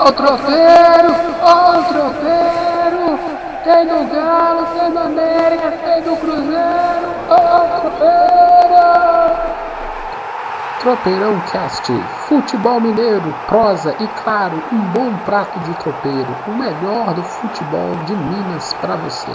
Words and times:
Ó 0.00 0.10
o 0.10 0.12
tropeiro, 0.12 1.12
ó 1.42 1.76
o 1.76 1.84
tropeiro. 1.84 3.18
Tem 3.64 3.84
do 3.84 4.14
Galo, 4.14 4.66
tem 4.66 4.92
do 4.92 4.98
América, 4.98 5.72
tem 5.72 6.02
do 6.02 6.16
Cruzeiro. 6.16 7.08
Ó 7.28 7.64
o 7.64 7.80
tropeiro. 7.80 8.08
Tropeirão 10.78 11.40
Cast, 11.50 11.92
futebol 12.28 12.80
mineiro, 12.80 13.34
prosa 13.48 13.92
e 13.98 14.06
claro, 14.22 14.62
um 14.72 14.78
bom 14.78 15.12
prato 15.26 15.58
de 15.58 15.74
tropeiro, 15.74 16.28
o 16.46 16.52
melhor 16.52 17.12
do 17.14 17.22
futebol 17.24 17.96
de 18.06 18.14
Minas 18.14 18.72
para 18.74 18.94
você. 18.94 19.32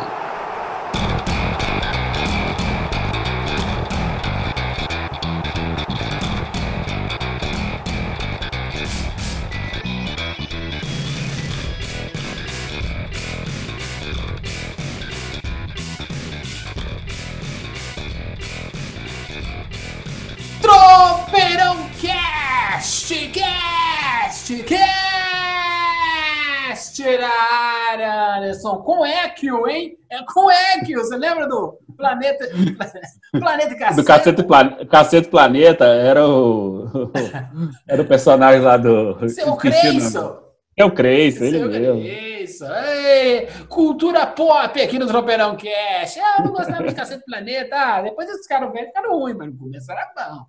Com 28.82 29.06
Equio, 29.06 29.68
hein? 29.68 29.98
É 30.10 30.24
com 30.24 30.50
Equio. 30.76 31.00
Você 31.00 31.16
lembra 31.16 31.48
do 31.48 31.78
Planeta, 31.98 32.48
Planeta 33.32 33.76
Cacete? 33.76 33.96
Do 33.96 34.04
Cacete, 34.04 34.44
Plan... 34.44 34.86
Cacete 34.86 35.28
Planeta, 35.30 35.86
era 35.86 36.28
o... 36.28 37.12
era 37.88 38.02
o 38.02 38.08
personagem 38.08 38.62
lá 38.62 38.78
do... 38.78 39.18
Seu 39.28 39.28
Esqueci 39.28 39.44
o 39.44 39.46
nome. 39.48 39.60
Creyson. 39.60 40.44
É 40.76 40.84
o 40.84 40.92
Creisso, 40.92 41.44
ele 41.44 41.66
mesmo. 41.66 42.02
Creyson. 42.02 42.74
Ei, 42.74 43.48
cultura 43.70 44.26
pop 44.26 44.82
aqui 44.82 44.98
no 44.98 45.06
Tropeirão 45.06 45.56
Cast. 45.56 46.20
Ah, 46.20 46.38
eu 46.40 46.46
não 46.46 46.52
gostava 46.52 46.88
de 46.88 46.96
Cacete 46.96 47.24
Planeta. 47.26 47.76
Ah, 47.76 48.02
depois 48.02 48.28
esses 48.28 48.48
caras 48.48 48.72
velhos 48.72 48.88
ficaram 48.88 49.20
ruins, 49.20 49.38
mas 49.38 49.52
no 49.52 49.58
começo 49.58 49.92
era 49.92 50.12
bom. 50.16 50.46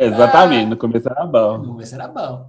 Exatamente, 0.00 0.70
no 0.70 0.76
começo 0.76 1.08
era 1.08 1.26
bom. 1.26 1.58
No 1.58 1.66
começo 1.68 1.94
era 1.94 2.08
bom. 2.08 2.46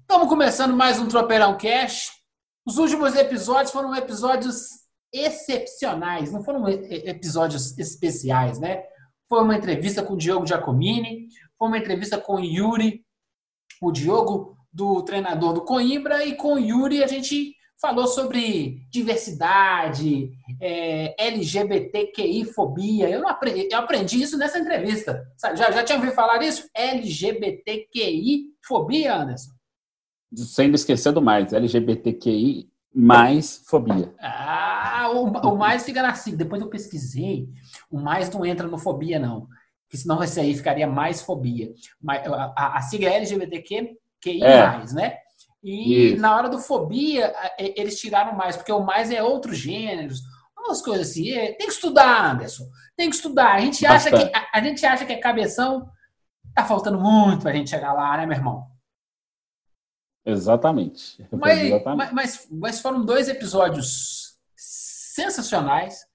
Estamos 0.00 0.28
começando 0.28 0.74
mais 0.74 0.98
um 0.98 1.08
Tropeirão 1.08 1.56
Cash. 1.58 2.23
Os 2.66 2.78
últimos 2.78 3.14
episódios 3.14 3.70
foram 3.70 3.94
episódios 3.94 4.68
excepcionais, 5.12 6.32
não 6.32 6.42
foram 6.42 6.66
episódios 6.68 7.78
especiais, 7.78 8.58
né? 8.58 8.82
Foi 9.28 9.42
uma 9.42 9.56
entrevista 9.56 10.02
com 10.02 10.14
o 10.14 10.18
Diogo 10.18 10.46
Giacomini, 10.46 11.28
foi 11.58 11.68
uma 11.68 11.78
entrevista 11.78 12.18
com 12.18 12.36
o 12.36 12.44
Yuri, 12.44 13.04
o 13.80 13.92
Diogo 13.92 14.56
do 14.72 15.02
treinador 15.02 15.52
do 15.52 15.64
Coimbra, 15.64 16.24
e 16.24 16.36
com 16.36 16.54
o 16.54 16.58
Yuri 16.58 17.04
a 17.04 17.06
gente 17.06 17.54
falou 17.80 18.06
sobre 18.06 18.86
diversidade, 18.90 20.30
é, 20.60 21.14
LGBTQI-fobia. 21.18 23.08
Eu, 23.10 23.20
não 23.20 23.28
aprendi, 23.28 23.68
eu 23.70 23.78
aprendi 23.78 24.22
isso 24.22 24.38
nessa 24.38 24.58
entrevista. 24.58 25.22
Sabe, 25.36 25.58
Já, 25.58 25.70
já 25.70 25.84
tinha 25.84 25.98
ouvido 25.98 26.14
falar 26.14 26.42
isso? 26.42 26.66
LGBTQI-fobia, 26.74 29.14
Anderson? 29.14 29.53
Sem 30.36 30.72
esquecer 30.72 31.12
do 31.12 31.22
mais, 31.22 31.52
LGBTQI 31.52 32.68
mais 32.94 33.62
fobia. 33.66 34.14
Ah, 34.20 35.10
o, 35.12 35.24
o 35.24 35.58
mais 35.58 35.84
fica 35.84 36.00
na 36.02 36.14
sigla. 36.14 36.38
Depois 36.38 36.62
eu 36.62 36.68
pesquisei. 36.68 37.48
O 37.90 37.98
mais 37.98 38.30
não 38.30 38.46
entra 38.46 38.68
no 38.68 38.78
fobia, 38.78 39.18
não. 39.18 39.48
Porque 39.84 39.96
senão 39.96 40.22
esse 40.22 40.38
aí 40.38 40.54
ficaria 40.54 40.86
mais 40.86 41.20
fobia. 41.20 41.72
Mas 42.00 42.24
A, 42.26 42.52
a, 42.56 42.78
a 42.78 42.80
sigla 42.82 43.10
é 43.10 43.16
LGBTQ, 43.16 43.96
QI, 44.22 44.42
É. 44.42 44.84
né? 44.92 45.16
E 45.62 46.12
Isso. 46.12 46.20
na 46.20 46.36
hora 46.36 46.48
do 46.48 46.58
fobia, 46.58 47.34
eles 47.58 47.98
tiraram 47.98 48.36
mais, 48.36 48.56
porque 48.56 48.70
o 48.70 48.84
mais 48.84 49.10
é 49.10 49.22
outros 49.22 49.56
gêneros. 49.58 50.20
Umas 50.56 50.80
coisas 50.80 51.10
assim. 51.10 51.30
É, 51.32 51.52
tem 51.52 51.66
que 51.66 51.72
estudar, 51.72 52.32
Anderson. 52.32 52.64
Tem 52.96 53.08
que 53.10 53.16
estudar. 53.16 53.54
A 53.54 53.60
gente 53.60 53.84
acha 53.84 54.10
que, 54.10 54.30
a, 54.36 54.46
a 54.54 54.62
gente 54.62 54.84
acha 54.86 55.04
que 55.04 55.12
é 55.12 55.16
cabeção. 55.16 55.88
Tá 56.54 56.64
faltando 56.64 57.00
muito 57.00 57.42
pra 57.42 57.52
gente 57.52 57.70
chegar 57.70 57.92
lá, 57.92 58.16
né, 58.16 58.24
meu 58.26 58.36
irmão? 58.36 58.66
Exatamente. 60.32 61.26
Mas, 61.30 61.62
Exatamente. 61.62 62.14
mas, 62.14 62.48
mas- 62.50 62.80
foram 62.80 63.04
dois 63.04 63.28
episódios 63.28 64.38
sensacionais 64.56 66.06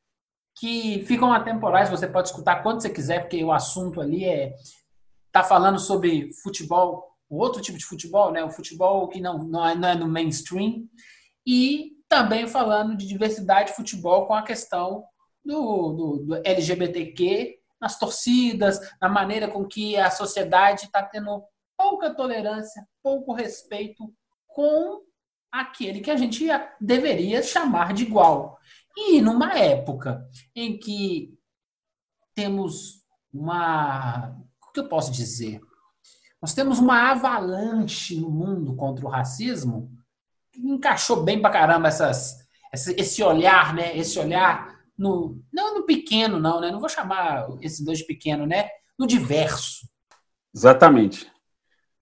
que 0.58 1.04
ficam 1.06 1.32
atemporais. 1.32 1.90
Você 1.90 2.08
pode 2.08 2.30
escutar 2.30 2.64
quando 2.64 2.82
você 2.82 2.90
quiser, 2.90 3.22
porque 3.22 3.44
o 3.44 3.52
assunto 3.52 4.02
ali 4.02 4.26
é 4.26 4.54
tá 5.32 5.44
falando 5.44 5.80
sobre 5.80 6.34
futebol, 6.42 7.16
outro 7.30 7.62
tipo 7.62 7.78
de 7.78 7.86
futebol, 7.86 8.32
né? 8.32 8.44
O 8.44 8.50
futebol 8.50 9.08
que 9.08 9.22
não, 9.22 9.38
não, 9.38 9.68
é, 9.68 9.76
não 9.76 9.90
é 9.90 9.96
no 9.96 10.08
mainstream 10.08 10.88
e 11.46 11.92
também 12.10 12.48
falando 12.48 12.98
de 12.98 13.08
diversidade 13.08 13.70
de 13.70 13.76
futebol 13.76 14.26
com 14.26 14.34
a 14.34 14.42
questão 14.42 15.04
do, 15.46 15.94
do, 15.94 16.18
do 16.26 16.42
LGBTQ 16.44 17.60
nas 17.80 17.98
torcidas, 17.98 18.80
na 19.00 19.08
maneira 19.08 19.48
com 19.48 19.66
que 19.66 19.96
a 19.96 20.10
sociedade 20.10 20.86
está 20.86 21.02
tendo 21.02 21.44
pouca 21.80 22.14
tolerância, 22.14 22.86
pouco 23.02 23.32
respeito 23.32 24.14
com 24.46 25.02
aquele 25.50 26.02
que 26.02 26.12
a 26.12 26.18
gente 26.18 26.46
deveria 26.82 27.42
chamar 27.42 27.94
de 27.94 28.04
igual. 28.04 28.60
E 28.98 29.22
numa 29.22 29.58
época 29.58 30.28
em 30.54 30.78
que 30.78 31.34
temos 32.36 33.06
uma. 33.34 34.38
O 34.62 34.74
que 34.74 34.82
eu 34.82 34.90
posso 34.90 35.10
dizer? 35.10 35.62
Nós 36.42 36.54
temos 36.54 36.80
uma 36.80 37.12
avalanche 37.12 38.20
no 38.20 38.30
mundo 38.30 38.76
contra 38.76 39.06
o 39.06 39.10
racismo 39.10 39.90
encaixou 40.54 41.24
bem 41.24 41.42
pra 41.42 41.50
caramba 41.50 41.88
essas, 41.88 42.46
esse, 42.74 42.94
esse 43.00 43.24
olhar, 43.24 43.74
né? 43.74 43.98
Esse 43.98 44.20
olhar 44.20 44.78
no. 44.98 45.42
Não 45.52 45.76
no 45.76 45.86
pequeno, 45.86 46.40
não, 46.40 46.60
né? 46.60 46.72
Não 46.72 46.82
vou 46.82 46.90
chamar 46.90 47.48
esses 47.62 47.80
dois 47.80 48.00
de 48.00 48.06
pequeno, 48.06 48.46
né? 48.46 48.70
No 48.98 49.08
diverso. 49.08 49.88
Exatamente. 50.54 51.32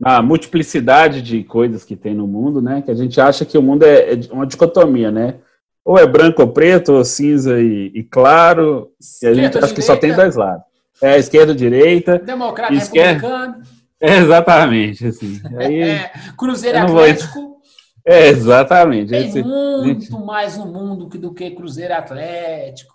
A 0.04 0.22
multiplicidade 0.22 1.22
de 1.22 1.44
coisas 1.44 1.84
que 1.84 1.96
tem 1.96 2.14
no 2.14 2.28
mundo, 2.28 2.62
né? 2.62 2.82
Que 2.84 2.92
a 2.92 2.96
gente 2.96 3.20
acha 3.20 3.44
que 3.46 3.58
o 3.58 3.62
mundo 3.62 3.84
é 3.84 4.14
é 4.14 4.20
uma 4.32 4.46
dicotomia, 4.46 5.10
né? 5.12 5.36
Ou 5.84 5.98
é 5.98 6.06
branco 6.06 6.42
ou 6.42 6.50
preto, 6.50 6.94
ou 6.94 7.04
cinza 7.06 7.60
e, 7.60 7.92
e 7.96 8.04
claro. 8.04 8.92
E 9.24 9.28
a 9.28 9.34
gente 9.34 9.58
acha 9.58 9.74
que 9.74 9.82
só 9.82 9.96
tem 9.96 10.14
dois 10.14 10.36
lados. 10.36 10.64
É 11.02 11.18
esquerda, 11.18 11.54
direita. 11.56 12.20
Democrata, 12.20 12.74
Esquerda. 12.74 13.14
republicano. 13.28 13.64
É 14.00 14.18
exatamente, 14.18 15.08
assim. 15.08 15.40
Aí, 15.58 15.82
É, 15.82 16.12
Cruzeiro 16.38 16.78
vou 16.88 17.00
Atlético. 17.00 17.58
é, 18.06 18.28
exatamente. 18.28 19.10
Tem 19.10 19.28
Esse- 19.28 19.42
muito 19.44 20.02
gente- 20.02 20.26
mais 20.26 20.58
no 20.58 20.66
mundo 20.68 21.06
do 21.08 21.34
que 21.34 21.50
Cruzeiro 21.52 21.94
Atlético. 21.96 22.94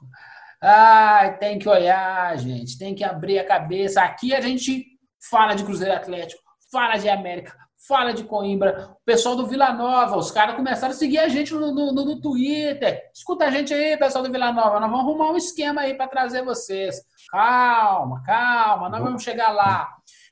Ai, 0.61 1.37
tem 1.39 1.59
que 1.59 1.69
olhar, 1.69 2.37
gente. 2.39 2.79
Tem 2.79 2.95
que 2.95 3.03
abrir 3.03 3.39
a 3.39 3.45
cabeça. 3.45 4.03
Aqui 4.03 4.33
a 4.35 4.41
gente 4.41 4.85
fala 5.31 5.55
de 5.55 5.65
Cruzeiro 5.65 5.95
Atlético, 5.95 6.42
fala 6.73 6.97
de 6.97 7.09
América, 7.09 7.53
fala 7.87 8.13
de 8.15 8.25
Coimbra. 8.25 8.89
O 8.93 9.05
pessoal 9.05 9.37
do 9.37 9.47
Vila 9.47 9.73
Nova, 9.73 10.17
os 10.17 10.31
caras 10.31 10.57
começaram 10.57 10.95
a 10.95 10.97
seguir 10.97 11.19
a 11.19 11.29
gente 11.29 11.53
no, 11.53 11.73
no- 11.73 11.93
no- 11.93 12.21
Twitter. 12.21 13.03
Escuta 13.15 13.45
a 13.45 13.51
gente 13.51 13.75
aí, 13.75 13.97
pessoal 13.97 14.25
do 14.25 14.33
Vila 14.33 14.53
Nova. 14.53 14.81
Nós 14.81 14.91
vamos 14.91 15.01
arrumar 15.07 15.31
um 15.33 15.37
esquema 15.37 15.83
aí 15.83 15.95
para 15.95 16.09
trazer 16.09 16.43
vocês. 16.45 16.97
Calma, 17.31 18.23
calma. 18.25 18.89
Nós 18.89 19.03
vamos 19.03 19.23
chegar 19.23 19.51
lá. 19.53 19.89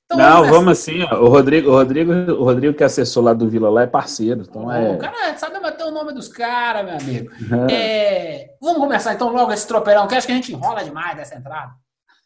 Então, 0.06 0.18
Não, 0.18 0.36
começar. 0.38 0.52
vamos 0.52 0.72
assim, 0.72 1.02
ó. 1.04 1.16
O 1.20 1.28
Rodrigo, 1.28 1.70
o 1.70 1.72
Rodrigo, 1.74 2.12
o 2.12 2.42
Rodrigo 2.44 2.76
que 2.76 2.82
acessou 2.82 3.22
lá 3.22 3.32
do 3.32 3.48
Vila 3.48 3.70
lá 3.70 3.82
é 3.82 3.86
parceiro. 3.86 4.40
Então 4.42 4.70
é. 4.72 4.90
O 4.90 4.98
cara 4.98 5.36
sabe 5.38 5.60
bater 5.60 5.84
o 5.86 5.90
nome 5.92 6.12
dos 6.12 6.26
caras, 6.26 6.84
meu 6.84 6.94
amigo. 6.96 7.30
É, 7.70 8.48
vamos 8.60 8.78
começar 8.78 9.14
então 9.14 9.28
logo 9.28 9.52
esse 9.52 9.68
tropeirão, 9.68 10.08
que 10.08 10.14
acho 10.16 10.26
que 10.26 10.32
a 10.32 10.36
gente 10.36 10.52
enrola 10.52 10.82
demais 10.82 11.16
dessa 11.16 11.36
entrada. 11.36 11.70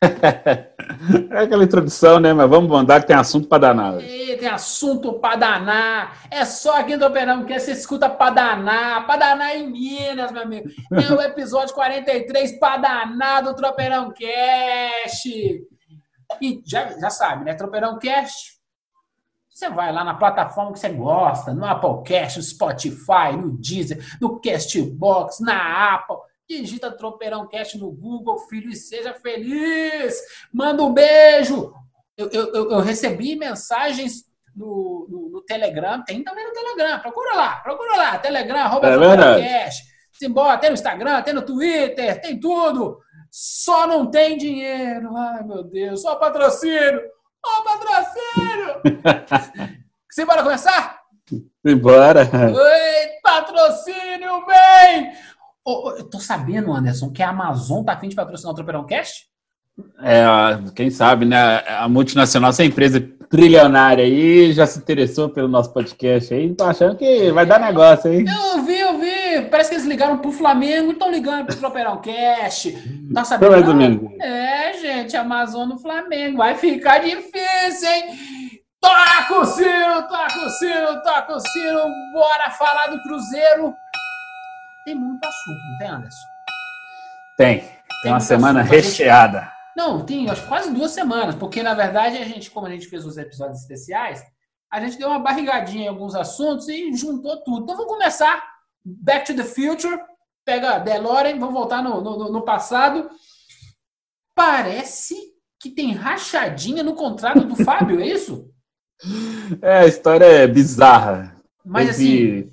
É 0.03 1.39
aquela 1.43 1.65
introdução, 1.65 2.21
né? 2.21 2.33
Mas 2.33 2.49
vamos 2.49 2.71
mandar 2.71 3.01
que 3.01 3.07
tem 3.07 3.17
assunto 3.17 3.49
pra 3.49 3.59
danar. 3.59 3.99
Tem 3.99 4.49
assunto 4.49 5.15
pra 5.15 5.37
danar. 5.37 6.19
É 6.31 6.45
só 6.45 6.79
aqui 6.79 6.93
no 6.93 6.99
tropeirão 6.99 7.45
que 7.45 7.59
você 7.59 7.73
escuta 7.73 8.09
pra 8.09 8.31
danar. 8.31 9.07
Pra 9.07 9.17
danar 9.17 9.57
em 9.57 9.71
Minas, 9.71 10.31
meu 10.31 10.43
amigo. 10.43 10.69
É 10.93 11.13
o 11.13 11.21
episódio 11.23 11.75
43 11.75 12.59
pra 12.59 12.77
danar 12.77 13.43
do 13.43 13.55
Tropeirão 13.55 14.13
Cast. 14.13 15.29
E 16.41 16.63
já, 16.67 16.99
já 16.99 17.11
sabe, 17.11 17.45
né? 17.45 17.55
Tropeirão 17.55 17.99
Cast. 17.99 18.55
Você 19.49 19.71
vai 19.71 19.93
lá 19.93 20.03
na 20.03 20.15
plataforma 20.15 20.73
que 20.73 20.81
você 20.81 20.89
gosta, 20.89 21.55
no 21.55 21.65
Applecast, 21.65 22.39
no 22.39 22.43
Spotify, 22.43 23.37
no 23.41 23.57
Deezer, 23.57 24.05
no 24.21 24.41
Castbox, 24.41 25.39
na 25.39 25.95
Apple. 25.95 26.17
Digita 26.49 26.91
Tropeirão 26.91 27.49
Cast 27.49 27.79
no 27.79 27.91
Google, 27.91 28.39
filho, 28.49 28.71
e 28.71 28.77
seja 28.77 29.15
feliz. 29.15 30.15
Manda 30.53 30.83
um 30.83 30.93
beijo. 30.93 31.73
Eu, 32.17 32.29
eu, 32.31 32.71
eu- 32.71 32.81
recebi 32.81 33.35
mensagens 33.35 34.25
no, 34.55 35.07
no- 35.11 35.29
no 35.31 35.43
Telegram, 35.43 36.03
tem 36.05 36.23
também 36.23 36.47
no 36.47 36.53
Telegram. 36.53 37.01
Procura 37.01 37.35
lá, 37.35 37.57
procura 37.57 37.97
lá. 37.97 38.19
Telegram, 38.19 38.59
arroba 38.61 38.89
É 38.89 38.93
Tropeirão 38.93 39.17
verdade. 39.17 39.43
Cast. 39.49 39.85
Simbora, 40.13 40.59
tem 40.59 40.71
no 40.71 40.75
Instagram, 40.75 41.23
tem 41.23 41.35
no 41.35 41.43
Twitter, 41.43 42.21
tem 42.21 42.39
tudo. 42.39 42.99
Só 43.31 43.85
não 43.87 44.09
tem 44.11 44.37
dinheiro. 44.37 45.17
Ai, 45.17 45.43
meu 45.43 45.65
Deus, 45.65 46.03
só 46.03 46.15
patrocínio. 46.15 47.01
Ó, 47.45 47.63
patrocínio! 47.63 48.81
Simbora 50.11 50.43
começar? 50.45 51.01
Embora. 51.65 52.21
Oi, 52.23 53.09
patrocínio, 53.23 54.45
vem! 54.47 55.13
Oh, 55.67 55.95
eu 55.97 56.05
tô 56.05 56.21
sabendo, 56.21 56.73
Anderson, 56.73 57.11
que 57.11 57.23
a 57.23 57.31
Amazon 57.31 57.83
tá 57.83 57.95
afim 57.95 58.09
de 58.09 58.15
patrocinar 58.15 58.53
o 58.53 58.55
Tropeirão 58.55 58.85
Cast? 58.85 59.27
É, 60.03 60.25
quem 60.75 60.91
sabe, 60.91 61.25
né? 61.25 61.65
A 61.67 61.89
multinacional, 61.89 62.51
essa 62.51 62.65
empresa 62.65 63.01
trilionária 63.31 64.05
aí, 64.05 64.53
já 64.53 64.67
se 64.67 64.79
interessou 64.79 65.29
pelo 65.29 65.49
nosso 65.49 65.73
podcast 65.73 66.33
aí. 66.33 66.55
Tô 66.55 66.65
achando 66.65 66.97
que 66.97 67.33
vai 67.33 67.45
dar 67.45 67.59
negócio 67.59 68.11
aí. 68.11 68.25
Eu 68.25 68.63
vi, 68.63 68.79
eu 68.79 68.99
vi. 68.99 69.49
Parece 69.51 69.71
que 69.71 69.77
eles 69.77 69.87
ligaram 69.87 70.19
pro 70.19 70.31
Flamengo 70.31 70.91
e 70.91 70.93
estão 70.93 71.11
ligando 71.11 71.47
pro 71.47 71.57
Tropeirão 71.57 72.01
Cast. 72.01 72.73
Tá 73.13 73.25
sabendo? 73.25 73.51
Mais 73.51 73.69
ou 73.69 73.75
menos. 73.75 74.13
É, 74.21 74.73
gente, 74.75 75.17
Amazon 75.17 75.69
no 75.69 75.79
Flamengo. 75.79 76.37
Vai 76.37 76.55
ficar 76.55 76.99
difícil, 76.99 77.89
hein? 77.91 78.05
Toca 78.81 79.41
o 79.41 79.45
sino, 79.47 80.03
toca 80.09 80.47
o 80.47 80.51
sino, 80.51 81.03
toca 81.03 81.37
o 81.37 81.41
sino. 81.41 81.81
Bora 82.13 82.51
falar 82.51 82.89
do 82.89 83.03
Cruzeiro. 83.03 83.75
Tem 84.85 84.95
muito 84.95 85.25
assunto, 85.25 85.59
não 85.71 85.79
tem, 85.79 85.89
Anderson? 85.89 86.27
Tem. 87.37 87.61
Tem, 87.61 87.81
tem 88.03 88.13
uma 88.13 88.21
semana 88.21 88.63
recheada. 88.63 89.51
Não, 89.77 90.05
tem 90.05 90.29
acho, 90.31 90.47
quase 90.47 90.73
duas 90.73 90.93
semanas, 90.93 91.35
porque 91.35 91.63
na 91.63 91.75
verdade 91.75 92.19
a 92.19 92.25
gente, 92.25 92.51
como 92.51 92.67
a 92.67 92.71
gente 92.71 92.87
fez 92.87 93.05
os 93.05 93.17
episódios 93.17 93.61
especiais, 93.61 94.23
a 94.71 94.81
gente 94.81 94.99
deu 94.99 95.09
uma 95.09 95.19
barrigadinha 95.19 95.85
em 95.85 95.89
alguns 95.89 96.15
assuntos 96.15 96.69
e 96.69 96.95
juntou 96.95 97.43
tudo. 97.43 97.63
Então 97.63 97.77
vamos 97.77 97.93
começar 97.93 98.43
Back 98.85 99.27
to 99.27 99.35
the 99.35 99.45
Future, 99.45 99.99
pega 100.45 100.79
DeLorean, 100.79 101.39
vamos 101.39 101.55
voltar 101.55 101.83
no, 101.83 102.01
no, 102.01 102.31
no 102.31 102.43
passado. 102.43 103.09
Parece 104.35 105.17
que 105.59 105.71
tem 105.71 105.93
rachadinha 105.93 106.83
no 106.83 106.95
contrato 106.95 107.41
do 107.41 107.57
Fábio, 107.65 108.01
é 108.01 108.07
isso? 108.07 108.51
É, 109.63 109.79
a 109.79 109.87
história 109.87 110.27
é 110.27 110.47
bizarra. 110.47 111.37
Mas 111.65 111.91
assim, 111.91 112.53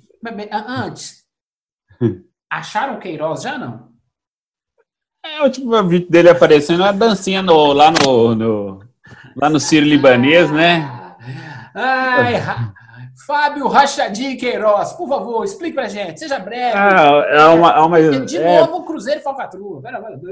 antes, 0.50 1.21
acharam 2.52 2.94
o 2.96 2.98
Queiroz 2.98 3.42
já 3.42 3.56
não? 3.56 3.90
É, 5.24 5.40
o 5.40 5.44
último 5.44 5.82
vídeo 5.84 6.10
dele 6.10 6.28
aparecendo 6.28 6.84
é 6.84 6.92
dancinha 6.92 7.40
no, 7.42 7.72
lá 7.72 7.90
no, 7.90 8.34
no 8.34 8.80
lá 9.36 9.48
no 9.48 9.58
Ciro 9.58 9.86
Libanês, 9.86 10.50
né? 10.50 11.16
Ai, 11.74 12.34
Fábio 13.26 13.68
Rachadinho 13.68 14.38
Queiroz, 14.38 14.92
por 14.92 15.08
favor, 15.08 15.44
explique 15.44 15.74
pra 15.74 15.88
gente, 15.88 16.18
seja 16.18 16.38
breve. 16.38 16.76
Ah, 16.76 17.24
é 17.28 17.44
uma, 17.46 17.70
é 17.70 17.80
uma, 17.80 18.24
De 18.26 18.36
é, 18.36 18.60
novo, 18.60 18.84
Cruzeiro 18.84 19.20
e 19.20 19.22
Falcatrua. 19.22 19.80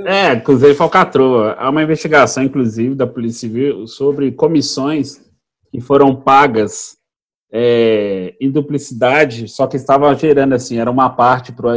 É, 0.06 0.36
Cruzeiro 0.40 0.74
e 0.74 0.76
Falcatrua. 0.76 1.54
Há 1.58 1.70
uma 1.70 1.82
investigação, 1.82 2.42
inclusive, 2.42 2.94
da 2.94 3.06
Polícia 3.06 3.48
Civil 3.48 3.86
sobre 3.86 4.32
comissões 4.32 5.20
que 5.70 5.80
foram 5.80 6.16
pagas 6.16 6.96
é, 7.52 8.34
em 8.40 8.50
duplicidade, 8.50 9.48
só 9.48 9.66
que 9.66 9.76
estava 9.76 10.12
gerando 10.14 10.54
assim, 10.54 10.78
era 10.78 10.90
uma 10.90 11.10
parte 11.10 11.52
para 11.52 11.70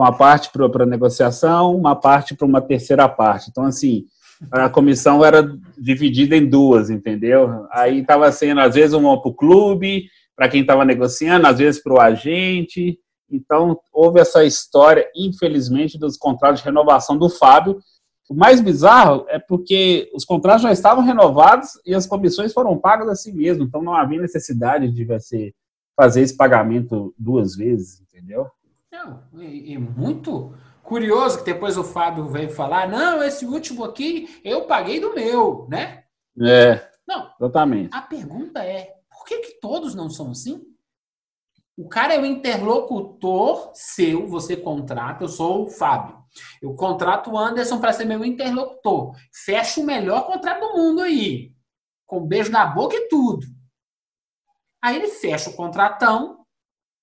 uma 0.00 0.12
parte 0.12 0.50
para 0.50 0.86
negociação, 0.86 1.76
uma 1.76 1.94
parte 1.94 2.34
para 2.34 2.46
uma 2.46 2.60
terceira 2.60 3.06
parte. 3.06 3.50
Então, 3.50 3.64
assim, 3.64 4.06
a 4.50 4.68
comissão 4.70 5.22
era 5.22 5.42
dividida 5.76 6.34
em 6.34 6.48
duas, 6.48 6.88
entendeu? 6.88 7.66
Aí 7.70 8.00
estava 8.00 8.32
sendo, 8.32 8.60
às 8.60 8.74
vezes, 8.74 8.94
uma 8.94 9.20
para 9.20 9.30
o 9.30 9.34
clube, 9.34 10.08
para 10.34 10.48
quem 10.48 10.62
estava 10.62 10.86
negociando, 10.86 11.46
às 11.46 11.58
vezes 11.58 11.82
para 11.82 11.92
o 11.92 12.00
agente. 12.00 12.98
Então, 13.30 13.78
houve 13.92 14.20
essa 14.20 14.42
história, 14.42 15.06
infelizmente, 15.14 15.98
dos 15.98 16.16
contratos 16.16 16.60
de 16.60 16.64
renovação 16.64 17.18
do 17.18 17.28
Fábio. 17.28 17.78
O 18.30 18.34
mais 18.34 18.60
bizarro 18.60 19.26
é 19.28 19.38
porque 19.38 20.10
os 20.14 20.24
contratos 20.24 20.62
já 20.62 20.72
estavam 20.72 21.04
renovados 21.04 21.72
e 21.84 21.94
as 21.94 22.06
comissões 22.06 22.54
foram 22.54 22.78
pagas 22.78 23.08
a 23.08 23.14
si 23.14 23.32
mesmo. 23.32 23.64
Então, 23.64 23.82
não 23.82 23.94
havia 23.94 24.20
necessidade 24.20 24.90
de 24.90 25.04
você 25.04 25.52
fazer 25.94 26.22
esse 26.22 26.34
pagamento 26.34 27.12
duas 27.18 27.54
vezes, 27.54 28.00
entendeu? 28.00 28.46
Não, 29.00 29.22
e, 29.40 29.72
e, 29.72 29.78
muito 29.78 30.54
curioso 30.82 31.38
que 31.38 31.44
depois 31.44 31.78
o 31.78 31.84
Fábio 31.84 32.28
veio 32.28 32.50
falar, 32.50 32.88
não, 32.88 33.22
esse 33.22 33.46
último 33.46 33.82
aqui 33.82 34.40
eu 34.44 34.66
paguei 34.66 35.00
do 35.00 35.14
meu, 35.14 35.66
né? 35.70 36.04
É. 36.38 36.90
Não. 37.08 37.32
Exatamente. 37.40 37.94
A 37.94 38.02
pergunta 38.02 38.62
é, 38.62 38.94
por 39.10 39.24
que, 39.24 39.38
que 39.38 39.60
todos 39.60 39.94
não 39.94 40.10
são 40.10 40.30
assim? 40.30 40.62
O 41.78 41.88
cara 41.88 42.12
é 42.14 42.20
o 42.20 42.26
interlocutor 42.26 43.70
seu, 43.72 44.26
você 44.26 44.54
contrata, 44.54 45.24
eu 45.24 45.28
sou 45.28 45.64
o 45.64 45.70
Fábio. 45.70 46.18
Eu 46.60 46.74
contrato 46.74 47.30
o 47.30 47.38
Anderson 47.38 47.80
para 47.80 47.94
ser 47.94 48.04
meu 48.04 48.22
interlocutor. 48.22 49.16
Fecha 49.32 49.80
o 49.80 49.84
melhor 49.86 50.26
contrato 50.26 50.60
do 50.60 50.76
mundo 50.76 51.00
aí. 51.00 51.54
Com 52.06 52.18
um 52.18 52.26
beijo 52.26 52.52
na 52.52 52.66
boca 52.66 52.94
e 52.94 53.08
tudo. 53.08 53.46
Aí 54.82 54.96
ele 54.96 55.08
fecha 55.08 55.48
o 55.48 55.56
contratão. 55.56 56.44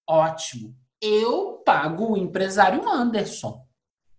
Ótimo 0.08 0.77
eu 1.02 1.62
pago 1.66 2.14
o 2.14 2.18
empresário 2.18 2.88
Anderson. 2.88 3.62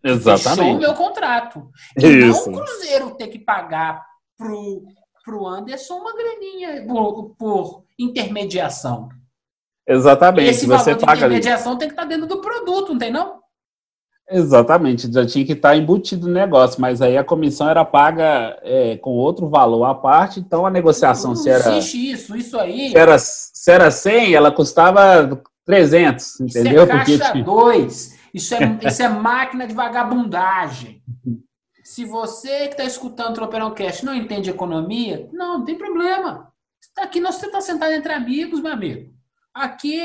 Exatamente. 0.02 0.48
Fechou 0.48 0.74
o 0.74 0.78
meu 0.78 0.94
contrato. 0.94 1.70
E 2.00 2.06
Isso. 2.06 2.50
não 2.50 2.60
o 2.60 2.64
Cruzeiro 2.64 3.10
ter 3.16 3.28
que 3.28 3.38
pagar 3.38 4.04
pro, 4.36 4.84
pro 5.24 5.46
Anderson 5.46 5.94
uma 5.94 6.16
graninha 6.16 6.84
por, 6.86 7.34
por 7.36 7.84
intermediação. 7.98 9.08
Exatamente. 9.86 10.50
Esse 10.50 10.66
Você 10.66 10.94
valor 10.94 11.06
de 11.06 11.16
intermediação 11.16 11.72
ali. 11.72 11.78
tem 11.80 11.88
que 11.88 11.94
estar 11.94 12.02
tá 12.02 12.08
dentro 12.08 12.26
do 12.26 12.40
produto, 12.40 12.92
não 12.92 12.98
tem 12.98 13.10
não? 13.10 13.38
Exatamente, 14.30 15.10
já 15.10 15.24
tinha 15.24 15.44
que 15.44 15.54
estar 15.54 15.70
tá 15.70 15.76
embutido 15.76 16.26
no 16.26 16.34
negócio, 16.34 16.78
mas 16.78 17.00
aí 17.00 17.16
a 17.16 17.24
comissão 17.24 17.66
era 17.66 17.82
paga 17.82 18.58
é, 18.62 18.98
com 18.98 19.12
outro 19.12 19.48
valor 19.48 19.84
à 19.84 19.94
parte, 19.94 20.38
então 20.38 20.66
a 20.66 20.70
negociação 20.70 21.30
não, 21.30 21.36
se 21.36 21.48
era. 21.48 21.78
Existe 21.78 22.12
isso, 22.12 22.36
isso 22.36 22.58
aí. 22.58 22.90
Se 22.90 22.98
era, 22.98 23.18
se 23.18 23.72
era 23.72 23.90
100, 23.90 24.34
ela 24.34 24.52
custava 24.52 25.42
300, 25.68 26.40
entendeu? 26.40 26.84
Isso 26.84 26.92
é 26.92 27.18
caixa 27.18 27.42
2. 27.42 28.18
Isso 28.32 28.54
é, 28.54 28.58
isso 28.88 29.02
é 29.02 29.08
máquina 29.10 29.66
de 29.66 29.74
vagabundagem. 29.74 31.02
Se 31.84 32.06
você 32.06 32.68
que 32.68 32.72
está 32.72 32.84
escutando 32.84 33.32
o 33.32 33.34
Tropeirão 33.34 33.74
Cast 33.74 34.02
não 34.04 34.14
entende 34.14 34.48
economia, 34.48 35.28
não, 35.30 35.58
não 35.58 35.64
tem 35.66 35.76
problema. 35.76 36.50
Tá 36.94 37.02
aqui 37.02 37.20
nós 37.20 37.34
você 37.34 37.46
está 37.46 37.60
sentado 37.60 37.92
entre 37.92 38.12
amigos, 38.12 38.62
meu 38.62 38.72
amigo. 38.72 39.12
Aqui 39.52 40.00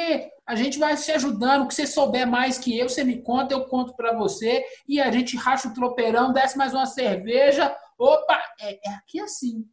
a 0.45 0.53
gente 0.53 0.77
vai 0.77 0.97
se 0.97 1.13
ajudando. 1.13 1.63
O 1.63 1.67
que 1.67 1.75
você 1.75 1.87
souber 1.87 2.27
mais 2.27 2.57
que 2.57 2.77
eu, 2.77 2.89
você 2.89 3.05
me 3.05 3.21
conta, 3.21 3.53
eu 3.53 3.63
conto 3.63 3.95
para 3.95 4.13
você. 4.13 4.65
E 4.85 4.99
a 4.99 5.09
gente 5.11 5.37
racha 5.37 5.69
o 5.69 5.73
tropeirão, 5.73 6.33
desce 6.33 6.57
mais 6.57 6.73
uma 6.73 6.85
cerveja. 6.85 7.73
Opa, 7.97 8.37
é, 8.59 8.73
é 8.85 8.93
aqui 8.95 9.21
assim. 9.21 9.65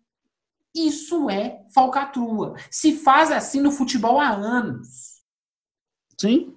Isso 0.72 1.28
é 1.28 1.58
falcatrua. 1.74 2.54
Se 2.70 2.96
faz 2.96 3.32
assim 3.32 3.60
no 3.60 3.72
futebol 3.72 4.20
há 4.20 4.28
anos. 4.28 5.09
Sim. 6.20 6.54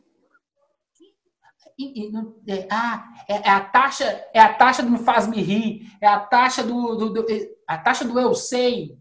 E, 1.80 2.08
e, 2.08 2.52
é, 2.52 2.68
ah, 2.70 3.14
é, 3.30 3.48
é, 3.48 3.50
a 3.50 3.62
taxa, 3.62 4.04
é 4.34 4.40
a 4.40 4.54
taxa 4.54 4.84
do 4.84 4.92
me 4.92 5.00
faz 5.00 5.26
me 5.26 5.42
rir, 5.42 5.90
é 6.02 6.08
a 6.08 6.20
taxa 6.20 6.62
do, 6.64 6.96
do, 6.96 7.14
do 7.14 7.26
a 7.66 7.78
taxa 7.78 8.04
do 8.04 8.20
eu 8.20 8.36
sei. 8.36 8.98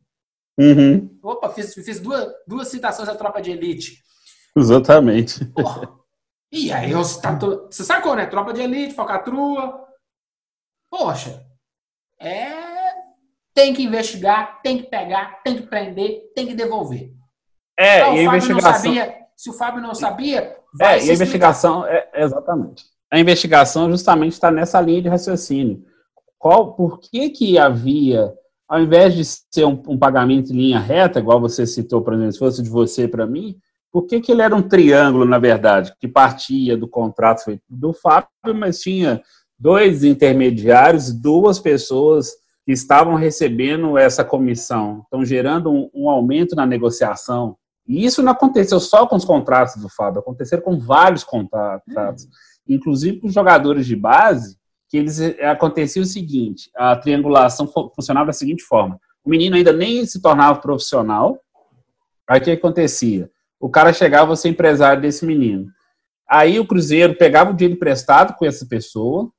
Uhum. 0.56 1.18
Opa, 1.20 1.48
fiz, 1.48 1.74
fiz 1.74 1.98
duas, 1.98 2.28
duas 2.46 2.68
citações 2.68 3.08
da 3.08 3.16
tropa 3.16 3.42
de 3.42 3.50
elite. 3.50 4.04
Exatamente. 4.56 5.40
e 6.52 6.70
aí, 6.70 6.92
eu, 6.92 7.02
tá, 7.20 7.36
você 7.66 7.82
sacou, 7.82 8.14
né? 8.14 8.26
Tropa 8.26 8.52
de 8.52 8.60
elite, 8.60 8.94
falcatrua. 8.94 9.84
Poxa, 10.88 11.44
é. 12.20 12.52
Tem 13.52 13.74
que 13.74 13.82
investigar, 13.82 14.62
tem 14.62 14.78
que 14.78 14.84
pegar, 14.84 15.42
tem 15.42 15.56
que 15.56 15.66
prender, 15.66 16.32
tem 16.36 16.46
que 16.46 16.54
devolver. 16.54 17.12
É, 17.76 17.98
então, 17.98 18.14
e 18.14 18.18
a 18.20 18.22
investigação. 18.22 18.72
Sabia, 18.74 19.21
se 19.42 19.50
o 19.50 19.52
Fábio 19.52 19.82
não 19.82 19.92
sabia, 19.92 20.54
vai 20.72 21.00
é, 21.00 21.04
e 21.04 21.10
a 21.10 21.14
investigação, 21.14 21.84
é, 21.84 22.08
exatamente. 22.14 22.84
A 23.10 23.18
investigação 23.18 23.90
justamente 23.90 24.34
está 24.34 24.52
nessa 24.52 24.80
linha 24.80 25.02
de 25.02 25.08
raciocínio. 25.08 25.82
Qual, 26.38 26.74
por 26.74 27.00
que 27.00 27.28
que 27.28 27.58
havia, 27.58 28.32
ao 28.68 28.80
invés 28.80 29.12
de 29.16 29.24
ser 29.24 29.64
um, 29.64 29.82
um 29.88 29.98
pagamento 29.98 30.52
em 30.52 30.56
linha 30.56 30.78
reta, 30.78 31.18
igual 31.18 31.40
você 31.40 31.66
citou, 31.66 32.02
por 32.02 32.14
exemplo, 32.14 32.30
se 32.30 32.38
fosse 32.38 32.62
de 32.62 32.70
você 32.70 33.08
para 33.08 33.26
mim, 33.26 33.56
por 33.90 34.06
que, 34.06 34.20
que 34.20 34.30
ele 34.30 34.42
era 34.42 34.54
um 34.54 34.62
triângulo, 34.62 35.24
na 35.24 35.40
verdade, 35.40 35.92
que 35.98 36.06
partia 36.06 36.76
do 36.76 36.86
contrato 36.86 37.42
feito 37.42 37.64
do 37.68 37.92
Fábio, 37.92 38.28
mas 38.54 38.78
tinha 38.78 39.20
dois 39.58 40.04
intermediários, 40.04 41.12
duas 41.12 41.58
pessoas 41.58 42.30
que 42.64 42.70
estavam 42.70 43.16
recebendo 43.16 43.98
essa 43.98 44.24
comissão, 44.24 45.00
estão 45.02 45.24
gerando 45.24 45.68
um, 45.68 45.90
um 45.92 46.08
aumento 46.08 46.54
na 46.54 46.64
negociação, 46.64 47.56
e 47.86 48.04
isso 48.04 48.22
não 48.22 48.32
aconteceu 48.32 48.78
só 48.78 49.06
com 49.06 49.16
os 49.16 49.24
contratos 49.24 49.76
do 49.76 49.88
Fábio, 49.88 50.20
aconteceram 50.20 50.62
com 50.62 50.78
vários 50.78 51.24
contratos. 51.24 52.24
Uhum. 52.24 52.30
Inclusive 52.68 53.20
com 53.20 53.28
jogadores 53.28 53.86
de 53.86 53.96
base, 53.96 54.56
que 54.88 54.96
eles 54.96 55.20
eh, 55.20 55.46
acontecia 55.46 56.02
o 56.02 56.06
seguinte: 56.06 56.70
a 56.76 56.94
triangulação 56.96 57.66
funcionava 57.66 58.26
da 58.26 58.32
seguinte 58.32 58.62
forma: 58.62 59.00
o 59.24 59.30
menino 59.30 59.56
ainda 59.56 59.72
nem 59.72 60.04
se 60.06 60.20
tornava 60.20 60.60
profissional. 60.60 61.40
Aí 62.28 62.40
o 62.40 62.42
que 62.42 62.50
acontecia? 62.52 63.30
O 63.58 63.68
cara 63.68 63.92
chegava 63.92 64.32
a 64.32 64.36
ser 64.36 64.48
empresário 64.48 65.02
desse 65.02 65.26
menino. 65.26 65.66
Aí 66.28 66.58
o 66.58 66.66
Cruzeiro 66.66 67.16
pegava 67.16 67.50
o 67.50 67.54
dinheiro 67.54 67.74
emprestado 67.74 68.34
com 68.36 68.46
essa 68.46 68.64
pessoa, 68.64 69.30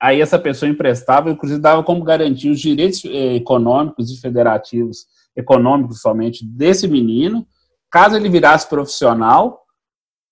aí 0.00 0.20
essa 0.20 0.38
pessoa 0.38 0.70
emprestava 0.70 1.30
e 1.30 1.32
o 1.32 1.36
Cruzeiro 1.36 1.62
dava 1.62 1.82
como 1.82 2.04
garantia 2.04 2.52
os 2.52 2.60
direitos 2.60 3.04
eh, 3.04 3.36
econômicos 3.36 4.10
e 4.10 4.20
federativos 4.20 5.06
econômico 5.36 5.94
somente 5.94 6.44
desse 6.44 6.86
menino, 6.88 7.46
caso 7.90 8.16
ele 8.16 8.28
virasse 8.28 8.68
profissional, 8.68 9.62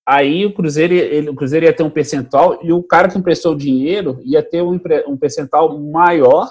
aí 0.07 0.47
o 0.47 0.55
Cruzeiro, 0.55 0.95
ele, 0.95 1.31
o 1.31 1.35
Cruzeiro 1.35 1.67
ia 1.67 1.73
ter 1.73 1.83
um 1.83 1.91
percentual 1.91 2.59
e 2.63 2.73
o 2.73 2.83
cara 2.83 3.09
que 3.09 3.19
emprestou 3.19 3.53
o 3.53 3.59
dinheiro 3.59 4.21
ia 4.23 4.43
ter 4.43 4.63
um, 4.63 4.81
um 5.07 5.17
percentual 5.17 5.79
maior, 5.79 6.49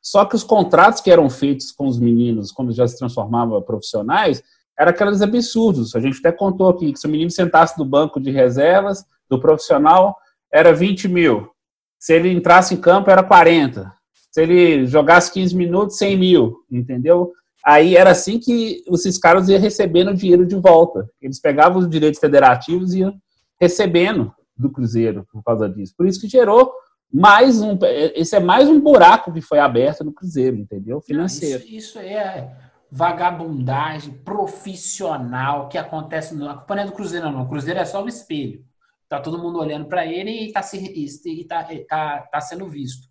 só 0.00 0.24
que 0.24 0.36
os 0.36 0.44
contratos 0.44 1.00
que 1.00 1.10
eram 1.10 1.28
feitos 1.28 1.72
com 1.72 1.86
os 1.86 1.98
meninos, 1.98 2.52
quando 2.52 2.72
já 2.72 2.86
se 2.86 2.98
transformavam 2.98 3.60
profissionais, 3.62 4.42
eram 4.78 4.90
aqueles 4.90 5.20
absurdos. 5.20 5.94
A 5.96 6.00
gente 6.00 6.18
até 6.18 6.30
contou 6.30 6.68
aqui 6.68 6.92
que 6.92 6.98
se 6.98 7.06
o 7.06 7.10
menino 7.10 7.30
sentasse 7.30 7.78
no 7.78 7.84
banco 7.84 8.20
de 8.20 8.30
reservas 8.30 9.04
do 9.28 9.40
profissional, 9.40 10.16
era 10.52 10.72
20 10.72 11.08
mil. 11.08 11.50
Se 11.98 12.14
ele 12.14 12.30
entrasse 12.30 12.74
em 12.74 12.80
campo, 12.80 13.10
era 13.10 13.22
40. 13.22 13.92
Se 14.30 14.42
ele 14.42 14.86
jogasse 14.86 15.32
15 15.32 15.56
minutos, 15.56 15.98
100 15.98 16.16
mil, 16.16 16.56
entendeu? 16.70 17.32
Aí 17.68 17.96
era 17.96 18.12
assim 18.12 18.40
que 18.40 18.82
esses 18.90 19.18
caras 19.18 19.46
iam 19.50 19.60
recebendo 19.60 20.14
dinheiro 20.14 20.46
de 20.46 20.56
volta. 20.56 21.06
Eles 21.20 21.38
pegavam 21.38 21.80
os 21.80 21.86
direitos 21.86 22.18
federativos 22.18 22.94
e 22.94 23.00
iam 23.00 23.20
recebendo 23.60 24.34
do 24.56 24.70
Cruzeiro 24.70 25.28
por 25.30 25.42
causa 25.42 25.68
disso. 25.68 25.92
Por 25.94 26.06
isso 26.06 26.18
que 26.18 26.28
gerou 26.28 26.72
mais 27.12 27.60
um. 27.60 27.78
Esse 28.14 28.36
é 28.36 28.40
mais 28.40 28.70
um 28.70 28.80
buraco 28.80 29.30
que 29.34 29.42
foi 29.42 29.58
aberto 29.58 30.02
no 30.02 30.14
Cruzeiro, 30.14 30.56
entendeu? 30.56 30.98
Financeiro. 31.02 31.58
Não, 31.58 31.66
isso, 31.66 31.76
isso, 31.76 31.98
é 31.98 32.56
vagabundagem 32.90 34.14
profissional 34.14 35.68
que 35.68 35.76
acontece. 35.76 36.34
No, 36.34 36.48
a 36.48 36.64
é 36.70 36.86
do 36.86 36.92
Cruzeiro, 36.92 37.30
não. 37.30 37.42
O 37.42 37.48
Cruzeiro 37.50 37.80
é 37.80 37.84
só 37.84 38.02
o 38.02 38.08
espelho. 38.08 38.64
Tá 39.10 39.20
todo 39.20 39.38
mundo 39.38 39.58
olhando 39.58 39.84
para 39.84 40.06
ele 40.06 40.30
e 40.30 40.46
está 40.46 40.62
e 40.74 41.44
tá, 41.44 41.68
tá, 41.86 42.20
tá 42.32 42.40
sendo 42.40 42.66
visto. 42.66 43.06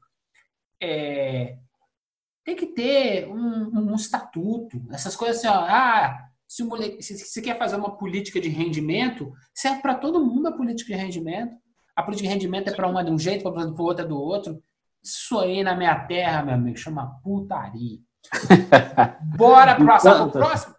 É, 0.82 1.58
tem 2.48 2.56
que 2.56 2.68
ter 2.68 3.28
um, 3.28 3.92
um, 3.92 3.94
estatuto, 3.94 4.82
essas 4.90 5.18
coisas 5.18 5.40
assim, 5.40 5.50
ó, 5.50 5.66
ah, 5.68 6.18
se, 6.48 6.64
o 6.64 6.68
moleque, 6.68 7.04
se 7.04 7.18
você 7.18 7.42
quer 7.42 7.60
fazer 7.60 7.76
uma 7.76 7.98
política 7.98 8.40
de 8.40 8.48
rendimento, 8.48 9.34
serve 9.54 9.82
para 9.82 9.96
todo 9.96 10.24
mundo 10.24 10.48
a 10.48 10.54
política 10.54 10.96
de 10.96 11.02
rendimento. 11.02 11.58
A 11.94 12.02
política 12.02 12.30
de 12.30 12.34
rendimento 12.34 12.70
é 12.70 12.74
para 12.74 12.88
um 12.88 12.98
é 12.98 13.04
de 13.04 13.12
um 13.12 13.20
jeito, 13.20 13.44
para 13.44 13.68
o 13.68 13.82
outro 13.82 14.06
é 14.06 14.08
do 14.08 14.18
outro. 14.18 14.64
Isso 15.04 15.38
aí 15.40 15.62
na 15.62 15.76
minha 15.76 15.94
terra, 16.06 16.42
meu 16.42 16.54
amigo, 16.54 16.78
chama 16.78 17.20
putaria. 17.22 18.00
Bora, 19.36 19.76
próximo. 19.76 20.32
próximo. 20.32 20.76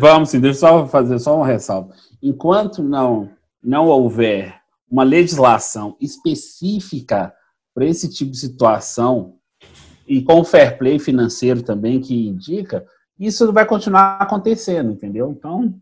Vamos 0.00 0.30
sim, 0.30 0.40
deixa 0.40 0.56
eu 0.56 0.60
só 0.60 0.86
fazer 0.88 1.20
só 1.20 1.36
uma 1.36 1.46
ressalva. 1.46 1.94
Enquanto 2.20 2.82
não, 2.82 3.30
não 3.62 3.86
houver 3.86 4.60
uma 4.90 5.04
legislação 5.04 5.96
específica 6.00 7.32
para 7.72 7.86
esse 7.86 8.12
tipo 8.12 8.32
de 8.32 8.38
situação, 8.38 9.39
e 10.10 10.20
com 10.20 10.40
o 10.40 10.44
fair 10.44 10.76
play 10.76 10.98
financeiro 10.98 11.62
também 11.62 12.00
que 12.00 12.26
indica, 12.26 12.84
isso 13.16 13.52
vai 13.52 13.64
continuar 13.64 14.18
acontecendo, 14.20 14.90
entendeu? 14.90 15.30
Então, 15.30 15.72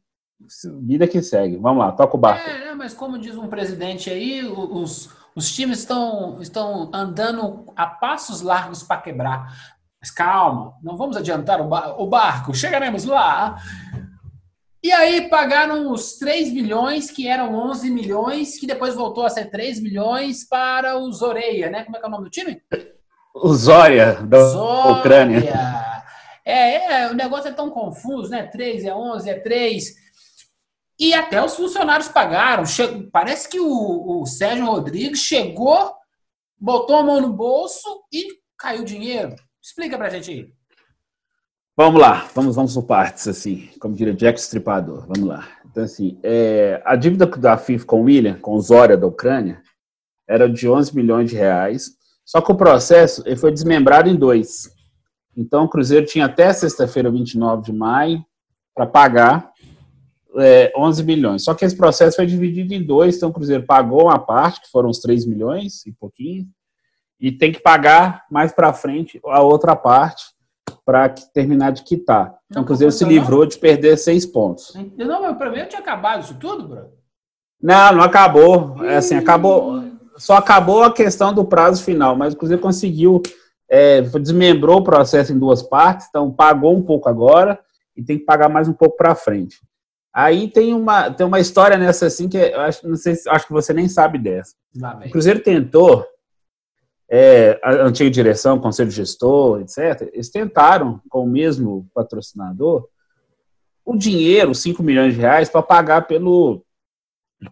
vida 0.83 1.09
que 1.09 1.23
segue. 1.23 1.57
Vamos 1.57 1.79
lá, 1.79 1.93
toca 1.93 2.15
o 2.15 2.21
barco. 2.21 2.47
É, 2.47 2.75
mas 2.75 2.93
como 2.93 3.19
diz 3.19 3.39
um 3.39 3.49
presidente 3.49 4.11
aí, 4.11 4.45
os, 4.45 5.09
os 5.35 5.51
times 5.51 5.79
estão, 5.79 6.43
estão 6.43 6.91
andando 6.93 7.73
a 7.75 7.87
passos 7.87 8.43
largos 8.43 8.83
para 8.83 9.01
quebrar. 9.01 9.79
Mas 9.99 10.11
calma, 10.11 10.75
não 10.83 10.95
vamos 10.95 11.17
adiantar 11.17 11.63
o, 11.63 11.65
bar, 11.65 11.99
o 11.99 12.07
barco, 12.07 12.53
chegaremos 12.55 13.07
lá. 13.07 13.57
E 14.83 14.93
aí 14.93 15.27
pagaram 15.31 15.91
os 15.91 16.19
3 16.19 16.53
milhões, 16.53 17.11
que 17.11 17.27
eram 17.27 17.55
11 17.55 17.91
milhões, 17.91 18.61
que 18.61 18.67
depois 18.67 18.95
voltou 18.95 19.25
a 19.25 19.31
ser 19.31 19.51
3 19.51 19.81
milhões 19.81 20.47
para 20.47 20.99
os 20.99 21.23
Oreia, 21.23 21.71
né? 21.71 21.85
Como 21.85 21.97
é 21.97 22.01
que 22.01 22.05
é 22.05 22.09
o 22.09 22.13
nome 22.13 22.25
do 22.25 22.31
time? 22.31 22.61
O 23.35 23.55
Zória, 23.55 24.15
da 24.23 24.43
Zória. 24.45 24.99
Ucrânia. 24.99 25.89
É, 26.45 27.03
é, 27.03 27.11
o 27.11 27.15
negócio 27.15 27.49
é 27.49 27.53
tão 27.53 27.71
confuso, 27.71 28.31
né? 28.31 28.47
3 28.47 28.85
é 28.85 28.95
11, 28.95 29.29
é 29.31 29.39
3. 29.39 29.95
E 30.99 31.15
até 31.15 31.45
os 31.45 31.55
funcionários 31.55 32.09
pagaram. 32.09 32.65
Che... 32.65 33.09
Parece 33.13 33.49
que 33.49 33.61
o, 33.61 34.23
o 34.23 34.27
Sérgio 34.27 34.67
Rodrigues 34.67 35.21
chegou, 35.21 35.93
botou 36.59 36.97
a 36.97 37.03
mão 37.03 37.21
no 37.21 37.33
bolso 37.33 38.03
e 38.13 38.27
caiu 38.57 38.83
o 38.83 38.85
dinheiro. 38.85 39.37
Explica 39.63 39.97
pra 39.97 40.09
gente 40.09 40.31
aí. 40.31 40.59
Vamos 41.77 42.01
lá, 42.01 42.29
vamos, 42.35 42.57
vamos 42.57 42.75
por 42.75 42.87
partes, 42.87 43.29
assim, 43.29 43.71
como 43.79 43.95
diria 43.95 44.13
Jack 44.13 44.41
Stripador, 44.41 45.07
vamos 45.07 45.29
lá. 45.29 45.47
Então, 45.65 45.85
assim, 45.85 46.19
é, 46.25 46.83
a 46.85 46.97
dívida 46.97 47.25
da 47.25 47.57
FIFA 47.57 47.87
com 47.87 48.01
o 48.01 48.05
William, 48.05 48.37
com 48.41 48.55
o 48.55 48.61
Zória 48.61 48.97
da 48.97 49.07
Ucrânia, 49.07 49.63
era 50.27 50.49
de 50.49 50.69
11 50.69 50.97
milhões 50.97 51.31
de 51.31 51.37
reais, 51.37 51.97
só 52.29 52.43
que 52.43 52.53
o 52.53 52.55
processo 52.55 53.23
ele 53.25 53.37
foi 53.37 53.51
desmembrado 53.51 54.07
em 54.07 54.15
dois. 54.15 54.71
Então, 55.35 55.65
o 55.65 55.69
Cruzeiro 55.69 56.05
tinha 56.05 56.27
até 56.27 56.53
sexta-feira, 56.53 57.11
29 57.11 57.63
de 57.63 57.73
maio, 57.73 58.23
para 58.75 58.85
pagar 58.85 59.51
é, 60.37 60.71
11 60.77 61.05
milhões. 61.05 61.43
Só 61.43 61.55
que 61.55 61.65
esse 61.65 61.75
processo 61.75 62.17
foi 62.17 62.27
dividido 62.27 62.75
em 62.75 62.85
dois, 62.85 63.17
então 63.17 63.31
o 63.31 63.33
Cruzeiro 63.33 63.65
pagou 63.65 64.05
uma 64.05 64.19
parte, 64.19 64.61
que 64.61 64.71
foram 64.71 64.91
os 64.91 64.99
3 64.99 65.25
milhões 65.25 65.87
e 65.87 65.93
pouquinho, 65.93 66.47
e 67.19 67.33
tem 67.33 67.51
que 67.51 67.61
pagar 67.61 68.27
mais 68.31 68.53
para 68.53 68.75
frente 68.75 69.19
a 69.25 69.41
outra 69.41 69.75
parte 69.75 70.25
para 70.85 71.09
terminar 71.09 71.71
de 71.71 71.83
quitar. 71.83 72.37
Então, 72.51 72.63
o 72.63 72.67
Cruzeiro 72.67 72.93
se 72.93 73.07
livrou 73.07 73.47
de 73.47 73.57
perder 73.57 73.97
seis 73.97 74.27
pontos. 74.27 74.75
Não, 74.99 75.23
mas 75.23 75.35
para 75.39 75.51
mim 75.51 75.61
eu 75.61 75.69
tinha 75.69 75.81
acabado 75.81 76.25
isso 76.25 76.35
tudo, 76.35 76.69
bro. 76.69 76.91
Não, 77.61 77.95
não 77.95 78.03
acabou. 78.03 78.85
É 78.85 78.97
assim, 78.97 79.15
acabou 79.15 79.88
só 80.19 80.35
acabou 80.35 80.83
a 80.83 80.93
questão 80.93 81.33
do 81.33 81.45
prazo 81.45 81.83
final, 81.83 82.17
mas 82.17 82.35
o 82.35 82.37
Cruzeiro 82.37 82.63
conseguiu, 82.63 83.23
é, 83.69 84.01
desmembrou 84.01 84.79
o 84.79 84.85
processo 84.85 85.33
em 85.33 85.39
duas 85.39 85.63
partes, 85.63 86.07
então 86.09 86.31
pagou 86.31 86.77
um 86.77 86.83
pouco 86.83 87.09
agora 87.09 87.59
e 87.97 88.03
tem 88.03 88.19
que 88.19 88.25
pagar 88.25 88.49
mais 88.49 88.69
um 88.69 88.73
pouco 88.73 88.97
para 88.97 89.15
frente. 89.15 89.61
Aí 90.13 90.49
tem 90.49 90.75
uma, 90.75 91.11
tem 91.11 91.27
uma 91.27 91.41
história 91.41 91.77
nessa 91.77 92.07
assim 92.07 92.29
que 92.29 92.37
eu 92.37 92.61
acho, 92.61 92.89
não 92.89 92.97
sei, 92.97 93.15
acho 93.29 93.47
que 93.47 93.53
você 93.53 93.73
nem 93.73 93.89
sabe 93.89 94.19
dessa. 94.19 94.55
O 95.07 95.11
Cruzeiro 95.11 95.41
tentou, 95.41 96.05
é, 97.11 97.59
a 97.63 97.73
antiga 97.85 98.11
direção, 98.11 98.59
conselho 98.59 98.91
gestor, 98.91 99.61
etc., 99.61 100.11
eles 100.13 100.29
tentaram 100.31 101.01
com 101.09 101.23
o 101.23 101.29
mesmo 101.29 101.87
patrocinador 101.95 102.89
o 103.89 103.97
dinheiro, 103.97 104.55
5 104.55 104.83
milhões 104.83 105.15
de 105.15 105.21
reais, 105.21 105.49
para 105.49 105.63
pagar 105.63 106.07
pelo 106.07 106.63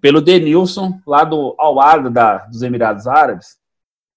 pelo 0.01 0.21
Denilson, 0.21 1.01
lá 1.07 1.25
do 1.25 1.55
Al 1.59 2.11
da, 2.11 2.39
dos 2.47 2.63
Emirados 2.63 3.07
Árabes, 3.07 3.57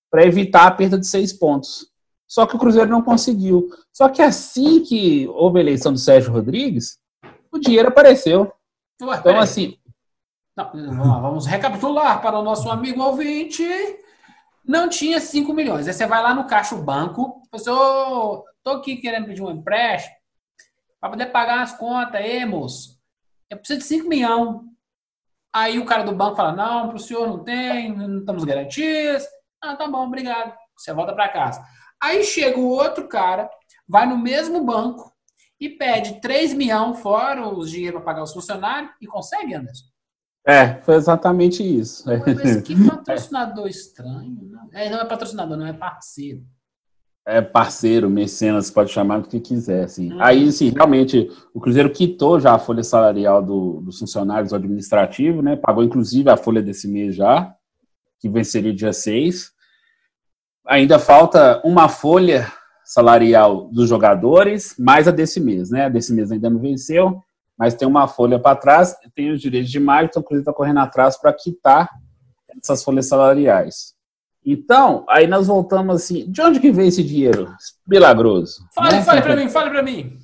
para 0.09 0.25
evitar 0.25 0.67
a 0.67 0.71
perda 0.71 0.97
de 0.97 1.05
seis 1.05 1.31
pontos. 1.31 1.87
Só 2.27 2.45
que 2.45 2.55
o 2.55 2.59
Cruzeiro 2.59 2.89
não 2.89 3.01
conseguiu. 3.01 3.69
Só 3.91 4.09
que 4.09 4.21
assim 4.21 4.83
que 4.83 5.27
houve 5.29 5.59
a 5.59 5.61
eleição 5.61 5.91
do 5.91 5.99
Sérgio 5.99 6.31
Rodrigues, 6.31 6.99
o 7.51 7.59
dinheiro 7.59 7.87
apareceu. 7.87 8.51
Ué, 9.01 9.17
então, 9.17 9.39
assim. 9.39 9.77
Não, 10.55 11.21
vamos 11.21 11.45
recapitular 11.45 12.21
para 12.21 12.37
o 12.37 12.43
nosso 12.43 12.69
amigo 12.69 13.01
ouvinte. 13.01 13.63
Não 14.65 14.89
tinha 14.89 15.19
5 15.19 15.53
milhões. 15.53 15.87
Aí 15.87 15.93
você 15.93 16.05
vai 16.05 16.21
lá 16.21 16.33
no 16.33 16.45
caixa 16.45 16.75
o 16.75 16.83
banco, 16.83 17.41
oh, 17.51 18.43
tô 18.63 18.71
aqui 18.71 18.97
querendo 18.97 19.25
pedir 19.25 19.41
um 19.41 19.49
empréstimo 19.49 20.15
para 20.99 21.09
poder 21.09 21.27
pagar 21.27 21.61
as 21.61 21.75
contas, 21.77 22.15
aí, 22.15 22.45
moço. 22.45 22.99
Eu 23.49 23.57
preciso 23.57 23.79
de 23.79 23.85
5 23.85 24.07
milhões. 24.07 24.61
Aí 25.53 25.79
o 25.79 25.85
cara 25.85 26.03
do 26.03 26.15
banco 26.15 26.35
fala: 26.35 26.51
não, 26.51 26.87
para 26.87 26.97
o 26.97 26.99
senhor 26.99 27.27
não 27.27 27.43
tem, 27.43 27.95
não 27.95 28.19
estamos 28.19 28.43
garantias. 28.43 29.25
Ah, 29.61 29.75
tá 29.75 29.87
bom, 29.87 30.05
obrigado. 30.05 30.53
Você 30.77 30.93
volta 30.93 31.13
para 31.13 31.29
casa. 31.29 31.63
Aí 32.01 32.23
chega 32.23 32.57
o 32.57 32.69
outro 32.69 33.07
cara, 33.07 33.49
vai 33.87 34.05
no 34.05 34.17
mesmo 34.17 34.63
banco 34.63 35.11
e 35.59 35.69
pede 35.69 36.21
3 36.21 36.53
milhões 36.53 36.99
fora 36.99 37.47
os 37.47 37.69
dinheiro 37.69 37.97
para 37.97 38.05
pagar 38.05 38.23
os 38.23 38.31
funcionários 38.33 38.91
e 39.01 39.07
consegue, 39.07 39.53
Anderson? 39.53 39.85
É, 40.47 40.75
foi 40.81 40.95
exatamente 40.95 41.61
isso. 41.61 42.05
Mas 42.07 42.61
que 42.61 42.75
patrocinador 42.87 43.67
estranho. 43.67 44.39
Não 44.41 44.69
é, 44.71 44.89
não 44.89 44.99
é 45.01 45.05
patrocinador, 45.05 45.57
não 45.57 45.67
é 45.67 45.73
parceiro 45.73 46.45
é 47.29 47.41
parceiro, 47.41 48.09
mecenas, 48.09 48.71
pode 48.71 48.91
chamar 48.91 49.19
do 49.19 49.27
que 49.27 49.39
quiser, 49.39 49.83
assim. 49.83 50.11
Uhum. 50.11 50.21
Aí, 50.21 50.47
assim, 50.47 50.69
realmente, 50.69 51.29
o 51.53 51.59
Cruzeiro 51.59 51.91
quitou 51.91 52.39
já 52.39 52.55
a 52.55 52.59
folha 52.59 52.83
salarial 52.83 53.41
do, 53.43 53.81
dos 53.81 53.99
funcionários 53.99 54.51
administrativos, 54.51 55.43
né? 55.43 55.55
Pagou, 55.55 55.83
inclusive, 55.83 56.29
a 56.29 56.35
folha 56.35 56.61
desse 56.61 56.87
mês 56.87 57.15
já, 57.15 57.53
que 58.19 58.27
venceria 58.27 58.73
dia 58.73 58.91
6. 58.91 59.51
Ainda 60.67 60.97
falta 60.97 61.61
uma 61.63 61.87
folha 61.87 62.51
salarial 62.83 63.69
dos 63.71 63.87
jogadores, 63.87 64.73
mais 64.79 65.07
a 65.07 65.11
desse 65.11 65.39
mês, 65.39 65.69
né? 65.69 65.85
A 65.85 65.89
desse 65.89 66.11
mês 66.11 66.31
ainda 66.31 66.49
não 66.49 66.59
venceu, 66.59 67.21
mas 67.55 67.75
tem 67.75 67.87
uma 67.87 68.07
folha 68.07 68.39
para 68.39 68.55
trás, 68.55 68.95
tem 69.13 69.31
os 69.31 69.39
direitos 69.39 69.69
de 69.69 69.79
maio, 69.79 70.07
então 70.07 70.21
o 70.21 70.25
Cruzeiro 70.25 70.41
está 70.41 70.53
correndo 70.53 70.79
atrás 70.79 71.15
para 71.15 71.31
quitar 71.31 71.87
essas 72.59 72.83
folhas 72.83 73.07
salariais. 73.07 73.98
Então, 74.51 75.05
aí 75.07 75.27
nós 75.27 75.45
voltamos 75.45 75.95
assim, 75.95 76.25
de 76.27 76.41
onde 76.41 76.59
que 76.59 76.71
veio 76.71 76.87
esse 76.87 77.03
dinheiro 77.03 77.53
milagroso? 77.87 78.65
Fale, 78.73 78.95
né? 78.95 79.03
fale 79.03 79.21
para 79.21 79.35
mim, 79.35 79.47
fale 79.47 79.69
para 79.69 79.83
mim. 79.83 80.17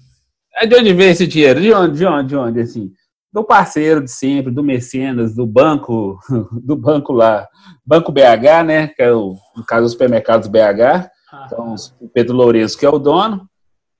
É 0.56 0.66
de 0.66 0.76
onde 0.76 0.94
veio 0.94 1.12
esse 1.12 1.28
dinheiro? 1.28 1.62
De 1.62 1.72
onde, 1.72 2.00
de 2.00 2.06
onde, 2.08 2.30
de 2.30 2.36
onde, 2.36 2.60
assim? 2.60 2.92
Do 3.32 3.44
parceiro 3.44 4.04
de 4.04 4.10
sempre, 4.10 4.52
do 4.52 4.64
mecenas, 4.64 5.36
do 5.36 5.46
banco, 5.46 6.18
do 6.52 6.76
banco 6.76 7.14
lá, 7.14 7.48
Banco 7.86 8.12
BH, 8.12 8.66
né, 8.66 8.88
que 8.88 9.04
é 9.04 9.14
o, 9.14 9.36
no 9.56 9.64
caso, 9.64 9.86
os 9.86 9.92
supermercados 9.92 10.48
BH, 10.48 11.08
ah. 11.32 11.44
então 11.46 11.76
o 12.02 12.10
Pedro 12.10 12.36
Lourenço, 12.36 12.80
que 12.80 12.86
é 12.86 12.90
o 12.90 12.98
dono, 12.98 13.48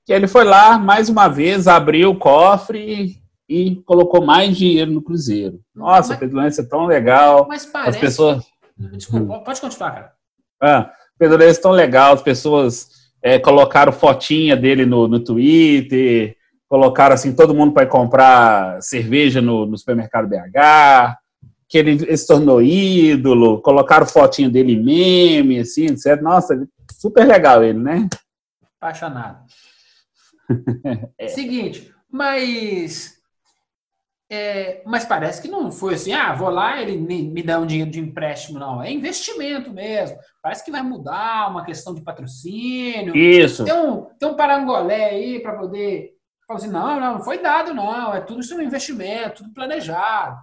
que 0.04 0.12
ele 0.12 0.26
foi 0.26 0.42
lá, 0.42 0.76
mais 0.76 1.08
uma 1.08 1.28
vez, 1.28 1.68
abriu 1.68 2.10
o 2.10 2.18
cofre 2.18 3.14
e 3.48 3.76
colocou 3.86 4.26
mais 4.26 4.56
dinheiro 4.56 4.90
no 4.90 5.02
Cruzeiro. 5.02 5.60
Nossa, 5.72 6.14
mas, 6.14 6.18
Pedro 6.18 6.34
Lourenço 6.34 6.60
é 6.62 6.64
tão 6.64 6.86
legal. 6.86 7.46
Mas 7.48 7.64
parece... 7.64 7.90
As 7.90 7.96
pessoas... 8.00 8.44
Desculpa, 8.76 9.38
pode 9.38 9.60
continuar, 9.60 9.90
cara. 9.92 10.15
Ah, 10.60 10.90
é 11.20 11.54
tão 11.54 11.70
legal, 11.70 12.14
as 12.14 12.22
pessoas 12.22 12.88
é, 13.22 13.38
colocaram 13.38 13.92
fotinha 13.92 14.56
dele 14.56 14.86
no, 14.86 15.08
no 15.08 15.20
Twitter, 15.20 16.36
colocaram 16.68 17.14
assim, 17.14 17.34
todo 17.34 17.54
mundo 17.54 17.72
para 17.72 17.86
comprar 17.86 18.80
cerveja 18.82 19.40
no, 19.40 19.66
no 19.66 19.76
supermercado 19.76 20.28
BH, 20.28 21.16
que 21.68 21.78
ele, 21.78 21.92
ele, 21.92 22.16
se 22.16 22.26
tornou 22.26 22.62
ídolo, 22.62 23.60
colocaram 23.60 24.06
fotinha 24.06 24.48
dele 24.48 24.72
em 24.72 24.82
meme, 24.82 25.58
assim, 25.58 25.86
etc. 25.86 26.20
Nossa, 26.20 26.66
super 26.98 27.26
legal 27.26 27.64
ele, 27.64 27.78
né? 27.78 28.08
Apaixonado. 28.80 29.44
é. 31.18 31.28
Seguinte, 31.28 31.92
mas. 32.10 33.16
É, 34.28 34.82
mas 34.84 35.04
parece 35.04 35.40
que 35.40 35.46
não 35.46 35.70
foi 35.70 35.94
assim, 35.94 36.12
ah, 36.12 36.34
vou 36.34 36.50
lá, 36.50 36.82
ele 36.82 36.96
me, 36.96 37.22
me 37.22 37.44
dá 37.44 37.60
um 37.60 37.66
dinheiro 37.66 37.90
de 37.90 38.00
empréstimo, 38.00 38.58
não. 38.58 38.82
É 38.82 38.90
investimento 38.90 39.72
mesmo. 39.72 40.16
Parece 40.46 40.64
que 40.64 40.70
vai 40.70 40.80
mudar 40.80 41.50
uma 41.50 41.64
questão 41.64 41.92
de 41.92 42.00
patrocínio. 42.00 43.16
Isso. 43.16 43.64
Tem 43.64 43.74
um, 43.74 44.06
tem 44.16 44.28
um 44.28 44.36
parangolé 44.36 45.06
aí 45.06 45.40
para 45.40 45.54
poder. 45.54 46.12
Falar 46.46 46.60
assim, 46.60 46.70
não, 46.70 47.00
não, 47.00 47.14
não 47.14 47.20
foi 47.24 47.42
dado, 47.42 47.74
não. 47.74 48.14
É 48.14 48.20
tudo 48.20 48.38
isso 48.38 48.54
um 48.54 48.62
investimento, 48.62 49.42
tudo 49.42 49.52
planejado. 49.52 50.36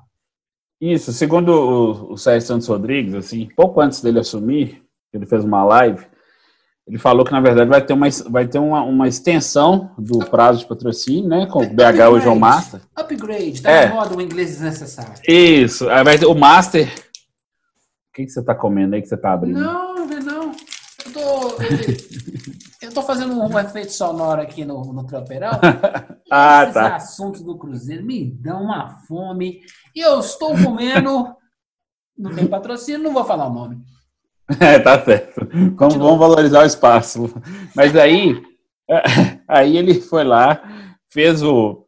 Isso, 0.81 1.13
segundo 1.13 1.53
o, 1.53 2.11
o 2.11 2.17
Sérgio 2.17 2.45
Santos 2.45 2.67
Rodrigues, 2.67 3.15
assim, 3.15 3.47
pouco 3.55 3.79
antes 3.79 4.01
dele 4.01 4.19
assumir, 4.19 4.83
ele 5.13 5.25
fez 5.25 5.45
uma 5.45 5.63
live, 5.63 6.05
ele 6.85 6.97
falou 6.97 7.23
que, 7.23 7.31
na 7.31 7.39
verdade, 7.39 7.69
vai 7.69 7.81
ter 7.81 7.93
uma, 7.93 8.07
vai 8.29 8.45
ter 8.45 8.59
uma, 8.59 8.83
uma 8.83 9.07
extensão 9.07 9.91
do 9.97 10.19
prazo 10.19 10.59
de 10.59 10.65
patrocínio, 10.65 11.29
né? 11.29 11.45
Com 11.45 11.63
o 11.63 11.69
BH 11.69 12.09
hoje 12.11 12.27
é 12.27 12.29
o 12.29 12.37
Master. 12.37 12.81
Upgrade, 12.93 13.61
tá 13.61 13.71
é. 13.71 13.87
na 13.87 13.95
moda 13.95 14.17
o 14.17 14.21
inglês 14.21 14.49
desnecessário. 14.49 15.13
Isso, 15.25 15.89
aí 15.89 16.03
vai 16.03 16.17
ter 16.17 16.25
o 16.25 16.35
Master. 16.35 16.93
O 18.09 18.15
que, 18.15 18.25
que 18.25 18.31
você 18.31 18.43
tá 18.43 18.53
comendo 18.53 18.95
aí 18.95 19.01
que 19.01 19.07
você 19.07 19.17
tá 19.17 19.31
abrindo? 19.31 19.61
Não. 19.61 19.92
Eu 21.13 21.21
tô, 21.21 22.85
eu 22.87 22.91
tô 22.91 23.01
fazendo 23.03 23.39
um 23.39 23.59
efeito 23.59 23.91
sonoro 23.91 24.41
aqui 24.41 24.65
no, 24.65 24.81
no 24.91 25.05
tropeirão. 25.05 25.51
ah, 26.31 26.63
Esses 26.63 26.73
tá. 26.73 26.95
assuntos 26.95 27.41
do 27.43 27.57
Cruzeiro 27.57 28.03
me 28.03 28.31
dão 28.31 28.63
uma 28.63 28.97
fome. 29.07 29.61
E 29.95 29.99
eu 29.99 30.19
estou 30.19 30.55
comendo. 30.57 31.35
Não 32.17 32.33
tem 32.33 32.47
patrocínio, 32.47 33.01
não 33.01 33.13
vou 33.13 33.23
falar 33.23 33.47
o 33.47 33.53
nome. 33.53 33.81
É, 34.59 34.77
tá 34.77 35.01
certo. 35.03 35.47
Como 35.77 35.97
vamos 35.97 36.19
valorizar 36.19 36.63
o 36.63 36.65
espaço. 36.65 37.33
Mas 37.73 37.95
aí, 37.95 38.43
aí 39.47 39.77
ele 39.77 40.01
foi 40.01 40.25
lá, 40.25 40.61
fez 41.09 41.41
o. 41.41 41.87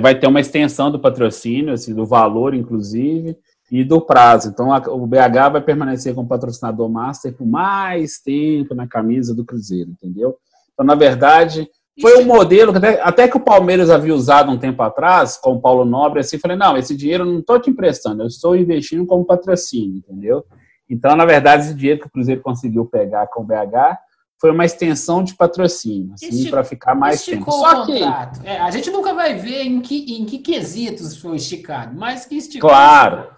Vai 0.00 0.16
ter 0.16 0.26
uma 0.26 0.40
extensão 0.40 0.92
do 0.92 1.00
patrocínio, 1.00 1.72
assim, 1.72 1.94
do 1.94 2.04
valor, 2.04 2.54
inclusive, 2.54 3.34
e 3.70 3.84
do 3.84 4.00
prazo. 4.00 4.48
Então, 4.48 4.72
a, 4.72 4.78
o 4.88 5.06
BH 5.06 5.52
vai 5.52 5.60
permanecer 5.60 6.14
como 6.14 6.28
patrocinador 6.28 6.88
master 6.88 7.32
por 7.32 7.46
mais 7.46 8.18
tempo 8.18 8.74
na 8.74 8.88
camisa 8.88 9.34
do 9.34 9.44
Cruzeiro, 9.44 9.90
entendeu? 9.90 10.36
Então, 10.72 10.84
na 10.84 10.94
verdade, 10.94 11.68
foi 12.00 12.18
um 12.18 12.24
modelo 12.24 12.72
que 12.72 12.78
até, 12.78 13.00
até, 13.02 13.28
que 13.28 13.36
o 13.36 13.44
Palmeiras 13.44 13.90
havia 13.90 14.14
usado 14.14 14.50
um 14.50 14.58
tempo 14.58 14.82
atrás, 14.82 15.36
com 15.36 15.52
o 15.52 15.60
Paulo 15.60 15.84
Nobre, 15.84 16.20
assim, 16.20 16.38
falei, 16.38 16.56
não, 16.56 16.76
esse 16.76 16.96
dinheiro 16.96 17.24
eu 17.24 17.32
não 17.32 17.40
estou 17.40 17.60
te 17.60 17.70
emprestando, 17.70 18.22
eu 18.22 18.26
estou 18.26 18.56
investindo 18.56 19.06
como 19.06 19.24
patrocínio, 19.24 19.98
entendeu? 19.98 20.44
Então, 20.88 21.14
na 21.14 21.24
verdade, 21.24 21.66
esse 21.66 21.74
dinheiro 21.74 22.00
que 22.00 22.06
o 22.06 22.10
Cruzeiro 22.10 22.40
conseguiu 22.40 22.84
pegar 22.86 23.28
com 23.28 23.42
o 23.42 23.44
BH 23.44 23.98
foi 24.40 24.50
uma 24.50 24.64
extensão 24.64 25.22
de 25.22 25.34
patrocínio, 25.34 26.14
assim, 26.14 26.50
para 26.50 26.64
ficar 26.64 26.94
mais 26.94 27.22
tempo. 27.24 27.52
Só 27.52 27.84
que 27.84 28.02
é, 28.42 28.58
a 28.58 28.70
gente 28.70 28.90
nunca 28.90 29.12
vai 29.12 29.34
ver 29.34 29.62
em 29.64 29.80
que, 29.80 30.16
em 30.16 30.24
que 30.24 30.38
quesitos 30.38 31.18
foi 31.18 31.36
esticado, 31.36 31.96
mas 31.96 32.24
que 32.24 32.36
esticou. 32.36 32.70
Claro, 32.70 33.28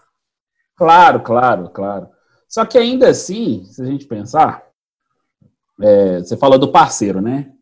claro, 0.83 1.21
claro, 1.21 1.71
claro. 1.71 2.09
Só 2.49 2.65
que 2.65 2.77
ainda 2.77 3.09
assim, 3.09 3.65
se 3.67 3.81
a 3.81 3.85
gente 3.85 4.05
pensar, 4.05 4.65
é, 5.81 6.19
você 6.19 6.37
falou 6.37 6.59
do 6.59 6.73
parceiro, 6.73 7.21
né? 7.21 7.53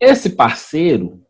Esse 0.00 0.30
parceiro, 0.30 1.20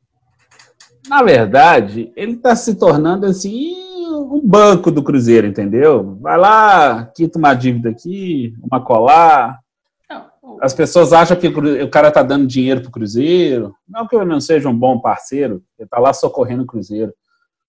na 1.08 1.24
verdade, 1.24 2.12
ele 2.14 2.34
está 2.34 2.54
se 2.54 2.76
tornando 2.76 3.26
assim 3.26 3.74
um 4.08 4.40
banco 4.44 4.92
do 4.92 5.02
Cruzeiro, 5.02 5.44
entendeu? 5.44 6.16
Vai 6.20 6.38
lá, 6.38 7.04
quita 7.06 7.36
uma 7.36 7.52
dívida 7.52 7.90
aqui, 7.90 8.54
uma 8.62 8.80
colar. 8.80 9.58
As 10.60 10.72
pessoas 10.72 11.12
acham 11.12 11.36
que 11.36 11.48
o 11.48 11.90
cara 11.90 12.12
tá 12.12 12.22
dando 12.22 12.46
dinheiro 12.46 12.80
pro 12.80 12.92
Cruzeiro. 12.92 13.74
Não 13.88 14.06
que 14.06 14.14
eu 14.14 14.24
não 14.24 14.40
seja 14.40 14.68
um 14.68 14.78
bom 14.78 15.00
parceiro, 15.00 15.64
ele 15.76 15.88
tá 15.88 15.98
lá 15.98 16.12
socorrendo 16.12 16.62
o 16.62 16.66
Cruzeiro. 16.66 17.12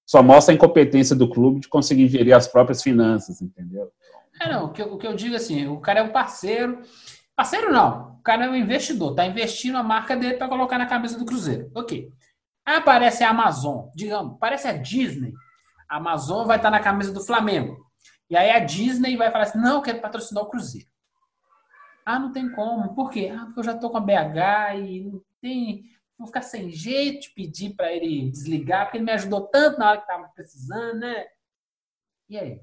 Só 0.06 0.22
mostra 0.22 0.54
a 0.54 0.56
incompetência 0.56 1.16
do 1.16 1.30
clube 1.30 1.62
de 1.62 1.68
conseguir 1.68 2.08
gerir 2.08 2.36
as 2.36 2.48
próprias 2.48 2.84
finanças, 2.84 3.42
entendeu? 3.42 3.92
É, 4.40 4.52
não, 4.52 4.66
o 4.66 4.72
que, 4.72 4.82
eu, 4.82 4.94
o 4.94 4.98
que 4.98 5.08
eu 5.08 5.16
digo 5.16 5.36
assim, 5.36 5.68
o 5.68 5.80
cara 5.80 6.02
é 6.02 6.04
um 6.04 6.12
parceiro. 6.12 6.82
Parceiro 7.36 7.72
não, 7.72 8.18
o 8.20 8.24
cara 8.24 8.46
é 8.46 8.50
um 8.50 8.56
investidor, 8.56 9.16
tá 9.16 9.26
investindo 9.26 9.78
a 9.78 9.84
marca 9.84 10.16
dele 10.16 10.36
para 10.36 10.48
colocar 10.48 10.78
na 10.78 10.86
cabeça 10.86 11.18
do 11.18 11.26
Cruzeiro. 11.26 11.72
Ok. 11.74 12.10
Aí 12.66 12.76
aparece 12.76 13.24
a 13.24 13.30
Amazon, 13.30 13.88
digamos, 13.96 14.38
parece 14.40 14.68
a 14.68 14.74
Disney 14.74 15.34
a 15.90 15.98
Amazon 15.98 16.46
vai 16.46 16.58
estar 16.58 16.72
na 16.72 16.80
camisa 16.80 17.12
do 17.12 17.24
Flamengo. 17.24 17.86
E 18.30 18.36
aí 18.36 18.50
a 18.50 18.60
Disney 18.60 19.16
vai 19.16 19.32
falar 19.32 19.46
assim: 19.46 19.60
não, 19.60 19.76
eu 19.76 19.82
quero 19.82 20.02
patrocinar 20.02 20.44
o 20.44 20.50
Cruzeiro. 20.50 20.88
Ah, 22.06 22.20
não 22.20 22.32
tem 22.32 22.52
como. 22.52 22.94
Por 22.94 23.10
quê? 23.10 23.32
Ah, 23.36 23.46
porque 23.46 23.60
eu 23.60 23.64
já 23.64 23.74
estou 23.74 23.90
com 23.90 23.98
a 23.98 24.02
BH 24.02 24.80
e 24.80 25.06
não 25.06 25.22
tem. 25.42 25.84
Vou 26.18 26.28
ficar 26.28 26.42
sem 26.42 26.72
jeito 26.72 27.22
de 27.22 27.30
pedir 27.32 27.76
para 27.76 27.92
ele 27.92 28.30
desligar, 28.30 28.86
porque 28.86 28.98
ele 28.98 29.06
me 29.06 29.12
ajudou 29.12 29.42
tanto 29.42 29.80
na 29.80 29.90
hora 29.90 29.98
que 29.98 30.04
estava 30.04 30.28
precisando, 30.30 31.00
né? 31.00 31.26
E 32.30 32.38
aí? 32.38 32.62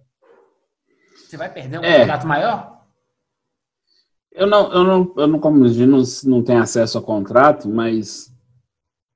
Você 1.14 1.36
vai 1.36 1.52
perder 1.52 1.78
um 1.78 1.84
é. 1.84 2.00
contrato 2.00 2.26
maior? 2.26 2.82
Eu 4.30 4.46
não, 4.46 4.72
eu 4.72 4.84
não, 4.84 5.14
eu 5.18 5.26
não 5.26 5.38
como 5.38 5.58
não, 5.58 6.02
não 6.24 6.42
tenho 6.42 6.62
acesso 6.62 6.96
ao 6.96 7.04
contrato, 7.04 7.68
mas 7.68 8.32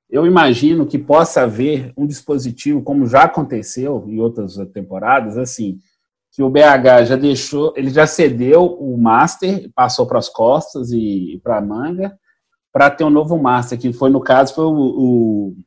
eu 0.09 0.25
imagino 0.25 0.85
que 0.85 0.97
possa 0.99 1.41
haver 1.41 1.91
um 1.97 2.05
dispositivo, 2.05 2.83
como 2.83 3.07
já 3.07 3.23
aconteceu 3.23 4.05
em 4.07 4.19
outras 4.19 4.55
temporadas, 4.71 5.37
assim, 5.37 5.79
que 6.31 6.43
o 6.43 6.49
BH 6.49 7.05
já 7.07 7.15
deixou, 7.15 7.73
ele 7.75 7.89
já 7.89 8.05
cedeu 8.05 8.63
o 8.63 8.95
Master, 8.97 9.69
passou 9.73 10.05
para 10.05 10.19
as 10.19 10.29
costas 10.29 10.91
e 10.91 11.41
para 11.43 11.57
a 11.57 11.61
manga, 11.61 12.17
para 12.77 12.91
ter 12.91 13.03
um 13.03 13.09
novo 13.09 13.35
Master, 13.39 13.79
que 13.79 13.91
foi, 13.91 14.11
no 14.11 14.21
caso, 14.21 14.53
foi 14.53 14.65
o, 14.65 14.69
o, 14.71 15.57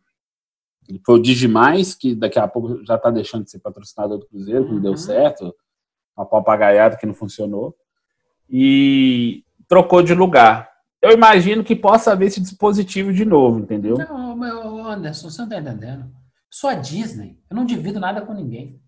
foi 1.04 1.16
o 1.16 1.22
Digimais, 1.22 1.92
que 1.92 2.14
daqui 2.14 2.38
a 2.38 2.46
pouco 2.46 2.84
já 2.84 2.94
está 2.94 3.10
deixando 3.10 3.42
de 3.42 3.50
ser 3.50 3.58
patrocinador 3.58 4.18
do 4.18 4.26
Cruzeiro, 4.26 4.64
que 4.64 4.74
não 4.74 4.80
deu 4.80 4.92
uhum. 4.92 4.96
certo, 4.96 5.52
uma 6.16 6.24
papagaiada 6.24 6.96
que 6.96 7.06
não 7.06 7.14
funcionou, 7.14 7.74
e 8.48 9.42
trocou 9.66 10.02
de 10.02 10.14
lugar 10.14 10.70
eu 11.02 11.12
imagino 11.12 11.64
que 11.64 11.74
possa 11.74 12.12
haver 12.12 12.26
esse 12.26 12.40
dispositivo 12.40 13.12
de 13.12 13.24
novo, 13.24 13.58
entendeu? 13.58 13.96
Não, 13.96 14.36
meu 14.36 14.86
Anderson, 14.86 15.30
você 15.30 15.40
não 15.40 15.48
tá 15.48 15.58
entendendo. 15.58 16.12
Sou 16.50 16.68
a 16.68 16.74
Disney. 16.74 17.38
Eu 17.48 17.56
não 17.56 17.64
divido 17.64 17.98
nada 17.98 18.20
com 18.20 18.34
ninguém. 18.34 18.78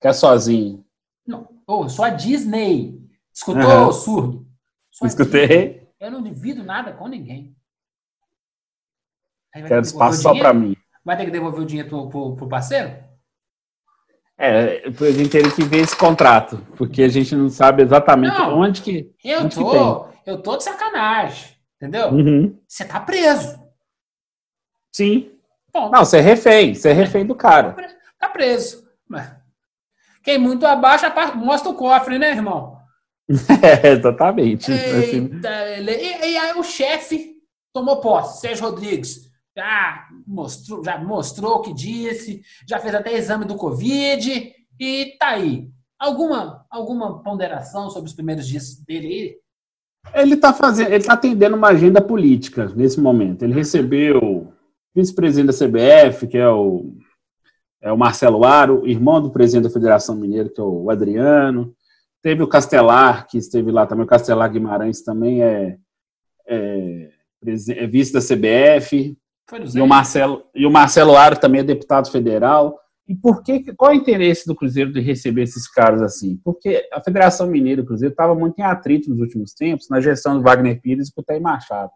Quer 0.00 0.14
sozinho? 0.14 0.84
Não. 1.24 1.48
Oh, 1.64 1.84
eu 1.84 1.88
sou 1.88 2.04
a 2.04 2.10
Disney. 2.10 3.00
Escutou, 3.32 3.86
uhum. 3.86 3.92
surdo? 3.92 4.46
Sou 4.90 5.06
Escutei. 5.06 5.81
Eu 6.02 6.10
não 6.10 6.20
divido 6.20 6.64
nada 6.64 6.92
com 6.92 7.06
ninguém. 7.06 7.54
Quero 9.52 9.82
espaço 9.82 10.20
só 10.20 10.36
para 10.36 10.52
mim. 10.52 10.76
Vai 11.04 11.16
ter 11.16 11.26
que 11.26 11.30
devolver 11.30 11.60
o 11.60 11.64
dinheiro 11.64 11.88
pro, 11.88 12.08
pro, 12.08 12.34
pro 12.34 12.48
parceiro? 12.48 12.92
É, 14.36 14.84
a 14.84 15.10
gente 15.12 15.28
teria 15.28 15.52
que 15.52 15.62
ver 15.62 15.78
esse 15.78 15.96
contrato, 15.96 16.58
porque 16.76 17.04
a 17.04 17.08
gente 17.08 17.36
não 17.36 17.48
sabe 17.48 17.84
exatamente 17.84 18.36
não, 18.36 18.58
onde 18.58 18.82
que. 18.82 19.14
Eu 19.22 19.42
onde 19.42 19.54
tô. 19.54 20.04
Que 20.24 20.30
eu 20.30 20.42
tô 20.42 20.56
de 20.56 20.64
sacanagem, 20.64 21.56
entendeu? 21.76 22.08
Uhum. 22.08 22.60
Você 22.66 22.84
tá 22.84 22.98
preso. 22.98 23.62
Sim. 24.90 25.30
Bom, 25.72 25.88
não, 25.88 26.04
você 26.04 26.18
é 26.18 26.20
refém, 26.20 26.74
você 26.74 26.88
é 26.90 26.92
refém 26.92 27.24
do 27.24 27.36
cara. 27.36 27.76
Tá 28.18 28.28
preso. 28.28 28.88
Quem 30.24 30.36
muito 30.36 30.66
abaixa, 30.66 31.12
mostra 31.36 31.70
o 31.70 31.76
cofre, 31.76 32.18
né, 32.18 32.30
irmão? 32.30 32.71
É, 33.62 33.92
exatamente. 33.92 34.70
Eita, 34.70 35.78
e, 35.78 36.32
e, 36.32 36.36
aí 36.36 36.58
o 36.58 36.62
chefe 36.62 37.36
tomou 37.72 38.00
posse, 38.00 38.40
Sérgio 38.40 38.66
Rodrigues. 38.66 39.30
Já 39.56 40.08
mostrou, 40.26 40.84
já 40.84 40.98
mostrou 40.98 41.56
o 41.56 41.62
que 41.62 41.74
disse, 41.74 42.42
já 42.66 42.78
fez 42.78 42.94
até 42.94 43.12
exame 43.14 43.44
do 43.44 43.56
Covid 43.56 44.52
e 44.80 45.16
tá 45.18 45.28
aí. 45.28 45.68
Alguma, 45.98 46.66
alguma 46.70 47.22
ponderação 47.22 47.90
sobre 47.90 48.08
os 48.08 48.14
primeiros 48.14 48.46
dias 48.46 48.76
dele 48.86 49.42
ele 50.14 50.34
está 50.34 50.52
fazendo, 50.52 50.88
ele 50.88 50.96
está 50.96 51.12
atendendo 51.12 51.56
uma 51.56 51.68
agenda 51.68 52.00
política 52.00 52.70
nesse 52.74 53.00
momento. 53.00 53.42
Ele 53.42 53.54
recebeu 53.54 54.18
o 54.18 54.52
vice-presidente 54.94 55.46
da 55.46 55.66
CBF, 55.66 56.26
que 56.26 56.36
é 56.36 56.48
o, 56.48 56.96
é 57.80 57.92
o 57.92 57.96
Marcelo 57.96 58.44
Aro, 58.44 58.86
irmão 58.86 59.22
do 59.22 59.30
presidente 59.30 59.64
da 59.64 59.70
Federação 59.70 60.16
Mineira, 60.16 60.48
que 60.48 60.60
é 60.60 60.64
o 60.64 60.90
Adriano. 60.90 61.74
Teve 62.22 62.42
o 62.42 62.48
Castelar, 62.48 63.26
que 63.26 63.36
esteve 63.36 63.70
lá 63.70 63.86
também. 63.86 64.04
O 64.04 64.08
Castelar 64.08 64.50
Guimarães 64.50 65.02
também 65.02 65.42
é, 65.42 65.76
é, 66.46 67.10
é 67.44 67.86
vice 67.86 68.12
da 68.12 68.20
CBF. 68.20 69.16
E 69.74 69.80
o 69.80 69.86
Marcelo, 69.86 70.44
e 70.54 70.64
o 70.64 70.70
Marcelo 70.70 71.16
Aro 71.16 71.38
também 71.38 71.60
é 71.60 71.64
deputado 71.64 72.10
federal. 72.10 72.78
E 73.08 73.14
por 73.14 73.42
que, 73.42 73.74
qual 73.74 73.90
é 73.90 73.94
o 73.94 73.96
interesse 73.96 74.46
do 74.46 74.54
Cruzeiro 74.54 74.92
de 74.92 75.00
receber 75.00 75.42
esses 75.42 75.68
caras 75.68 76.00
assim? 76.00 76.40
Porque 76.44 76.88
a 76.92 77.00
Federação 77.00 77.48
Mineira 77.48 77.82
do 77.82 77.86
Cruzeiro 77.86 78.12
estava 78.12 78.34
muito 78.34 78.58
em 78.58 78.62
atrito 78.62 79.10
nos 79.10 79.20
últimos 79.20 79.52
tempos 79.52 79.88
na 79.90 80.00
gestão 80.00 80.36
do 80.36 80.42
Wagner 80.42 80.80
Pires 80.80 81.08
e 81.08 81.14
do 81.14 81.22
Taí 81.22 81.40
Machado. 81.40 81.90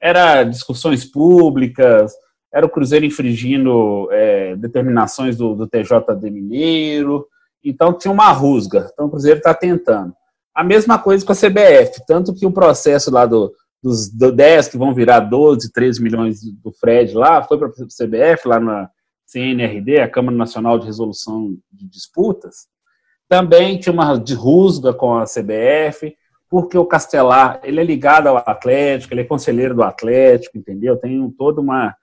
Era 0.00 0.42
discussões 0.42 1.04
públicas, 1.04 2.12
era 2.52 2.66
o 2.66 2.68
Cruzeiro 2.68 3.06
infringindo 3.06 4.08
é, 4.10 4.56
determinações 4.56 5.36
do, 5.36 5.54
do 5.54 5.68
TJD 5.68 6.30
Mineiro, 6.30 7.26
então 7.64 7.92
tinha 7.92 8.12
uma 8.12 8.30
rusga. 8.32 8.90
Então 8.92 9.06
o 9.06 9.10
Cruzeiro 9.10 9.38
está 9.38 9.54
tentando. 9.54 10.14
A 10.54 10.64
mesma 10.64 10.98
coisa 10.98 11.24
com 11.24 11.32
a 11.32 11.36
CBF, 11.36 12.04
tanto 12.06 12.34
que 12.34 12.46
o 12.46 12.52
processo 12.52 13.10
lá 13.10 13.24
do, 13.26 13.52
dos 13.82 14.08
do 14.08 14.32
10 14.32 14.68
que 14.68 14.78
vão 14.78 14.94
virar 14.94 15.20
12, 15.20 15.72
13 15.72 16.02
milhões 16.02 16.40
do 16.42 16.72
Fred 16.72 17.14
lá, 17.14 17.42
foi 17.42 17.58
para 17.58 17.68
a 17.68 17.70
CBF, 17.70 18.46
lá 18.46 18.60
na 18.60 18.90
CNRD, 19.26 20.00
a 20.00 20.10
Câmara 20.10 20.36
Nacional 20.36 20.78
de 20.78 20.86
Resolução 20.86 21.56
de 21.72 21.88
Disputas, 21.88 22.66
também 23.28 23.78
tinha 23.78 23.92
uma 23.92 24.12
rusga 24.34 24.92
com 24.92 25.16
a 25.16 25.24
CBF, 25.24 26.16
porque 26.48 26.76
o 26.76 26.84
Castelar, 26.84 27.60
ele 27.62 27.80
é 27.80 27.84
ligado 27.84 28.26
ao 28.26 28.38
Atlético, 28.38 29.14
ele 29.14 29.20
é 29.20 29.24
conselheiro 29.24 29.72
do 29.72 29.84
Atlético, 29.84 30.58
entendeu? 30.58 30.96
Tem 30.96 31.30
toda 31.38 31.60
uma 31.60 31.94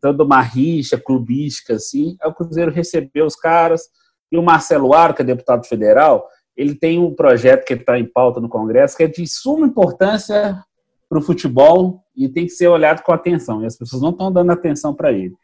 toda 0.00 0.22
uma 0.22 0.40
rixa 0.40 0.98
clubística 0.98 1.74
assim. 1.74 2.16
Aí 2.20 2.30
o 2.30 2.34
Cruzeiro 2.34 2.70
recebeu 2.70 3.26
os 3.26 3.34
caras 3.34 3.88
e 4.30 4.36
o 4.36 4.42
Marcelo 4.42 4.92
Arca, 4.94 5.24
deputado 5.24 5.66
federal, 5.66 6.28
ele 6.56 6.74
tem 6.74 6.98
um 6.98 7.14
projeto 7.14 7.64
que 7.64 7.74
está 7.74 7.98
em 7.98 8.04
pauta 8.04 8.40
no 8.40 8.48
Congresso 8.48 8.96
que 8.96 9.04
é 9.04 9.06
de 9.06 9.26
suma 9.26 9.66
importância 9.66 10.62
para 11.08 11.18
o 11.18 11.22
futebol 11.22 12.02
e 12.16 12.28
tem 12.28 12.44
que 12.44 12.52
ser 12.52 12.68
olhado 12.68 13.02
com 13.02 13.12
atenção. 13.12 13.62
E 13.62 13.66
as 13.66 13.76
pessoas 13.76 14.02
não 14.02 14.10
estão 14.10 14.30
dando 14.30 14.50
atenção 14.50 14.92
para 14.92 15.12
ele. 15.12 15.34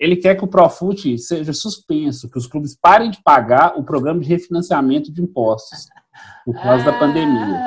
Ele 0.00 0.16
quer 0.16 0.34
que 0.34 0.44
o 0.44 0.48
Profut 0.48 1.18
seja 1.18 1.52
suspenso, 1.52 2.28
que 2.28 2.38
os 2.38 2.46
clubes 2.46 2.76
parem 2.76 3.10
de 3.10 3.22
pagar 3.22 3.78
o 3.78 3.84
programa 3.84 4.20
de 4.20 4.28
refinanciamento 4.28 5.12
de 5.12 5.22
impostos 5.22 5.86
por 6.44 6.54
causa 6.54 6.84
da 6.84 6.98
pandemia. 6.98 7.60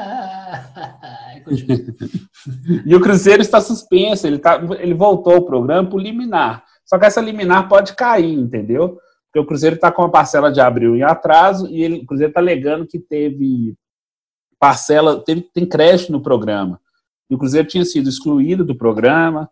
e 2.86 2.96
o 2.96 3.02
Cruzeiro 3.02 3.42
está 3.42 3.62
suspenso, 3.62 4.28
ele, 4.28 4.40
tá, 4.40 4.62
ele 4.80 4.94
voltou 4.94 5.36
ao 5.36 5.46
programa 5.46 5.90
por 5.90 6.02
liminar. 6.02 6.64
Só 6.84 6.98
que 6.98 7.06
essa 7.06 7.22
liminar 7.22 7.70
pode 7.70 7.96
cair, 7.96 8.34
entendeu? 8.34 8.98
Porque 9.28 9.40
o 9.40 9.46
Cruzeiro 9.46 9.76
está 9.76 9.92
com 9.92 10.04
a 10.04 10.10
parcela 10.10 10.52
de 10.52 10.62
abril 10.62 10.96
em 10.96 11.04
atraso 11.04 11.68
e 11.70 11.84
ele, 11.84 11.98
o 12.00 12.06
Cruzeiro 12.06 12.32
está 12.32 12.40
alegando 12.40 12.88
que 12.88 13.00
teve 13.00 13.76
parcela, 14.60 15.24
teve, 15.24 15.42
tem 15.42 15.66
crédito 15.66 16.12
no 16.12 16.22
programa. 16.22 16.80
E 17.30 17.36
o 17.36 17.38
Cruzeiro 17.38 17.68
tinha 17.68 17.86
sido 17.86 18.10
excluído 18.10 18.64
do 18.64 18.76
programa. 18.76 19.50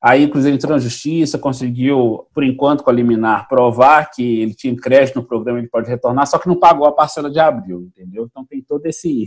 Aí 0.00 0.24
o 0.24 0.30
Cruzeiro 0.30 0.56
entrou 0.56 0.72
na 0.72 0.78
justiça, 0.78 1.38
conseguiu, 1.38 2.26
por 2.32 2.44
enquanto, 2.44 2.84
com 2.84 2.90
a 2.90 2.92
liminar, 2.92 3.48
provar 3.48 4.10
que 4.10 4.40
ele 4.40 4.54
tinha 4.54 4.76
crédito 4.76 5.16
no 5.16 5.24
programa, 5.26 5.58
ele 5.58 5.68
pode 5.68 5.88
retornar, 5.88 6.26
só 6.26 6.38
que 6.38 6.46
não 6.46 6.58
pagou 6.58 6.86
a 6.86 6.92
parcela 6.92 7.28
de 7.28 7.40
abril, 7.40 7.82
entendeu? 7.82 8.26
Então 8.30 8.44
tem 8.44 8.62
todo 8.62 8.86
esse 8.86 9.26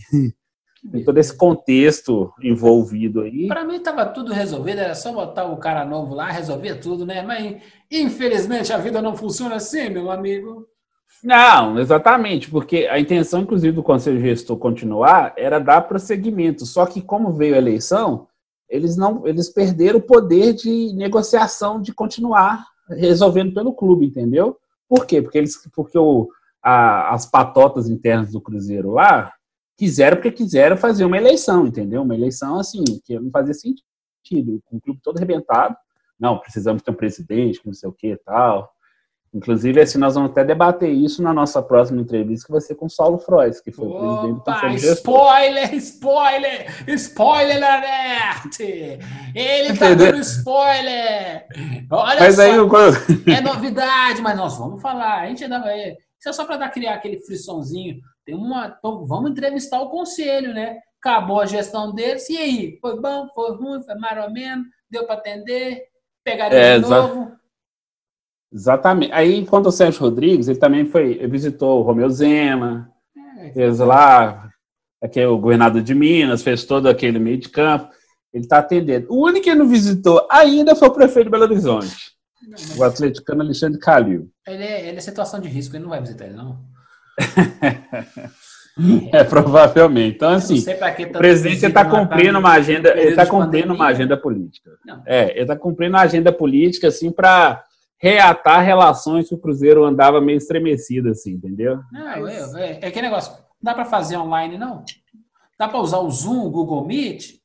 tem 0.89 1.03
todo 1.03 1.17
esse 1.19 1.35
contexto 1.35 2.33
envolvido 2.41 3.21
aí. 3.21 3.47
Para 3.47 3.63
mim 3.63 3.75
estava 3.75 4.05
tudo 4.05 4.33
resolvido, 4.33 4.79
era 4.79 4.95
só 4.95 5.13
botar 5.13 5.45
o 5.45 5.57
cara 5.57 5.85
novo 5.85 6.15
lá, 6.15 6.31
resolver 6.31 6.75
tudo, 6.75 7.05
né? 7.05 7.21
Mas 7.21 7.61
infelizmente 7.89 8.73
a 8.73 8.77
vida 8.77 9.01
não 9.01 9.15
funciona 9.15 9.55
assim, 9.55 9.89
meu 9.89 10.09
amigo. 10.09 10.67
Não, 11.23 11.77
exatamente, 11.77 12.49
porque 12.49 12.87
a 12.89 12.99
intenção, 12.99 13.41
inclusive, 13.41 13.75
do 13.75 13.83
Conselho 13.83 14.19
Gestor 14.19 14.57
continuar 14.57 15.33
era 15.37 15.59
dar 15.59 15.81
prosseguimento. 15.81 16.65
Só 16.65 16.85
que, 16.87 16.99
como 16.99 17.31
veio 17.31 17.53
a 17.53 17.59
eleição, 17.59 18.27
eles 18.67 18.97
não, 18.97 19.27
eles 19.27 19.49
perderam 19.49 19.99
o 19.99 20.01
poder 20.01 20.53
de 20.53 20.93
negociação 20.95 21.79
de 21.79 21.93
continuar 21.93 22.65
resolvendo 22.89 23.53
pelo 23.53 23.73
clube, 23.73 24.07
entendeu? 24.07 24.57
Por 24.89 25.05
quê? 25.05 25.21
Porque 25.21 25.37
eles, 25.37 25.55
porque 25.75 25.97
o, 25.97 26.27
a, 26.63 27.13
as 27.13 27.27
patotas 27.27 27.87
internas 27.87 28.31
do 28.31 28.41
Cruzeiro 28.41 28.91
lá 28.91 29.31
quiseram 29.81 30.17
porque 30.17 30.31
quiseram 30.31 30.77
fazer 30.77 31.05
uma 31.05 31.17
eleição, 31.17 31.65
entendeu? 31.65 32.03
Uma 32.03 32.13
eleição 32.13 32.59
assim, 32.59 32.83
que 33.03 33.19
não 33.19 33.31
fazia 33.31 33.55
sentido, 33.55 34.61
com 34.65 34.77
o 34.77 34.79
clube 34.79 34.99
todo 35.01 35.17
arrebentado. 35.17 35.75
Não, 36.19 36.37
precisamos 36.37 36.83
ter 36.83 36.91
um 36.91 36.93
presidente, 36.93 37.61
não 37.65 37.73
sei 37.73 37.89
o 37.89 37.91
que 37.91 38.15
tal. 38.23 38.71
Inclusive, 39.33 39.81
assim, 39.81 39.97
nós 39.97 40.13
vamos 40.13 40.29
até 40.29 40.43
debater 40.43 40.91
isso 40.91 41.23
na 41.23 41.33
nossa 41.33 41.63
próxima 41.63 41.99
entrevista, 41.99 42.45
que 42.45 42.51
vai 42.51 42.61
ser 42.61 42.75
com 42.75 42.85
o 42.85 42.89
Saulo 42.91 43.17
Frois, 43.17 43.59
que 43.59 43.71
foi 43.71 43.87
Opa, 43.87 43.97
o 43.97 44.09
presidente 44.09 44.35
do 44.35 44.43
Conselho 44.43 44.93
Spoiler, 44.93 45.73
spoiler, 45.73 46.89
spoiler 46.89 47.63
alert! 47.63 48.59
Ele 48.59 49.67
tá 49.79 49.87
Entendeu? 49.87 50.11
dando 50.11 50.19
spoiler! 50.19 51.47
Olha 51.89 52.19
mas 52.19 52.35
só, 52.35 52.41
aí, 52.43 52.55
eu... 52.55 52.69
é 53.33 53.41
novidade, 53.41 54.21
mas 54.21 54.37
nós 54.37 54.55
vamos 54.59 54.79
falar. 54.79 55.21
A 55.21 55.27
gente 55.27 55.43
ainda 55.43 55.59
vai... 55.59 55.97
Isso 56.19 56.29
é 56.29 56.33
só 56.33 56.45
para 56.45 56.57
dar 56.57 56.69
criar 56.69 56.93
aquele 56.93 57.19
frissonzinho 57.19 57.99
tem 58.25 58.35
uma, 58.35 58.75
então, 58.77 59.05
vamos 59.05 59.31
entrevistar 59.31 59.81
o 59.81 59.89
conselho, 59.89 60.53
né? 60.53 60.79
Acabou 60.99 61.39
a 61.39 61.45
gestão 61.45 61.93
deles, 61.93 62.29
e 62.29 62.37
aí? 62.37 62.77
Foi 62.79 62.99
bom, 62.99 63.27
foi 63.33 63.55
ruim, 63.55 63.81
foi 63.81 63.95
mais 63.95 64.23
ou 64.23 64.31
menos, 64.31 64.65
deu 64.89 65.05
para 65.05 65.15
atender, 65.15 65.83
pegaria 66.23 66.59
é, 66.59 66.79
de 66.79 66.87
novo. 66.87 67.31
Exatamente. 68.53 69.11
Aí, 69.13 69.45
quando 69.45 69.67
o 69.67 69.71
Sérgio 69.71 70.01
Rodrigues, 70.01 70.47
ele 70.47 70.59
também 70.59 70.85
foi, 70.85 71.15
visitou 71.27 71.79
o 71.79 71.83
Romeu 71.83 72.09
Zema, 72.09 72.91
é, 73.39 73.51
fez 73.51 73.79
lá, 73.79 74.49
aqui 75.01 75.19
é 75.19 75.27
o 75.27 75.39
governador 75.39 75.81
de 75.81 75.95
Minas, 75.95 76.43
fez 76.43 76.65
todo 76.65 76.87
aquele 76.87 77.17
meio 77.17 77.37
de 77.37 77.49
campo. 77.49 77.89
Ele 78.33 78.43
está 78.43 78.59
atendendo. 78.59 79.07
O 79.09 79.25
único 79.25 79.43
que 79.43 79.55
não 79.55 79.67
visitou 79.67 80.25
ainda 80.29 80.75
foi 80.75 80.87
o 80.87 80.93
prefeito 80.93 81.25
de 81.25 81.31
Belo 81.31 81.43
Horizonte, 81.43 82.11
não, 82.41 82.77
o 82.77 82.83
atleticano 82.83 83.41
Alexandre 83.41 83.79
Calil. 83.79 84.29
Ele 84.47 84.63
é, 84.63 84.87
ele 84.87 84.97
é 84.97 85.01
situação 85.01 85.39
de 85.39 85.49
risco, 85.49 85.75
ele 85.75 85.83
não 85.83 85.89
vai 85.89 86.01
visitar 86.01 86.25
ele, 86.25 86.35
não. 86.35 86.59
é, 89.13 89.23
provavelmente. 89.23 90.15
Então, 90.15 90.29
assim, 90.29 90.59
o 90.59 91.11
presidente 91.17 91.65
está 91.65 91.85
cumprindo 91.85 92.39
uma 92.39 92.51
agenda, 92.51 92.89
ele 92.91 93.09
está 93.09 93.25
cumprindo 93.25 93.73
uma 93.73 93.87
agenda 93.87 94.17
política. 94.17 94.71
Não. 94.85 95.03
É, 95.05 95.31
ele 95.31 95.41
está 95.41 95.55
cumprindo 95.55 95.95
uma 95.95 96.01
agenda 96.01 96.31
política, 96.31 96.87
assim, 96.87 97.11
para 97.11 97.63
reatar 98.01 98.63
relações 98.63 99.29
que 99.29 99.35
o 99.35 99.37
Cruzeiro 99.37 99.83
andava 99.83 100.19
meio 100.19 100.37
estremecido, 100.37 101.09
assim, 101.09 101.33
entendeu? 101.33 101.79
Não, 101.91 102.21
Mas... 102.21 102.55
é, 102.55 102.71
é, 102.71 102.79
é 102.81 102.91
que 102.91 103.01
negócio, 103.01 103.33
não 103.33 103.39
dá 103.61 103.73
para 103.75 103.85
fazer 103.85 104.17
online, 104.17 104.57
não? 104.57 104.83
Dá 105.57 105.67
para 105.67 105.79
usar 105.79 105.99
o 105.99 106.09
Zoom, 106.09 106.47
o 106.47 106.49
Google 106.49 106.85
Meet? 106.85 107.39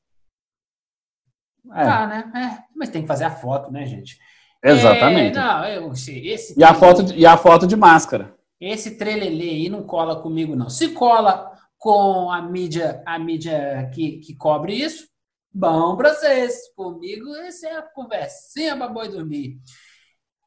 É. 1.75 1.85
Tá, 1.85 2.07
né? 2.07 2.33
É, 2.35 2.63
mas 2.75 2.89
tem 2.89 3.03
que 3.03 3.09
fazer 3.09 3.25
a 3.25 3.31
foto, 3.31 3.71
né, 3.71 3.85
gente? 3.85 4.19
Exatamente. 4.65 5.37
É, 5.37 5.41
não, 5.41 5.65
eu, 5.65 5.93
esse, 5.93 6.59
e, 6.59 6.65
a 6.65 6.73
foto 6.73 7.03
de, 7.03 7.15
e 7.15 7.27
a 7.27 7.37
foto 7.37 7.67
de 7.67 7.77
máscara. 7.77 8.35
Esse 8.61 8.97
trelelê 8.97 9.51
aí 9.51 9.69
não 9.69 9.87
cola 9.87 10.23
comigo, 10.23 10.57
não. 10.57 10.71
Se 10.71 10.91
cola 10.91 11.53
com 11.79 12.31
a 12.31 12.41
mídia, 12.41 13.03
a 13.07 13.19
mídia 13.19 13.91
que, 13.95 14.19
que 14.19 14.35
cobre 14.35 14.75
isso, 14.75 15.09
bom 15.53 15.97
pra 15.97 16.15
vocês. 16.15 16.73
Comigo, 16.75 17.35
essa 17.37 17.69
é 17.69 17.77
a 17.77 17.83
conversinha 17.83 18.77
pra 18.77 18.89
boi 18.89 19.09
dormir. 19.09 19.61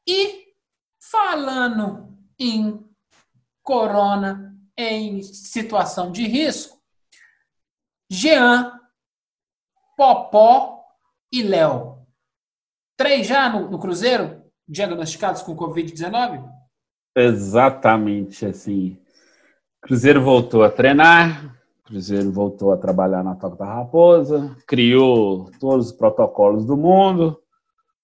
E 0.06 0.48
falando 1.00 2.18
em 2.38 2.84
corona, 3.62 4.56
em 4.76 5.22
situação 5.22 6.10
de 6.10 6.26
risco, 6.26 6.80
Jean, 8.10 8.72
Popó 9.96 10.82
e 11.32 11.42
Léo. 11.42 12.06
Três 12.96 13.26
já 13.26 13.48
no, 13.48 13.70
no 13.70 13.78
Cruzeiro, 13.78 14.42
diagnosticados 14.66 15.42
com 15.42 15.56
Covid-19? 15.56 16.59
Exatamente 17.16 18.46
assim. 18.46 18.98
Cruzeiro 19.80 20.22
voltou 20.22 20.62
a 20.62 20.70
treinar, 20.70 21.56
Cruzeiro 21.84 22.30
voltou 22.30 22.72
a 22.72 22.76
trabalhar 22.76 23.24
na 23.24 23.34
Toca 23.34 23.56
da 23.56 23.64
Raposa, 23.64 24.56
criou 24.66 25.50
todos 25.58 25.86
os 25.86 25.92
protocolos 25.92 26.64
do 26.64 26.76
mundo. 26.76 27.40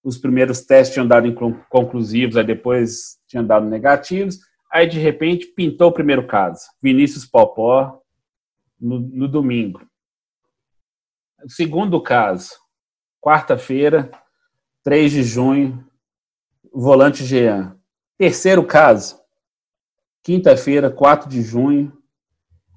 Os 0.03 0.19
primeiros 0.19 0.61
testes 0.61 0.95
tinham 0.95 1.07
dado 1.07 1.33
conclusivos, 1.69 2.37
aí 2.37 2.45
depois 2.45 3.19
tinham 3.29 3.47
dado 3.47 3.66
negativos. 3.66 4.38
Aí, 4.73 4.87
de 4.87 4.99
repente, 4.99 5.47
pintou 5.47 5.88
o 5.88 5.92
primeiro 5.92 6.27
caso. 6.27 6.62
Vinícius 6.83 7.25
Popó, 7.25 8.01
no, 8.81 9.01
no 9.01 9.29
domingo. 9.29 9.81
O 11.45 11.51
segundo 11.51 12.01
caso, 12.01 12.51
quarta-feira, 13.21 14.11
3 14.83 15.12
de 15.12 15.23
junho, 15.23 15.85
volante 16.73 17.25
Jean. 17.25 17.76
Terceiro 18.18 18.64
caso, 18.64 19.20
quinta-feira, 20.22 20.90
4 20.90 21.29
de 21.29 21.42
junho, 21.42 21.92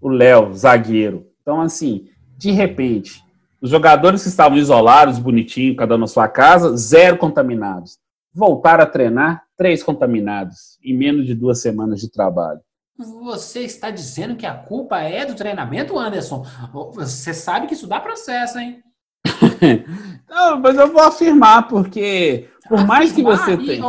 o 0.01 0.09
Léo, 0.09 0.53
zagueiro. 0.53 1.27
Então, 1.41 1.61
assim, 1.61 2.09
de 2.37 2.51
repente, 2.51 3.23
os 3.61 3.69
jogadores 3.69 4.23
que 4.23 4.29
estavam 4.29 4.57
isolados, 4.57 5.17
bonitinho, 5.17 5.75
cada 5.75 5.95
um 5.95 5.99
na 5.99 6.07
sua 6.07 6.27
casa, 6.27 6.75
zero 6.75 7.17
contaminados. 7.17 7.97
Voltaram 8.33 8.83
a 8.83 8.87
treinar, 8.87 9.43
três 9.57 9.81
contaminados, 9.81 10.77
em 10.83 10.95
menos 10.95 11.25
de 11.25 11.33
duas 11.33 11.61
semanas 11.61 11.99
de 11.99 12.09
trabalho. 12.09 12.59
Você 12.97 13.61
está 13.61 13.89
dizendo 13.89 14.35
que 14.35 14.45
a 14.45 14.53
culpa 14.53 14.99
é 14.99 15.25
do 15.25 15.35
treinamento, 15.35 15.97
Anderson? 15.97 16.45
Você 16.93 17.33
sabe 17.33 17.65
que 17.65 17.73
isso 17.73 17.87
dá 17.87 17.99
processo, 17.99 18.59
hein? 18.59 18.83
Não, 20.29 20.59
mas 20.59 20.77
eu 20.77 20.91
vou 20.91 21.01
afirmar, 21.01 21.67
porque 21.67 22.49
por 22.67 22.85
mais 22.85 23.11
que 23.11 23.23
você 23.23 23.57
tenha. 23.57 23.83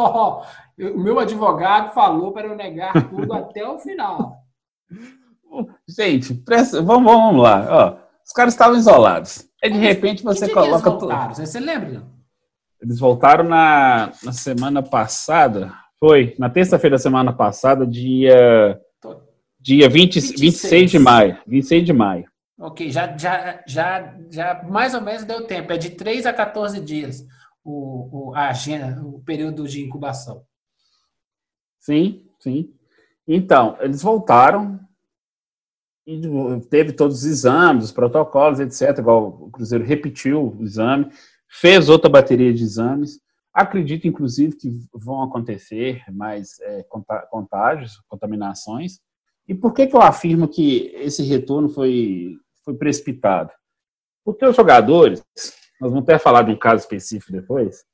O 0.89 0.99
meu 0.99 1.19
advogado 1.19 1.93
falou 1.93 2.33
para 2.33 2.47
eu 2.47 2.57
negar 2.57 3.09
tudo 3.09 3.33
até 3.33 3.67
o 3.67 3.79
final. 3.79 4.37
Gente, 5.89 6.35
presta, 6.35 6.81
vamos, 6.81 7.13
vamos 7.13 7.43
lá. 7.43 7.67
Ó, 7.71 7.97
os 8.25 8.33
caras 8.33 8.55
estavam 8.55 8.77
isolados. 8.77 9.49
Aí 9.63 9.71
de 9.71 9.79
repente 9.79 10.23
você 10.23 10.47
que 10.47 10.55
coloca. 10.55 10.71
Eles 10.71 10.83
voltaram? 10.83 11.35
Tudo. 11.35 11.47
Você 11.47 11.61
lembra? 11.61 12.03
Eles 12.81 12.99
voltaram 12.99 13.45
na, 13.45 14.13
na 14.23 14.33
semana 14.33 14.83
passada. 14.83 15.73
Foi, 15.99 16.35
na 16.39 16.49
terça-feira 16.49 16.97
da 16.97 17.03
semana 17.03 17.33
passada, 17.33 17.87
dia. 17.87 18.81
Dia 19.63 19.91
20, 19.91 20.15
26. 20.15 20.41
26 20.41 20.91
de 20.91 20.99
maio. 20.99 21.37
26 21.47 21.85
de 21.85 21.93
maio. 21.93 22.25
Ok, 22.59 22.91
já, 22.91 23.15
já, 23.17 23.63
já, 23.67 24.15
já 24.31 24.63
mais 24.67 24.95
ou 24.95 25.03
menos 25.03 25.25
deu 25.25 25.47
tempo. 25.47 25.73
É 25.73 25.77
de 25.77 25.91
3 25.91 26.25
a 26.25 26.33
14 26.33 26.81
dias 26.81 27.27
o, 27.65 28.31
o, 28.31 28.35
a 28.35 28.49
agenda, 28.49 29.03
o 29.05 29.21
período 29.21 29.67
de 29.69 29.83
incubação. 29.83 30.43
Sim, 31.81 32.23
sim. 32.39 32.73
Então, 33.27 33.77
eles 33.81 34.03
voltaram 34.03 34.79
e 36.07 36.21
teve 36.69 36.93
todos 36.93 37.19
os 37.19 37.25
exames, 37.25 37.85
os 37.85 37.93
protocolos, 37.93 38.61
etc. 38.61 38.99
Igual 38.99 39.29
o 39.29 39.51
Cruzeiro 39.51 39.85
repetiu 39.85 40.55
o 40.59 40.63
exame, 40.63 41.11
fez 41.49 41.89
outra 41.89 42.11
bateria 42.11 42.53
de 42.53 42.63
exames. 42.63 43.21
Acredito, 43.53 44.07
inclusive, 44.07 44.57
que 44.57 44.71
vão 44.93 45.23
acontecer 45.23 46.03
mais 46.13 46.61
é, 46.61 46.85
contágios, 47.31 48.01
contaminações. 48.09 49.01
E 49.49 49.55
por 49.55 49.73
que, 49.73 49.87
que 49.87 49.97
eu 49.97 50.03
afirmo 50.03 50.47
que 50.47 50.93
esse 50.95 51.23
retorno 51.23 51.69
foi, 51.69 52.37
foi 52.65 52.75
precipitado? 52.75 53.51
Porque 54.25 54.45
os 54.45 54.55
jogadores, 54.55 55.25
nós 55.81 55.91
vamos 55.91 56.05
até 56.05 56.19
falar 56.19 56.43
de 56.43 56.53
um 56.53 56.59
caso 56.59 56.83
específico 56.83 57.33
depois, 57.33 57.85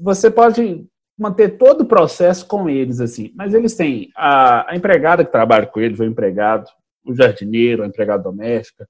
você 0.00 0.30
pode 0.30 0.88
manter 1.18 1.58
todo 1.58 1.80
o 1.80 1.86
processo 1.86 2.46
com 2.46 2.70
eles, 2.70 3.00
assim, 3.00 3.32
mas 3.34 3.52
eles 3.52 3.74
têm 3.74 4.10
a, 4.14 4.70
a 4.70 4.76
empregada 4.76 5.24
que 5.24 5.32
trabalha 5.32 5.66
com 5.66 5.80
eles, 5.80 5.98
o 5.98 6.04
empregado, 6.04 6.70
o 7.04 7.14
jardineiro, 7.14 7.82
a 7.82 7.86
empregada 7.86 8.22
doméstica, 8.22 8.88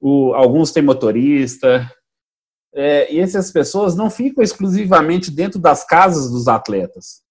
o, 0.00 0.34
alguns 0.34 0.72
têm 0.72 0.82
motorista, 0.82 1.88
é, 2.74 3.12
e 3.12 3.20
essas 3.20 3.52
pessoas 3.52 3.94
não 3.94 4.10
ficam 4.10 4.42
exclusivamente 4.42 5.30
dentro 5.30 5.60
das 5.60 5.84
casas 5.84 6.30
dos 6.30 6.48
atletas. 6.48 7.22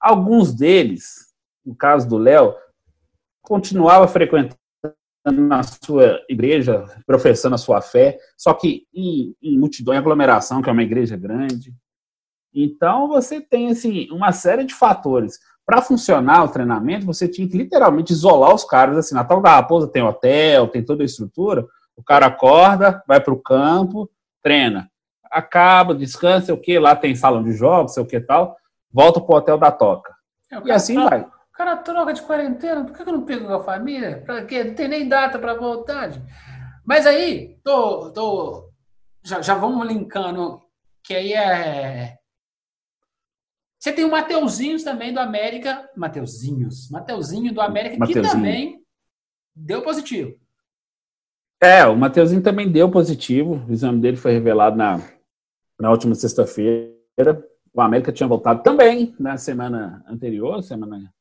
Alguns 0.00 0.52
deles, 0.54 1.32
no 1.64 1.74
caso 1.74 2.08
do 2.08 2.16
Léo, 2.16 2.54
continuava 3.42 4.06
frequentando 4.06 4.56
na 5.26 5.62
sua 5.62 6.24
igreja, 6.28 6.84
professando 7.06 7.54
a 7.54 7.58
sua 7.58 7.80
fé, 7.80 8.18
só 8.36 8.54
que 8.54 8.86
em, 8.94 9.34
em 9.42 9.58
multidão, 9.58 9.94
em 9.94 9.98
aglomeração, 9.98 10.62
que 10.62 10.68
é 10.68 10.72
uma 10.72 10.82
igreja 10.82 11.16
grande. 11.16 11.74
Então, 12.54 13.08
você 13.08 13.40
tem 13.40 13.70
assim, 13.70 14.08
uma 14.10 14.32
série 14.32 14.64
de 14.64 14.74
fatores. 14.74 15.38
Para 15.64 15.82
funcionar 15.82 16.44
o 16.44 16.48
treinamento, 16.48 17.06
você 17.06 17.28
tinha 17.28 17.48
que 17.48 17.56
literalmente 17.56 18.12
isolar 18.12 18.54
os 18.54 18.64
caras. 18.64 18.96
Assim, 18.96 19.14
na 19.14 19.24
tal 19.24 19.40
da 19.40 19.56
Raposa 19.56 19.86
tem 19.86 20.02
hotel, 20.02 20.68
tem 20.68 20.84
toda 20.84 21.02
a 21.02 21.06
estrutura. 21.06 21.66
O 21.96 22.02
cara 22.02 22.26
acorda, 22.26 23.02
vai 23.06 23.20
para 23.20 23.34
o 23.34 23.42
campo, 23.42 24.10
treina. 24.42 24.90
Acaba, 25.30 25.94
descansa, 25.94 26.54
o 26.54 26.60
que? 26.60 26.78
Lá 26.78 26.96
tem 26.96 27.14
salão 27.14 27.42
de 27.42 27.52
jogos, 27.52 27.92
sei 27.92 28.02
o 28.02 28.06
que 28.06 28.18
tal. 28.18 28.56
Volta 28.90 29.20
para 29.20 29.34
o 29.34 29.38
hotel 29.38 29.58
da 29.58 29.70
Toca. 29.70 30.14
É, 30.50 30.58
e 30.64 30.70
assim 30.70 30.94
vai 30.94 31.26
cara 31.58 31.76
troca 31.76 32.14
de 32.14 32.22
quarentena, 32.22 32.84
por 32.84 32.96
que 32.96 33.02
eu 33.02 33.12
não 33.12 33.24
pego 33.24 33.48
com 33.48 33.54
a 33.54 33.64
família? 33.64 34.22
Pra 34.24 34.44
quê? 34.44 34.62
Não 34.62 34.74
tem 34.74 34.86
nem 34.86 35.08
data 35.08 35.40
para 35.40 35.54
voltar. 35.54 36.10
Mas 36.86 37.04
aí, 37.04 37.58
tô, 37.64 38.12
tô, 38.12 38.70
já, 39.24 39.42
já 39.42 39.54
vamos 39.56 39.84
linkando, 39.84 40.62
que 41.02 41.14
aí 41.14 41.32
é. 41.32 42.16
Você 43.78 43.92
tem 43.92 44.04
o 44.04 44.10
Mateuzinhos 44.10 44.82
também 44.82 45.12
do 45.12 45.20
América. 45.20 45.88
Mateuzinhos. 45.96 46.90
Mateuzinho 46.90 47.54
do 47.54 47.60
América, 47.60 47.96
Mateuzinho. 47.96 48.24
que 48.24 48.30
também 48.30 48.82
deu 49.54 49.82
positivo. 49.82 50.36
É, 51.60 51.86
o 51.86 51.96
Mateuzinho 51.96 52.42
também 52.42 52.70
deu 52.70 52.90
positivo. 52.90 53.64
O 53.68 53.72
exame 53.72 54.00
dele 54.00 54.16
foi 54.16 54.32
revelado 54.32 54.76
na, 54.76 55.00
na 55.78 55.90
última 55.90 56.14
sexta-feira. 56.14 56.94
O 57.72 57.80
América 57.80 58.12
tinha 58.12 58.28
voltado 58.28 58.62
também 58.62 59.14
na 59.18 59.36
semana 59.36 60.04
anterior, 60.08 60.62
semana 60.62 61.12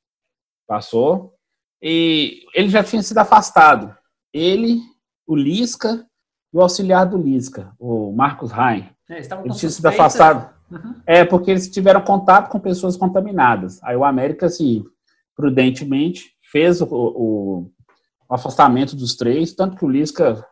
passou, 0.67 1.33
e 1.81 2.43
ele 2.53 2.69
já 2.69 2.83
tinha 2.83 3.01
sido 3.01 3.17
afastado. 3.19 3.95
Ele, 4.33 4.79
o 5.25 5.35
Lisca 5.35 6.05
e 6.53 6.57
o 6.57 6.61
auxiliar 6.61 7.05
do 7.05 7.17
Lisca, 7.17 7.73
o 7.79 8.11
Marcos 8.11 8.51
Rain. 8.51 8.89
É, 9.09 9.19
ele 9.19 9.53
tinha 9.53 9.69
sido 9.69 9.85
afastado. 9.85 10.56
Uhum. 10.69 10.95
É, 11.06 11.23
porque 11.23 11.51
eles 11.51 11.69
tiveram 11.69 12.01
contato 12.01 12.49
com 12.49 12.60
pessoas 12.60 12.97
contaminadas. 12.97 13.82
Aí 13.84 13.95
o 13.95 14.03
América, 14.03 14.47
assim, 14.47 14.84
prudentemente, 15.36 16.32
fez 16.51 16.82
o, 16.82 16.86
o, 16.86 17.71
o 18.30 18.34
afastamento 18.34 18.95
dos 18.95 19.15
três, 19.15 19.53
tanto 19.53 19.77
que 19.77 19.86
o 19.86 19.89
Lisca 19.89 20.45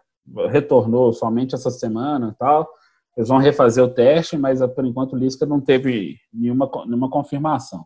retornou 0.49 1.13
somente 1.13 1.55
essa 1.55 1.69
semana 1.69 2.35
tal. 2.39 2.67
Eles 3.15 3.29
vão 3.29 3.37
refazer 3.37 3.83
o 3.83 3.93
teste, 3.93 4.37
mas 4.37 4.59
por 4.73 4.85
enquanto 4.85 5.13
o 5.13 5.17
Lisca 5.17 5.45
não 5.45 5.61
teve 5.61 6.17
nenhuma, 6.33 6.69
nenhuma 6.85 7.09
confirmação. 7.09 7.85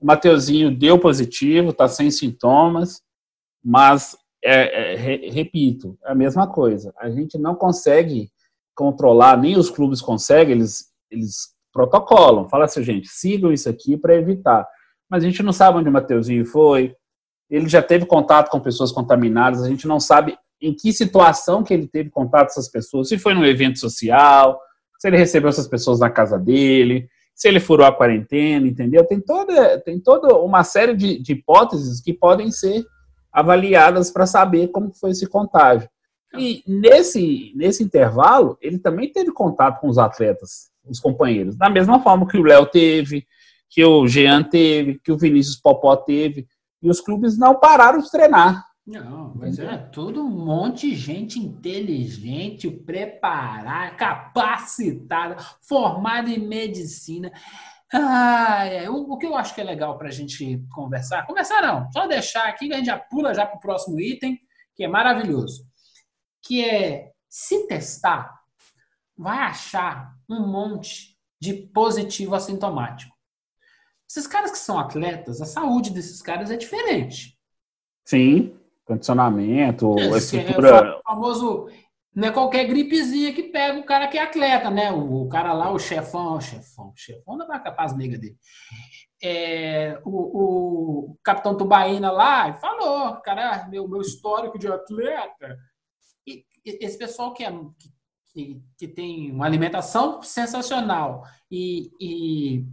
O 0.00 0.06
Mateuzinho 0.06 0.76
deu 0.76 0.98
positivo, 0.98 1.70
está 1.70 1.88
sem 1.88 2.10
sintomas, 2.10 3.00
mas, 3.64 4.16
é, 4.44 4.92
é, 4.92 4.96
re, 4.96 5.30
repito, 5.30 5.98
é 6.04 6.12
a 6.12 6.14
mesma 6.14 6.46
coisa. 6.46 6.92
A 6.98 7.10
gente 7.10 7.36
não 7.38 7.54
consegue 7.54 8.30
controlar, 8.74 9.36
nem 9.36 9.58
os 9.58 9.70
clubes 9.70 10.00
conseguem, 10.00 10.56
eles, 10.56 10.92
eles 11.10 11.57
protocolam. 11.72 12.48
Fala 12.48 12.64
assim, 12.64 12.82
gente, 12.82 13.08
sigam 13.08 13.52
isso 13.52 13.68
aqui 13.68 13.96
para 13.96 14.14
evitar. 14.14 14.66
Mas 15.10 15.22
a 15.22 15.26
gente 15.26 15.42
não 15.42 15.52
sabe 15.52 15.78
onde 15.78 15.88
o 15.88 15.92
Mateuzinho 15.92 16.44
foi, 16.44 16.94
ele 17.50 17.68
já 17.68 17.82
teve 17.82 18.04
contato 18.04 18.50
com 18.50 18.60
pessoas 18.60 18.92
contaminadas, 18.92 19.62
a 19.62 19.68
gente 19.68 19.86
não 19.86 19.98
sabe 19.98 20.36
em 20.60 20.74
que 20.74 20.92
situação 20.92 21.62
que 21.62 21.72
ele 21.72 21.86
teve 21.86 22.10
contato 22.10 22.46
com 22.46 22.52
essas 22.52 22.68
pessoas, 22.68 23.08
se 23.08 23.18
foi 23.18 23.32
num 23.32 23.44
evento 23.44 23.78
social, 23.78 24.60
se 24.98 25.08
ele 25.08 25.16
recebeu 25.16 25.48
essas 25.48 25.68
pessoas 25.68 26.00
na 26.00 26.10
casa 26.10 26.38
dele, 26.38 27.08
se 27.34 27.48
ele 27.48 27.60
furou 27.60 27.86
a 27.86 27.94
quarentena, 27.94 28.66
entendeu? 28.66 29.06
Tem 29.06 29.20
toda, 29.20 29.78
tem 29.80 30.00
toda 30.00 30.36
uma 30.36 30.64
série 30.64 30.94
de, 30.94 31.22
de 31.22 31.32
hipóteses 31.32 32.00
que 32.00 32.12
podem 32.12 32.50
ser 32.50 32.84
avaliadas 33.32 34.10
para 34.10 34.26
saber 34.26 34.68
como 34.68 34.92
foi 34.92 35.10
esse 35.10 35.26
contágio. 35.26 35.88
E 36.36 36.62
nesse, 36.66 37.52
nesse 37.54 37.82
intervalo, 37.82 38.58
ele 38.60 38.78
também 38.78 39.10
teve 39.10 39.32
contato 39.32 39.80
com 39.80 39.88
os 39.88 39.98
atletas, 39.98 40.70
os 40.90 41.00
companheiros, 41.00 41.56
da 41.56 41.68
mesma 41.68 42.00
forma 42.00 42.26
que 42.26 42.36
o 42.36 42.42
Léo 42.42 42.66
teve, 42.66 43.26
que 43.68 43.84
o 43.84 44.06
Jean 44.06 44.42
teve, 44.42 44.98
que 44.98 45.12
o 45.12 45.18
Vinícius 45.18 45.56
Popó 45.56 45.94
teve, 45.96 46.46
e 46.82 46.88
os 46.88 47.00
clubes 47.00 47.38
não 47.38 47.58
pararam 47.58 48.00
de 48.00 48.10
treinar. 48.10 48.64
Não, 48.86 49.34
mas 49.34 49.58
é 49.58 49.76
tudo 49.76 50.22
um 50.22 50.30
monte 50.30 50.88
de 50.88 50.96
gente 50.96 51.38
inteligente, 51.38 52.70
preparada, 52.70 53.94
capacitada, 53.94 55.36
formada 55.60 56.30
em 56.30 56.38
medicina. 56.38 57.30
Ah, 57.92 58.64
o, 58.88 59.12
o, 59.12 59.18
que 59.18 59.26
eu 59.26 59.36
acho 59.36 59.54
que 59.54 59.60
é 59.60 59.64
legal 59.64 59.98
para 59.98 60.08
a 60.08 60.10
gente 60.10 60.64
conversar, 60.74 61.26
conversar 61.26 61.60
não, 61.60 61.90
só 61.92 62.06
deixar 62.06 62.48
aqui, 62.48 62.72
a 62.72 62.76
gente 62.76 62.86
já 62.86 62.98
pula 62.98 63.34
já 63.34 63.44
para 63.44 63.58
o 63.58 63.60
próximo 63.60 64.00
item, 64.00 64.38
que 64.74 64.84
é 64.84 64.88
maravilhoso, 64.88 65.66
que 66.42 66.64
é 66.64 67.12
se 67.28 67.66
testar, 67.66 68.32
vai 69.16 69.38
achar 69.38 70.17
um 70.28 70.46
monte 70.46 71.16
de 71.40 71.54
positivo 71.54 72.34
assintomático. 72.34 73.16
Esses 74.08 74.26
caras 74.26 74.50
que 74.50 74.58
são 74.58 74.78
atletas, 74.78 75.40
a 75.40 75.46
saúde 75.46 75.90
desses 75.90 76.20
caras 76.22 76.50
é 76.50 76.56
diferente. 76.56 77.38
Sim 78.04 78.58
condicionamento, 78.88 79.98
é, 79.98 80.16
estrutura. 80.16 80.68
É 80.68 80.96
o 80.96 81.02
famoso. 81.02 81.68
Não 82.14 82.26
é 82.26 82.32
qualquer 82.32 82.66
gripezinha 82.66 83.34
que 83.34 83.44
pega 83.44 83.78
o 83.78 83.84
cara 83.84 84.08
que 84.08 84.16
é 84.16 84.22
atleta, 84.22 84.70
né? 84.70 84.90
O, 84.90 85.24
o 85.24 85.28
cara 85.28 85.52
lá, 85.52 85.70
o 85.70 85.78
chefão, 85.78 86.36
o 86.36 86.40
chefão, 86.40 86.88
o 86.88 86.96
chefão 86.96 87.36
da 87.36 87.46
marca 87.46 87.70
Paz 87.70 87.94
Negra 87.94 88.18
dele. 88.18 88.36
É, 89.22 90.00
o, 90.04 91.10
o, 91.10 91.16
capitão 91.22 91.56
Tubaína 91.56 92.10
lá 92.10 92.52
falou, 92.54 93.16
cara, 93.16 93.68
meu, 93.68 93.86
meu 93.86 94.00
histórico 94.00 94.58
de 94.58 94.66
atleta. 94.66 95.58
E, 96.26 96.44
esse 96.64 96.96
pessoal 96.96 97.32
que, 97.34 97.44
é, 97.44 97.50
que, 97.50 97.90
que 98.76 98.86
tem 98.86 99.32
uma 99.32 99.46
alimentação 99.46 100.22
sensacional 100.22 101.24
e, 101.50 101.90
e, 102.00 102.64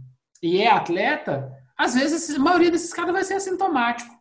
e 0.42 0.60
é 0.60 0.70
atleta, 0.70 1.52
às 1.76 1.94
vezes 1.94 2.34
a 2.34 2.38
maioria 2.38 2.70
desses 2.70 2.92
caras 2.92 3.12
vai 3.12 3.24
ser 3.24 3.34
assintomático. 3.34 4.14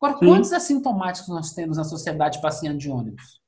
Agora, 0.00 0.18
Sim. 0.18 0.26
quantos 0.26 0.52
assintomáticos 0.52 1.28
nós 1.28 1.52
temos 1.52 1.76
na 1.76 1.84
sociedade 1.84 2.40
passeando 2.40 2.78
de 2.78 2.90
ônibus? 2.90 3.40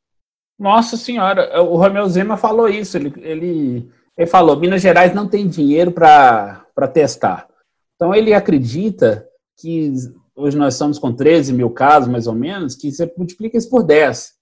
Nossa 0.58 0.96
senhora, 0.96 1.62
o 1.62 1.76
Romeu 1.76 2.06
Zema 2.08 2.36
falou 2.36 2.68
isso. 2.68 2.96
Ele, 2.96 3.12
ele, 3.16 3.90
ele 4.16 4.26
falou: 4.26 4.58
Minas 4.58 4.82
Gerais 4.82 5.14
não 5.14 5.26
tem 5.26 5.48
dinheiro 5.48 5.90
para 5.90 6.88
testar. 6.92 7.48
Então, 7.96 8.14
ele 8.14 8.34
acredita 8.34 9.26
que 9.58 9.92
hoje 10.36 10.56
nós 10.56 10.74
estamos 10.74 10.98
com 10.98 11.12
13 11.12 11.52
mil 11.52 11.70
casos, 11.70 12.08
mais 12.08 12.26
ou 12.26 12.34
menos, 12.34 12.74
que 12.74 12.92
você 12.92 13.12
multiplica 13.16 13.56
isso 13.56 13.70
por 13.70 13.82
10. 13.82 14.34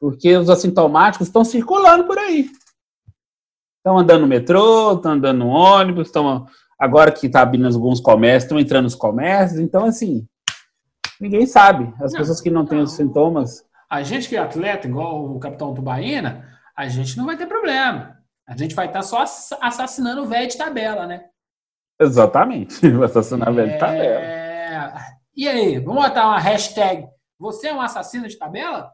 Porque 0.00 0.34
os 0.36 0.48
assintomáticos 0.48 1.26
estão 1.28 1.44
circulando 1.44 2.04
por 2.04 2.18
aí. 2.18 2.50
Estão 3.76 3.98
andando 3.98 4.22
no 4.22 4.26
metrô, 4.26 4.94
estão 4.94 5.12
andando 5.12 5.38
no 5.38 5.48
ônibus, 5.48 6.06
estão 6.06 6.46
agora 6.78 7.12
que 7.12 7.26
está 7.26 7.42
abrindo 7.42 7.66
alguns 7.66 8.00
comércios, 8.00 8.44
estão 8.44 8.58
entrando 8.58 8.84
nos 8.84 8.94
comércios, 8.94 9.60
então 9.60 9.84
assim, 9.84 10.26
ninguém 11.20 11.44
sabe. 11.44 11.92
As 12.02 12.12
não, 12.12 12.20
pessoas 12.20 12.40
que 12.40 12.50
não, 12.50 12.62
não 12.62 12.68
têm 12.68 12.80
os 12.80 12.92
sintomas. 12.92 13.62
A 13.90 14.02
gente 14.02 14.28
que 14.28 14.36
é 14.36 14.38
atleta, 14.38 14.88
igual 14.88 15.24
o 15.24 15.38
capitão 15.38 15.74
Tubaína, 15.74 16.48
a 16.76 16.88
gente 16.88 17.16
não 17.18 17.26
vai 17.26 17.36
ter 17.36 17.46
problema. 17.46 18.18
A 18.48 18.56
gente 18.56 18.74
vai 18.74 18.86
estar 18.86 19.00
tá 19.00 19.04
só 19.04 19.22
assassinando 19.60 20.22
o 20.22 20.26
velho 20.26 20.48
de 20.48 20.56
tabela, 20.56 21.06
né? 21.06 21.24
Exatamente, 22.00 22.74
assassinar 23.04 23.50
o 23.50 23.54
velho 23.54 23.72
de 23.72 23.78
tabela. 23.78 24.20
É... 24.20 24.94
E 25.36 25.46
aí, 25.46 25.78
vamos 25.78 26.02
botar 26.02 26.26
uma 26.26 26.38
hashtag. 26.38 27.06
Você 27.38 27.68
é 27.68 27.74
um 27.74 27.80
assassino 27.80 28.26
de 28.26 28.38
tabela? 28.38 28.90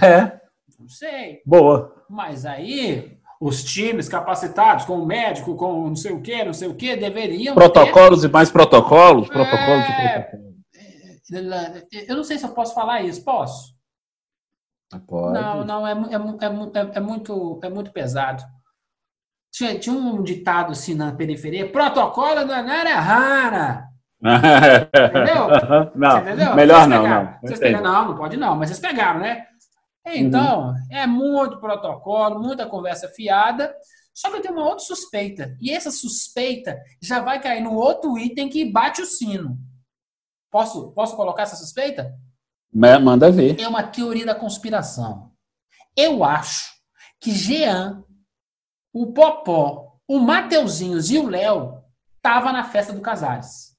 É. 0.00 0.40
Não 0.78 0.88
sei. 0.88 1.40
Boa. 1.44 1.94
Mas 2.08 2.46
aí, 2.46 3.18
os 3.40 3.64
times 3.64 4.08
capacitados, 4.08 4.84
com 4.84 4.98
o 4.98 5.06
médico, 5.06 5.56
com 5.56 5.88
não 5.88 5.96
sei 5.96 6.12
o 6.12 6.20
que, 6.20 6.44
não 6.44 6.52
sei 6.52 6.68
o 6.68 6.74
que, 6.74 6.96
deveriam. 6.96 7.54
Protocolos 7.54 8.20
ter... 8.20 8.28
e 8.28 8.30
mais 8.30 8.50
protocolos, 8.50 9.28
protocolos 9.28 9.84
é... 9.84 9.90
e 9.90 10.22
protocolos. 10.22 10.52
Eu 12.08 12.16
não 12.16 12.24
sei 12.24 12.38
se 12.38 12.44
eu 12.44 12.50
posso 12.50 12.74
falar 12.74 13.02
isso. 13.02 13.24
Posso? 13.24 13.72
Pode. 15.06 15.32
Não, 15.32 15.64
não, 15.64 15.86
é, 15.86 15.92
é, 15.92 16.14
é, 16.14 16.90
é, 16.94 17.00
muito, 17.00 17.60
é 17.62 17.68
muito 17.70 17.92
pesado. 17.92 18.44
Tinha, 19.50 19.78
tinha 19.78 19.94
um 19.94 20.22
ditado 20.22 20.72
assim 20.72 20.94
na 20.94 21.12
periferia: 21.12 21.70
protocolo 21.70 22.44
da 22.44 22.62
Nara 22.62 22.94
Rara. 23.00 23.88
entendeu? 24.22 25.92
Não, 25.96 26.18
entendeu? 26.18 26.54
melhor 26.54 26.86
não, 26.86 27.02
não. 27.02 27.34
Vocês 27.42 27.58
pegaram, 27.58 27.84
não, 27.84 28.08
não 28.08 28.16
pode 28.16 28.36
não, 28.36 28.56
mas 28.56 28.68
vocês 28.68 28.78
pegaram, 28.78 29.20
né? 29.20 29.46
Então, 30.06 30.68
uhum. 30.68 30.74
é 30.90 31.06
muito 31.06 31.58
protocolo, 31.60 32.40
muita 32.40 32.66
conversa 32.66 33.08
fiada. 33.08 33.74
Só 34.12 34.30
que 34.30 34.36
eu 34.36 34.42
tenho 34.42 34.54
uma 34.54 34.64
outra 34.64 34.84
suspeita. 34.84 35.56
E 35.60 35.70
essa 35.70 35.90
suspeita 35.90 36.78
já 37.00 37.20
vai 37.20 37.40
cair 37.40 37.62
no 37.62 37.74
outro 37.74 38.18
item 38.18 38.48
que 38.48 38.64
bate 38.64 39.00
o 39.00 39.06
sino. 39.06 39.58
Posso, 40.50 40.92
posso 40.92 41.16
colocar 41.16 41.44
essa 41.44 41.56
suspeita? 41.56 42.14
Manda 42.72 43.30
ver. 43.30 43.58
É 43.60 43.68
uma 43.68 43.82
teoria 43.82 44.26
da 44.26 44.34
conspiração. 44.34 45.32
Eu 45.96 46.24
acho 46.24 46.72
que 47.20 47.30
Jean, 47.30 48.04
o 48.92 49.12
Popó, 49.12 49.98
o 50.06 50.18
Mateuzinhos 50.18 51.10
e 51.10 51.18
o 51.18 51.28
Léo 51.28 51.82
estavam 52.16 52.52
na 52.52 52.64
festa 52.64 52.92
do 52.92 53.00
Casares. 53.00 53.76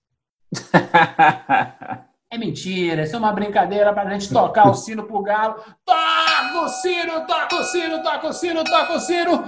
É 2.34 2.38
mentira, 2.38 3.04
isso 3.04 3.16
é 3.16 3.20
uma 3.20 3.32
brincadeira 3.32 3.94
pra 3.94 4.10
gente 4.10 4.34
tocar 4.34 4.68
o 4.68 4.74
sino 4.74 5.04
pro 5.04 5.22
galo. 5.22 5.54
Toca 5.86 6.66
o 6.66 6.68
sino, 6.68 7.28
toca 7.28 7.56
o 7.58 7.64
sino, 7.64 8.02
toca 8.02 8.28
o 8.28 8.34
sino, 8.34 8.64
toca 8.64 8.94
o 8.94 9.00
sino. 9.00 9.44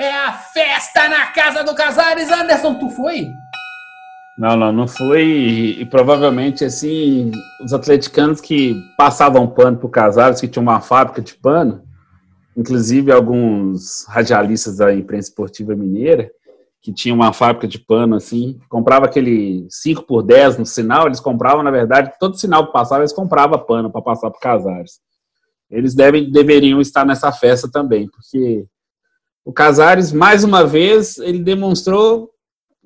É 0.00 0.10
a 0.10 0.32
festa 0.32 1.08
na 1.08 1.26
casa 1.26 1.62
do 1.62 1.76
Casares. 1.76 2.28
Anderson, 2.28 2.74
tu 2.74 2.90
foi? 2.90 3.28
Não, 4.36 4.56
não, 4.56 4.72
não 4.72 4.88
foi. 4.88 5.22
E, 5.22 5.82
e, 5.82 5.86
provavelmente, 5.86 6.64
assim, 6.64 7.30
os 7.64 7.72
atleticanos 7.72 8.40
que 8.40 8.74
passavam 8.96 9.46
pano 9.46 9.76
pro 9.76 9.88
Casares, 9.88 10.40
que 10.40 10.48
tinha 10.48 10.60
uma 10.60 10.80
fábrica 10.80 11.22
de 11.22 11.34
pano, 11.34 11.84
inclusive 12.56 13.12
alguns 13.12 14.04
radialistas 14.08 14.78
da 14.78 14.92
imprensa 14.92 15.28
esportiva 15.28 15.72
mineira, 15.76 16.28
que 16.80 16.92
tinha 16.92 17.14
uma 17.14 17.32
fábrica 17.32 17.66
de 17.66 17.78
pano 17.78 18.14
assim, 18.14 18.58
comprava 18.68 19.06
aquele 19.06 19.66
5 19.68 20.02
por 20.02 20.22
10 20.22 20.58
no 20.58 20.66
sinal, 20.66 21.06
eles 21.06 21.20
compravam, 21.20 21.62
na 21.62 21.70
verdade, 21.70 22.12
todo 22.20 22.38
sinal 22.38 22.66
que 22.66 22.72
passava, 22.72 23.02
eles 23.02 23.12
compravam 23.12 23.58
pano 23.58 23.90
para 23.90 24.02
passar 24.02 24.30
para 24.30 24.40
Casares. 24.40 25.00
Eles 25.70 25.94
devem, 25.94 26.30
deveriam 26.30 26.80
estar 26.80 27.04
nessa 27.04 27.32
festa 27.32 27.68
também, 27.70 28.08
porque 28.08 28.66
o 29.44 29.52
Casares, 29.52 30.12
mais 30.12 30.44
uma 30.44 30.64
vez, 30.64 31.18
ele 31.18 31.40
demonstrou 31.40 32.30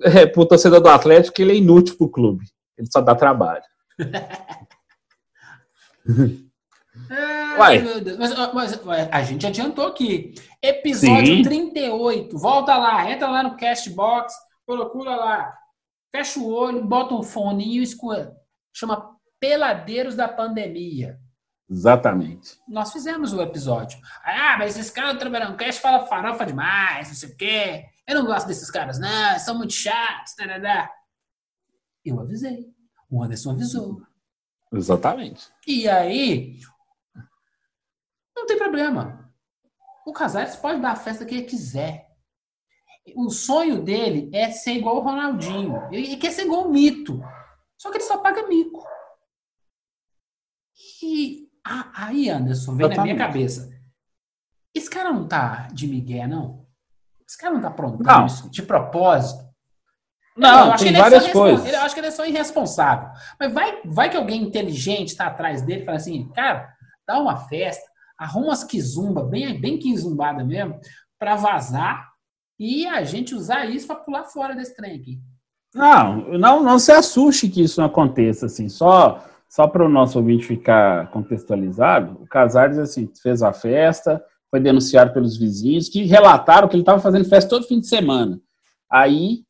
é, 0.00 0.26
para 0.26 0.40
o 0.40 0.46
torcedor 0.46 0.80
do 0.80 0.88
Atlético 0.88 1.34
que 1.34 1.42
ele 1.42 1.52
é 1.52 1.56
inútil 1.56 1.96
para 1.96 2.06
o 2.06 2.10
clube. 2.10 2.44
Ele 2.78 2.88
só 2.90 3.00
dá 3.00 3.14
trabalho. 3.14 3.62
Ai, 7.10 7.78
meu 7.78 8.00
Deus. 8.00 8.18
Mas, 8.18 8.52
mas, 8.52 8.80
a 9.10 9.22
gente 9.22 9.46
adiantou 9.46 9.86
aqui. 9.86 10.34
Episódio 10.62 11.36
Sim. 11.36 11.42
38. 11.42 12.36
Volta 12.38 12.76
lá, 12.76 13.10
entra 13.10 13.28
lá 13.28 13.42
no 13.42 13.56
Castbox, 13.56 14.34
procura 14.66 15.16
lá. 15.16 15.54
Fecha 16.14 16.38
o 16.40 16.52
olho, 16.52 16.84
bota 16.84 17.14
um 17.14 17.22
fone 17.22 17.78
e 17.78 17.82
escuta. 17.82 18.36
Chama 18.72 19.16
Peladeiros 19.40 20.14
da 20.14 20.28
Pandemia. 20.28 21.18
Exatamente. 21.72 22.58
Nós 22.68 22.92
fizemos 22.92 23.32
o 23.32 23.40
episódio. 23.40 23.98
Ah, 24.22 24.56
mas 24.58 24.76
esses 24.76 24.90
caras 24.90 25.18
trabalhando 25.18 25.56
cast 25.56 25.80
fala 25.80 26.06
farofa 26.06 26.44
demais, 26.44 27.08
não 27.08 27.14
sei 27.14 27.28
o 27.30 27.36
quê. 27.36 27.84
Eu 28.06 28.16
não 28.16 28.26
gosto 28.26 28.46
desses 28.46 28.70
caras, 28.70 28.98
não, 28.98 29.38
são 29.38 29.56
muito 29.56 29.72
chatos. 29.72 30.34
Tarará. 30.34 30.90
Eu 32.04 32.20
avisei. 32.20 32.66
O 33.10 33.22
Anderson 33.22 33.52
avisou. 33.52 34.02
Exatamente. 34.72 35.48
E 35.66 35.88
aí, 35.88 36.58
não 38.36 38.46
tem 38.46 38.58
problema. 38.58 39.30
O 40.06 40.12
Casares 40.12 40.56
pode 40.56 40.80
dar 40.80 40.92
a 40.92 40.96
festa 40.96 41.24
que 41.24 41.34
ele 41.34 41.44
quiser. 41.44 42.08
O 43.16 43.30
sonho 43.30 43.82
dele 43.82 44.30
é 44.32 44.50
ser 44.50 44.72
igual 44.72 44.98
o 44.98 45.02
Ronaldinho. 45.02 45.88
Ele 45.92 46.16
quer 46.16 46.30
ser 46.30 46.42
igual 46.42 46.66
o 46.66 46.70
Mito. 46.70 47.20
Só 47.76 47.90
que 47.90 47.96
ele 47.96 48.04
só 48.04 48.18
paga 48.18 48.46
mico. 48.46 48.86
E 51.02 51.48
aí, 51.94 52.30
Anderson, 52.30 52.76
vem 52.76 52.88
na 52.88 53.02
minha 53.02 53.16
cabeça. 53.16 53.68
Esse 54.72 54.88
cara 54.88 55.12
não 55.12 55.26
tá 55.26 55.68
de 55.72 55.88
migué, 55.88 56.26
não? 56.26 56.64
Esse 57.26 57.36
cara 57.36 57.54
não 57.54 57.60
tá 57.60 57.68
aprontando 57.68 58.04
não. 58.04 58.26
isso 58.26 58.48
de 58.50 58.62
propósito? 58.62 59.52
Não, 60.36 60.68
não 60.68 60.76
tem 60.76 60.92
várias 60.92 61.26
é 61.26 61.32
coisas. 61.32 61.66
Eu 61.66 61.80
acho 61.80 61.94
que 61.94 62.00
ele 62.00 62.06
é 62.06 62.12
só 62.12 62.24
irresponsável. 62.24 63.10
Mas 63.38 63.52
vai, 63.52 63.82
vai 63.84 64.08
que 64.08 64.16
alguém 64.16 64.42
inteligente 64.42 65.08
está 65.08 65.26
atrás 65.26 65.60
dele 65.62 65.82
e 65.82 65.84
fala 65.84 65.98
assim, 65.98 66.30
cara, 66.30 66.72
dá 67.06 67.18
uma 67.18 67.36
festa, 67.48 67.84
arruma 68.22 68.46
umas 68.46 68.64
quizumba, 68.64 69.22
bem, 69.24 69.60
bem 69.60 69.78
quizumbada 69.78 70.44
mesmo, 70.44 70.78
para 71.18 71.36
vazar 71.36 72.10
e 72.58 72.86
a 72.86 73.02
gente 73.02 73.34
usar 73.34 73.66
isso 73.66 73.86
para 73.86 73.96
pular 73.96 74.24
fora 74.24 74.54
desse 74.54 74.76
trem 74.76 74.96
aqui. 74.96 75.20
Não, 75.74 76.38
não, 76.38 76.62
não 76.62 76.78
se 76.78 76.92
assuste 76.92 77.48
que 77.48 77.62
isso 77.62 77.80
não 77.80 77.88
aconteça, 77.88 78.46
assim, 78.46 78.68
só, 78.68 79.24
só 79.48 79.66
para 79.66 79.84
o 79.84 79.88
nosso 79.88 80.18
ouvinte 80.18 80.46
ficar 80.46 81.10
contextualizado, 81.10 82.22
o 82.22 82.26
Casares, 82.26 82.78
assim, 82.78 83.10
fez 83.20 83.42
a 83.42 83.52
festa, 83.52 84.22
foi 84.50 84.60
denunciado 84.60 85.12
pelos 85.12 85.36
vizinhos, 85.36 85.88
que 85.88 86.04
relataram 86.04 86.68
que 86.68 86.76
ele 86.76 86.82
estava 86.82 87.00
fazendo 87.00 87.28
festa 87.28 87.50
todo 87.50 87.66
fim 87.66 87.80
de 87.80 87.86
semana. 87.86 88.38
Aí, 88.90 89.44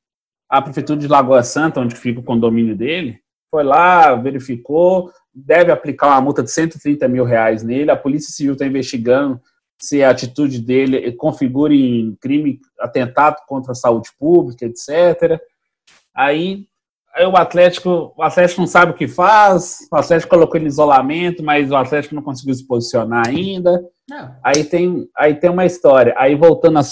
a 0.49 0.63
prefeitura 0.63 0.99
de 0.99 1.09
Lagoa 1.09 1.43
Santa, 1.43 1.81
onde 1.81 1.97
fica 1.97 2.21
o 2.21 2.25
condomínio 2.25 2.77
dele, 2.77 3.19
foi 3.51 3.65
lá, 3.65 4.15
verificou, 4.15 5.11
deve 5.35 5.73
aplicar 5.73 6.09
uma 6.09 6.21
multa 6.21 6.42
de 6.42 6.51
130 6.51 7.09
mil 7.09 7.25
reais 7.25 7.62
nele. 7.62 7.90
A 7.90 7.97
Polícia 7.97 8.33
Civil 8.33 8.53
está 8.53 8.66
investigando 8.66 9.40
se 9.83 10.03
a 10.03 10.11
atitude 10.11 10.61
dele 10.61 11.11
configura 11.12 11.75
em 11.75 12.16
crime, 12.21 12.61
atentado 12.79 13.37
contra 13.49 13.73
a 13.73 13.75
saúde 13.75 14.11
pública, 14.18 14.64
etc. 14.64 15.40
Aí, 16.14 16.66
aí 17.12 17.27
o 17.27 17.37
Atlético, 17.37 18.14
o 18.16 18.23
Atlético 18.23 18.61
não 18.61 18.68
sabe 18.68 18.92
o 18.92 18.95
que 18.95 19.09
faz, 19.09 19.79
o 19.90 19.97
Atlético 19.97 20.31
colocou 20.31 20.57
ele 20.57 20.66
em 20.66 20.68
isolamento, 20.68 21.42
mas 21.42 21.71
o 21.71 21.77
Atlético 21.77 22.14
não 22.14 22.23
conseguiu 22.23 22.55
se 22.55 22.64
posicionar 22.64 23.27
ainda. 23.27 23.85
Não. 24.09 24.37
Aí 24.45 24.62
tem, 24.62 25.09
aí 25.16 25.35
tem 25.35 25.51
uma 25.51 25.66
história. 25.66 26.14
Aí 26.16 26.37
voltando 26.37 26.79
ao 26.79 26.85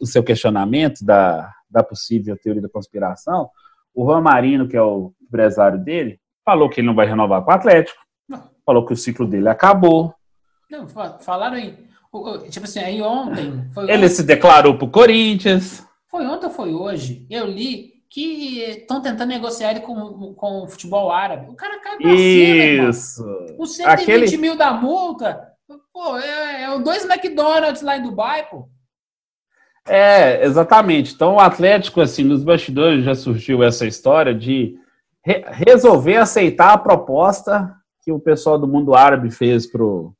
o 0.00 0.06
seu 0.06 0.22
questionamento 0.22 1.04
da, 1.04 1.50
da 1.68 1.82
possível 1.82 2.36
teoria 2.36 2.62
da 2.62 2.68
conspiração, 2.68 3.50
o 3.92 4.04
Juan 4.04 4.20
Marino, 4.20 4.68
que 4.68 4.76
é 4.76 4.82
o 4.82 5.12
empresário 5.20 5.82
dele, 5.82 6.20
falou 6.46 6.70
que 6.70 6.80
ele 6.80 6.86
não 6.86 6.94
vai 6.94 7.06
renovar 7.06 7.42
com 7.42 7.50
o 7.50 7.54
Atlético, 7.54 7.98
não. 8.28 8.48
falou 8.64 8.86
que 8.86 8.92
o 8.92 8.96
ciclo 8.96 9.26
dele 9.26 9.48
acabou. 9.48 10.14
Não, 10.70 10.86
falaram 10.86 11.56
aí. 11.56 11.76
Tipo 12.48 12.64
assim, 12.64 12.78
aí 12.78 13.02
ontem. 13.02 13.68
ele 13.76 13.92
ontem, 13.92 14.08
se 14.08 14.22
declarou 14.22 14.78
pro 14.78 14.88
Corinthians. 14.88 15.84
Foi 16.08 16.24
ontem 16.24 16.46
ou 16.46 16.52
foi 16.52 16.72
hoje? 16.72 17.26
Eu 17.28 17.46
li 17.46 17.96
que 18.08 18.60
estão 18.60 19.02
tentando 19.02 19.28
negociar 19.28 19.72
ele 19.72 19.80
com, 19.80 20.32
com 20.34 20.62
o 20.62 20.68
futebol 20.68 21.10
árabe. 21.10 21.50
O 21.50 21.54
cara 21.54 21.78
cai 21.80 21.98
pra 21.98 22.10
Isso. 22.14 23.22
cima, 23.22 23.56
Os 23.58 23.76
120 23.76 24.02
Aquele... 24.02 24.36
mil 24.38 24.56
da 24.56 24.72
multa, 24.72 25.52
pô, 25.92 26.16
é, 26.16 26.62
é 26.62 26.78
dois 26.78 27.04
McDonald's 27.04 27.82
lá 27.82 27.98
em 27.98 28.02
Dubai, 28.02 28.48
pô. 28.48 28.68
É, 29.86 30.44
exatamente. 30.44 31.12
Então 31.12 31.34
o 31.34 31.40
Atlético, 31.40 32.00
assim, 32.00 32.24
nos 32.24 32.42
bastidores 32.42 33.04
já 33.04 33.14
surgiu 33.14 33.62
essa 33.62 33.86
história 33.86 34.34
de 34.34 34.76
re 35.26 35.44
resolver 35.48 36.16
aceitar 36.16 36.72
a 36.72 36.78
proposta 36.78 37.74
que 38.04 38.12
o 38.12 38.20
pessoal 38.20 38.56
do 38.56 38.68
mundo 38.68 38.94
árabe 38.94 39.28
fez 39.32 39.66
pro, 39.66 40.14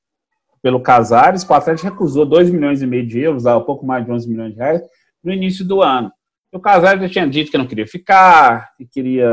pelo 0.60 0.80
Casares, 0.80 1.48
o 1.48 1.54
Atlético 1.54 1.88
recusou 1.88 2.26
2 2.26 2.50
milhões 2.50 2.82
e 2.82 2.86
meio 2.86 3.06
de 3.06 3.20
euros, 3.20 3.46
um 3.46 3.60
pouco 3.60 3.86
mais 3.86 4.04
de 4.04 4.10
11 4.10 4.28
milhões 4.28 4.52
de 4.52 4.58
reais, 4.58 4.82
no 5.22 5.32
início 5.32 5.64
do 5.64 5.80
ano. 5.80 6.10
O 6.52 6.58
Casares 6.58 7.00
já 7.02 7.08
tinha 7.08 7.28
dito 7.28 7.52
que 7.52 7.58
não 7.58 7.68
queria 7.68 7.86
ficar, 7.86 8.72
que 8.76 8.84
queria 8.84 9.26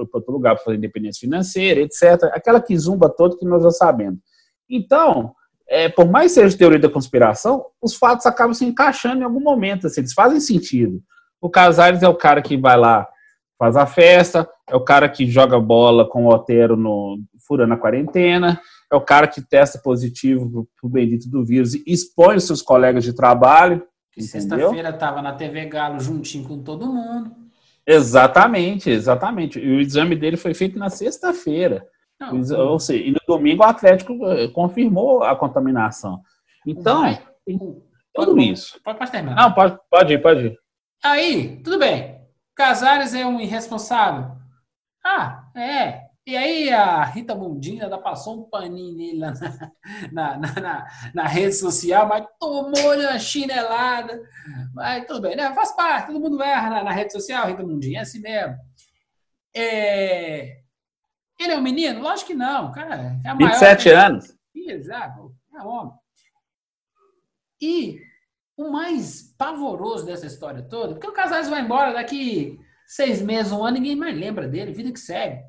ir 0.00 0.06
para 0.06 0.18
outro 0.18 0.32
lugar 0.32 0.54
para 0.54 0.62
fazer 0.62 0.76
independência 0.76 1.20
financeira, 1.20 1.80
etc. 1.80 2.30
Aquela 2.32 2.60
quizumba 2.60 3.08
toda 3.08 3.36
que 3.36 3.44
nós 3.44 3.62
já 3.62 3.70
sabemos. 3.70 4.20
Então, 4.70 5.34
é, 5.68 5.88
por 5.88 6.08
mais 6.08 6.32
seja 6.32 6.56
teoria 6.56 6.78
da 6.78 6.88
conspiração, 6.88 7.64
os 7.82 7.96
fatos 7.96 8.26
acabam 8.26 8.54
se 8.54 8.64
encaixando 8.64 9.22
em 9.22 9.24
algum 9.24 9.40
momento, 9.40 9.88
assim, 9.88 10.02
eles 10.02 10.12
fazem 10.12 10.38
sentido. 10.38 11.02
O 11.40 11.50
Casares 11.50 12.02
é 12.02 12.08
o 12.08 12.14
cara 12.14 12.40
que 12.40 12.56
vai 12.56 12.76
lá, 12.76 13.08
faz 13.58 13.76
a 13.76 13.86
festa, 13.86 14.48
é 14.68 14.74
o 14.74 14.80
cara 14.80 15.08
que 15.08 15.26
joga 15.26 15.60
bola 15.60 16.08
com 16.08 16.24
o 16.24 16.28
Otero 16.28 16.76
no 16.76 17.18
furando 17.46 17.74
a 17.74 17.78
quarentena, 17.78 18.60
é 18.90 18.96
o 18.96 19.00
cara 19.00 19.28
que 19.28 19.40
testa 19.40 19.78
positivo 19.78 20.68
pro 20.80 20.88
bendito 20.88 21.28
do 21.28 21.44
vírus 21.44 21.74
e 21.74 21.84
expõe 21.86 22.36
os 22.36 22.44
seus 22.44 22.60
colegas 22.60 23.04
de 23.04 23.12
trabalho. 23.12 23.86
Sexta-feira 24.18 24.90
estava 24.90 25.20
na 25.22 25.32
TV 25.32 25.66
Galo 25.66 26.00
juntinho 26.00 26.48
com 26.48 26.62
todo 26.62 26.92
mundo. 26.92 27.30
Exatamente, 27.86 28.90
exatamente. 28.90 29.60
E 29.60 29.76
o 29.76 29.80
exame 29.80 30.16
dele 30.16 30.36
foi 30.36 30.54
feito 30.54 30.78
na 30.78 30.90
sexta-feira. 30.90 31.86
Ou 32.58 32.80
seja, 32.80 33.04
e 33.04 33.10
no 33.10 33.20
domingo 33.26 33.62
o 33.62 33.66
Atlético 33.66 34.26
eh, 34.26 34.48
confirmou 34.48 35.22
a 35.22 35.36
contaminação. 35.36 36.20
Então, 36.66 37.02
Vai. 37.02 37.22
tudo 37.46 38.34
pode, 38.34 38.50
isso. 38.50 38.80
Pode, 38.82 38.98
pode 38.98 39.12
terminar. 39.12 39.36
Não, 39.36 39.52
pode, 39.52 39.78
pode 39.90 40.14
ir, 40.14 40.22
pode 40.22 40.46
ir. 40.46 40.58
Aí, 41.04 41.60
tudo 41.62 41.78
bem. 41.78 42.18
Casares 42.54 43.14
é 43.14 43.24
um 43.24 43.38
irresponsável. 43.38 44.35
Ah, 45.06 45.48
é. 45.54 46.06
E 46.26 46.36
aí 46.36 46.68
a 46.72 47.04
Rita 47.04 47.36
Mundinha 47.36 47.84
ainda 47.84 47.98
passou 47.98 48.40
um 48.40 48.50
paninho 48.50 48.96
nele 48.96 49.20
na, 50.10 50.36
na, 50.36 50.52
na, 50.60 50.86
na 51.14 51.22
rede 51.28 51.54
social, 51.54 52.08
mas 52.08 52.26
tomou-lhe 52.40 53.06
uma 53.06 53.16
chinelada. 53.16 54.20
Mas 54.74 55.06
tudo 55.06 55.20
bem, 55.20 55.36
né? 55.36 55.54
Faz 55.54 55.70
parte, 55.76 56.08
todo 56.08 56.18
mundo 56.18 56.42
erra 56.42 56.70
na, 56.70 56.82
na 56.82 56.90
rede 56.90 57.12
social, 57.12 57.46
Rita 57.46 57.62
Mundinha, 57.62 58.00
é 58.00 58.02
assim 58.02 58.18
mesmo. 58.18 58.56
É... 59.54 60.62
Ele 61.38 61.52
é 61.52 61.56
um 61.56 61.62
menino? 61.62 62.00
Lógico 62.00 62.32
que 62.32 62.34
não, 62.34 62.72
cara. 62.72 63.16
É 63.24 63.32
27 63.32 63.88
maior... 63.88 64.06
anos. 64.06 64.36
Exato, 64.52 65.32
é 65.54 65.62
homem. 65.62 65.94
E 67.62 68.00
o 68.56 68.72
mais 68.72 69.32
pavoroso 69.38 70.04
dessa 70.04 70.26
história 70.26 70.62
toda, 70.62 70.94
porque 70.94 71.06
o 71.06 71.12
Casares 71.12 71.48
vai 71.48 71.60
embora 71.60 71.92
daqui 71.92 72.58
seis 72.86 73.20
meses, 73.20 73.52
um 73.52 73.64
ano, 73.64 73.78
ninguém 73.78 73.96
mais 73.96 74.16
lembra 74.16 74.46
dele, 74.48 74.72
vida 74.72 74.92
que 74.92 75.00
segue. 75.00 75.40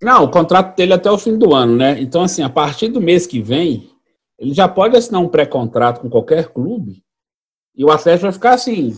Não, 0.00 0.24
o 0.24 0.30
contrato 0.30 0.76
dele 0.76 0.92
é 0.92 0.96
até 0.96 1.10
o 1.10 1.18
fim 1.18 1.36
do 1.36 1.54
ano, 1.54 1.76
né? 1.76 2.00
Então, 2.00 2.22
assim, 2.22 2.42
a 2.42 2.48
partir 2.48 2.88
do 2.88 3.00
mês 3.00 3.26
que 3.26 3.42
vem, 3.42 3.90
ele 4.38 4.54
já 4.54 4.68
pode 4.68 4.96
assinar 4.96 5.20
um 5.20 5.28
pré-contrato 5.28 6.00
com 6.00 6.08
qualquer 6.08 6.48
clube 6.48 7.02
e 7.74 7.84
o 7.84 7.90
Atlético 7.90 8.22
vai 8.24 8.32
ficar 8.32 8.54
assim, 8.54 8.94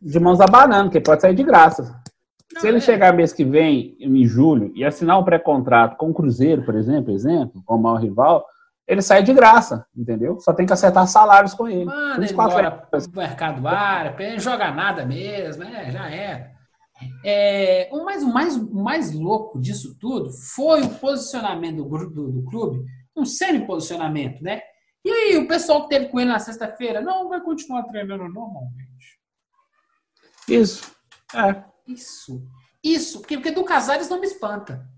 de 0.00 0.20
mãos 0.20 0.40
abanando, 0.40 0.90
que 0.90 1.00
pode 1.00 1.22
sair 1.22 1.34
de 1.34 1.42
graça. 1.42 2.00
Não, 2.52 2.60
Se 2.60 2.68
ele 2.68 2.78
é. 2.78 2.80
chegar 2.80 3.12
mês 3.12 3.32
que 3.32 3.44
vem, 3.44 3.96
em 4.00 4.24
julho, 4.26 4.72
e 4.74 4.84
assinar 4.84 5.18
um 5.18 5.24
pré-contrato 5.24 5.96
com 5.96 6.10
o 6.10 6.14
Cruzeiro, 6.14 6.64
por 6.64 6.74
exemplo, 6.74 7.12
exemplo, 7.12 7.62
com 7.64 7.76
o 7.76 7.82
maior 7.82 8.00
rival, 8.00 8.44
ele 8.86 9.02
sai 9.02 9.22
de 9.22 9.32
graça, 9.32 9.86
entendeu? 9.96 10.38
Só 10.40 10.52
tem 10.52 10.66
que 10.66 10.72
acertar 10.72 11.06
salários 11.06 11.54
com 11.54 11.66
ele. 11.66 11.86
Mano, 11.86 12.22
ele 12.22 12.32
embora 12.32 12.70
pro 12.70 13.00
mercado 13.14 13.66
árabe, 13.66 14.24
ele 14.24 14.38
joga 14.38 14.70
nada 14.70 15.04
mesmo, 15.06 15.64
né? 15.64 15.90
Já 15.90 16.08
era. 16.10 16.52
É, 17.24 17.88
o, 17.92 18.04
mais, 18.04 18.22
o, 18.22 18.32
mais, 18.32 18.70
mais 18.72 19.12
louco 19.12 19.60
disso 19.60 19.96
tudo 19.98 20.30
foi 20.30 20.82
o 20.82 20.94
posicionamento 20.94 21.82
do, 21.82 22.10
do, 22.10 22.32
do 22.32 22.44
clube, 22.44 22.84
um 23.16 23.24
semi-posicionamento, 23.24 24.42
né? 24.42 24.62
E 25.04 25.10
aí, 25.10 25.36
o 25.36 25.46
pessoal 25.46 25.82
que 25.82 25.90
teve 25.90 26.08
com 26.08 26.18
ele 26.18 26.30
na 26.30 26.38
sexta-feira, 26.38 27.00
não, 27.00 27.28
vai 27.28 27.40
continuar 27.40 27.82
treinando 27.82 28.26
normalmente. 28.28 29.20
Isso. 30.48 30.94
É. 31.34 31.62
Isso. 31.86 32.42
Isso. 32.82 33.20
Porque, 33.20 33.36
porque 33.36 33.50
do 33.50 33.64
Casares 33.64 34.08
não 34.08 34.20
me 34.20 34.26
espanta. 34.26 34.88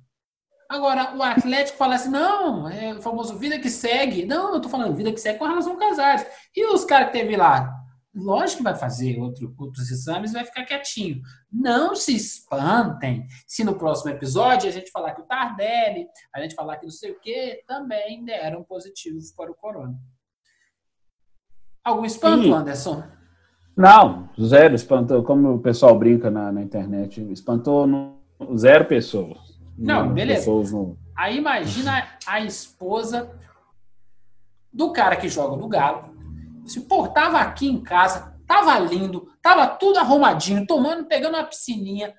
Agora, 0.69 1.17
o 1.17 1.23
Atlético 1.23 1.79
fala 1.79 1.95
assim, 1.95 2.11
não, 2.11 2.69
é 2.69 2.95
o 2.95 3.03
famoso 3.03 3.37
vida 3.37 3.59
que 3.59 3.71
segue. 3.71 4.27
Não, 4.27 4.55
eu 4.55 4.61
tô 4.61 4.69
falando 4.69 4.95
vida 4.95 5.13
que 5.13 5.21
segue 5.21 5.39
com 5.39 5.47
relação 5.47 5.73
ao 5.73 5.79
Casares. 5.79 6.27
E 6.55 6.65
os 6.67 6.85
caras 6.85 7.09
que 7.09 7.19
teve 7.19 7.37
lá? 7.37 7.76
Lógico 8.17 8.59
que 8.59 8.65
vai 8.65 8.75
fazer 8.75 9.21
outro, 9.21 9.55
outros 9.59 9.91
exames 9.91 10.31
e 10.31 10.35
vai 10.35 10.45
ficar 10.45 10.65
quietinho. 10.65 11.21
Não 11.53 11.95
se 11.95 12.17
espantem 12.17 13.27
se 13.47 13.63
no 13.63 13.77
próximo 13.77 14.11
episódio 14.11 14.69
a 14.69 14.73
gente 14.73 14.91
falar 14.91 15.15
que 15.15 15.21
o 15.21 15.25
Tardelli, 15.25 16.09
a 16.35 16.41
gente 16.41 16.55
falar 16.55 16.79
que 16.79 16.87
não 16.87 16.91
sei 16.91 17.11
o 17.11 17.21
que, 17.21 17.63
também 17.67 18.25
deram 18.25 18.65
positivos 18.65 19.31
para 19.33 19.51
o 19.51 19.55
corona. 19.55 19.95
Algum 21.85 22.05
espanto, 22.05 22.45
Sim. 22.45 22.53
Anderson? 22.53 23.05
Não, 23.77 24.31
zero 24.41 24.75
espantou, 24.75 25.23
como 25.23 25.55
o 25.55 25.61
pessoal 25.61 25.97
brinca 25.99 26.31
na, 26.31 26.51
na 26.51 26.63
internet, 26.63 27.21
espantou 27.31 27.87
no, 27.87 28.19
zero 28.57 28.87
pessoas. 28.87 29.61
Não, 29.77 30.13
beleza. 30.13 30.41
Pessoas 30.41 30.73
no... 30.73 30.99
Aí 31.15 31.37
imagina 31.37 32.09
a 32.27 32.41
esposa 32.41 33.31
do 34.73 34.93
cara 34.93 35.17
que 35.17 35.29
joga 35.29 35.57
no 35.57 35.69
Galo, 35.69 36.16
se 36.67 36.81
pô, 36.83 37.09
tava 37.09 37.39
aqui 37.39 37.67
em 37.67 37.83
casa, 37.83 38.37
tava 38.47 38.79
lindo, 38.79 39.33
tava 39.43 39.67
tudo 39.67 39.99
arrumadinho, 39.99 40.67
tomando, 40.67 41.07
pegando 41.07 41.37
uma 41.37 41.45
piscininha, 41.45 42.15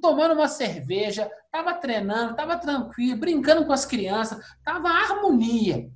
tomando 0.00 0.34
uma 0.34 0.48
cerveja, 0.48 1.30
tava 1.50 1.74
treinando, 1.74 2.36
tava 2.36 2.58
tranquilo, 2.58 3.18
brincando 3.18 3.64
com 3.66 3.72
as 3.72 3.86
crianças, 3.86 4.38
tava 4.62 4.88
harmonia. 4.88 5.90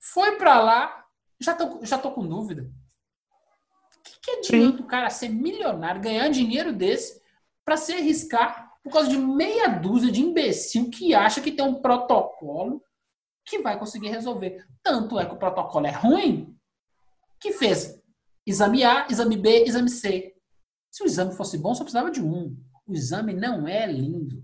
Foi 0.00 0.36
para 0.36 0.60
lá, 0.60 1.04
já 1.40 1.54
tô, 1.54 1.84
já 1.84 1.98
tô 1.98 2.10
com 2.12 2.26
dúvida. 2.26 2.62
O 2.62 4.02
que, 4.02 4.20
que 4.20 4.30
adianta 4.32 4.76
Sim. 4.76 4.82
o 4.82 4.86
cara 4.86 5.10
ser 5.10 5.28
milionário, 5.28 6.00
ganhar 6.00 6.28
dinheiro 6.28 6.72
desse, 6.72 7.20
para 7.64 7.76
se 7.76 7.92
arriscar 7.92 8.72
por 8.84 8.92
causa 8.92 9.08
de 9.08 9.18
meia 9.18 9.66
dúzia 9.66 10.12
de 10.12 10.22
imbecil 10.22 10.90
que 10.90 11.12
acha 11.12 11.40
que 11.40 11.50
tem 11.50 11.64
um 11.64 11.82
protocolo 11.82 12.80
que 13.46 13.60
vai 13.60 13.78
conseguir 13.78 14.08
resolver. 14.08 14.66
Tanto 14.82 15.18
é 15.18 15.24
que 15.24 15.34
o 15.34 15.38
protocolo 15.38 15.86
é 15.86 15.92
ruim 15.92 16.54
que 17.40 17.52
fez 17.52 18.00
exame 18.46 18.84
A, 18.84 19.06
exame 19.08 19.36
B, 19.36 19.64
exame 19.64 19.88
C. 19.88 20.34
Se 20.90 21.02
o 21.04 21.06
exame 21.06 21.34
fosse 21.34 21.56
bom, 21.58 21.74
só 21.74 21.84
precisava 21.84 22.10
de 22.10 22.22
um. 22.22 22.56
O 22.86 22.92
exame 22.92 23.32
não 23.32 23.66
é 23.66 23.86
lindo. 23.86 24.42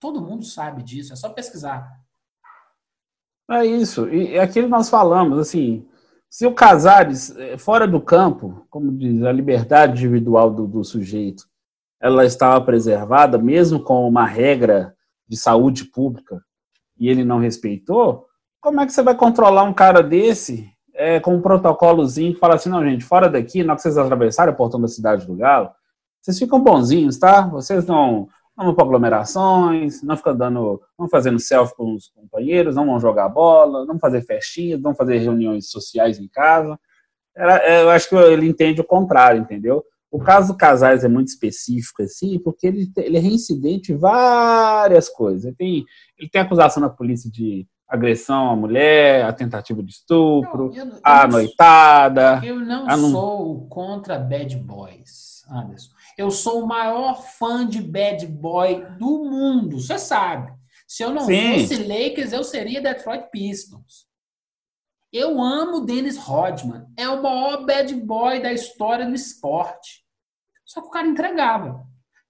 Todo 0.00 0.20
mundo 0.20 0.44
sabe 0.44 0.82
disso, 0.82 1.12
é 1.12 1.16
só 1.16 1.30
pesquisar. 1.30 1.90
É 3.50 3.64
isso. 3.64 4.08
E 4.08 4.34
é 4.34 4.40
aquilo 4.40 4.66
que 4.66 4.72
nós 4.72 4.90
falamos, 4.90 5.38
assim, 5.38 5.88
se 6.28 6.46
o 6.46 6.54
Casares, 6.54 7.30
eh, 7.36 7.56
fora 7.56 7.86
do 7.86 8.00
campo, 8.00 8.66
como 8.68 8.92
diz, 8.92 9.22
a 9.22 9.32
liberdade 9.32 9.92
individual 9.92 10.52
do, 10.52 10.66
do 10.66 10.84
sujeito, 10.84 11.48
ela 12.00 12.24
estava 12.24 12.62
preservada, 12.64 13.38
mesmo 13.38 13.82
com 13.82 14.06
uma 14.06 14.26
regra 14.26 14.94
de 15.26 15.36
saúde 15.36 15.84
pública, 15.86 16.42
e 16.98 17.08
ele 17.08 17.24
não 17.24 17.38
respeitou, 17.38 18.26
como 18.60 18.80
é 18.80 18.86
que 18.86 18.92
você 18.92 19.02
vai 19.02 19.14
controlar 19.14 19.62
um 19.64 19.74
cara 19.74 20.02
desse 20.02 20.70
é, 20.94 21.20
com 21.20 21.34
um 21.34 21.42
protocolozinho 21.42 22.34
que 22.34 22.40
fala 22.40 22.54
assim, 22.54 22.68
não, 22.68 22.82
gente, 22.82 23.04
fora 23.04 23.28
daqui, 23.28 23.62
na 23.62 23.72
hora 23.72 23.76
que 23.76 23.82
vocês 23.82 23.98
atravessarem 23.98 24.52
o 24.52 24.56
portão 24.56 24.80
da 24.80 24.88
cidade 24.88 25.26
do 25.26 25.34
Galo, 25.34 25.70
vocês 26.20 26.38
ficam 26.38 26.60
bonzinhos, 26.60 27.18
tá? 27.18 27.42
Vocês 27.42 27.86
não, 27.86 28.28
não 28.56 28.66
vão 28.66 28.74
para 28.74 28.84
aglomerações, 28.84 30.02
não 30.02 30.16
ficam 30.16 30.36
dando, 30.36 30.80
não 30.98 31.08
fazendo 31.08 31.38
selfie 31.38 31.76
com 31.76 31.94
os 31.94 32.08
companheiros, 32.08 32.74
não 32.74 32.86
vão 32.86 32.98
jogar 32.98 33.28
bola, 33.28 33.84
não 33.84 33.98
fazer 33.98 34.22
festinhas, 34.22 34.80
não 34.80 34.94
fazer 34.94 35.18
reuniões 35.18 35.70
sociais 35.70 36.18
em 36.18 36.26
casa. 36.26 36.78
É, 37.36 37.82
eu 37.82 37.90
acho 37.90 38.08
que 38.08 38.16
ele 38.16 38.48
entende 38.48 38.80
o 38.80 38.84
contrário, 38.84 39.42
entendeu? 39.42 39.84
O 40.10 40.18
caso 40.18 40.52
do 40.52 40.56
Casais 40.56 41.04
é 41.04 41.08
muito 41.08 41.28
específico, 41.28 42.02
assim, 42.02 42.38
porque 42.38 42.66
ele, 42.66 42.90
ele 42.96 43.18
é 43.18 43.20
reincidente 43.20 43.92
em 43.92 43.96
várias 43.96 45.10
coisas. 45.10 45.44
Ele 45.44 45.54
tem, 45.54 45.84
ele 46.18 46.30
tem 46.30 46.40
acusação 46.40 46.80
na 46.80 46.88
polícia 46.88 47.30
de 47.30 47.66
agressão 47.88 48.50
à 48.50 48.56
mulher, 48.56 49.24
a 49.24 49.32
tentativa 49.32 49.82
de 49.82 49.92
estupro, 49.92 50.70
não, 50.70 50.76
eu, 50.76 50.86
eu 50.86 51.00
a 51.02 51.26
noitada. 51.26 52.40
Eu 52.44 52.60
não 52.60 52.88
a 52.88 52.98
sou 52.98 53.68
contra 53.68 54.18
bad 54.18 54.56
boys, 54.56 55.44
Anderson. 55.48 55.94
Eu 56.18 56.30
sou 56.30 56.64
o 56.64 56.66
maior 56.66 57.22
fã 57.22 57.66
de 57.66 57.80
bad 57.80 58.26
boy 58.26 58.84
do 58.98 59.24
mundo, 59.24 59.80
você 59.80 59.98
sabe. 59.98 60.52
Se 60.86 61.02
eu 61.02 61.12
não 61.12 61.22
Sim. 61.22 61.60
fosse 61.60 61.82
Lakers, 61.82 62.32
eu 62.32 62.44
seria 62.44 62.80
Detroit 62.80 63.28
Pistons. 63.30 64.06
Eu 65.12 65.40
amo 65.40 65.84
Dennis 65.84 66.16
Rodman. 66.16 66.86
É 66.96 67.08
o 67.08 67.22
maior 67.22 67.64
bad 67.64 67.94
boy 67.94 68.40
da 68.40 68.52
história 68.52 69.06
do 69.06 69.14
esporte. 69.14 70.04
Só 70.64 70.80
que 70.80 70.88
o 70.88 70.90
cara 70.90 71.06
entregava. 71.06 71.86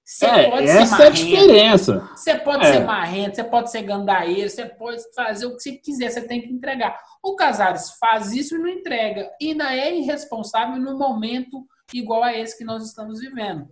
Você 0.06 0.24
é, 0.24 0.50
pode 0.50 0.68
essa 0.68 0.86
ser 0.86 0.90
marrento, 0.90 1.02
é 1.02 1.06
a 1.06 1.10
diferença. 1.10 2.10
Você 2.14 2.34
pode 2.36 2.64
é. 2.64 2.72
ser 2.72 2.80
marrento, 2.84 3.34
você 3.34 3.44
pode 3.44 3.70
ser 3.72 3.82
gandaeiro, 3.82 4.48
você 4.48 4.64
pode 4.64 5.02
fazer 5.12 5.46
o 5.46 5.56
que 5.56 5.62
você 5.62 5.72
quiser, 5.72 6.10
você 6.10 6.20
tem 6.20 6.40
que 6.40 6.52
entregar. 6.52 6.96
O 7.20 7.34
Casares 7.34 7.90
faz 7.98 8.32
isso 8.32 8.54
e 8.54 8.58
não 8.58 8.68
entrega. 8.68 9.28
E 9.40 9.50
ainda 9.50 9.74
é 9.74 9.92
irresponsável 9.98 10.76
no 10.76 10.96
momento 10.96 11.66
igual 11.92 12.22
a 12.22 12.32
esse 12.32 12.56
que 12.56 12.64
nós 12.64 12.84
estamos 12.84 13.18
vivendo. 13.18 13.66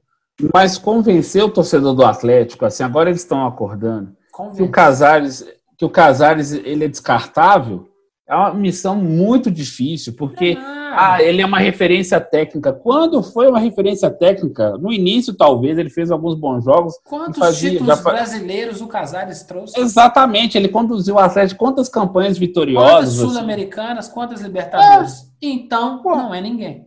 Mas 0.53 0.76
convencer 0.76 1.45
o 1.45 1.49
torcedor 1.49 1.95
do 1.95 2.05
Atlético, 2.05 2.64
assim, 2.64 2.82
agora 2.82 3.11
eles 3.11 3.20
estão 3.20 3.47
acordando, 3.47 4.16
que 4.57 4.62
o 4.62 4.70
Casares, 4.72 5.47
que 5.78 5.85
o 5.85 5.91
Casares 5.91 6.51
ele 6.51 6.85
é 6.85 6.89
descartável, 6.89 7.89
é 8.27 8.35
uma 8.35 8.55
missão 8.55 8.97
muito 8.97 9.51
difícil, 9.51 10.14
porque 10.14 10.57
ah, 10.59 11.22
ele 11.22 11.43
é 11.43 11.47
uma 11.47 11.59
referência 11.59 12.18
técnica. 12.20 12.72
Quando 12.72 13.22
foi 13.22 13.49
uma 13.49 13.59
referência 13.59 14.11
técnica? 14.11 14.79
No 14.79 14.93
início, 14.93 15.35
talvez, 15.35 15.77
ele 15.77 15.91
fez 15.91 16.11
alguns 16.11 16.35
bons 16.35 16.64
jogos. 16.64 16.95
Quantos 17.05 17.39
fazia, 17.39 17.72
títulos 17.72 18.01
brasileiros 18.01 18.81
o 18.81 18.87
Casares 18.87 19.43
trouxe? 19.43 19.79
Exatamente, 19.79 20.57
ele 20.57 20.68
conduziu 20.68 21.16
o 21.16 21.18
Atlético. 21.18 21.59
Quantas 21.59 21.89
campanhas 21.89 22.39
vitoriosas? 22.39 22.91
Quantas 22.91 23.09
assim? 23.09 23.29
sul-americanas, 23.29 24.09
quantas 24.09 24.41
Libertadores? 24.41 25.22
É. 25.43 25.47
Então, 25.47 26.03
Pô. 26.03 26.16
não 26.16 26.35
é 26.35 26.41
ninguém. 26.41 26.87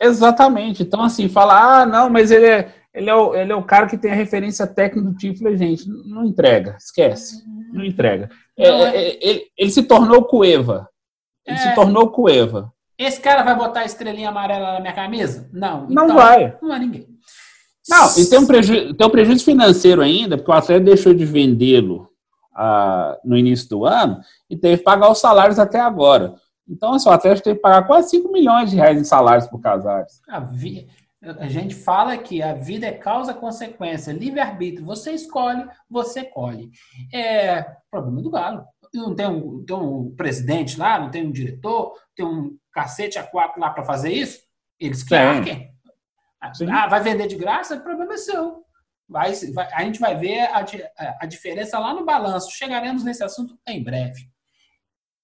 Exatamente. 0.00 0.82
Então, 0.82 1.02
assim, 1.02 1.28
fala, 1.28 1.82
ah, 1.82 1.86
não, 1.86 2.10
mas 2.10 2.32
ele 2.32 2.46
é, 2.46 2.74
ele 2.94 3.08
é, 3.08 3.14
o, 3.14 3.34
ele 3.34 3.52
é 3.52 3.56
o 3.56 3.62
cara 3.62 3.86
que 3.86 3.96
tem 3.96 4.10
a 4.10 4.14
referência 4.14 4.66
técnica 4.66 5.08
do 5.08 5.16
título. 5.16 5.56
Gente, 5.56 5.88
não 5.88 6.24
entrega, 6.24 6.76
esquece. 6.78 7.42
Não 7.72 7.84
entrega. 7.84 8.28
É, 8.56 8.70
não, 8.70 8.86
é, 8.86 8.96
é... 8.96 9.18
Ele, 9.20 9.44
ele, 9.56 9.70
se 9.70 9.82
tornou 9.82 10.24
Cueva. 10.24 10.88
Ele 11.46 11.56
se 11.56 11.68
é. 11.68 11.74
tornou 11.74 12.10
Cueva. 12.10 12.72
Esse 12.98 13.20
cara 13.20 13.42
vai 13.42 13.56
botar 13.56 13.80
a 13.80 13.84
estrelinha 13.84 14.28
amarela 14.28 14.74
na 14.74 14.80
minha 14.80 14.92
camisa? 14.92 15.48
Não. 15.52 15.86
Não 15.88 16.04
então, 16.04 16.16
vai. 16.16 16.56
Não 16.60 16.74
é 16.74 16.78
ninguém. 16.78 17.06
Não, 17.88 18.16
e 18.16 18.26
tem 18.26 18.38
um, 18.38 18.46
prejuízo, 18.46 18.94
tem 18.94 19.06
um 19.06 19.10
prejuízo 19.10 19.44
financeiro 19.44 20.02
ainda, 20.02 20.36
porque 20.36 20.50
o 20.50 20.54
atleta 20.54 20.84
deixou 20.84 21.12
de 21.12 21.24
vendê-lo 21.24 22.08
ah, 22.54 23.18
no 23.24 23.36
início 23.36 23.68
do 23.68 23.84
ano 23.84 24.20
e 24.48 24.56
teve 24.56 24.78
que 24.78 24.84
pagar 24.84 25.10
os 25.10 25.18
salários 25.18 25.58
até 25.58 25.80
agora. 25.80 26.34
Então, 26.68 26.94
assim, 26.94 27.08
o 27.08 27.12
Atlético 27.12 27.44
teve 27.44 27.56
que 27.56 27.62
pagar 27.62 27.86
quase 27.86 28.10
5 28.10 28.32
milhões 28.32 28.70
de 28.70 28.76
reais 28.76 28.98
em 28.98 29.04
salários 29.04 29.48
por 29.48 29.60
Casares. 29.60 30.20
A, 30.28 30.40
vi... 30.40 30.86
a 31.22 31.48
gente 31.48 31.74
fala 31.74 32.18
que 32.18 32.42
a 32.42 32.52
vida 32.52 32.86
é 32.86 32.92
causa-consequência, 32.92 34.12
livre-arbítrio. 34.12 34.84
Você 34.84 35.12
escolhe, 35.12 35.64
você 35.88 36.24
colhe. 36.24 36.70
É 37.12 37.62
problema 37.90 38.20
do 38.20 38.30
Galo. 38.30 38.64
Não 38.92 39.14
tem 39.14 39.26
um, 39.26 39.64
tem 39.64 39.76
um 39.76 40.14
presidente 40.16 40.78
lá, 40.78 40.98
não 40.98 41.10
tem 41.10 41.26
um 41.26 41.30
diretor, 41.30 41.96
tem 42.14 42.26
um 42.26 42.58
cacete 42.72 43.18
a 43.18 43.22
quatro 43.22 43.60
lá 43.60 43.70
para 43.70 43.84
fazer 43.84 44.12
isso? 44.12 44.40
Eles 44.78 45.02
que 45.02 45.14
arquem. 45.14 45.72
Ah, 46.40 46.88
vai 46.88 47.00
vender 47.00 47.28
de 47.28 47.36
graça? 47.36 47.76
O 47.76 47.82
problema 47.82 48.14
é 48.14 48.16
seu. 48.16 48.64
Vai, 49.08 49.32
vai, 49.52 49.72
a 49.72 49.84
gente 49.84 50.00
vai 50.00 50.16
ver 50.16 50.40
a, 50.40 50.64
a, 51.20 51.26
diferença 51.26 51.78
lá 51.78 51.94
no 51.94 52.04
balanço. 52.04 52.50
Chegaremos 52.50 53.04
nesse 53.04 53.22
assunto 53.22 53.56
em 53.66 53.82
breve. 53.82 54.28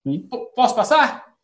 Sim. 0.06 0.28
Posso 0.54 0.76
passar? 0.76 1.34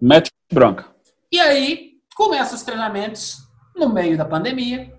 Mete 0.00 0.30
bronca. 0.52 0.94
E 1.32 1.40
aí, 1.40 1.92
começam 2.14 2.56
os 2.56 2.62
treinamentos 2.62 3.45
no 3.76 3.88
meio 3.88 4.16
da 4.16 4.24
pandemia. 4.24 4.92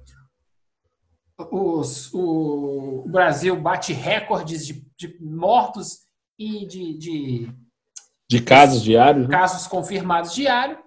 Os, 1.51 2.13
o, 2.13 3.03
o 3.05 3.09
Brasil 3.09 3.59
bate 3.59 3.93
recordes 3.93 4.65
de, 4.65 4.85
de 4.97 5.21
mortos 5.21 6.07
e 6.37 6.65
de, 6.65 6.97
de 6.97 7.67
de 8.29 8.41
casos 8.41 8.83
diários? 8.83 9.27
Né? 9.27 9.31
Casos 9.31 9.67
confirmados 9.67 10.33
diários. 10.33 10.79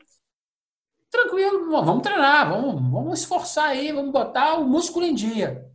Tranquilo, 1.10 1.70
vamos 1.70 2.02
treinar, 2.02 2.50
vamos, 2.50 2.74
vamos 2.74 3.20
esforçar 3.20 3.70
aí, 3.70 3.90
vamos 3.90 4.12
botar 4.12 4.54
o 4.58 4.64
músculo 4.64 5.06
em 5.06 5.14
dia. 5.14 5.66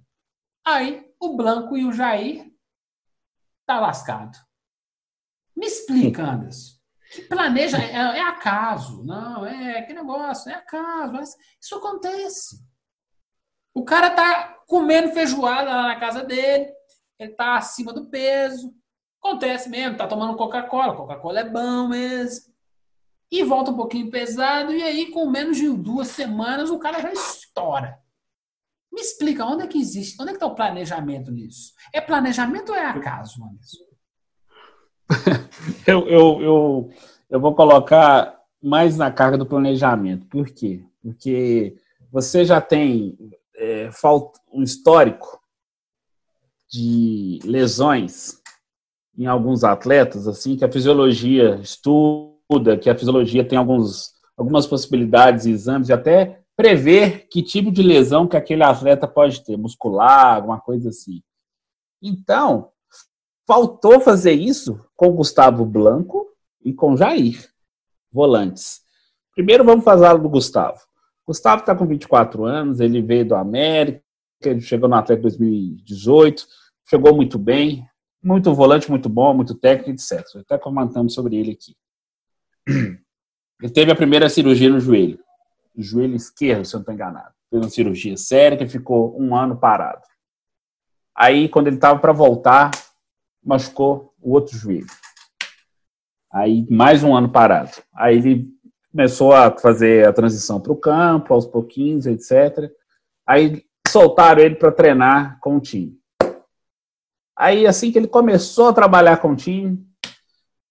Aí, 0.65 1.03
o 1.19 1.35
Blanco 1.35 1.75
e 1.75 1.83
o 1.83 1.91
Jair 1.91 2.53
tá 3.65 3.79
lascado. 3.79 4.37
Me 5.55 5.65
explica, 5.65 6.23
Anderson. 6.29 6.75
Que 7.11 7.21
planeja, 7.23 7.77
é, 7.77 7.91
é, 7.91 8.21
acaso. 8.21 9.03
Não, 9.03 9.45
é 9.45 9.81
que 9.83 9.93
negócio, 9.93 10.51
é 10.51 10.55
acaso. 10.55 11.13
Mas 11.13 11.35
isso 11.61 11.75
acontece. 11.75 12.57
O 13.73 13.83
cara 13.83 14.09
tá 14.09 14.57
comendo 14.67 15.13
feijoada 15.13 15.69
lá 15.69 15.83
na 15.83 15.99
casa 15.99 16.23
dele, 16.23 16.71
ele 17.19 17.33
tá 17.33 17.57
acima 17.57 17.93
do 17.93 18.09
peso, 18.09 18.73
Acontece 19.25 19.69
mesmo, 19.69 19.97
tá 19.97 20.05
tomando 20.05 20.37
Coca-Cola, 20.37 20.95
Coca-Cola 20.95 21.39
é 21.39 21.49
bom 21.49 21.87
mesmo. 21.87 22.45
E 23.31 23.43
volta 23.43 23.71
um 23.71 23.75
pouquinho 23.75 24.11
pesado, 24.11 24.71
e 24.71 24.83
aí, 24.83 25.09
com 25.09 25.27
menos 25.27 25.57
de 25.57 25.67
duas 25.67 26.09
semanas, 26.09 26.69
o 26.69 26.77
cara 26.77 27.01
já 27.01 27.11
estoura. 27.11 27.99
Me 28.93 29.01
explica, 29.01 29.43
onde 29.43 29.63
é 29.63 29.67
que 29.67 29.79
existe? 29.79 30.15
Onde 30.21 30.29
é 30.29 30.33
que 30.33 30.37
está 30.37 30.45
o 30.45 30.53
planejamento 30.53 31.31
nisso? 31.31 31.73
É 31.91 31.99
planejamento 31.99 32.69
ou 32.69 32.75
é 32.75 32.85
acaso, 32.85 33.43
Anderson? 33.43 33.84
eu, 35.87 36.07
eu, 36.07 36.41
eu, 36.41 36.89
eu 37.29 37.39
vou 37.39 37.53
colocar 37.55 38.39
mais 38.61 38.97
na 38.97 39.11
carga 39.11 39.37
do 39.37 39.45
planejamento. 39.45 40.25
Por 40.27 40.47
quê? 40.49 40.83
Porque 41.01 41.75
você 42.11 42.43
já 42.43 42.59
tem 42.59 43.17
é, 43.55 43.89
um 44.51 44.63
histórico 44.63 45.39
de 46.69 47.39
lesões 47.43 48.41
em 49.17 49.27
alguns 49.27 49.63
atletas, 49.63 50.27
assim, 50.27 50.57
que 50.57 50.65
a 50.65 50.71
fisiologia 50.71 51.55
estuda, 51.61 52.77
que 52.77 52.89
a 52.89 52.97
fisiologia 52.97 53.47
tem 53.47 53.57
alguns, 53.57 54.13
algumas 54.35 54.67
possibilidades, 54.67 55.45
exames, 55.45 55.89
e 55.89 55.93
até 55.93 56.41
prever 56.57 57.27
que 57.29 57.41
tipo 57.41 57.71
de 57.71 57.81
lesão 57.81 58.27
que 58.27 58.35
aquele 58.35 58.63
atleta 58.63 59.07
pode 59.07 59.43
ter, 59.43 59.57
muscular, 59.57 60.35
alguma 60.35 60.59
coisa 60.59 60.89
assim. 60.89 61.21
Então, 62.01 62.71
faltou 63.47 63.99
fazer 64.01 64.33
isso 64.33 64.84
com 64.95 65.11
Gustavo 65.11 65.65
Blanco 65.65 66.27
e 66.63 66.73
com 66.73 66.95
Jair, 66.95 67.49
volantes. 68.11 68.81
Primeiro 69.33 69.63
vamos 69.63 69.83
falar 69.83 70.15
do 70.15 70.29
Gustavo. 70.29 70.79
Gustavo 71.27 71.61
está 71.61 71.75
com 71.75 71.85
24 71.85 72.45
anos, 72.45 72.79
ele 72.79 73.01
veio 73.01 73.25
do 73.27 73.35
América, 73.35 74.01
ele 74.43 74.61
chegou 74.61 74.87
no 74.87 74.95
Atlético 74.95 75.23
2018, 75.23 76.45
chegou 76.87 77.15
muito 77.15 77.37
bem, 77.37 77.85
muito 78.23 78.53
volante, 78.53 78.89
muito 78.89 79.09
bom, 79.09 79.33
muito 79.33 79.55
técnico, 79.55 79.91
etc. 79.91 80.23
Até 80.37 80.57
comentamos 80.57 81.13
sobre 81.13 81.35
ele 81.35 81.51
aqui. 81.51 81.75
Ele 83.61 83.71
teve 83.71 83.89
a 83.89 83.95
primeira 83.95 84.27
cirurgia 84.27 84.69
no 84.69 84.81
joelho. 84.81 85.17
No 85.73 85.81
joelho 85.81 86.13
esquerdo, 86.13 86.65
se 86.65 86.75
eu 86.75 86.79
não 86.79 86.81
estou 86.81 86.93
enganado. 86.93 87.33
Fez 87.49 87.63
uma 87.63 87.69
cirurgia 87.69 88.17
séria 88.17 88.57
que 88.57 88.67
ficou 88.67 89.17
um 89.17 89.33
ano 89.33 89.57
parado. 89.57 90.01
Aí, 91.15 91.47
quando 91.47 91.67
ele 91.67 91.77
estava 91.77 91.97
para 91.97 92.11
voltar, 92.11 92.71
machucou 93.45 94.13
o 94.19 94.33
outro 94.33 94.57
joelho. 94.57 94.87
Aí, 96.31 96.65
mais 96.69 97.03
um 97.03 97.15
ano 97.15 97.29
parado. 97.29 97.71
Aí, 97.93 98.17
ele 98.17 98.47
começou 98.91 99.33
a 99.33 99.51
fazer 99.57 100.07
a 100.07 100.13
transição 100.13 100.59
para 100.59 100.71
o 100.71 100.77
campo, 100.77 101.33
aos 101.33 101.45
pouquinhos, 101.45 102.05
etc. 102.05 102.71
Aí, 103.25 103.63
soltaram 103.87 104.41
ele 104.41 104.55
para 104.55 104.71
treinar 104.71 105.39
com 105.39 105.57
o 105.57 105.61
time. 105.61 105.97
Aí, 107.37 107.67
assim 107.67 107.91
que 107.91 107.97
ele 107.97 108.07
começou 108.07 108.69
a 108.69 108.73
trabalhar 108.73 109.17
com 109.17 109.31
o 109.31 109.35
time, 109.35 109.85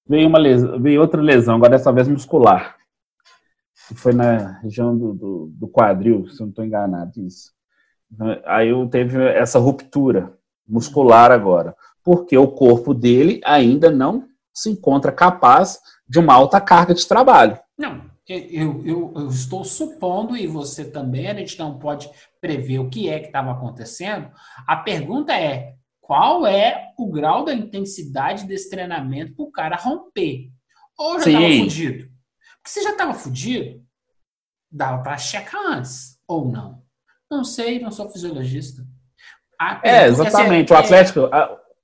veio, 0.07 0.29
uma 0.29 0.39
lesão, 0.39 0.81
veio 0.81 1.01
outra 1.01 1.21
lesão, 1.21 1.57
agora 1.57 1.73
dessa 1.73 1.93
vez 1.93 2.09
muscular. 2.09 2.77
Foi 3.95 4.13
na 4.13 4.59
região 4.61 4.97
do, 4.97 5.13
do, 5.13 5.47
do 5.55 5.69
quadril, 5.69 6.27
se 6.29 6.41
eu 6.41 6.47
não 6.47 6.51
estou 6.51 6.65
enganado 6.65 7.21
isso. 7.21 7.53
Aí 8.47 8.69
eu 8.69 8.89
teve 8.89 9.23
essa 9.23 9.59
ruptura 9.59 10.33
muscular 10.67 11.31
agora, 11.31 11.77
porque 12.05 12.37
o 12.37 12.49
corpo 12.49 12.93
dele 12.93 13.41
ainda 13.45 13.91
não 13.91 14.29
se 14.53 14.71
encontra 14.71 15.11
capaz 15.11 15.81
de 16.07 16.19
uma 16.19 16.35
alta 16.35 16.61
carga 16.61 16.95
de 16.95 17.07
trabalho. 17.09 17.59
Não, 17.77 18.05
eu, 18.29 18.83
eu, 18.85 19.13
eu, 19.17 19.29
estou 19.29 19.65
supondo, 19.65 20.37
e 20.37 20.47
você 20.47 20.85
também, 20.85 21.29
a 21.29 21.35
gente 21.35 21.59
não 21.59 21.79
pode 21.79 22.09
prever 22.41 22.79
o 22.79 22.89
que 22.89 23.09
é 23.09 23.19
que 23.19 23.27
estava 23.27 23.51
acontecendo. 23.53 24.31
A 24.67 24.77
pergunta 24.77 25.33
é: 25.33 25.75
qual 26.01 26.47
é 26.47 26.93
o 26.99 27.11
grau 27.11 27.45
da 27.45 27.55
intensidade 27.55 28.47
desse 28.47 28.71
treinamento 28.71 29.35
para 29.35 29.45
o 29.45 29.51
cara 29.51 29.77
romper. 29.77 30.51
Ou 30.97 31.19
já 31.21 31.31
estava 31.31 31.65
fudido? 31.65 32.05
Porque 32.57 32.71
se 32.71 32.83
já 32.83 32.91
estava 32.91 33.15
fudido, 33.15 33.83
dava 34.71 35.03
para 35.03 35.19
checar 35.19 35.61
antes, 35.67 36.19
ou 36.29 36.47
não. 36.47 36.83
Não 37.31 37.43
sei, 37.43 37.81
não 37.81 37.91
sou 37.91 38.09
fisiologista. 38.09 38.87
é, 39.83 40.07
exatamente. 40.07 40.73
o 40.73 40.77
é 40.77 40.79
Atlético, 40.79 41.21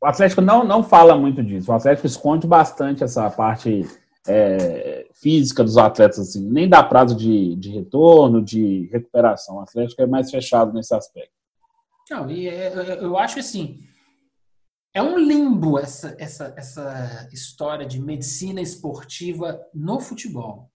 o 0.01 0.07
Atlético 0.07 0.41
não, 0.41 0.65
não 0.65 0.83
fala 0.83 1.17
muito 1.17 1.43
disso. 1.43 1.71
O 1.71 1.75
Atlético 1.75 2.07
esconde 2.07 2.47
bastante 2.47 3.05
essa 3.05 3.29
parte 3.31 3.87
é, 4.27 5.09
física 5.13 5.63
dos 5.63 5.77
atletas, 5.77 6.19
assim. 6.19 6.49
Nem 6.49 6.69
dá 6.69 6.83
prazo 6.83 7.15
de, 7.15 7.55
de 7.57 7.71
retorno, 7.71 8.43
de 8.43 8.89
recuperação. 8.93 9.57
O 9.57 9.61
Atlético 9.61 10.01
é 10.03 10.07
mais 10.07 10.31
fechado 10.31 10.73
nesse 10.73 10.95
aspecto. 10.95 11.33
Não, 12.11 12.31
e 12.31 12.49
é, 12.49 12.73
eu 13.01 13.17
acho 13.19 13.39
assim, 13.39 13.79
é 14.93 15.03
um 15.03 15.17
limbo 15.17 15.79
essa, 15.79 16.17
essa, 16.19 16.53
essa 16.57 17.29
história 17.33 17.87
de 17.87 18.01
medicina 18.01 18.61
esportiva 18.61 19.61
no 19.73 20.01
futebol. 20.01 20.71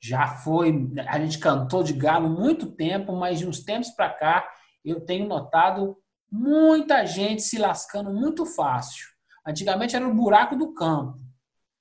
Já 0.00 0.26
foi, 0.28 0.90
a 1.08 1.18
gente 1.18 1.38
cantou 1.38 1.82
de 1.82 1.92
galo 1.92 2.28
muito 2.28 2.70
tempo, 2.72 3.14
mas 3.14 3.38
de 3.38 3.46
uns 3.46 3.60
tempos 3.60 3.90
para 3.90 4.10
cá 4.10 4.48
eu 4.84 5.00
tenho 5.00 5.26
notado 5.26 5.96
muita 6.30 7.04
gente 7.04 7.42
se 7.42 7.58
lascando 7.58 8.12
muito 8.12 8.44
fácil. 8.44 9.06
Antigamente 9.46 9.94
era 9.94 10.06
o 10.06 10.14
buraco 10.14 10.56
do 10.56 10.74
campo. 10.74 11.18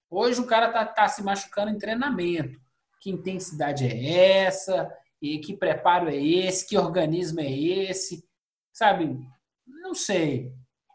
Hoje 0.09 0.39
o 0.39 0.45
cara 0.45 0.69
tá, 0.71 0.85
tá 0.85 1.07
se 1.07 1.23
machucando 1.23 1.71
em 1.71 1.77
treinamento. 1.77 2.59
Que 3.01 3.09
intensidade 3.09 3.85
é 3.85 4.43
essa? 4.45 4.91
E 5.21 5.39
que 5.39 5.55
preparo 5.55 6.09
é 6.09 6.15
esse? 6.15 6.67
Que 6.67 6.77
organismo 6.77 7.39
é 7.39 7.51
esse? 7.51 8.23
Sabe? 8.71 9.17
Não 9.65 9.93
sei. 9.93 10.51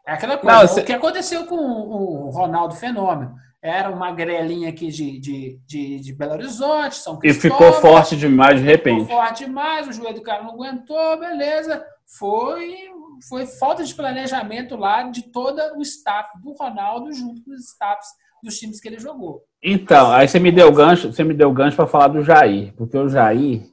É 0.07 0.13
aquela 0.13 0.37
coisa. 0.37 0.57
Não, 0.57 0.67
você... 0.67 0.81
O 0.81 0.85
que 0.85 0.93
aconteceu 0.93 1.45
com 1.45 1.55
o 1.55 2.29
Ronaldo 2.29 2.75
Fenômeno? 2.75 3.35
Era 3.61 3.91
uma 3.91 4.11
grelinha 4.11 4.69
aqui 4.69 4.87
de, 4.87 5.19
de, 5.19 5.59
de, 5.67 5.99
de 5.99 6.13
Belo 6.13 6.33
Horizonte, 6.33 6.95
São 6.95 7.19
Cristóvão. 7.19 7.57
E 7.57 7.69
ficou 7.69 7.73
forte 7.79 8.17
demais 8.17 8.59
de 8.59 8.65
repente. 8.65 9.01
Ficou 9.01 9.17
forte 9.17 9.45
demais, 9.45 9.87
o 9.87 9.93
joelho 9.93 10.15
do 10.15 10.23
cara 10.23 10.43
não 10.43 10.53
aguentou, 10.53 11.19
beleza. 11.19 11.85
Foi, 12.17 12.89
foi 13.27 13.45
falta 13.45 13.83
de 13.83 13.93
planejamento 13.93 14.75
lá 14.75 15.03
de 15.03 15.23
todo 15.31 15.59
o 15.77 15.81
staff 15.81 16.29
do 16.41 16.53
Ronaldo 16.53 17.13
junto 17.13 17.43
com 17.43 17.51
os 17.51 17.65
staffs 17.65 18.09
dos 18.43 18.57
times 18.57 18.79
que 18.79 18.87
ele 18.87 18.99
jogou. 18.99 19.43
Então, 19.63 20.11
aí 20.11 20.27
você 20.27 20.39
me 20.39 20.51
deu 20.51 20.71
gancho, 20.71 21.11
você 21.11 21.23
me 21.23 21.33
deu 21.33 21.51
gancho 21.53 21.75
para 21.75 21.87
falar 21.87 22.07
do 22.07 22.23
Jair, 22.23 22.73
porque 22.75 22.97
o 22.97 23.07
Jair, 23.07 23.63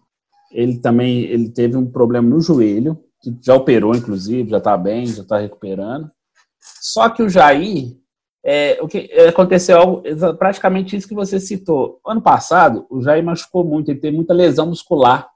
ele 0.51 0.79
também 0.79 1.21
ele 1.23 1.51
teve 1.51 1.77
um 1.77 1.91
problema 1.91 2.29
no 2.29 2.41
joelho, 2.41 3.03
que 3.21 3.37
já 3.43 3.55
operou 3.55 3.95
inclusive, 3.95 4.51
já 4.51 4.59
está 4.59 4.77
bem, 4.77 5.07
já 5.07 5.23
está 5.23 5.39
recuperando. 5.39 6.11
Só 6.81 7.09
que 7.09 7.23
o 7.23 7.29
Jair, 7.29 7.97
é, 8.45 8.79
o 8.81 8.87
que 8.87 9.11
aconteceu 9.29 10.03
praticamente 10.39 10.97
isso 10.97 11.09
que 11.09 11.15
você 11.15 11.41
citou. 11.41 12.01
Ano 12.07 12.21
passado, 12.21 12.87
o 12.91 13.03
Jair 13.03 13.25
machucou 13.25 13.65
muito, 13.65 13.91
ele 13.91 14.01
teve 14.01 14.17
muita 14.17 14.35
lesão 14.35 14.67
muscular. 14.67 15.29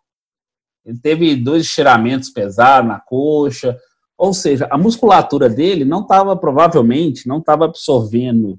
Ele 0.85 0.99
teve 0.99 1.37
dois 1.37 1.63
estiramentos 1.63 2.29
pesados 2.31 2.89
na 2.89 3.01
coxa, 3.01 3.79
ou 4.23 4.33
seja, 4.33 4.69
a 4.71 4.79
musculatura 4.79 5.49
dele 5.51 5.85
não 5.85 6.03
estava, 6.03 6.37
provavelmente, 6.37 7.27
não 7.27 7.39
estava 7.39 7.65
absorvendo 7.65 8.57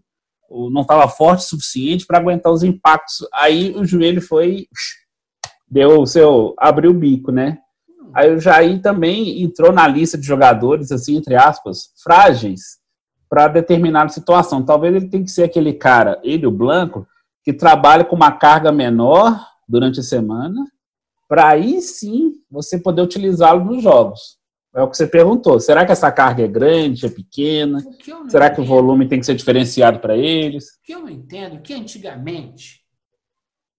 não 0.69 0.81
estava 0.81 1.07
forte 1.07 1.39
o 1.39 1.47
suficiente 1.47 2.05
para 2.05 2.19
aguentar 2.19 2.51
os 2.51 2.63
impactos. 2.63 3.25
Aí 3.33 3.73
o 3.75 3.85
joelho 3.85 4.21
foi 4.21 4.67
deu 5.67 6.01
o 6.01 6.05
seu 6.05 6.53
abriu 6.59 6.91
o 6.91 6.93
bico, 6.93 7.31
né? 7.31 7.59
Aí 8.13 8.29
o 8.35 8.41
Jair 8.41 8.81
também 8.81 9.41
entrou 9.41 9.71
na 9.71 9.87
lista 9.87 10.17
de 10.17 10.27
jogadores 10.27 10.91
assim, 10.91 11.15
entre 11.15 11.35
aspas, 11.35 11.93
frágeis 12.03 12.77
para 13.29 13.47
determinada 13.47 14.09
situação. 14.09 14.65
Talvez 14.65 14.93
ele 14.93 15.07
tenha 15.07 15.23
que 15.23 15.31
ser 15.31 15.43
aquele 15.43 15.71
cara, 15.71 16.19
ele 16.23 16.45
o 16.45 16.51
Blanco, 16.51 17.07
que 17.41 17.53
trabalha 17.53 18.03
com 18.03 18.17
uma 18.17 18.33
carga 18.33 18.69
menor 18.69 19.39
durante 19.67 20.01
a 20.01 20.03
semana, 20.03 20.61
para 21.27 21.47
aí 21.47 21.81
sim 21.81 22.33
você 22.51 22.77
poder 22.77 23.01
utilizá-lo 23.01 23.63
nos 23.63 23.81
jogos. 23.81 24.42
É 24.75 24.81
o 24.81 24.89
que 24.89 24.97
você 24.97 25.05
perguntou. 25.05 25.59
Será 25.59 25.85
que 25.85 25.91
essa 25.91 26.11
carga 26.11 26.43
é 26.43 26.47
grande, 26.47 27.05
é 27.05 27.09
pequena? 27.09 27.83
Que 27.99 28.11
Será 28.29 28.47
entendo, 28.47 28.55
que 28.55 28.61
o 28.61 28.65
volume 28.65 29.07
tem 29.07 29.19
que 29.19 29.25
ser 29.25 29.35
diferenciado 29.35 29.99
para 29.99 30.17
eles? 30.17 30.69
O 30.69 30.81
que 30.81 30.93
eu 30.93 31.01
não 31.01 31.09
entendo 31.09 31.57
é 31.57 31.59
que 31.59 31.75
antigamente, 31.75 32.83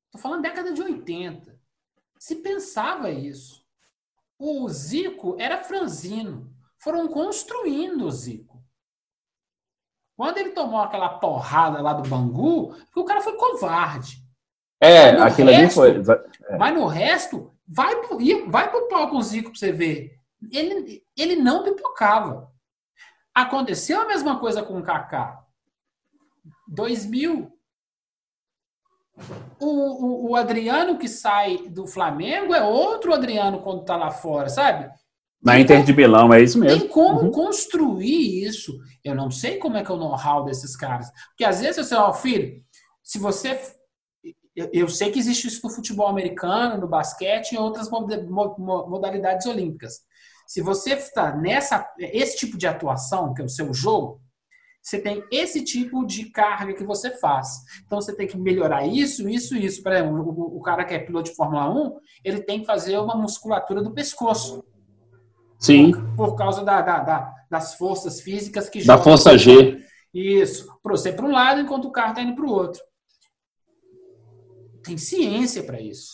estou 0.07 0.21
falando 0.21 0.43
década 0.43 0.73
de 0.73 0.81
80, 0.81 1.59
se 2.17 2.37
pensava 2.37 3.11
isso. 3.11 3.65
O 4.39 4.69
Zico 4.69 5.37
era 5.39 5.59
franzino. 5.59 6.53
Foram 6.79 7.09
construindo 7.09 8.07
o 8.07 8.11
Zico. 8.11 8.63
Quando 10.17 10.39
ele 10.39 10.51
tomou 10.51 10.81
aquela 10.81 11.09
porrada 11.19 11.83
lá 11.83 11.93
do 11.93 12.09
Bangu, 12.09 12.77
o 12.95 13.05
cara 13.05 13.21
foi 13.21 13.37
covarde. 13.37 14.23
É, 14.81 15.11
aquilo 15.11 15.51
resto, 15.51 15.83
ali 15.83 16.05
foi. 16.05 16.15
É. 16.49 16.57
Mas 16.57 16.75
no 16.75 16.87
resto, 16.87 17.53
vai 17.67 17.97
pro, 17.97 18.19
vai 18.49 18.71
pro 18.71 18.89
pau 18.89 19.11
com 19.11 19.17
o 19.17 19.23
Zico 19.23 19.51
pra 19.51 19.59
você 19.59 19.73
ver 19.73 20.24
ele, 20.53 21.03
ele 21.17 21.37
não 21.37 21.63
pipocava. 21.63 22.51
Aconteceu 23.35 24.01
a 24.01 24.07
mesma 24.07 24.39
coisa 24.39 24.63
com 24.63 24.79
o 24.79 24.83
Kaká. 24.83 25.45
2000. 26.69 27.51
O, 29.61 29.67
o, 29.67 30.31
o, 30.31 30.37
Adriano 30.37 30.99
que 30.99 31.09
sai 31.09 31.69
do 31.69 31.87
Flamengo 31.87 32.53
é 32.53 32.63
outro 32.63 33.15
Adriano 33.15 33.63
quando 33.63 33.85
tá 33.85 33.97
lá 33.97 34.11
fora, 34.11 34.49
sabe? 34.49 34.91
Na 35.41 35.61
Inter 35.61 35.85
de 35.85 35.93
Milão, 35.93 36.33
é 36.33 36.43
isso 36.43 36.59
mesmo. 36.59 36.81
Tem 36.81 36.89
como 36.89 37.21
uhum. 37.21 37.31
construir 37.31 38.45
isso. 38.45 38.77
Eu 39.05 39.15
não 39.15 39.31
sei 39.31 39.59
como 39.59 39.77
é 39.77 39.85
que 39.85 39.91
é 39.93 39.95
o 39.95 39.99
know-how 39.99 40.45
desses 40.45 40.75
caras. 40.75 41.11
Porque 41.29 41.45
às 41.45 41.61
vezes 41.61 41.87
você, 41.87 41.95
ó, 41.95 42.13
filho, 42.13 42.63
se 43.03 43.19
você. 43.19 43.61
Eu, 44.57 44.71
eu 44.73 44.89
sei 44.89 45.11
que 45.11 45.19
existe 45.19 45.47
isso 45.47 45.61
no 45.63 45.73
futebol 45.73 46.09
americano, 46.09 46.81
no 46.81 46.89
basquete 46.89 47.53
e 47.53 47.55
em 47.57 47.59
outras 47.59 47.91
modalidades 47.91 49.47
olímpicas. 49.47 50.01
Se 50.47 50.61
você 50.61 50.95
está 50.95 51.35
nessa 51.35 51.87
esse 51.99 52.37
tipo 52.37 52.57
de 52.57 52.67
atuação, 52.67 53.33
que 53.35 53.43
é 53.43 53.45
o 53.45 53.49
seu 53.49 53.73
jogo, 53.73 54.21
você 54.85 54.99
tem 54.99 55.25
esse 55.31 55.65
tipo 55.65 56.07
de 56.07 56.27
carga 56.27 56.75
que 56.75 56.85
você 56.85 57.11
faz. 57.11 57.49
Então 57.87 58.01
você 58.01 58.15
tem 58.15 58.27
que 58.27 58.37
melhorar 58.37 58.87
isso, 58.87 59.27
isso, 59.29 59.57
isso. 59.57 59.83
Por 59.83 59.93
exemplo, 59.93 60.21
o, 60.21 60.59
o 60.59 60.61
cara 60.61 60.85
que 60.85 60.93
é 60.93 60.99
piloto 60.99 61.31
de 61.31 61.37
Fórmula 61.37 61.71
1, 61.71 61.97
ele 62.23 62.43
tem 62.43 62.61
que 62.61 62.67
fazer 62.67 62.99
uma 62.99 63.17
musculatura 63.17 63.83
do 63.83 63.95
pescoço. 63.95 64.63
Sim. 65.59 65.93
Por, 65.93 66.29
por 66.29 66.35
causa 66.37 66.63
da, 66.63 66.83
da, 66.83 66.99
da, 67.01 67.35
das 67.51 67.75
forças 67.75 68.21
físicas 68.21 68.69
que 68.69 68.85
Da 68.85 68.99
força 68.99 69.39
G. 69.39 69.83
Isso. 70.13 70.67
Para 70.83 70.93
você 70.93 71.11
para 71.11 71.25
um 71.25 71.33
lado, 71.33 71.63
enquanto 71.63 71.87
o 71.87 71.93
carro 71.93 72.11
está 72.11 72.23
indo 72.23 72.35
para 72.35 72.45
o 72.45 72.53
outro. 72.53 72.81
Tem 74.85 74.99
ciência 74.99 75.63
para 75.63 75.81
isso. 75.81 76.13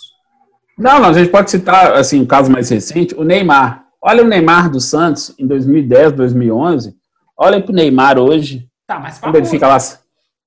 Não, 0.79 1.05
a 1.05 1.13
gente 1.13 1.31
pode 1.31 1.51
citar, 1.51 1.95
assim, 1.95 2.21
um 2.21 2.27
caso 2.27 2.51
mais 2.51 2.71
recente, 2.71 3.15
o 3.17 3.25
Neymar. 3.25 3.85
Olha 4.03 4.25
o 4.25 4.27
Neymar 4.27 4.71
do 4.71 4.81
Santos 4.81 5.35
em 5.39 5.47
2010, 5.47 6.13
2011. 6.13 6.97
Olha 7.37 7.63
para 7.63 7.71
o 7.71 7.75
Neymar 7.75 8.19
hoje. 8.19 8.69
Tá, 8.87 8.99
mas 8.99 9.19
quando 9.19 9.37
ele 9.37 9.47
fica 9.47 9.69
lá. 9.69 9.79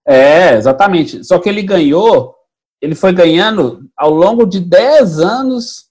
É, 0.07 0.55
exatamente. 0.55 1.23
Só 1.23 1.39
que 1.39 1.47
ele 1.47 1.61
ganhou, 1.61 2.35
ele 2.81 2.95
foi 2.95 3.13
ganhando 3.13 3.81
ao 3.97 4.11
longo 4.11 4.45
de 4.45 4.59
10 4.59 5.19
anos 5.19 5.85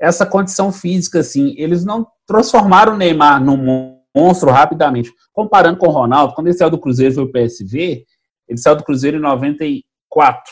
essa 0.00 0.26
condição 0.26 0.72
física, 0.72 1.20
assim. 1.20 1.54
Eles 1.58 1.84
não 1.84 2.06
transformaram 2.26 2.94
o 2.94 2.96
Neymar 2.96 3.42
num 3.42 4.02
monstro 4.14 4.50
rapidamente. 4.50 5.12
Comparando 5.32 5.78
com 5.78 5.88
o 5.88 5.92
Ronaldo, 5.92 6.34
quando 6.34 6.46
ele 6.48 6.56
saiu 6.56 6.70
do 6.70 6.80
Cruzeiro 6.80 7.12
e 7.12 7.14
foi 7.14 7.24
o 7.24 7.32
PSV, 7.32 8.04
ele 8.48 8.58
saiu 8.58 8.76
do 8.76 8.84
Cruzeiro 8.84 9.18
em 9.18 9.20
94. 9.20 10.42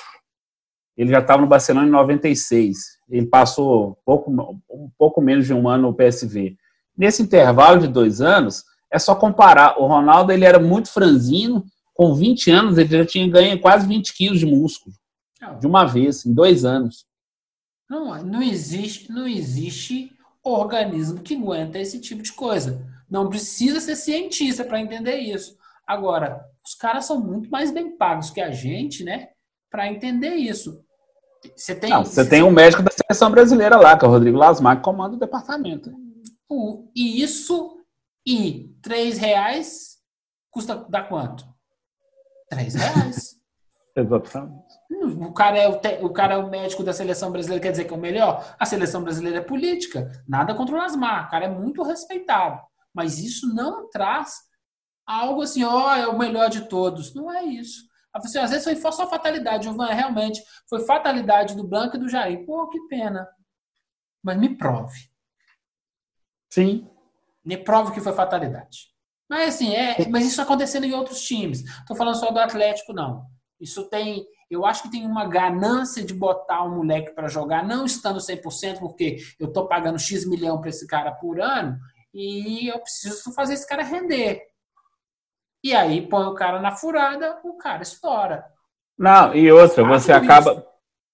Ele 0.97 1.11
já 1.11 1.19
estava 1.19 1.43
no 1.43 1.49
Barcelona 1.49 1.87
em 1.87 1.91
96 1.91 2.95
ele 3.09 3.27
passou 3.27 3.99
pouco, 4.05 4.31
um 4.31 4.91
pouco 4.99 5.21
menos 5.21 5.47
de 5.47 5.53
um 5.55 5.69
ano 5.69 5.89
no 5.89 5.95
PSV. 5.95 6.57
Nesse 6.97 7.23
intervalo 7.23 7.81
de 7.81 7.89
dois 7.89 8.21
anos, 8.21 8.65
é 8.91 8.99
só 8.99 9.15
comparar. 9.15 9.79
O 9.79 9.87
Ronaldo 9.87 10.33
ele 10.33 10.45
era 10.45 10.59
muito 10.59 10.91
franzino, 10.91 11.65
com 11.93 12.15
20 12.15 12.51
anos 12.51 12.79
ele 12.79 12.89
já 12.99 13.07
tinha 13.07 13.29
ganho 13.29 13.61
quase 13.61 13.87
20 13.87 14.15
quilos 14.15 14.39
de 14.39 14.47
músculo. 14.47 14.95
De 15.61 15.67
uma 15.67 15.85
vez, 15.85 16.25
em 16.25 16.33
dois 16.33 16.65
anos. 16.65 17.05
Não, 17.89 18.25
não 18.25 18.43
existe, 18.43 19.13
não 19.13 19.29
existe 19.29 20.11
organismo 20.43 21.21
que 21.21 21.37
aguenta 21.37 21.79
esse 21.79 22.01
tipo 22.01 22.23
de 22.23 22.33
coisa. 22.33 22.83
Não 23.11 23.29
precisa 23.29 23.79
ser 23.79 23.97
cientista 23.97 24.65
para 24.65 24.81
entender 24.81 25.19
isso. 25.19 25.57
Agora, 25.87 26.43
os 26.65 26.75
caras 26.75 27.05
são 27.05 27.21
muito 27.21 27.51
mais 27.51 27.71
bem 27.71 27.95
pagos 27.95 28.31
que 28.31 28.41
a 28.41 28.51
gente, 28.51 29.05
né? 29.05 29.29
Para 29.75 29.89
entender 29.89 30.37
isso. 30.37 30.85
Você 31.57 31.75
tem, 31.75 31.91
Não, 31.91 32.05
você 32.05 32.25
tem 32.25 32.45
um 32.45 32.51
médico 32.53 32.81
da 32.81 32.93
seleção 32.93 33.29
brasileira 33.29 33.77
lá, 33.77 33.99
que 33.99 34.05
é 34.05 34.09
o 34.09 34.11
Rodrigo 34.13 34.39
Lasmar, 34.39 34.77
que 34.77 34.85
comanda 34.85 35.17
o 35.17 35.19
departamento. 35.19 35.91
O, 36.49 36.89
e 36.95 37.21
isso, 37.21 37.77
e 38.25 38.73
três 38.81 39.19
reais, 39.19 39.97
custa 40.49 40.87
dá 40.89 41.03
quanto? 41.03 41.45
Três 42.49 42.77
reais. 42.77 43.35
Exatamente. 43.97 44.63
O 45.19 45.33
cara, 45.33 45.59
é 45.59 45.67
o, 45.67 45.81
te, 45.81 45.99
o 46.05 46.11
cara 46.11 46.35
é 46.35 46.39
o 46.39 46.49
médico 46.49 46.85
da 46.85 46.93
seleção 46.93 47.33
brasileira, 47.33 47.61
quer 47.61 47.73
dizer 47.73 47.87
que 47.87 47.93
é 47.93 47.97
o 47.97 48.01
melhor? 48.01 48.55
A 48.57 48.65
seleção 48.65 49.03
brasileira 49.03 49.39
é 49.39 49.43
política, 49.43 50.09
nada 50.29 50.55
contra 50.55 50.73
o 50.73 50.79
Lasmar, 50.79 51.27
o 51.27 51.31
cara 51.33 51.47
é 51.47 51.49
muito 51.49 51.83
respeitado. 51.83 52.61
Mas 52.95 53.19
isso 53.19 53.53
não 53.53 53.91
traz 53.91 54.37
algo 55.05 55.43
assim, 55.43 55.65
ó, 55.65 55.89
oh, 55.89 55.95
é 55.97 56.07
o 56.07 56.17
melhor 56.17 56.49
de 56.49 56.69
todos. 56.69 57.13
Não 57.13 57.29
é 57.29 57.43
isso. 57.43 57.93
Assim, 58.15 58.39
às 58.39 58.51
vezes 58.51 58.81
foi 58.81 58.93
só 58.93 59.09
fatalidade, 59.09 59.65
Giovanna, 59.65 59.93
realmente 59.93 60.41
foi 60.69 60.85
fatalidade 60.87 61.57
do 61.57 61.67
Blanco 61.67 61.97
e 61.97 61.99
do 61.99 62.09
Jair. 62.09 62.47
Pô, 62.47 62.69
que 62.69 62.81
pena. 62.87 63.29
Mas 64.23 64.39
me 64.39 64.57
prove. 64.57 65.11
Sim. 66.49 66.89
Me 67.45 67.57
prove 67.57 67.93
que 67.93 68.01
foi 68.01 68.13
fatalidade. 68.13 68.95
Mas 69.29 69.55
assim, 69.55 69.75
é, 69.75 70.09
mas 70.09 70.27
isso 70.27 70.41
acontecendo 70.41 70.85
em 70.85 70.93
outros 70.93 71.23
times. 71.23 71.65
Estou 71.65 71.97
falando 71.97 72.15
só 72.15 72.31
do 72.31 72.39
Atlético, 72.39 72.93
não. 72.93 73.27
Isso 73.61 73.89
tem, 73.89 74.25
eu 74.49 74.65
acho 74.65 74.85
que 74.85 74.91
tem 74.91 75.07
uma 75.07 75.27
ganância 75.27 76.05
de 76.05 76.15
botar 76.15 76.65
um 76.65 76.77
moleque 76.77 77.15
para 77.15 77.29
jogar, 77.29 77.67
não 77.67 77.85
estando 77.85 78.21
100%, 78.21 78.79
porque 78.79 79.19
eu 79.41 79.49
estou 79.49 79.67
pagando 79.67 79.99
X 79.99 80.25
milhão 80.25 80.61
para 80.61 80.71
esse 80.71 80.87
cara 80.87 81.13
por 81.13 81.41
ano 81.41 81.79
e 82.13 82.69
eu 82.69 82.79
preciso 82.79 83.33
fazer 83.33 83.55
esse 83.55 83.67
cara 83.67 83.83
render. 83.83 84.41
E 85.65 85.75
aí 85.75 86.03
põe 86.03 86.27
o 86.27 86.35
cara 86.35 86.61
na 86.61 86.73
furada, 86.73 87.39
o 87.43 87.55
cara 87.55 87.83
estoura. 87.83 88.45
Não, 88.99 89.35
e 89.35 89.51
outra, 89.51 89.83
você 89.83 90.13
acaba 90.13 90.53
isso. 90.53 90.63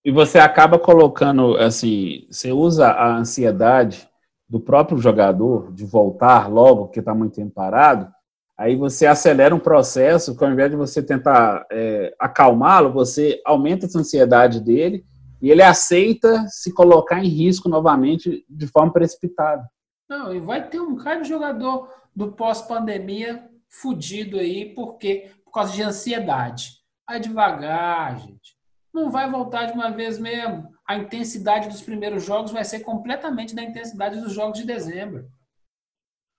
e 0.05 0.11
você 0.11 0.41
acaba 0.41 0.77
colocando 0.77 1.57
assim, 1.57 2.27
você 2.29 2.51
usa 2.51 2.89
a 2.89 3.17
ansiedade 3.17 4.11
do 4.49 4.59
próprio 4.59 4.99
jogador 4.99 5.73
de 5.73 5.87
voltar 5.87 6.51
logo, 6.51 6.89
que 6.89 6.99
está 6.99 7.15
muito 7.15 7.37
tempo 7.37 7.53
parado, 7.53 8.13
aí 8.59 8.75
você 8.75 9.07
acelera 9.07 9.55
um 9.55 9.61
processo 9.61 10.37
que 10.37 10.45
ao 10.45 10.51
invés 10.51 10.69
de 10.69 10.77
você 10.77 11.01
tentar 11.01 11.65
é, 11.71 12.13
acalmá-lo, 12.19 12.93
você 12.93 13.41
aumenta 13.47 13.87
essa 13.87 14.01
ansiedade 14.01 14.61
dele 14.61 15.05
e 15.41 15.49
ele 15.49 15.63
aceita 15.63 16.45
se 16.49 16.75
colocar 16.75 17.23
em 17.25 17.29
risco 17.29 17.69
novamente 17.69 18.45
de 18.51 18.67
forma 18.67 18.93
precipitada. 18.93 19.65
Não, 20.09 20.35
e 20.35 20.41
vai 20.41 20.69
ter 20.69 20.81
um 20.81 20.97
cara 20.97 21.21
de 21.21 21.29
jogador 21.29 21.89
do 22.15 22.33
pós-pandemia 22.33 23.49
fudido 23.71 24.39
aí, 24.39 24.75
porque 24.75 25.33
por 25.45 25.53
causa 25.53 25.73
de 25.73 25.83
ansiedade. 25.83 26.81
Vai 27.07 27.21
devagar, 27.21 28.19
gente. 28.19 28.57
Não 28.93 29.11
vai 29.11 29.31
voltar 29.31 29.67
de 29.67 29.73
uma 29.73 29.91
vez 29.91 30.19
mesmo. 30.19 30.69
A 30.87 30.97
intensidade 30.97 31.69
dos 31.69 31.81
primeiros 31.81 32.25
jogos 32.25 32.51
vai 32.51 32.65
ser 32.65 32.81
completamente 32.81 33.55
da 33.55 33.63
intensidade 33.63 34.21
dos 34.21 34.33
jogos 34.33 34.59
de 34.59 34.67
dezembro. 34.67 35.29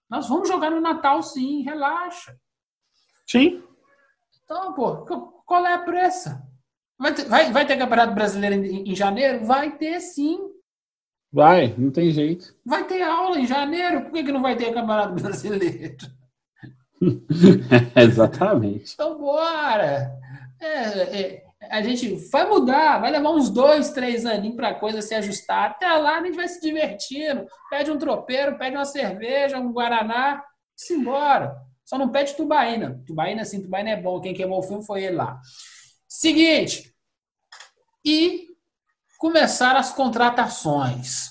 Nós 0.10 0.28
vamos 0.28 0.50
jogar 0.50 0.70
no 0.70 0.82
Natal, 0.82 1.24
sim, 1.24 1.62
relaxa. 1.64 2.38
Sim. 3.26 3.64
Então, 4.44 4.74
pô, 4.74 5.06
qual 5.46 5.66
é 5.66 5.74
a 5.74 5.80
pressa? 5.80 6.46
Vai 7.00 7.14
ter, 7.14 7.26
vai, 7.26 7.52
vai 7.52 7.66
ter 7.66 7.78
Campeonato 7.78 8.14
Brasileiro 8.14 8.56
em, 8.56 8.92
em 8.92 8.96
janeiro? 8.96 9.46
Vai 9.46 9.78
ter 9.78 10.00
sim. 10.02 10.38
Vai, 11.32 11.74
não 11.78 11.90
tem 11.90 12.12
jeito. 12.12 12.54
Vai 12.66 12.86
ter 12.86 13.02
aula 13.02 13.40
em 13.40 13.48
janeiro? 13.48 14.02
Por 14.02 14.12
que, 14.12 14.24
que 14.24 14.32
não 14.32 14.42
vai 14.42 14.58
ter 14.58 14.74
Campeonato 14.74 15.16
Brasileiro? 15.16 15.98
Exatamente. 17.96 18.94
Então, 18.94 19.18
bora! 19.18 20.12
É, 20.60 21.20
é, 21.20 21.44
a 21.70 21.82
gente 21.82 22.16
vai 22.32 22.48
mudar, 22.48 23.00
vai 23.00 23.12
levar 23.12 23.32
uns 23.32 23.50
dois, 23.50 23.92
três 23.92 24.26
aninhos 24.26 24.56
para 24.56 24.70
a 24.70 24.80
coisa 24.80 25.02
se 25.02 25.16
ajustar. 25.16 25.72
Até 25.72 25.92
lá 25.94 26.20
a 26.20 26.24
gente 26.24 26.36
vai 26.36 26.48
se 26.48 26.62
divertindo. 26.62 27.46
Pede 27.70 27.92
um 27.92 27.98
tropeiro, 27.98 28.58
pede 28.58 28.76
uma 28.76 28.86
cerveja, 28.86 29.58
um 29.58 29.74
guaraná, 29.74 30.44
se 30.76 30.94
embora. 30.94 31.56
Só 31.84 31.98
não 31.98 32.10
pede 32.10 32.36
tubaína. 32.36 33.02
Tubaína, 33.06 33.44
sim, 33.44 33.62
tubaína 33.62 33.92
é 33.92 34.02
bom. 34.02 34.22
Quem 34.22 34.34
queimou 34.34 34.60
o 34.60 34.64
filme 34.64 34.86
foi 34.86 35.04
ele 35.04 35.16
lá. 35.18 35.40
Seguinte. 36.08 36.94
E 38.06 38.48
começaram 39.18 39.80
as 39.80 39.92
contratações. 39.92 41.30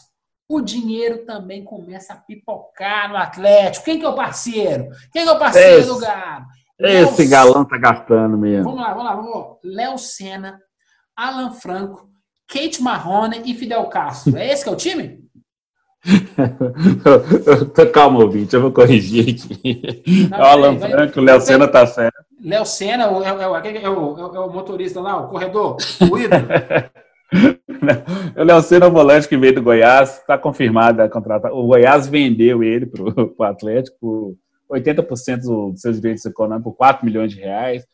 O 0.51 0.61
dinheiro 0.61 1.25
também 1.25 1.63
começa 1.63 2.13
a 2.13 2.17
pipocar 2.17 3.09
no 3.09 3.17
Atlético. 3.17 3.85
Quem 3.85 4.01
que 4.01 4.05
é 4.05 4.09
o 4.09 4.15
parceiro? 4.17 4.89
Quem 5.13 5.23
que 5.23 5.29
é 5.29 5.33
o 5.33 5.39
parceiro 5.39 5.79
Esse. 5.81 5.89
do 5.89 5.99
Galo? 6.01 6.45
Esse 6.81 7.23
Léo- 7.23 7.31
galão 7.31 7.65
tá 7.65 7.79
gastando 7.79 8.37
mesmo. 8.37 8.65
Vamos 8.65 8.81
lá, 8.81 8.89
vamos 8.95 9.05
lá, 9.05 9.15
vamos 9.15 9.31
lá. 9.33 9.47
Léo 9.63 9.97
Senna, 9.99 10.59
Alan 11.15 11.53
Franco, 11.53 12.09
Kate 12.49 12.83
Marrone 12.83 13.43
e 13.45 13.55
Fidel 13.55 13.85
Castro. 13.85 14.37
É 14.37 14.51
esse 14.53 14.65
que 14.65 14.69
é 14.71 14.73
o 14.73 14.77
time? 14.77 15.21
Calma, 17.93 18.21
ouvinte, 18.21 18.55
eu 18.55 18.63
vou 18.63 18.73
corrigir 18.73 19.35
aqui. 19.35 20.03
Não, 20.31 20.39
o 20.39 20.43
Alan 20.43 20.77
vai- 20.79 20.91
Franco, 20.91 21.21
o 21.21 21.23
Léo 21.23 21.41
Senna 21.41 21.69
tá 21.69 21.87
certo. 21.87 22.17
Léo 22.43 22.65
Senna 22.65 23.05
é, 23.05 23.09
o- 23.09 23.23
é 23.23 23.29
é 23.29 23.33
o, 23.49 23.57
é 23.57 23.89
o- 23.91 24.35
é 24.35 24.41
o 24.41 24.51
motorista 24.53 25.01
lá, 25.01 25.17
o 25.21 25.29
corredor, 25.29 25.77
o 26.11 26.19
ídolo. 26.19 26.47
O 28.37 28.43
Léo 28.45 28.63
Senna 28.63 28.89
o 28.89 28.91
volante 28.91 29.29
que 29.29 29.37
veio 29.37 29.55
do 29.55 29.63
Goiás, 29.63 30.19
está 30.19 30.37
confirmado 30.37 31.01
a 31.03 31.09
contratação. 31.09 31.57
O 31.59 31.67
Goiás 31.67 32.07
vendeu 32.09 32.63
ele 32.63 32.87
para 32.87 33.03
o 33.03 33.43
Atlético 33.45 33.97
por 34.01 34.37
80% 34.79 35.43
do- 35.43 35.71
dos 35.73 35.81
seus 35.81 35.97
direitos 36.01 36.25
econômicos 36.25 36.73
por 36.73 36.77
4 36.77 37.05
milhões 37.05 37.33
de 37.33 37.41
reais. 37.41 37.85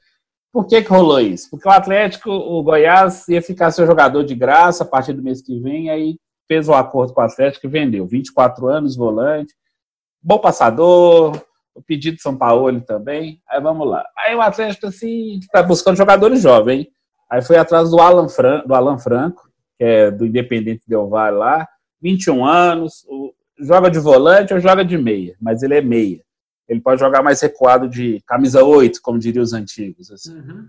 Por 0.53 0.67
que, 0.67 0.83
que 0.83 0.89
rolou 0.89 1.21
isso? 1.21 1.51
Porque 1.51 1.69
o 1.69 1.73
Atlético, 1.73 2.31
o 2.31 2.63
Goiás, 2.63 3.29
ia 3.29 3.43
ficar 3.43 3.71
seu 3.71 3.87
jogador 3.87 4.25
de 4.25 4.35
graça 4.35 4.85
a 4.85 4.87
partir 4.87 5.13
do 5.13 5.23
mês 5.23 5.43
que 5.43 5.59
vem, 5.61 5.91
aí 5.91 6.17
fez 6.49 6.69
o 6.69 6.75
acordo 6.75 7.13
com 7.13 7.21
o 7.21 7.25
Atlético 7.25 7.67
e 7.67 7.71
vendeu. 7.71 8.07
24 8.07 8.67
anos, 8.69 8.97
volante, 8.97 9.53
bom 10.23 10.39
passador, 10.39 11.37
o 11.75 11.83
pedido 11.83 12.17
de 12.17 12.23
São 12.23 12.37
Paulo 12.37 12.81
também. 12.81 13.41
Aí 13.49 13.61
vamos 13.61 13.87
lá. 13.87 14.05
Aí 14.17 14.35
o 14.35 14.41
Atlético, 14.41 14.87
assim, 14.87 15.39
está 15.41 15.63
buscando 15.63 15.97
jogadores 15.97 16.41
jovens, 16.41 16.79
hein? 16.81 16.89
Aí 17.31 17.43
foi 17.43 17.57
atrás 17.57 17.91
do 17.91 18.01
Alan, 18.01 18.29
Fran, 18.29 18.63
do 18.67 18.75
Alan 18.75 18.99
Franco, 18.99 19.51
que 19.79 19.85
é 19.85 20.11
do 20.11 20.25
Independente 20.27 20.83
Del 20.87 21.09
Valle 21.09 21.37
lá, 21.37 21.69
21 22.01 22.45
anos, 22.45 23.05
o- 23.09 23.35
joga 23.59 23.91
de 23.91 23.99
volante 23.99 24.53
ou 24.55 24.61
joga 24.61 24.85
de 24.85 24.97
meia, 24.99 25.35
mas 25.41 25.63
ele 25.63 25.75
é 25.75 25.81
meia. 25.81 26.23
Ele 26.69 26.81
pode 26.81 27.01
jogar 27.01 27.23
mais 27.23 27.41
recuado 27.41 27.89
de 27.89 28.21
camisa 28.27 28.63
8, 28.63 29.01
como 29.03 29.19
diriam 29.19 29.43
os 29.43 29.53
antigos. 29.53 30.11
assim. 30.11 30.35
Uhum. 30.37 30.69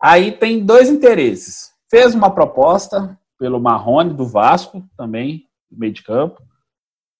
Aí 0.00 0.32
tem 0.32 0.64
dois 0.64 0.88
interesses. 0.88 1.72
Fez 1.90 2.14
uma 2.14 2.34
proposta 2.34 3.16
pelo 3.38 3.60
Marrone 3.60 4.14
do 4.14 4.26
Vasco, 4.26 4.84
também, 4.96 5.46
do 5.70 5.78
meio 5.78 5.92
de 5.92 6.02
campo, 6.02 6.42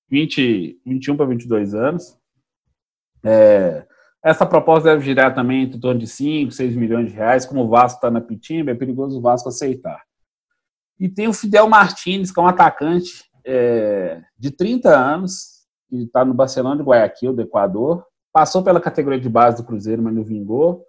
20, 0.08 0.80
21 0.84 1.16
para 1.16 1.26
22 1.26 1.74
anos. 1.74 2.16
É, 3.24 3.86
essa 4.24 4.46
proposta 4.46 4.90
deve 4.90 5.04
girar 5.04 5.34
também 5.34 5.64
em 5.64 5.70
torno 5.80 5.98
de 5.98 6.06
5, 6.06 6.52
6 6.52 6.76
milhões 6.76 7.10
de 7.10 7.16
reais. 7.16 7.44
Como 7.44 7.64
o 7.64 7.68
Vasco 7.68 7.98
está 7.98 8.10
na 8.10 8.20
Pitimba, 8.20 8.70
é 8.70 8.74
perigoso 8.74 9.18
o 9.18 9.20
Vasco 9.20 9.48
aceitar. 9.48 10.00
E 10.98 11.08
tem 11.08 11.26
o 11.26 11.32
Fidel 11.32 11.68
Martins, 11.68 12.30
que 12.30 12.38
é 12.38 12.42
um 12.42 12.46
atacante 12.46 13.24
é, 13.44 14.22
de 14.38 14.52
30 14.52 14.96
anos, 14.96 15.64
que 15.88 15.96
está 16.04 16.24
no 16.24 16.34
Barcelona 16.34 16.76
de 16.76 16.82
Guayaquil, 16.82 17.32
do 17.32 17.42
Equador. 17.42 18.06
Passou 18.32 18.62
pela 18.62 18.80
categoria 18.80 19.18
de 19.18 19.28
base 19.28 19.56
do 19.56 19.64
Cruzeiro, 19.66 20.00
mas 20.00 20.14
não 20.14 20.22
vingou. 20.22 20.84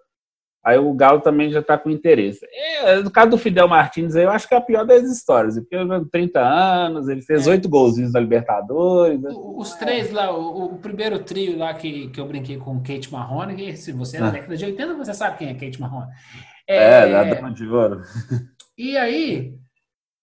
Aí 0.64 0.78
o 0.78 0.94
Galo 0.94 1.20
também 1.20 1.50
já 1.50 1.60
está 1.60 1.76
com 1.76 1.90
interesse. 1.90 2.40
É, 2.82 2.96
no 3.02 3.10
caso 3.10 3.30
do 3.30 3.38
Fidel 3.38 3.68
Martins, 3.68 4.14
eu 4.14 4.30
acho 4.30 4.48
que 4.48 4.54
é 4.54 4.56
a 4.56 4.62
pior 4.62 4.86
das 4.86 5.02
histórias. 5.02 5.58
Porque 5.58 5.74
ele 5.76 5.88
tem 5.88 6.04
30 6.08 6.40
anos, 6.40 7.06
ele 7.08 7.20
fez 7.20 7.46
É. 7.46 7.50
oito 7.50 7.68
golzinhos 7.68 8.12
da 8.12 8.20
Libertadores. 8.20 9.20
né? 9.20 9.30
O- 9.34 9.60
Os 9.60 9.74
três 9.74 10.10
lá, 10.10 10.34
o, 10.34 10.64
o 10.74 10.78
primeiro 10.78 11.18
trio 11.22 11.58
lá 11.58 11.74
que, 11.74 12.08
que 12.08 12.18
eu 12.18 12.26
brinquei 12.26 12.56
com 12.56 12.78
Kate 12.82 13.12
Marrone, 13.12 13.54
que 13.56 13.76
se 13.76 13.92
você 13.92 14.16
é 14.16 14.20
da 14.20 14.28
Ah. 14.28 14.30
década 14.30 14.56
de 14.56 14.64
80, 14.64 14.94
você 14.94 15.12
sabe 15.12 15.36
quem 15.38 15.48
é 15.50 15.54
Kate 15.54 15.78
Marrone. 15.80 16.10
É, 16.66 17.10
da 17.10 17.24
Dama 17.24 17.52
de 17.52 17.66
Ouro. 17.68 18.00
E 18.78 18.96
aí, 18.96 19.54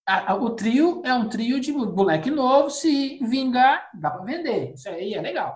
a- 0.10 0.32
a- 0.32 0.36
o 0.36 0.50
trio 0.50 1.04
é 1.06 1.14
um 1.14 1.30
trio 1.30 1.60
de 1.60 1.72
moleque 1.72 2.32
novo, 2.32 2.70
se 2.72 3.20
vingar, 3.30 3.90
dá 3.94 4.10
para 4.10 4.24
vender. 4.26 4.74
Isso 4.74 4.90
aí 4.90 5.14
é 5.14 5.22
legal. 5.22 5.56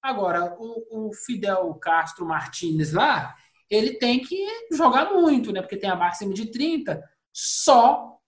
Agora, 0.00 0.56
o, 0.58 1.08
o 1.08 1.12
Fidel 1.12 1.74
Castro 1.74 2.24
Martínez 2.24 2.92
lá, 2.92 3.34
ele 3.74 3.94
tem 3.94 4.20
que 4.20 4.36
jogar 4.70 5.12
muito, 5.14 5.50
né? 5.52 5.62
Porque 5.62 5.76
tem 5.78 5.88
a 5.88 5.96
máxima 5.96 6.34
de 6.34 6.46
30, 6.50 7.02
só 7.32 8.18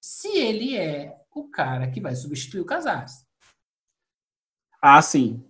se 0.00 0.28
ele 0.36 0.76
é 0.76 1.14
o 1.34 1.44
cara 1.48 1.90
que 1.90 2.00
vai 2.00 2.14
substituir 2.14 2.60
o 2.60 2.66
Casares. 2.66 3.24
Ah, 4.82 5.00
sim. 5.00 5.42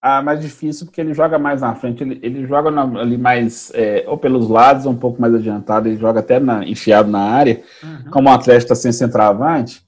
Ah, 0.00 0.22
mais 0.22 0.40
difícil 0.40 0.86
porque 0.86 1.00
ele 1.00 1.12
joga 1.12 1.38
mais 1.38 1.60
na 1.60 1.74
frente, 1.74 2.02
ele, 2.02 2.18
ele 2.22 2.46
joga 2.46 2.70
na- 2.70 3.00
ali 3.00 3.18
mais, 3.18 3.70
é, 3.74 4.04
ou 4.08 4.16
pelos 4.16 4.48
lados, 4.48 4.86
ou 4.86 4.92
um 4.92 4.98
pouco 4.98 5.20
mais 5.20 5.34
adiantado, 5.34 5.86
ele 5.88 5.98
joga 5.98 6.20
até 6.20 6.40
na- 6.40 6.64
enfiado 6.64 7.10
na 7.10 7.20
área. 7.20 7.62
Uhum. 7.82 8.10
Como 8.10 8.28
o 8.28 8.32
Atlético 8.32 8.72
está 8.72 8.74
sem 8.74 8.92
centroavante, 8.92 9.84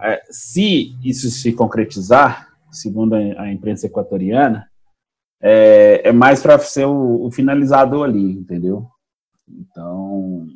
é, 0.00 0.22
se 0.30 0.96
isso 1.04 1.30
se 1.30 1.52
concretizar, 1.52 2.48
segundo 2.72 3.14
a, 3.14 3.18
a 3.42 3.52
imprensa 3.52 3.86
equatoriana, 3.86 4.68
é, 5.46 6.00
é 6.08 6.12
mais 6.12 6.40
para 6.40 6.58
ser 6.58 6.86
o, 6.86 7.26
o 7.26 7.30
finalizador 7.30 8.04
ali, 8.04 8.32
entendeu? 8.32 8.86
Então, 9.46 10.46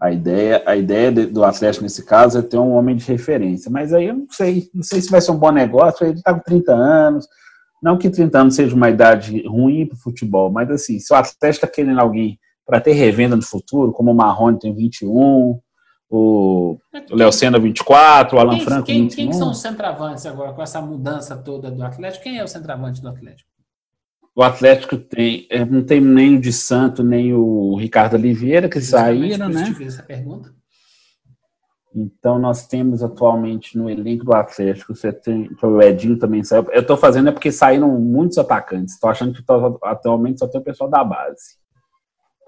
a 0.00 0.12
ideia, 0.12 0.62
a 0.64 0.76
ideia 0.76 1.10
de- 1.10 1.26
do 1.26 1.42
Atlético 1.42 1.82
nesse 1.82 2.04
caso 2.04 2.38
é 2.38 2.42
ter 2.42 2.56
um 2.56 2.72
homem 2.74 2.94
de 2.94 3.04
referência. 3.04 3.68
Mas 3.68 3.92
aí 3.92 4.06
eu 4.06 4.14
não 4.14 4.26
sei, 4.30 4.70
não 4.72 4.82
sei 4.84 5.00
se 5.00 5.10
vai 5.10 5.20
ser 5.20 5.32
um 5.32 5.38
bom 5.38 5.50
negócio. 5.50 6.06
Ele 6.06 6.14
está 6.14 6.32
com 6.32 6.40
30 6.40 6.72
anos. 6.72 7.26
Não 7.82 7.98
que 7.98 8.08
30 8.08 8.38
anos 8.38 8.54
seja 8.54 8.76
uma 8.76 8.88
idade 8.88 9.44
ruim 9.46 9.86
para 9.86 9.96
o 9.96 10.00
futebol, 10.00 10.50
mas 10.50 10.70
assim, 10.70 10.98
se 11.00 11.12
o 11.12 11.16
Atlético 11.16 11.66
está 11.66 11.66
querendo 11.66 11.98
alguém 12.00 12.38
para 12.64 12.80
ter 12.80 12.92
revenda 12.92 13.34
no 13.36 13.42
futuro, 13.42 13.92
como 13.92 14.10
o 14.10 14.14
Marrone 14.14 14.58
tem 14.58 14.72
21, 14.74 15.10
o 15.10 15.60
o 16.10 16.78
Léo 17.10 17.32
Senna 17.32 17.58
24, 17.58 18.36
o 18.36 18.40
Alan 18.40 18.54
Quem, 18.56 18.64
Franco 18.64 18.86
quem, 18.86 19.02
21. 19.02 19.16
quem 19.16 19.32
são 19.32 19.50
os 19.50 19.60
centravantes 19.60 20.24
agora, 20.24 20.52
com 20.52 20.62
essa 20.62 20.80
mudança 20.80 21.36
toda 21.36 21.70
do 21.70 21.82
Atlético? 21.82 22.22
Quem 22.24 22.38
é 22.38 22.44
o 22.44 22.48
centravante 22.48 23.02
do 23.02 23.08
Atlético? 23.08 23.53
O 24.36 24.42
Atlético 24.42 24.96
tem, 24.96 25.46
é, 25.48 25.64
não 25.64 25.84
tem 25.84 26.00
nem 26.00 26.36
o 26.36 26.40
de 26.40 26.52
Santo, 26.52 27.04
nem 27.04 27.32
o 27.32 27.76
Ricardo 27.76 28.14
Oliveira, 28.14 28.68
que 28.68 28.80
saíram, 28.80 29.48
né? 29.48 29.64
essa 29.86 30.02
pergunta. 30.02 30.52
Então 31.94 32.40
nós 32.40 32.66
temos 32.66 33.04
atualmente 33.04 33.78
no 33.78 33.88
elenco 33.88 34.24
do 34.24 34.34
Atlético, 34.34 34.96
você 34.96 35.12
tem, 35.12 35.48
o 35.62 35.80
Edinho 35.80 36.18
também 36.18 36.42
saiu. 36.42 36.66
Eu 36.72 36.80
estou 36.80 36.96
fazendo 36.96 37.28
é 37.28 37.32
porque 37.32 37.52
saíram 37.52 37.88
muitos 38.00 38.36
atacantes. 38.36 38.94
Estou 38.94 39.08
achando 39.08 39.32
que 39.32 39.44
tô- 39.44 39.78
atualmente 39.84 40.40
só 40.40 40.48
tem 40.48 40.60
o 40.60 40.64
pessoal 40.64 40.90
da 40.90 41.04
base. 41.04 41.56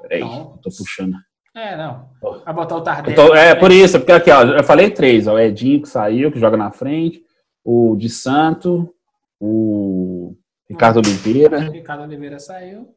Peraí, 0.03 0.23
estou 0.23 0.73
puxando. 0.77 1.15
É, 1.55 1.77
não. 1.77 2.09
Vai 2.45 2.53
botar 2.53 2.77
o 2.77 2.81
Tardelli. 2.83 3.15
Tô- 3.15 3.33
é, 3.35 3.55
por 3.55 3.71
isso, 3.71 3.99
porque 4.01 4.11
aqui, 4.13 4.31
ó, 4.33 4.43
eu 4.43 4.65
falei 4.65 4.91
três, 4.91 5.29
ó, 5.29 5.35
o 5.35 5.39
Edinho 5.39 5.81
que 5.81 5.89
saiu, 5.89 6.33
que 6.33 6.41
joga 6.41 6.57
na 6.57 6.73
frente, 6.73 7.23
o 7.65 7.95
de 7.97 8.11
Santo, 8.11 8.93
o 9.41 10.35
Ricardo 10.69 10.99
Oliveira 10.99 11.59
O 11.69 11.73
Ricardo 11.73 12.03
Oliveira 12.03 12.39
saiu. 12.39 12.95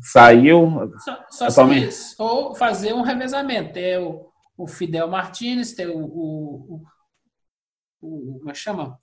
saiu. 0.00 0.90
Só, 0.98 1.18
só 1.50 1.66
se- 1.66 2.14
ou 2.18 2.54
fazer 2.54 2.92
um 2.94 3.02
revezamento. 3.02 3.72
Ter 3.74 3.98
o, 4.00 4.26
o 4.56 4.66
Fidel 4.66 5.08
Martins, 5.08 5.72
ter 5.74 5.88
o, 5.88 5.98
o, 5.98 6.82
o, 8.00 8.06
o- 8.34 8.38
Como 8.38 8.50
é 8.50 8.52
que 8.52 8.58
chama? 8.58 8.98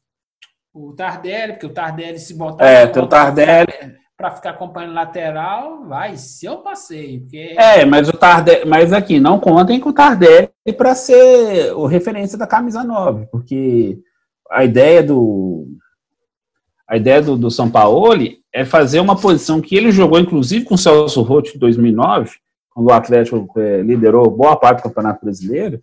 O 0.73 0.93
Tardelli, 0.93 1.53
porque 1.53 1.65
o 1.65 1.73
Tardelli 1.73 2.19
se 2.19 2.33
botar. 2.35 2.65
É, 2.65 2.87
tem 2.87 3.01
o 3.03 3.07
Tardelli. 3.07 3.97
Para 4.15 4.31
ficar 4.31 4.49
acompanhando 4.51 4.93
lateral, 4.93 5.85
vai 5.87 6.17
ser 6.17 6.49
um 6.49 6.61
passeio. 6.61 7.21
Porque 7.21 7.55
É, 7.57 7.85
mas 7.85 8.09
o 8.09 8.13
Tardelli, 8.13 8.65
mas 8.67 8.91
aqui, 8.91 9.19
não 9.19 9.39
contem 9.39 9.79
com 9.79 9.89
o 9.89 9.93
Tardelli 9.93 10.49
para 10.77 10.93
ser 10.93 11.71
o 11.73 11.85
referência 11.85 12.37
da 12.37 12.45
camisa 12.45 12.83
9, 12.83 13.27
porque 13.31 13.97
a 14.51 14.63
ideia 14.65 15.01
do 15.01 15.67
a 16.89 16.97
ideia 16.97 17.21
do, 17.21 17.37
do 17.37 17.51
São 17.51 17.69
Paulo 17.69 18.13
é 18.51 18.65
fazer 18.65 18.99
uma 18.99 19.15
posição 19.15 19.61
que 19.61 19.75
ele 19.75 19.91
jogou, 19.91 20.19
inclusive, 20.19 20.65
com 20.65 20.73
o 20.73 20.77
Celso 20.77 21.21
Roth 21.21 21.55
em 21.55 21.59
2009, 21.59 22.31
quando 22.71 22.87
o 22.87 22.91
Atlético 22.91 23.47
é, 23.59 23.83
liderou 23.83 24.31
boa 24.31 24.55
parte 24.55 24.79
do 24.79 24.83
Campeonato 24.83 25.23
Brasileiro, 25.23 25.79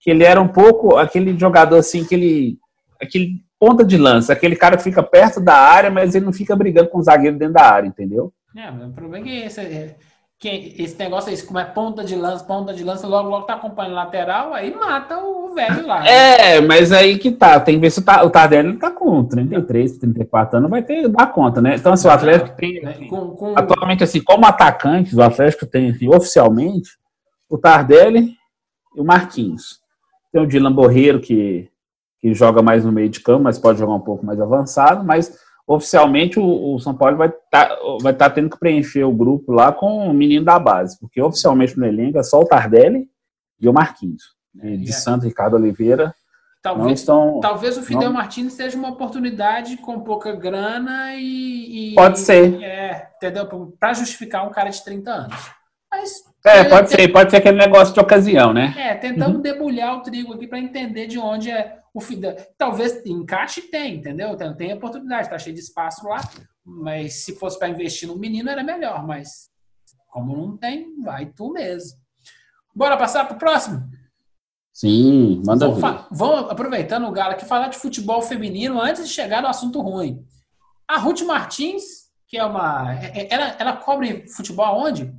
que 0.00 0.10
ele 0.10 0.24
era 0.24 0.40
um 0.40 0.48
pouco 0.48 0.96
aquele 0.96 1.38
jogador 1.38 1.76
assim, 1.76 2.04
que 2.04 2.14
ele, 2.14 2.58
aquele 3.00 3.36
ponta 3.56 3.84
de 3.84 3.96
lança, 3.96 4.32
aquele 4.32 4.56
cara 4.56 4.76
que 4.76 4.82
fica 4.82 5.02
perto 5.02 5.40
da 5.40 5.54
área, 5.54 5.90
mas 5.90 6.16
ele 6.16 6.24
não 6.24 6.32
fica 6.32 6.56
brigando 6.56 6.88
com 6.88 6.98
o 6.98 7.02
zagueiro 7.02 7.38
dentro 7.38 7.54
da 7.54 7.62
área, 7.62 7.86
entendeu? 7.86 8.32
É, 8.56 8.68
o 8.68 8.90
problema 8.90 9.18
é 9.18 9.22
que 9.22 9.36
esse, 9.44 9.94
que 10.40 10.76
esse 10.78 10.96
negócio 10.96 11.30
aí, 11.30 11.42
como 11.42 11.58
é 11.58 11.64
ponta 11.64 12.04
de 12.04 12.14
lança, 12.14 12.44
ponta 12.44 12.72
de 12.72 12.84
lança, 12.84 13.08
logo, 13.08 13.28
logo 13.28 13.46
tá 13.46 13.54
acompanhando 13.54 13.94
lateral, 13.94 14.54
aí 14.54 14.72
mata 14.72 15.18
o 15.18 15.52
velho 15.52 15.84
lá. 15.84 16.00
Né? 16.00 16.10
É, 16.10 16.60
mas 16.60 16.92
aí 16.92 17.18
que 17.18 17.32
tá, 17.32 17.58
tem 17.58 17.74
que 17.74 17.80
ver 17.80 17.90
se 17.90 17.98
o, 17.98 18.02
o 18.02 18.30
Tardelli 18.30 18.78
tá 18.78 18.90
com 18.90 19.24
33, 19.24 19.98
34 19.98 20.58
anos, 20.58 20.70
vai 20.70 20.82
ter 20.82 21.08
dar 21.08 21.26
conta, 21.32 21.60
né? 21.60 21.74
Então, 21.74 21.92
assim, 21.92 22.06
o 22.06 22.10
Atlético 22.12 22.56
tem, 22.56 22.80
né, 22.80 22.94
com, 23.08 23.30
com... 23.30 23.58
atualmente, 23.58 24.04
assim, 24.04 24.20
como 24.20 24.46
atacante, 24.46 25.16
o 25.16 25.22
Atlético 25.22 25.66
tem, 25.66 25.90
assim, 25.90 26.08
oficialmente, 26.08 26.90
o 27.50 27.58
Tardelli 27.58 28.32
e 28.94 29.00
o 29.00 29.04
Marquinhos. 29.04 29.80
Tem 30.32 30.40
o 30.40 30.46
Dylan 30.46 30.72
Borreiro, 30.72 31.20
que, 31.20 31.68
que 32.20 32.32
joga 32.32 32.62
mais 32.62 32.84
no 32.84 32.92
meio 32.92 33.08
de 33.08 33.18
campo, 33.18 33.42
mas 33.42 33.58
pode 33.58 33.80
jogar 33.80 33.94
um 33.94 34.00
pouco 34.00 34.24
mais 34.24 34.40
avançado, 34.40 35.04
mas 35.04 35.36
oficialmente 35.68 36.40
o, 36.40 36.74
o 36.74 36.80
São 36.80 36.94
Paulo 36.94 37.18
vai 37.18 37.28
estar 37.28 37.68
tá, 37.68 37.78
vai 38.00 38.14
tá 38.14 38.30
tendo 38.30 38.50
que 38.50 38.58
preencher 38.58 39.04
o 39.04 39.12
grupo 39.12 39.52
lá 39.52 39.70
com 39.70 40.08
o 40.08 40.14
menino 40.14 40.44
da 40.44 40.58
base, 40.58 40.98
porque 40.98 41.20
oficialmente 41.20 41.78
no 41.78 41.86
elenco 41.86 42.18
é 42.18 42.22
só 42.22 42.40
o 42.40 42.46
Tardelli 42.46 43.06
e 43.60 43.68
o 43.68 43.72
Marquinhos. 43.72 44.36
Né, 44.54 44.76
de 44.76 44.88
é. 44.88 44.92
Santo 44.92 45.26
Ricardo 45.26 45.54
Oliveira. 45.54 46.14
Talvez, 46.60 47.00
estão, 47.00 47.38
talvez 47.40 47.78
o 47.78 47.82
Fidel 47.82 48.08
não... 48.08 48.14
Martins 48.14 48.52
seja 48.52 48.76
uma 48.76 48.88
oportunidade 48.88 49.76
com 49.76 50.00
pouca 50.00 50.32
grana 50.32 51.14
e. 51.14 51.92
e 51.92 51.94
pode 51.94 52.18
ser. 52.18 52.60
É, 52.60 53.10
entendeu? 53.16 53.46
Para 53.78 53.94
justificar 53.94 54.44
um 54.44 54.50
cara 54.50 54.68
de 54.68 54.82
30 54.82 55.10
anos. 55.10 55.50
Mas, 55.90 56.24
é, 56.44 56.64
pode 56.64 56.90
ser, 56.90 57.08
pode 57.08 57.30
ser 57.30 57.38
aquele 57.38 57.58
negócio 57.58 57.94
de 57.94 58.00
ocasião, 58.00 58.52
né? 58.52 58.74
É, 58.76 58.94
tentando 58.94 59.36
uhum. 59.36 59.42
debulhar 59.42 59.96
o 59.96 60.02
trigo 60.02 60.34
aqui 60.34 60.46
para 60.46 60.58
entender 60.58 61.06
de 61.06 61.18
onde 61.18 61.50
é 61.50 61.78
o 61.98 62.00
Fidel. 62.00 62.36
Talvez 62.56 63.04
encaixe 63.04 63.62
tem, 63.62 63.96
entendeu? 63.96 64.36
Tem, 64.36 64.54
tem 64.54 64.74
oportunidade, 64.74 65.28
tá 65.28 65.38
cheio 65.38 65.54
de 65.54 65.60
espaço 65.60 66.06
lá, 66.08 66.20
mas 66.64 67.24
se 67.24 67.34
fosse 67.36 67.58
para 67.58 67.68
investir 67.68 68.08
no 68.08 68.16
menino 68.16 68.48
era 68.48 68.62
melhor, 68.62 69.06
mas 69.06 69.50
como 70.08 70.36
não 70.36 70.56
tem, 70.56 71.00
vai 71.02 71.26
tu 71.26 71.52
mesmo. 71.52 71.98
Bora 72.74 72.96
passar 72.96 73.26
pro 73.26 73.38
próximo? 73.38 73.88
Sim, 74.72 75.42
manda 75.44 75.68
vamos, 75.68 75.82
ver. 75.82 76.06
Vamos, 76.10 76.50
aproveitando 76.50 77.06
o 77.08 77.12
Galo 77.12 77.32
aqui, 77.32 77.44
falar 77.44 77.68
de 77.68 77.76
futebol 77.76 78.22
feminino 78.22 78.80
antes 78.80 79.06
de 79.08 79.12
chegar 79.12 79.42
no 79.42 79.48
assunto 79.48 79.80
ruim. 79.80 80.24
A 80.86 80.96
Ruth 80.98 81.22
Martins, 81.22 81.82
que 82.28 82.38
é 82.38 82.44
uma. 82.44 82.94
É, 82.94 83.22
é, 83.22 83.34
ela, 83.34 83.56
ela 83.58 83.76
cobre 83.76 84.28
futebol 84.28 84.64
aonde? 84.64 85.12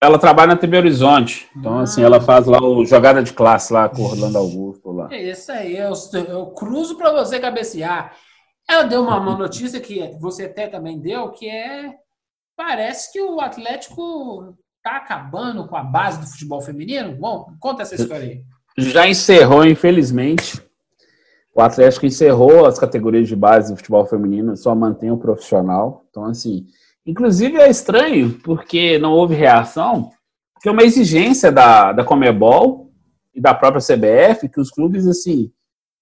Ela 0.00 0.18
trabalha 0.18 0.54
na 0.54 0.56
TV 0.56 0.76
Horizonte. 0.76 1.48
Então, 1.56 1.78
ah. 1.78 1.82
assim, 1.82 2.02
ela 2.02 2.20
faz 2.20 2.46
lá 2.46 2.62
o 2.62 2.84
jogada 2.84 3.22
de 3.22 3.32
classe 3.32 3.72
lá 3.72 3.88
com 3.88 4.02
o 4.02 4.04
Orlando 4.04 4.38
Augusto 4.38 4.92
lá. 4.92 5.08
É 5.10 5.30
isso 5.30 5.50
aí, 5.50 5.76
eu, 5.76 5.92
eu 6.28 6.46
cruzo 6.46 6.96
para 6.96 7.12
você 7.12 7.40
cabecear. 7.40 8.14
Ela 8.68 8.82
deu 8.82 9.02
uma, 9.02 9.18
uma 9.18 9.36
notícia 9.38 9.80
que 9.80 10.16
você 10.20 10.44
até 10.44 10.66
também 10.66 10.98
deu, 10.98 11.30
que 11.30 11.48
é. 11.48 11.94
Parece 12.56 13.12
que 13.12 13.20
o 13.20 13.40
Atlético 13.40 14.56
tá 14.82 14.96
acabando 14.96 15.66
com 15.66 15.76
a 15.76 15.82
base 15.82 16.20
do 16.20 16.26
futebol 16.26 16.60
feminino. 16.62 17.14
Bom, 17.16 17.46
conta 17.60 17.82
essa 17.82 17.94
história 17.94 18.24
aí. 18.24 18.42
Já 18.78 19.06
encerrou, 19.06 19.66
infelizmente. 19.66 20.62
O 21.54 21.60
Atlético 21.60 22.06
encerrou 22.06 22.66
as 22.66 22.78
categorias 22.78 23.26
de 23.28 23.34
base 23.34 23.72
do 23.72 23.76
futebol 23.76 24.04
feminino, 24.06 24.56
só 24.56 24.74
mantém 24.74 25.10
o 25.10 25.16
profissional. 25.16 26.04
Então, 26.10 26.24
assim, 26.24 26.66
Inclusive 27.06 27.56
é 27.56 27.70
estranho, 27.70 28.38
porque 28.42 28.98
não 28.98 29.12
houve 29.12 29.34
reação, 29.34 30.10
porque 30.54 30.68
é 30.68 30.72
uma 30.72 30.82
exigência 30.82 31.52
da, 31.52 31.92
da 31.92 32.04
Comebol 32.04 32.90
e 33.32 33.40
da 33.40 33.54
própria 33.54 33.80
CBF 33.80 34.48
que 34.48 34.60
os 34.60 34.70
clubes, 34.70 35.06
assim, 35.06 35.52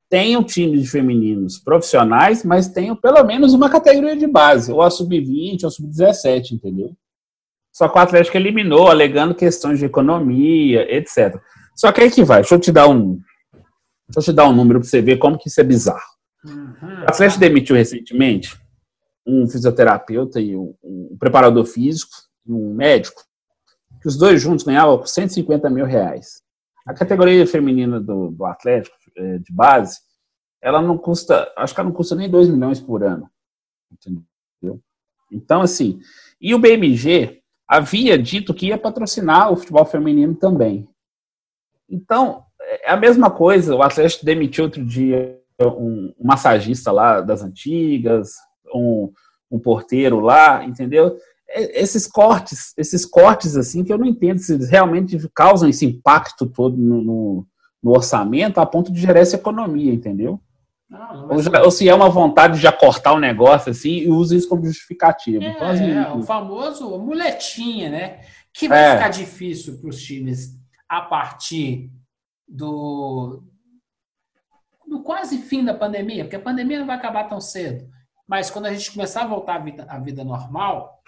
tenham 0.09 0.43
times 0.43 0.91
femininos 0.91 1.59
profissionais, 1.59 2.43
mas 2.43 2.69
tenham 2.69 2.97
pelo 2.97 3.23
menos 3.25 3.53
uma 3.53 3.69
categoria 3.69 4.17
de 4.17 4.27
base, 4.27 4.73
ou 4.73 4.81
a 4.81 4.89
sub-20 4.89 5.65
ou 5.65 5.69
a 5.69 5.71
sub-17, 5.71 6.53
entendeu? 6.53 6.97
Só 7.71 7.89
que 7.89 7.99
o 7.99 8.01
Atlético 8.01 8.37
eliminou, 8.39 8.89
alegando 8.89 9.35
questões 9.35 9.79
de 9.79 9.85
economia, 9.85 10.87
etc. 10.97 11.39
Só 11.77 11.93
que 11.93 12.01
aí 12.01 12.11
que 12.11 12.25
vai, 12.25 12.41
deixa 12.41 12.55
eu 12.55 12.61
te 12.61 12.73
dar 12.73 12.89
um, 12.89 13.19
deixa 14.09 14.21
eu 14.21 14.23
te 14.23 14.33
dar 14.33 14.49
um 14.49 14.55
número 14.55 14.81
para 14.81 14.89
você 14.89 15.03
ver 15.03 15.19
como 15.19 15.37
que 15.37 15.49
isso 15.49 15.61
é 15.61 15.65
bizarro. 15.65 16.01
Uhum. 16.45 17.03
O 17.03 17.09
Atlético 17.09 17.41
demitiu 17.41 17.77
recentemente 17.77 18.64
um 19.27 19.49
fisioterapeuta 19.49 20.41
e 20.41 20.57
um, 20.57 20.75
um 20.83 21.17
preparador 21.19 21.65
físico 21.65 22.13
e 22.47 22.53
um 22.53 22.75
médico, 22.75 23.23
que 24.01 24.09
os 24.09 24.17
dois 24.17 24.41
juntos 24.41 24.65
ganhavam 24.65 25.05
150 25.05 25.71
mil 25.71 25.87
reais. 25.87 26.43
A 26.87 26.93
categoria 26.93 27.47
feminina 27.47 27.99
do, 27.99 28.31
do 28.31 28.45
Atlético, 28.45 28.97
é, 29.17 29.39
de 29.39 29.53
base, 29.53 30.01
ela 30.61 30.83
não 30.83 30.99
custa, 30.99 31.51
acho 31.57 31.75
que 31.75 31.81
ela 31.81 31.89
não 31.89 31.97
custa 31.97 32.15
nem 32.15 32.29
2 32.29 32.49
milhões 32.49 32.81
por 32.81 33.03
ano. 33.03 33.31
Entendeu? 33.91 34.81
Então, 35.31 35.63
assim, 35.63 36.01
e 36.41 36.55
o 36.55 36.59
BMG 36.59 37.43
havia 37.67 38.19
dito 38.19 38.55
que 38.55 38.67
ia 38.67 38.79
patrocinar 38.79 39.51
o 39.51 39.57
futebol 39.57 39.85
feminino 39.85 40.35
também. 40.35 40.89
Então, 41.89 42.45
é 42.61 42.91
a 42.91 42.97
mesma 42.97 43.31
coisa, 43.31 43.75
o 43.75 43.83
Atlético 43.83 44.25
demitiu 44.25 44.65
outro 44.65 44.85
dia 44.85 45.41
um, 45.61 46.15
um 46.19 46.27
massagista 46.27 46.93
lá 46.93 47.21
das 47.21 47.43
antigas, 47.43 48.33
um, 48.73 49.13
um 49.51 49.59
porteiro 49.59 50.21
lá, 50.21 50.65
entendeu? 50.65 51.17
É, 51.49 51.83
esses 51.83 52.07
cortes, 52.07 52.73
esses 52.77 53.05
cortes 53.05 53.57
assim, 53.57 53.85
que 53.85 53.93
eu 53.93 53.99
não 53.99 54.07
entendo 54.07 54.39
se 54.39 54.55
eles 54.55 54.69
realmente 54.69 55.19
causam 55.35 55.69
esse 55.69 55.85
impacto 55.85 56.47
todo 56.47 56.77
no, 56.77 57.03
no, 57.03 57.47
no 57.83 57.91
orçamento 57.93 58.59
a 58.59 58.67
ponto 58.67 58.93
de 58.93 59.01
gerar 59.01 59.21
essa 59.21 59.37
economia, 59.37 59.93
entendeu? 59.93 60.41
Não, 60.89 61.29
ou, 61.31 61.43
já, 61.43 61.63
ou, 61.63 61.71
se 61.71 61.89
é 61.89 61.95
uma 61.95 62.09
vontade 62.09 62.55
de 62.55 62.61
já 62.61 62.71
cortar 62.71 63.15
o 63.15 63.21
negócio 63.21 63.71
assim 63.71 63.99
e 63.99 64.09
usa 64.09 64.37
isso 64.37 64.49
como 64.49 64.65
justificativo. 64.65 65.43
É, 65.43 65.49
então, 65.49 65.69
assim, 65.69 65.91
é 65.91 66.13
o 66.13 66.23
famoso 66.23 66.99
muletinha, 66.99 67.91
né? 67.91 68.21
Que 68.53 68.69
vai 68.69 68.79
é. 68.79 68.97
ficar 68.97 69.09
difícil 69.09 69.79
para 69.79 69.89
os 69.91 70.01
times 70.01 70.59
a 70.89 71.01
partir 71.01 71.91
do, 72.47 73.43
do 74.87 75.03
quase 75.03 75.39
fim 75.39 75.65
da 75.65 75.75
pandemia, 75.75 76.25
porque 76.25 76.37
a 76.37 76.41
pandemia 76.41 76.79
não 76.79 76.87
vai 76.87 76.97
acabar 76.97 77.25
tão 77.25 77.41
cedo. 77.41 77.89
Mas 78.27 78.51
quando 78.51 78.67
a 78.67 78.73
gente 78.73 78.93
começar 78.93 79.23
a 79.23 79.27
voltar 79.27 79.57
à 79.57 79.59
vida, 79.59 79.87
à 79.89 79.99
vida 79.99 80.25
normal, 80.25 81.03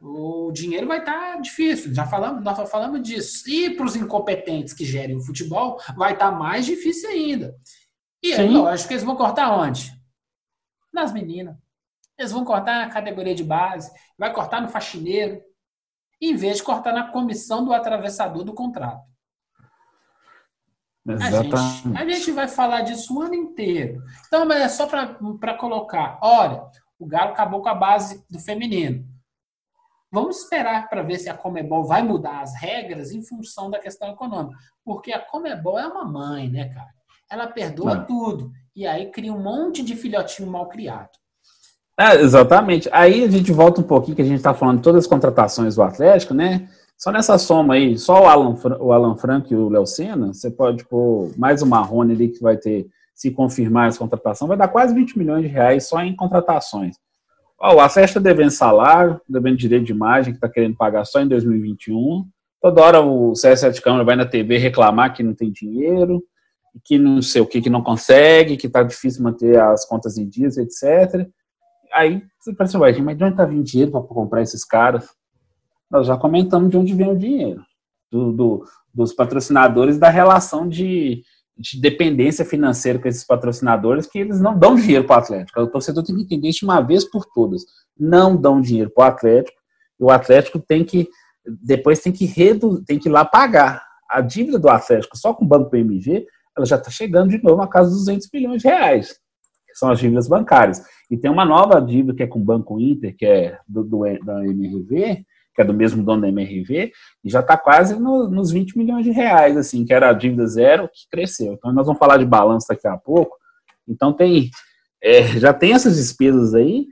o 0.00 0.50
dinheiro 0.52 0.86
vai 0.86 0.98
estar 0.98 1.34
tá 1.34 1.36
difícil. 1.40 1.94
Já 1.94 2.06
falamos, 2.06 2.42
nós 2.42 2.56
já 2.56 2.66
falamos 2.66 3.02
disso. 3.02 3.48
E 3.48 3.70
para 3.70 3.86
os 3.86 3.96
incompetentes 3.96 4.72
que 4.72 4.84
gerem 4.84 5.16
o 5.16 5.22
futebol, 5.22 5.80
vai 5.96 6.12
estar 6.12 6.30
tá 6.30 6.36
mais 6.36 6.66
difícil 6.66 7.10
ainda. 7.10 7.54
E 8.22 8.32
aí, 8.32 8.48
lógico 8.48 8.88
que 8.88 8.94
eles 8.94 9.04
vão 9.04 9.16
cortar 9.16 9.56
onde? 9.56 9.92
Nas 10.92 11.12
meninas. 11.12 11.56
Eles 12.18 12.32
vão 12.32 12.44
cortar 12.44 12.86
na 12.86 12.92
categoria 12.92 13.34
de 13.34 13.42
base, 13.42 13.90
vai 14.18 14.32
cortar 14.32 14.60
no 14.60 14.68
faxineiro, 14.68 15.40
em 16.20 16.36
vez 16.36 16.58
de 16.58 16.62
cortar 16.62 16.92
na 16.92 17.10
comissão 17.10 17.64
do 17.64 17.72
atravessador 17.72 18.44
do 18.44 18.52
contrato. 18.52 19.09
A 21.14 21.42
gente, 21.42 21.54
a 21.96 22.04
gente, 22.04 22.32
vai 22.32 22.48
falar 22.48 22.82
disso 22.82 23.16
o 23.16 23.22
ano 23.22 23.34
inteiro. 23.34 24.02
Então, 24.26 24.44
mas 24.46 24.62
é 24.62 24.68
só 24.68 24.86
para 24.86 25.54
colocar. 25.54 26.18
Olha, 26.22 26.62
o 26.98 27.06
Galo 27.06 27.30
acabou 27.30 27.62
com 27.62 27.68
a 27.68 27.74
base 27.74 28.24
do 28.30 28.38
feminino. 28.38 29.04
Vamos 30.12 30.42
esperar 30.42 30.88
para 30.88 31.02
ver 31.02 31.18
se 31.18 31.30
a 31.30 31.34
Comebol 31.34 31.84
vai 31.84 32.02
mudar 32.02 32.40
as 32.40 32.54
regras 32.54 33.12
em 33.12 33.22
função 33.22 33.70
da 33.70 33.78
questão 33.78 34.10
econômica. 34.10 34.58
Porque 34.84 35.12
a 35.12 35.20
Comebol 35.20 35.78
é 35.78 35.86
uma 35.86 36.04
mãe, 36.04 36.50
né, 36.50 36.68
cara? 36.68 36.90
Ela 37.30 37.46
perdoa 37.46 37.94
Não. 37.94 38.06
tudo. 38.06 38.50
E 38.74 38.86
aí 38.86 39.10
cria 39.10 39.32
um 39.32 39.40
monte 39.40 39.84
de 39.84 39.94
filhotinho 39.94 40.50
mal 40.50 40.68
criado. 40.68 41.10
É, 41.98 42.16
exatamente. 42.16 42.88
Aí 42.92 43.24
a 43.24 43.30
gente 43.30 43.52
volta 43.52 43.80
um 43.80 43.84
pouquinho, 43.84 44.16
que 44.16 44.22
a 44.22 44.24
gente 44.24 44.38
está 44.38 44.52
falando 44.52 44.78
de 44.78 44.82
todas 44.82 45.04
as 45.04 45.06
contratações 45.06 45.76
do 45.76 45.82
Atlético, 45.82 46.34
né? 46.34 46.68
Só 47.00 47.10
nessa 47.10 47.38
soma 47.38 47.74
aí, 47.74 47.98
só 47.98 48.24
o 48.24 48.26
Alan, 48.26 48.54
o 48.78 48.92
Alan 48.92 49.16
Frank 49.16 49.50
e 49.50 49.56
o 49.56 49.70
Léo 49.70 49.86
Senna, 49.86 50.34
você 50.34 50.50
pode 50.50 50.84
pôr 50.84 51.32
mais 51.34 51.62
o 51.62 51.66
Marrone 51.66 52.12
ali 52.12 52.28
que 52.28 52.42
vai 52.42 52.58
ter, 52.58 52.88
se 53.14 53.30
confirmar 53.30 53.88
essa 53.88 53.98
contratação, 53.98 54.46
vai 54.46 54.56
dar 54.56 54.68
quase 54.68 54.94
20 54.94 55.18
milhões 55.18 55.42
de 55.42 55.48
reais 55.48 55.88
só 55.88 56.02
em 56.02 56.14
contratações. 56.14 56.96
O 57.58 57.80
Atlético 57.80 58.18
está 58.18 58.20
devendo 58.20 58.50
salário, 58.50 59.18
devendo 59.26 59.56
direito 59.56 59.86
de 59.86 59.92
imagem, 59.92 60.34
que 60.34 60.36
está 60.36 60.48
querendo 60.48 60.76
pagar 60.76 61.06
só 61.06 61.22
em 61.22 61.28
2021. 61.28 62.28
Toda 62.60 62.82
hora 62.82 63.00
o 63.00 63.32
CS7 63.32 63.80
Câmara 63.80 64.04
vai 64.04 64.16
na 64.16 64.26
TV 64.26 64.58
reclamar 64.58 65.14
que 65.14 65.22
não 65.22 65.32
tem 65.32 65.50
dinheiro, 65.50 66.22
que 66.84 66.98
não 66.98 67.22
sei 67.22 67.40
o 67.40 67.46
que, 67.46 67.62
que 67.62 67.70
não 67.70 67.82
consegue, 67.82 68.58
que 68.58 68.66
está 68.66 68.82
difícil 68.82 69.22
manter 69.22 69.58
as 69.58 69.86
contas 69.86 70.18
em 70.18 70.28
dias, 70.28 70.58
etc. 70.58 71.26
Aí 71.94 72.22
você 72.38 72.54
pensa, 72.54 72.78
mas 72.78 72.94
de 72.94 73.24
onde 73.24 73.32
está 73.32 73.46
vindo 73.46 73.64
dinheiro 73.64 73.90
para 73.90 74.02
comprar 74.02 74.42
esses 74.42 74.66
caras? 74.66 75.08
Nós 75.90 76.06
já 76.06 76.16
comentamos 76.16 76.70
de 76.70 76.76
onde 76.76 76.94
vem 76.94 77.10
o 77.10 77.18
dinheiro, 77.18 77.64
do, 78.10 78.32
do, 78.32 78.64
dos 78.92 79.12
patrocinadores, 79.12 79.98
da 79.98 80.08
relação 80.08 80.68
de, 80.68 81.22
de 81.56 81.80
dependência 81.80 82.44
financeira 82.44 82.98
com 82.98 83.08
esses 83.08 83.24
patrocinadores 83.24 84.06
que 84.06 84.18
eles 84.18 84.40
não 84.40 84.58
dão 84.58 84.74
dinheiro 84.76 85.04
para 85.04 85.16
o 85.16 85.18
Atlético. 85.18 85.60
O 85.60 85.66
torcedor 85.66 86.04
tem 86.04 86.16
que 86.16 86.22
entender 86.22 86.48
isso 86.48 86.64
uma 86.64 86.80
vez 86.80 87.04
por 87.04 87.26
todas. 87.34 87.64
Não 87.98 88.36
dão 88.36 88.60
dinheiro 88.60 88.90
para 88.94 89.04
o 89.04 89.08
Atlético. 89.08 89.58
E 89.98 90.04
o 90.04 90.10
Atlético 90.10 90.58
tem 90.58 90.84
que 90.84 91.08
depois 91.62 92.00
tem 92.00 92.12
que 92.12 92.26
redu, 92.26 92.84
tem 92.84 92.98
que 92.98 93.08
ir 93.08 93.12
lá 93.12 93.24
pagar 93.24 93.82
a 94.08 94.20
dívida 94.20 94.58
do 94.58 94.68
Atlético 94.68 95.16
só 95.16 95.32
com 95.32 95.44
o 95.44 95.48
Banco 95.48 95.70
PMG, 95.70 96.26
ela 96.56 96.66
já 96.66 96.76
está 96.76 96.90
chegando 96.90 97.30
de 97.30 97.42
novo 97.42 97.62
a 97.62 97.68
casa 97.68 97.90
dos 97.90 98.00
200 98.00 98.28
milhões 98.32 98.62
de 98.62 98.68
reais, 98.68 99.18
são 99.74 99.90
as 99.90 100.00
dívidas 100.00 100.28
bancárias. 100.28 100.82
E 101.10 101.16
tem 101.16 101.30
uma 101.30 101.44
nova 101.44 101.80
dívida 101.80 102.14
que 102.14 102.22
é 102.22 102.26
com 102.26 102.40
o 102.40 102.44
Banco 102.44 102.80
Inter, 102.80 103.16
que 103.16 103.24
é 103.24 103.58
do, 103.68 103.84
do 103.84 104.00
da 104.24 104.44
MRV, 104.44 105.24
que 105.54 105.62
é 105.62 105.64
do 105.64 105.74
mesmo 105.74 106.02
dono 106.02 106.22
da 106.22 106.28
MRV, 106.28 106.92
e 107.24 107.30
já 107.30 107.40
está 107.40 107.56
quase 107.56 107.98
no, 107.98 108.28
nos 108.28 108.50
20 108.50 108.76
milhões 108.78 109.04
de 109.04 109.10
reais, 109.10 109.56
assim, 109.56 109.84
que 109.84 109.92
era 109.92 110.10
a 110.10 110.12
dívida 110.12 110.46
zero, 110.46 110.88
que 110.88 111.08
cresceu. 111.10 111.54
Então 111.54 111.72
nós 111.72 111.86
vamos 111.86 111.98
falar 111.98 112.16
de 112.16 112.24
balanço 112.24 112.68
daqui 112.68 112.86
a 112.86 112.96
pouco. 112.96 113.36
Então 113.88 114.12
tem, 114.12 114.50
é, 115.02 115.22
já 115.38 115.52
tem 115.52 115.72
essas 115.72 115.96
despesas 115.96 116.54
aí, 116.54 116.86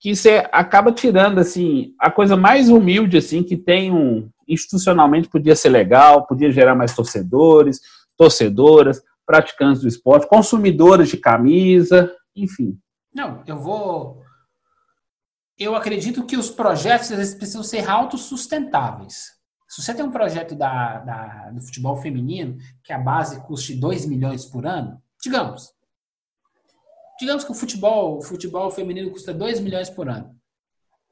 que 0.00 0.14
você 0.14 0.46
acaba 0.52 0.92
tirando, 0.92 1.38
assim, 1.38 1.94
a 1.98 2.10
coisa 2.10 2.36
mais 2.36 2.68
humilde, 2.68 3.16
assim, 3.16 3.42
que 3.42 3.56
tem 3.56 3.90
um, 3.90 4.28
institucionalmente 4.46 5.28
podia 5.28 5.56
ser 5.56 5.70
legal, 5.70 6.26
podia 6.26 6.52
gerar 6.52 6.74
mais 6.74 6.94
torcedores, 6.94 7.80
torcedoras, 8.16 9.02
praticantes 9.26 9.82
do 9.82 9.88
esporte, 9.88 10.28
consumidores 10.28 11.08
de 11.08 11.16
camisa, 11.16 12.12
enfim. 12.36 12.78
Não, 13.14 13.42
eu 13.46 13.58
vou 13.58 14.23
eu 15.58 15.74
acredito 15.74 16.26
que 16.26 16.36
os 16.36 16.50
projetos 16.50 17.10
eles 17.10 17.34
precisam 17.34 17.62
ser 17.62 17.88
autossustentáveis. 17.88 19.32
Se 19.68 19.82
você 19.82 19.94
tem 19.94 20.04
um 20.04 20.10
projeto 20.10 20.54
da, 20.54 20.98
da, 20.98 21.50
do 21.50 21.60
futebol 21.60 21.96
feminino, 21.96 22.56
que 22.82 22.92
a 22.92 22.98
base 22.98 23.40
custe 23.42 23.74
2 23.74 24.06
milhões 24.06 24.44
por 24.44 24.66
ano, 24.66 25.00
digamos. 25.22 25.72
Digamos 27.18 27.44
que 27.44 27.52
o 27.52 27.54
futebol, 27.54 28.18
o 28.18 28.22
futebol 28.22 28.70
feminino 28.70 29.10
custa 29.10 29.32
2 29.32 29.60
milhões 29.60 29.88
por 29.88 30.08
ano. 30.08 30.34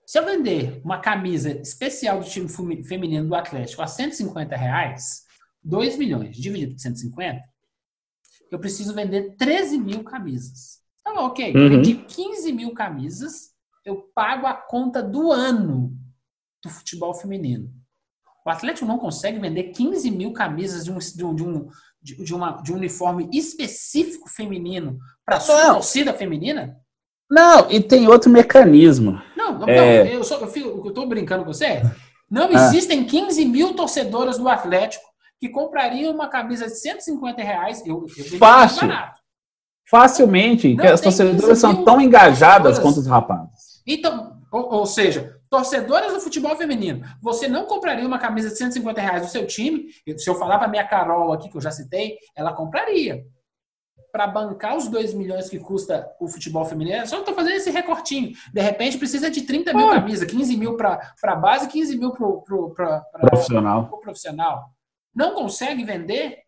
Se 0.05 0.19
eu 0.19 0.25
vender 0.25 0.81
uma 0.85 0.99
camisa 0.99 1.51
especial 1.51 2.21
do 2.21 2.27
time 2.29 2.49
feminino 2.85 3.27
do 3.27 3.35
Atlético 3.35 3.83
a 3.83 3.87
150 3.87 4.57
reais, 4.57 5.23
2 5.63 5.97
milhões 5.97 6.37
dividido 6.37 6.75
por 6.75 6.81
150, 6.81 7.41
eu 8.51 8.59
preciso 8.59 8.93
vender 8.95 9.37
13 9.37 9.79
mil 9.79 10.03
camisas. 10.05 10.81
Então, 11.01 11.25
ok, 11.25 11.55
uhum. 11.55 11.69
vendi 11.69 11.95
15 11.95 12.53
mil 12.53 12.75
camisas 12.75 13.52
eu 13.85 14.09
pago 14.15 14.47
a 14.47 14.55
conta 14.55 15.03
do 15.03 15.33
ano 15.33 15.93
do 16.63 16.71
futebol 16.71 17.15
feminino. 17.15 17.71
O 18.45 18.51
Atlético 18.51 18.87
não 18.87 18.99
consegue 18.99 19.39
vender 19.39 19.71
15 19.71 20.11
mil 20.11 20.33
camisas 20.33 20.85
de 20.85 20.91
um, 20.91 20.99
de 20.99 21.25
um, 21.25 21.35
de 21.35 21.43
um, 21.45 22.25
de 22.25 22.35
uma, 22.35 22.63
de 22.63 22.73
um 22.73 22.77
uniforme 22.77 23.29
específico 23.33 24.29
feminino 24.29 24.99
para 25.25 25.37
a 25.37 25.41
sua 25.41 25.75
torcida 25.75 26.13
feminina? 26.13 26.77
Não, 27.31 27.71
e 27.71 27.81
tem 27.81 28.09
outro 28.09 28.31
mecanismo. 28.31 29.21
Não, 29.37 29.59
não, 29.61 29.69
é... 29.69 30.15
eu, 30.15 30.23
só, 30.25 30.39
eu, 30.39 30.89
estou 30.89 31.07
brincando 31.07 31.45
com 31.45 31.53
você. 31.53 31.83
Não 32.31 32.49
ah. 32.49 32.53
existem 32.53 33.05
15 33.05 33.45
mil 33.45 33.75
torcedoras 33.75 34.39
do 34.39 34.49
Atlético 34.49 35.05
que 35.41 35.49
comprariam 35.49 36.13
uma 36.13 36.29
camisa 36.29 36.67
de 36.67 36.79
150 36.79 37.43
reais. 37.43 37.83
Eu, 37.87 38.07
eu 38.17 38.39
Fácil. 38.39 38.89
Facilmente, 39.89 40.75
não, 40.75 40.85
as 40.87 41.01
torcedoras 41.01 41.59
são 41.59 41.85
tão 41.85 42.01
engajadas 42.01 42.79
quanto 42.79 43.01
os 43.01 43.07
rapazes. 43.07 43.72
Então, 43.87 44.41
ou, 44.51 44.75
ou, 44.75 44.87
seja, 44.87 45.39
torcedoras 45.49 46.13
do 46.13 46.21
futebol 46.21 46.55
feminino, 46.57 47.05
você 47.21 47.49
não 47.49 47.67
compraria 47.67 48.07
uma 48.07 48.19
camisa 48.19 48.51
de 48.51 48.59
150 48.59 49.01
reais 49.01 49.23
do 49.23 49.29
seu 49.29 49.47
time? 49.47 49.87
Se 50.17 50.29
eu 50.29 50.35
falar 50.35 50.59
para 50.59 50.69
minha 50.69 50.87
Carol 50.87 51.33
aqui, 51.33 51.49
que 51.49 51.57
eu 51.57 51.61
já 51.61 51.71
citei, 51.71 52.19
ela 52.37 52.53
compraria. 52.53 53.25
Para 54.13 54.27
bancar 54.27 54.77
os 54.77 54.89
2 54.89 55.15
milhões 55.15 55.49
que 55.49 55.59
custa 55.59 56.07
o 56.21 56.29
futebol 56.29 56.67
feminino, 56.67 57.07
só 57.07 57.21
estou 57.21 57.35
fazendo 57.35 57.55
esse 57.55 57.71
recortinho. 57.71 58.33
De 58.53 58.61
repente 58.61 58.99
precisa 58.99 59.31
de 59.31 59.41
30 59.43 59.73
mil 59.73 59.89
camisas, 59.89 60.31
15 60.31 60.57
mil 60.57 60.77
para 60.77 61.01
a 61.25 61.35
base, 61.35 61.69
15 61.69 61.97
mil 61.97 62.11
para 62.11 62.27
o 62.27 62.43
pro, 62.43 62.75
profissional. 63.21 63.87
Pro 63.87 64.01
profissional. 64.01 64.71
Não 65.15 65.35
consegue 65.35 65.83
vender? 65.83 66.43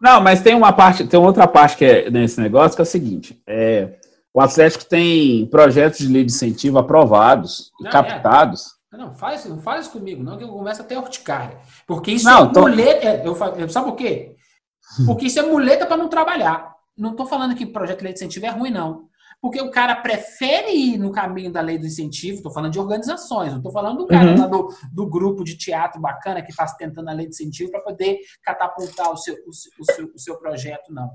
Não, 0.00 0.20
mas 0.20 0.40
tem 0.40 0.54
uma 0.54 0.72
parte, 0.72 1.06
tem 1.06 1.18
outra 1.18 1.46
parte 1.48 1.76
que 1.76 1.84
é 1.84 2.10
nesse 2.10 2.40
negócio 2.40 2.76
que 2.76 2.82
é 2.82 2.84
o 2.84 2.86
seguinte: 2.86 3.42
é, 3.46 3.97
o 4.38 4.40
Atlético 4.40 4.84
tem 4.84 5.46
projetos 5.46 5.98
de 5.98 6.06
lei 6.06 6.24
de 6.24 6.30
incentivo 6.30 6.78
aprovados 6.78 7.72
e 7.80 7.82
não, 7.82 7.90
captados. 7.90 8.68
É. 8.92 8.96
Não, 8.96 9.12
faz, 9.12 9.44
não 9.46 9.60
faz 9.60 9.86
isso 9.86 9.92
comigo, 9.92 10.22
não, 10.22 10.38
que 10.38 10.44
eu 10.44 10.48
começo 10.48 10.80
até 10.80 10.96
urticária. 10.96 11.58
Porque 11.88 12.12
isso 12.12 12.24
não, 12.24 12.44
é 12.44 12.52
tô... 12.52 12.60
muleta. 12.60 13.04
É, 13.04 13.26
eu, 13.26 13.36
eu, 13.56 13.68
sabe 13.68 13.90
por 13.90 13.96
quê? 13.96 14.36
Porque 15.04 15.26
isso 15.26 15.40
é 15.40 15.42
muleta 15.42 15.86
para 15.86 15.96
não 15.96 16.08
trabalhar. 16.08 16.72
Não 16.96 17.10
estou 17.10 17.26
falando 17.26 17.56
que 17.56 17.66
projeto 17.66 17.98
de 17.98 18.04
lei 18.04 18.12
de 18.12 18.20
incentivo 18.20 18.46
é 18.46 18.50
ruim, 18.50 18.70
não. 18.70 19.08
Porque 19.42 19.60
o 19.60 19.72
cara 19.72 19.96
prefere 19.96 20.70
ir 20.70 20.98
no 20.98 21.10
caminho 21.10 21.50
da 21.50 21.60
lei 21.60 21.76
do 21.76 21.86
incentivo, 21.86 22.36
estou 22.36 22.52
falando 22.52 22.72
de 22.72 22.78
organizações, 22.78 23.50
não 23.50 23.58
estou 23.58 23.72
falando 23.72 23.98
do 23.98 24.06
cara 24.06 24.30
uhum. 24.30 24.38
lá 24.38 24.46
do, 24.46 24.72
do 24.92 25.10
grupo 25.10 25.42
de 25.42 25.58
teatro 25.58 26.00
bacana 26.00 26.42
que 26.42 26.52
está 26.52 26.64
tentando 26.76 27.08
a 27.08 27.12
lei 27.12 27.26
de 27.26 27.34
incentivo 27.34 27.72
para 27.72 27.80
poder 27.80 28.20
catapultar 28.44 29.10
o 29.10 29.16
seu, 29.16 29.34
o, 29.34 29.50
o, 29.50 29.84
seu, 29.84 30.12
o 30.14 30.18
seu 30.18 30.38
projeto, 30.38 30.92
não. 30.92 31.10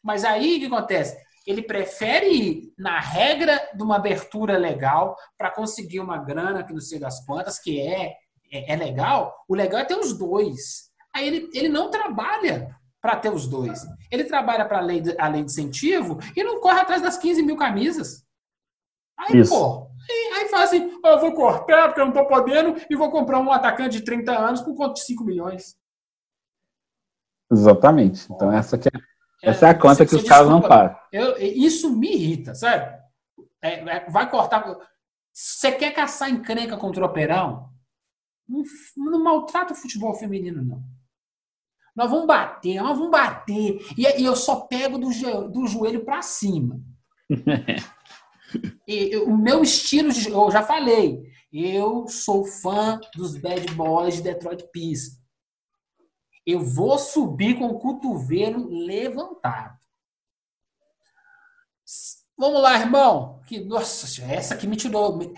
Mas 0.00 0.24
aí 0.24 0.56
o 0.56 0.60
que 0.60 0.66
acontece? 0.66 1.16
Ele 1.46 1.62
prefere 1.62 2.26
ir 2.26 2.74
na 2.78 2.98
regra 2.98 3.70
de 3.74 3.82
uma 3.82 3.96
abertura 3.96 4.56
legal 4.56 5.16
para 5.36 5.50
conseguir 5.50 6.00
uma 6.00 6.18
grana 6.18 6.64
que 6.64 6.72
não 6.72 6.80
sei 6.80 6.98
das 6.98 7.24
quantas, 7.24 7.58
que 7.58 7.80
é, 7.80 8.14
é, 8.50 8.72
é, 8.72 8.76
legal. 8.76 9.34
O 9.48 9.54
legal 9.54 9.80
é 9.80 9.84
ter 9.84 9.96
os 9.96 10.16
dois. 10.16 10.90
Aí 11.14 11.26
ele, 11.26 11.50
ele 11.52 11.68
não 11.68 11.90
trabalha 11.90 12.74
para 13.00 13.16
ter 13.16 13.30
os 13.30 13.46
dois. 13.46 13.82
Ele 14.10 14.24
trabalha 14.24 14.64
para 14.64 14.78
a 14.78 14.80
lei, 14.80 15.00
de, 15.00 15.14
a 15.20 15.28
lei 15.28 15.42
de 15.42 15.50
incentivo 15.50 16.18
e 16.34 16.42
não 16.42 16.60
corre 16.60 16.80
atrás 16.80 17.02
das 17.02 17.18
15 17.18 17.42
mil 17.42 17.56
camisas. 17.56 18.24
Aí, 19.18 19.40
Isso. 19.40 19.50
pô, 19.50 19.88
aí, 20.10 20.40
aí 20.40 20.48
fala 20.48 20.64
assim: 20.64 20.98
oh, 21.04 21.08
eu 21.08 21.20
vou 21.20 21.34
cortar 21.34 21.88
porque 21.88 22.00
eu 22.00 22.06
não 22.06 22.12
estou 22.12 22.26
podendo 22.26 22.80
e 22.88 22.96
vou 22.96 23.10
comprar 23.10 23.38
um 23.38 23.52
atacante 23.52 23.98
de 23.98 24.04
30 24.04 24.32
anos 24.32 24.62
por 24.62 24.74
conta 24.74 24.94
de 24.94 25.04
5 25.04 25.22
milhões. 25.22 25.76
Exatamente. 27.52 28.26
Então, 28.32 28.50
essa 28.50 28.78
que 28.78 28.88
é 28.88 28.92
essa 29.44 29.66
é 29.66 29.70
a 29.70 29.78
conta 29.78 30.06
que 30.06 30.14
os 30.14 30.24
caras 30.24 30.48
não 30.48 30.60
pagam. 30.60 30.96
isso 31.40 31.94
me 31.94 32.12
irrita, 32.12 32.54
sabe? 32.54 32.98
É, 33.62 33.80
é, 33.80 34.10
vai 34.10 34.30
cortar. 34.30 34.76
Você 35.32 35.72
quer 35.72 35.92
caçar 35.92 36.30
encrenca 36.30 36.76
contra 36.76 37.02
o 37.02 37.06
Operão? 37.06 37.70
Não, 38.48 38.62
não 38.96 39.22
maltrata 39.22 39.72
o 39.72 39.76
futebol 39.76 40.14
feminino, 40.14 40.62
não. 40.62 40.82
Nós 41.96 42.10
vamos 42.10 42.26
bater, 42.26 42.80
nós 42.80 42.96
vamos 42.96 43.10
bater. 43.10 43.78
E, 43.96 44.02
e 44.20 44.24
eu 44.24 44.34
só 44.34 44.62
pego 44.62 44.98
do, 44.98 45.08
do 45.48 45.66
joelho 45.66 46.04
para 46.04 46.22
cima. 46.22 46.80
e, 48.86 49.16
o 49.18 49.36
meu 49.36 49.62
estilo, 49.62 50.12
de, 50.12 50.28
eu 50.28 50.50
já 50.50 50.62
falei, 50.62 51.22
eu 51.52 52.06
sou 52.08 52.44
fã 52.44 53.00
dos 53.14 53.36
bad 53.36 53.72
boys 53.74 54.16
de 54.16 54.22
Detroit 54.22 54.64
Pistons 54.72 55.23
eu 56.46 56.60
vou 56.60 56.98
subir 56.98 57.58
com 57.58 57.66
o 57.66 57.78
cotovelo 57.78 58.68
levantado. 58.86 59.74
Vamos 62.36 62.60
lá, 62.60 62.78
irmão. 62.78 63.40
Que, 63.46 63.60
nossa, 63.64 64.22
essa 64.24 64.54
aqui 64.54 64.66
me 64.66 64.76
tirou. 64.76 65.32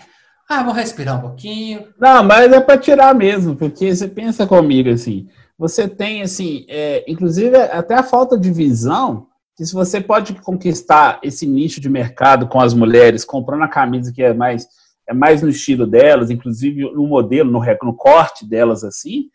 Ah, 0.49 0.63
vou 0.63 0.73
respirar 0.73 1.17
um 1.17 1.21
pouquinho. 1.21 1.93
Não, 1.99 2.23
mas 2.23 2.51
é 2.51 2.59
para 2.59 2.77
tirar 2.77 3.13
mesmo, 3.13 3.55
porque 3.55 3.93
você 3.93 4.07
pensa 4.07 4.47
comigo 4.47 4.89
assim. 4.89 5.27
Você 5.57 5.87
tem, 5.87 6.21
assim, 6.21 6.65
é, 6.69 7.03
inclusive 7.07 7.55
até 7.55 7.95
a 7.95 8.03
falta 8.03 8.37
de 8.37 8.51
visão, 8.51 9.27
que 9.55 9.65
se 9.65 9.73
você 9.73 9.99
pode 9.99 10.33
conquistar 10.35 11.19
esse 11.23 11.45
nicho 11.45 11.81
de 11.81 11.89
mercado 11.89 12.47
com 12.47 12.59
as 12.59 12.73
mulheres, 12.73 13.25
comprando 13.25 13.63
a 13.63 13.67
camisa 13.67 14.13
que 14.13 14.21
é 14.21 14.33
mais, 14.33 14.67
é 15.07 15.13
mais 15.13 15.41
no 15.41 15.49
estilo 15.49 15.87
delas, 15.87 16.29
inclusive 16.29 16.81
no 16.91 17.07
modelo, 17.07 17.51
no, 17.51 17.59
no 17.83 17.95
corte 17.95 18.47
delas, 18.47 18.83
assim, 18.83 19.29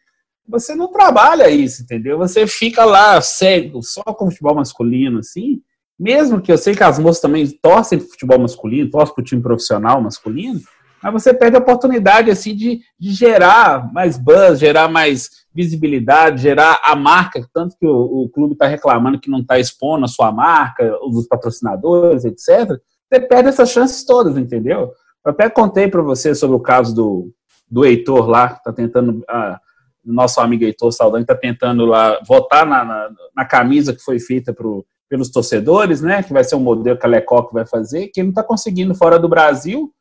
você 0.47 0.74
não 0.74 0.90
trabalha 0.90 1.49
isso, 1.51 1.82
entendeu? 1.82 2.18
Você 2.18 2.47
fica 2.47 2.84
lá 2.84 3.20
cego, 3.20 3.82
só 3.82 4.03
com 4.03 4.30
futebol 4.30 4.57
masculino, 4.57 5.20
assim. 5.20 5.61
Mesmo 5.99 6.40
que 6.40 6.51
eu 6.51 6.59
sei 6.59 6.74
que 6.74 6.82
as 6.82 6.99
moças 6.99 7.20
também 7.20 7.47
torcem 7.62 7.99
pro 7.99 8.09
futebol 8.09 8.38
masculino, 8.40 8.90
torcem 8.90 9.14
pro 9.14 9.24
time 9.24 9.43
profissional 9.43 10.01
masculino, 10.03 10.61
mas 11.03 11.12
você 11.12 11.34
perde 11.34 11.57
a 11.57 11.61
oportunidade, 11.61 12.30
assim, 12.30 12.55
de, 12.55 12.80
de 12.99 13.12
gerar 13.12 13.93
mais 13.93 14.16
buzz, 14.16 14.59
gerar 14.59 14.88
mais 14.88 15.30
visibilidade, 15.55 16.43
gerar 16.43 16.80
a 16.82 16.95
marca, 16.95 17.45
tanto 17.53 17.76
que 17.76 17.86
o, 17.86 18.22
o 18.22 18.28
clube 18.28 18.55
está 18.55 18.66
reclamando 18.66 19.20
que 19.20 19.30
não 19.30 19.40
está 19.40 19.59
expondo 19.59 20.05
a 20.05 20.09
sua 20.09 20.32
marca, 20.32 20.97
os 21.03 21.26
patrocinadores, 21.26 22.24
etc. 22.24 22.80
Você 23.09 23.20
perde 23.20 23.49
essas 23.49 23.70
chances 23.70 24.05
todas, 24.05 24.36
entendeu? 24.36 24.93
Eu 25.24 25.30
até 25.30 25.51
contei 25.51 25.88
para 25.88 26.03
você 26.03 26.34
sobre 26.34 26.57
o 26.57 26.61
caso 26.61 26.95
do, 26.95 27.32
do 27.70 27.84
Heitor 27.84 28.28
lá, 28.28 28.49
que 28.49 28.59
está 28.59 28.72
tentando... 28.72 29.18
Uh, 29.20 29.72
nosso 30.05 30.40
amigo 30.40 30.64
Heitor 30.64 30.92
Saldanha 30.92 31.22
está 31.22 31.34
tentando 31.34 31.84
lá 31.84 32.20
votar 32.26 32.66
na, 32.66 32.84
na, 32.84 33.11
na, 33.36 33.44
camisa 33.44 33.94
que 33.94 34.03
foi 34.03 34.18
feita 34.18 34.53
pro, 34.53 34.84
pelos 35.09 35.30
torcedores, 35.30 36.00
né? 36.00 36.22
Que 36.22 36.32
vai 36.32 36.42
ser 36.42 36.57
um 36.57 36.61
modelo 36.61 36.98
que 36.98 37.07
a 37.07 37.09
Lecoq 37.09 37.53
vai 37.53 37.66
fazer, 37.66 38.09
que 38.09 38.20
ele 38.20 38.28
não 38.28 38.32
está 38.32 38.42
conseguindo 38.42 38.94
fora 38.94 39.18
do 39.18 39.28
Brasil, 39.28 39.92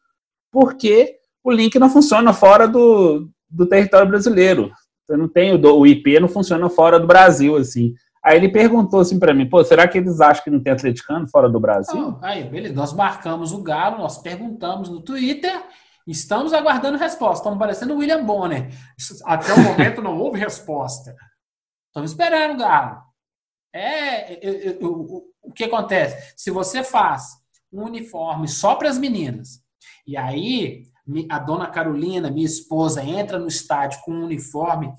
porque 0.51 1.17
o 1.43 1.51
link 1.51 1.77
não 1.77 1.89
funciona 1.89 2.33
fora 2.33 2.67
do, 2.67 3.29
do 3.49 3.65
território 3.65 4.07
brasileiro. 4.07 4.71
Você 5.05 5.17
não 5.17 5.27
tem 5.27 5.53
o, 5.53 5.75
o 5.77 5.85
IP, 5.85 6.19
não 6.19 6.29
funciona 6.29 6.69
fora 6.69 6.99
do 6.99 7.07
Brasil, 7.07 7.55
assim. 7.57 7.93
Aí 8.23 8.37
ele 8.37 8.49
perguntou 8.49 8.99
assim 8.99 9.17
para 9.17 9.33
mim, 9.33 9.49
pô, 9.49 9.63
será 9.63 9.87
que 9.87 9.97
eles 9.97 10.21
acham 10.21 10.43
que 10.43 10.49
não 10.49 10.61
tem 10.61 10.73
atleticano 10.73 11.27
fora 11.27 11.49
do 11.49 11.59
Brasil? 11.59 12.17
aí, 12.21 12.43
beleza. 12.43 12.73
Nós 12.73 12.93
marcamos 12.93 13.51
o 13.51 13.63
Galo, 13.63 13.97
nós 13.97 14.19
perguntamos 14.19 14.89
no 14.89 15.01
Twitter, 15.01 15.51
estamos 16.07 16.53
aguardando 16.53 16.97
resposta. 16.97 17.37
Estamos 17.37 17.59
parecendo 17.59 17.93
o 17.93 17.97
William 17.97 18.23
Bonner. 18.25 18.69
Até 19.25 19.53
o 19.53 19.59
momento 19.59 20.01
não 20.01 20.17
houve 20.17 20.39
resposta. 20.39 21.15
Estamos 21.87 22.11
esperando, 22.11 22.57
Galo. 22.57 23.01
É, 23.73 24.33
eu, 24.45 24.53
eu, 24.53 24.79
eu, 24.79 25.23
o 25.41 25.51
que 25.53 25.63
acontece? 25.63 26.33
Se 26.35 26.51
você 26.51 26.83
faz 26.83 27.23
um 27.71 27.83
uniforme 27.83 28.47
só 28.47 28.75
para 28.75 28.89
as 28.89 28.97
meninas, 28.97 29.61
e 30.05 30.17
aí 30.17 30.83
a 31.29 31.39
dona 31.39 31.67
Carolina, 31.67 32.29
minha 32.29 32.45
esposa, 32.45 33.03
entra 33.03 33.39
no 33.39 33.47
estádio 33.47 34.01
com 34.01 34.11
um 34.11 34.23
uniforme 34.23 34.93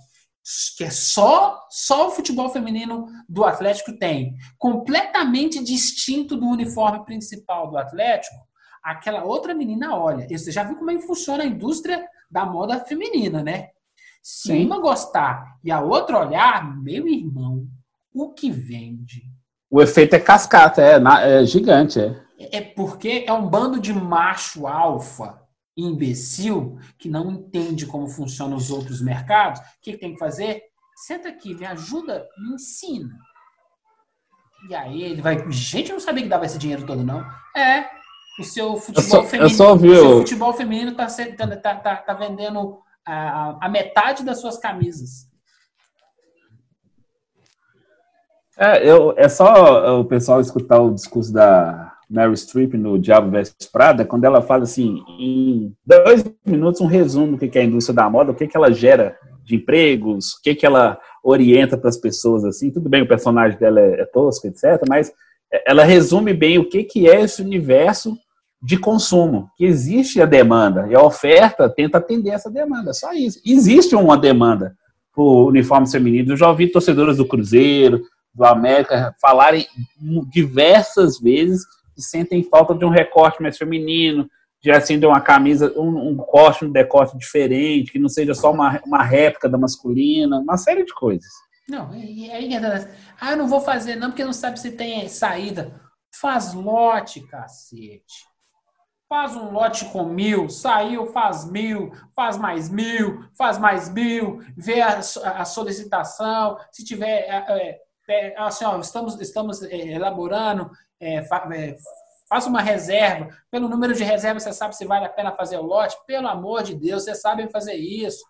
que 0.76 0.84
é 0.84 0.90
só 0.90 1.66
só 1.70 2.09
o 2.09 2.11
futebol 2.11 2.50
feminino 2.50 3.07
do 3.28 3.44
Atlético 3.44 3.96
tem, 3.96 4.34
completamente 4.59 5.62
distinto 5.62 6.36
do 6.36 6.46
uniforme 6.46 7.05
principal 7.05 7.70
do 7.70 7.78
Atlético, 7.78 8.34
aquela 8.83 9.24
outra 9.24 9.55
menina 9.55 9.97
olha. 9.97 10.26
Você 10.28 10.51
já 10.51 10.64
viu 10.64 10.76
como 10.76 10.91
é 10.91 10.97
que 10.97 11.07
funciona 11.07 11.43
a 11.43 11.47
indústria 11.47 12.05
da 12.30 12.45
moda 12.45 12.80
feminina, 12.80 13.43
né? 13.43 13.68
Se 14.22 14.49
Sim. 14.49 14.66
uma 14.66 14.80
gostar 14.80 15.59
e 15.62 15.70
a 15.70 15.80
outra 15.80 16.18
olhar, 16.18 16.76
meu 16.80 17.07
irmão, 17.09 17.66
o 18.14 18.33
que 18.33 18.51
vende? 18.51 19.22
O 19.70 19.80
efeito 19.80 20.14
é 20.14 20.20
cascata, 20.20 20.83
é, 20.83 21.01
é 21.39 21.45
gigante, 21.45 22.01
é. 22.01 22.22
É 22.51 22.61
porque 22.61 23.24
é 23.26 23.33
um 23.33 23.49
bando 23.49 23.80
de 23.80 23.93
macho 23.93 24.66
alfa 24.66 25.41
imbecil 25.76 26.78
que 26.99 27.09
não 27.09 27.30
entende 27.30 27.87
como 27.87 28.07
funcionam 28.07 28.57
os 28.57 28.70
outros 28.70 29.01
mercados, 29.01 29.61
o 29.61 29.64
que, 29.80 29.97
tem 29.97 30.12
que 30.12 30.18
fazer? 30.18 30.62
Senta 31.07 31.28
aqui, 31.28 31.55
me 31.55 31.64
ajuda, 31.64 32.26
me 32.39 32.55
ensina. 32.55 33.18
E 34.68 34.74
aí 34.74 35.03
ele 35.03 35.22
vai. 35.22 35.51
Gente, 35.51 35.91
eu 35.91 35.95
não 35.95 36.01
sabia 36.01 36.22
que 36.22 36.28
dava 36.28 36.47
esse 36.47 36.59
dinheiro 36.59 36.87
todo, 36.87 37.03
não. 37.03 37.24
É. 37.57 37.89
O 38.39 38.45
seu 38.45 38.76
futebol 38.76 39.03
só, 39.03 39.24
feminino. 39.24 39.47
o 39.47 39.97
seu 39.97 40.18
futebol 40.18 40.53
feminino 40.55 40.95
tá, 40.95 41.07
tá, 41.61 41.76
tá, 41.76 41.97
tá 41.97 42.14
vendendo 42.14 42.78
a, 43.07 43.66
a 43.66 43.68
metade 43.68 44.24
das 44.24 44.41
suas 44.41 44.59
camisas. 44.59 45.30
É, 48.59 48.89
eu, 48.89 49.14
é 49.16 49.28
só 49.28 49.99
o 50.01 50.05
pessoal 50.05 50.41
escutar 50.41 50.80
o 50.80 50.95
discurso 50.95 51.33
da, 51.33 51.93
Mary 52.12 52.37
Streep 52.37 52.74
no 52.74 52.99
Diabo 52.99 53.30
Veste 53.30 53.70
Prada, 53.72 54.05
quando 54.05 54.24
ela 54.24 54.43
fala 54.43 54.64
assim, 54.64 55.03
em 55.18 55.74
dois 55.85 56.22
minutos, 56.45 56.83
um 56.83 56.87
resumo 56.87 57.39
do 57.39 57.49
que 57.49 57.59
é 57.59 57.62
a 57.62 57.64
indústria 57.64 57.97
da 57.97 58.11
moda, 58.11 58.33
o 58.33 58.35
que, 58.35 58.47
que 58.47 58.57
ela 58.57 58.70
gera 58.70 59.16
de 59.43 59.57
empregos, 59.57 60.35
o 60.35 60.43
que, 60.43 60.55
que 60.55 60.66
ela 60.66 61.01
orienta 61.24 61.78
para 61.78 61.89
as 61.89 61.97
pessoas, 61.97 62.45
assim, 62.45 62.70
tudo 62.70 62.89
bem, 62.89 63.03
o 63.03 63.09
personagem 63.09 63.59
dela 63.59 63.80
é, 63.80 64.03
é 64.03 64.05
tosco, 64.05 64.47
etc., 64.47 64.83
mas 64.87 65.11
ela 65.66 65.85
resume 65.85 66.35
bem 66.35 66.59
o 66.59 66.68
que, 66.68 66.85
que 66.85 67.09
é 67.09 67.22
esse 67.22 67.41
universo 67.41 68.16
de 68.62 68.78
consumo, 68.78 69.50
que 69.56 69.64
existe 69.64 70.22
a 70.22 70.26
demanda, 70.26 70.86
e 70.88 70.94
a 70.94 71.02
oferta 71.02 71.68
tenta 71.68 71.98
atender 71.98 72.30
essa 72.30 72.48
demanda, 72.48 72.92
só 72.92 73.12
isso. 73.12 73.40
Existe 73.44 73.96
uma 73.96 74.16
demanda 74.16 74.76
por 75.12 75.48
uniformes 75.48 75.90
femininos, 75.90 76.30
eu 76.30 76.36
já 76.36 76.48
ouvi 76.48 76.68
torcedoras 76.70 77.16
do 77.16 77.26
Cruzeiro, 77.26 78.02
do 78.32 78.44
América 78.44 79.14
falarem 79.20 79.66
diversas 80.30 81.18
vezes 81.18 81.64
que 81.94 82.00
sentem 82.00 82.42
falta 82.42 82.74
de 82.74 82.84
um 82.84 82.88
recorte 82.88 83.42
mais 83.42 83.58
feminino, 83.58 84.28
de 84.62 84.70
assim 84.70 84.98
de 84.98 85.04
uma 85.04 85.20
camisa, 85.20 85.72
um, 85.76 86.10
um 86.10 86.16
corte, 86.16 86.64
um 86.64 86.70
decote 86.70 87.18
diferente, 87.18 87.90
que 87.90 87.98
não 87.98 88.08
seja 88.08 88.32
só 88.32 88.52
uma, 88.52 88.80
uma 88.86 89.02
réplica 89.02 89.48
da 89.48 89.58
masculina, 89.58 90.38
uma 90.38 90.56
série 90.56 90.84
de 90.84 90.94
coisas. 90.94 91.28
Não, 91.68 91.94
e 91.94 92.30
aí, 92.30 92.50
ah, 93.20 93.32
eu 93.32 93.36
não 93.36 93.48
vou 93.48 93.60
fazer 93.60 93.96
não, 93.96 94.10
porque 94.10 94.24
não 94.24 94.32
sabe 94.32 94.58
se 94.58 94.72
tem 94.72 95.08
saída. 95.08 95.80
Faz 96.20 96.54
lote, 96.54 97.20
cacete. 97.26 98.32
Faz 99.12 99.36
um 99.36 99.50
lote 99.50 99.84
com 99.90 100.04
mil, 100.04 100.48
saiu, 100.48 101.04
faz 101.04 101.44
mil, 101.44 101.92
faz 102.16 102.38
mais 102.38 102.70
mil, 102.70 103.22
faz 103.36 103.58
mais 103.58 103.92
mil, 103.92 104.40
vê 104.56 104.80
a, 104.80 105.00
a 105.00 105.44
solicitação, 105.44 106.56
se 106.70 106.82
tiver, 106.82 107.26
é, 107.28 107.78
é, 108.08 108.34
assim, 108.38 108.64
ó, 108.64 108.80
estamos, 108.80 109.20
estamos 109.20 109.62
é, 109.64 109.76
elaborando 109.76 110.70
é, 110.98 111.22
fa, 111.24 111.46
é, 111.52 111.76
faça 112.26 112.48
uma 112.48 112.62
reserva. 112.62 113.28
Pelo 113.50 113.68
número 113.68 113.92
de 113.92 114.02
reservas, 114.02 114.44
você 114.44 114.52
sabe 114.54 114.74
se 114.74 114.86
vale 114.86 115.04
a 115.04 115.10
pena 115.10 115.30
fazer 115.30 115.58
o 115.58 115.62
lote? 115.62 115.94
Pelo 116.06 116.28
amor 116.28 116.62
de 116.62 116.74
Deus, 116.74 117.04
vocês 117.04 117.20
sabem 117.20 117.50
fazer 117.50 117.74
isso. 117.74 118.24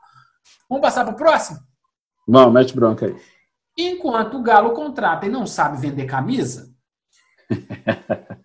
Vamos 0.68 0.82
passar 0.82 1.04
para 1.04 1.14
o 1.14 1.16
próximo? 1.16 1.60
Não, 2.26 2.50
mete 2.50 2.74
bronca 2.74 3.06
aí. 3.06 3.16
Enquanto 3.78 4.36
o 4.36 4.42
Galo 4.42 4.72
contrata 4.72 5.26
e 5.26 5.30
não 5.30 5.46
sabe 5.46 5.80
vender 5.80 6.06
camisa, 6.06 6.74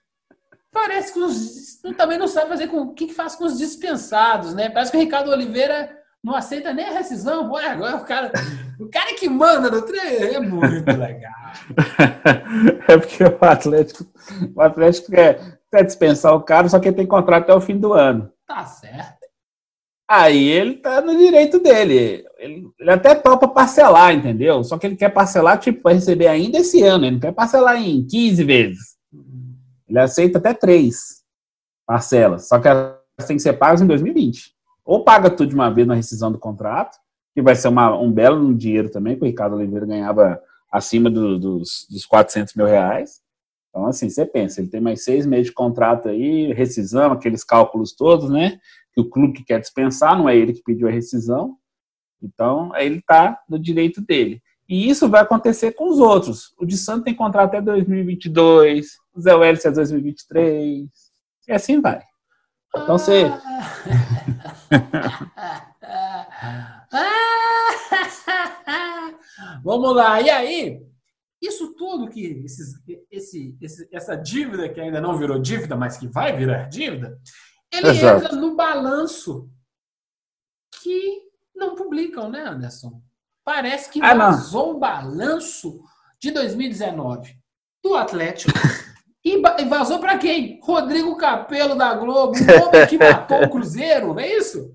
parece 0.77 1.11
que 1.11 1.19
os, 1.19 1.81
também 1.97 2.19
não 2.19 2.27
sabe 2.27 2.49
fazer 2.49 2.67
com 2.67 2.81
o 2.81 2.93
que, 2.93 3.07
que 3.07 3.13
faz 3.13 3.35
com 3.35 3.45
os 3.45 3.57
dispensados, 3.57 4.53
né? 4.53 4.69
Parece 4.69 4.91
que 4.91 4.97
o 4.97 4.99
Ricardo 4.99 5.31
Oliveira 5.31 5.89
não 6.23 6.35
aceita 6.35 6.71
nem 6.71 6.85
a 6.85 6.91
rescisão. 6.91 7.51
Ué, 7.51 7.65
agora 7.65 7.95
o 7.95 8.05
cara, 8.05 8.31
o 8.79 8.87
cara 8.87 9.15
que 9.15 9.27
manda 9.27 9.71
no 9.71 9.81
treino 9.81 10.35
é 10.35 10.39
muito 10.39 10.85
legal. 10.85 11.33
é 12.87 12.97
porque 12.97 13.23
o 13.23 13.37
Atlético, 13.41 14.05
o 14.55 14.61
Atlético 14.61 15.11
quer, 15.11 15.59
quer 15.71 15.83
dispensar 15.83 16.35
o 16.35 16.43
cara, 16.43 16.69
só 16.69 16.79
que 16.79 16.89
ele 16.89 16.97
tem 16.97 17.07
contrato 17.07 17.43
até 17.43 17.53
o 17.55 17.61
fim 17.61 17.77
do 17.77 17.93
ano. 17.93 18.31
Tá 18.45 18.63
certo. 18.65 19.17
Aí 20.09 20.47
ele 20.47 20.75
tá 20.75 21.01
no 21.01 21.17
direito 21.17 21.59
dele. 21.59 22.23
Ele, 22.37 22.67
ele 22.79 22.91
até 22.91 23.15
topa 23.15 23.47
parcelar, 23.47 24.13
entendeu? 24.13 24.63
Só 24.63 24.77
que 24.77 24.85
ele 24.85 24.95
quer 24.95 25.09
parcelar, 25.09 25.59
tipo, 25.59 25.81
para 25.81 25.95
receber 25.95 26.27
ainda 26.27 26.59
esse 26.59 26.81
ano. 26.83 27.05
Ele 27.05 27.15
não 27.15 27.19
quer 27.19 27.33
parcelar 27.33 27.81
em 27.81 28.05
15 28.05 28.43
vezes. 28.43 28.96
Ele 29.87 29.99
aceita 29.99 30.37
até 30.37 30.53
três 30.53 31.23
parcelas. 31.85 32.47
Só 32.47 32.59
que 32.59 32.67
elas 32.67 32.97
têm 33.25 33.37
que 33.37 33.43
ser 33.43 33.53
pagas 33.53 33.81
em 33.81 33.87
2020. 33.87 34.53
Ou 34.85 35.03
paga 35.03 35.29
tudo 35.29 35.49
de 35.49 35.55
uma 35.55 35.69
vez 35.69 35.87
na 35.87 35.95
rescisão 35.95 36.31
do 36.31 36.39
contrato, 36.39 36.97
que 37.33 37.41
vai 37.41 37.55
ser 37.55 37.67
uma, 37.67 37.97
um 37.97 38.11
belo 38.11 38.53
dinheiro 38.53 38.89
também, 38.89 39.15
que 39.15 39.23
o 39.23 39.27
Ricardo 39.27 39.55
Oliveira 39.55 39.85
ganhava 39.85 40.41
acima 40.71 41.09
do, 41.09 41.37
dos, 41.37 41.87
dos 41.89 42.05
400 42.05 42.53
mil 42.55 42.65
reais. 42.65 43.21
Então, 43.69 43.85
assim, 43.85 44.09
você 44.09 44.25
pensa, 44.25 44.59
ele 44.59 44.69
tem 44.69 44.81
mais 44.81 45.03
seis 45.03 45.25
meses 45.25 45.47
de 45.47 45.53
contrato 45.53 46.09
aí, 46.09 46.51
rescisão, 46.53 47.11
aqueles 47.11 47.43
cálculos 47.43 47.93
todos, 47.93 48.29
né? 48.29 48.59
Que 48.93 49.01
o 49.01 49.09
clube 49.09 49.33
que 49.33 49.43
quer 49.43 49.59
dispensar, 49.59 50.17
não 50.17 50.27
é 50.27 50.35
ele 50.35 50.53
que 50.53 50.63
pediu 50.63 50.87
a 50.87 50.91
rescisão. 50.91 51.55
Então, 52.21 52.75
ele 52.75 52.97
está 52.97 53.39
no 53.47 53.59
direito 53.59 54.01
dele. 54.01 54.41
E 54.67 54.89
isso 54.89 55.07
vai 55.07 55.21
acontecer 55.21 55.73
com 55.73 55.89
os 55.89 55.99
outros. 55.99 56.53
O 56.57 56.65
de 56.65 56.77
Santos 56.77 57.03
tem 57.03 57.13
contrato 57.13 57.49
até 57.49 57.61
2022, 57.61 58.97
o 59.06 59.06
Zé 59.21 59.35
Welles 59.35 59.65
é 59.65 59.71
2023, 59.71 60.89
e 61.47 61.51
assim 61.51 61.79
vai. 61.81 62.01
Então 62.75 62.97
você. 62.97 63.25
Vamos 69.63 69.95
lá, 69.95 70.21
e 70.21 70.29
aí? 70.29 70.85
Isso 71.41 71.73
tudo 71.75 72.09
que 72.09 72.43
esses, 72.43 72.75
esse, 73.11 73.55
esse, 73.61 73.87
essa 73.91 74.15
dívida 74.15 74.67
que 74.69 74.81
ainda 74.81 74.99
não 74.99 75.17
virou 75.17 75.39
dívida, 75.39 75.75
mas 75.75 75.97
que 75.97 76.07
vai 76.07 76.35
virar 76.35 76.67
dívida, 76.67 77.19
ele 77.71 77.89
Exato. 77.89 78.25
entra 78.25 78.35
no 78.35 78.55
balanço 78.55 79.49
que 80.81 81.21
não 81.55 81.75
publicam, 81.75 82.29
né, 82.29 82.41
Anderson? 82.41 83.01
Parece 83.43 83.89
que 83.89 84.01
ah, 84.01 84.15
vazou 84.15 84.75
um 84.75 84.79
balanço 84.79 85.79
de 86.19 86.31
2019 86.31 87.37
do 87.83 87.95
Atlético 87.95 88.51
E 89.27 89.65
vazou 89.65 89.99
para 89.99 90.17
quem? 90.17 90.59
Rodrigo 90.61 91.17
Capelo 91.17 91.75
da 91.75 91.93
Globo, 91.95 92.33
o 92.37 92.67
homem 92.67 92.87
que 92.87 92.97
matou 92.97 93.43
o 93.43 93.49
Cruzeiro, 93.49 94.13
não 94.13 94.19
é 94.19 94.37
isso? 94.37 94.71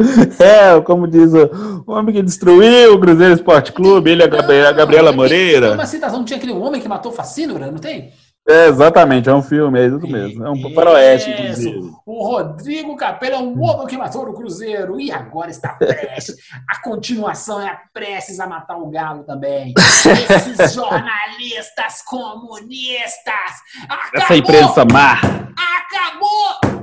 É, 0.40 0.80
como 0.80 1.06
diz 1.06 1.30
o, 1.34 1.84
homem 1.86 2.14
que 2.14 2.22
destruiu 2.22 2.94
o 2.94 2.98
Cruzeiro 2.98 3.34
Esporte 3.34 3.70
Clube, 3.70 4.10
ele 4.10 4.22
é 4.22 4.66
a 4.66 4.72
Gabriela 4.72 5.12
Moreira. 5.12 5.66
Tem 5.66 5.76
uma 5.76 5.84
citação, 5.84 6.24
tinha 6.24 6.38
aquele 6.38 6.54
homem 6.54 6.80
que 6.80 6.88
matou 6.88 7.12
o 7.12 7.14
Facínora, 7.14 7.70
não 7.70 7.78
tem? 7.78 8.10
É, 8.50 8.66
exatamente, 8.66 9.28
é 9.28 9.34
um 9.34 9.42
filme, 9.42 9.78
é 9.78 9.86
isso 9.86 10.06
mesmo. 10.08 10.44
É 10.44 10.50
um 10.50 10.74
faroeste, 10.74 11.30
inclusive. 11.30 11.92
O 12.04 12.26
Rodrigo 12.26 12.96
Capello 12.96 13.36
é 13.36 13.38
um 13.38 13.62
homem 13.62 13.86
que 13.86 13.96
matou 13.96 14.28
o 14.28 14.34
Cruzeiro 14.34 15.00
e 15.00 15.12
agora 15.12 15.50
está 15.50 15.74
prestes. 15.74 16.34
A 16.68 16.82
continuação 16.82 17.60
é 17.60 17.78
prestes 17.92 18.40
a 18.40 18.46
matar 18.48 18.76
o 18.76 18.90
Galo 18.90 19.22
também. 19.22 19.72
Esses 19.76 20.74
jornalistas 20.74 22.02
comunistas! 22.04 23.52
Acabou! 23.88 24.20
Essa 24.20 24.36
imprensa 24.36 24.84
má! 24.84 25.12
Acabou! 25.14 26.80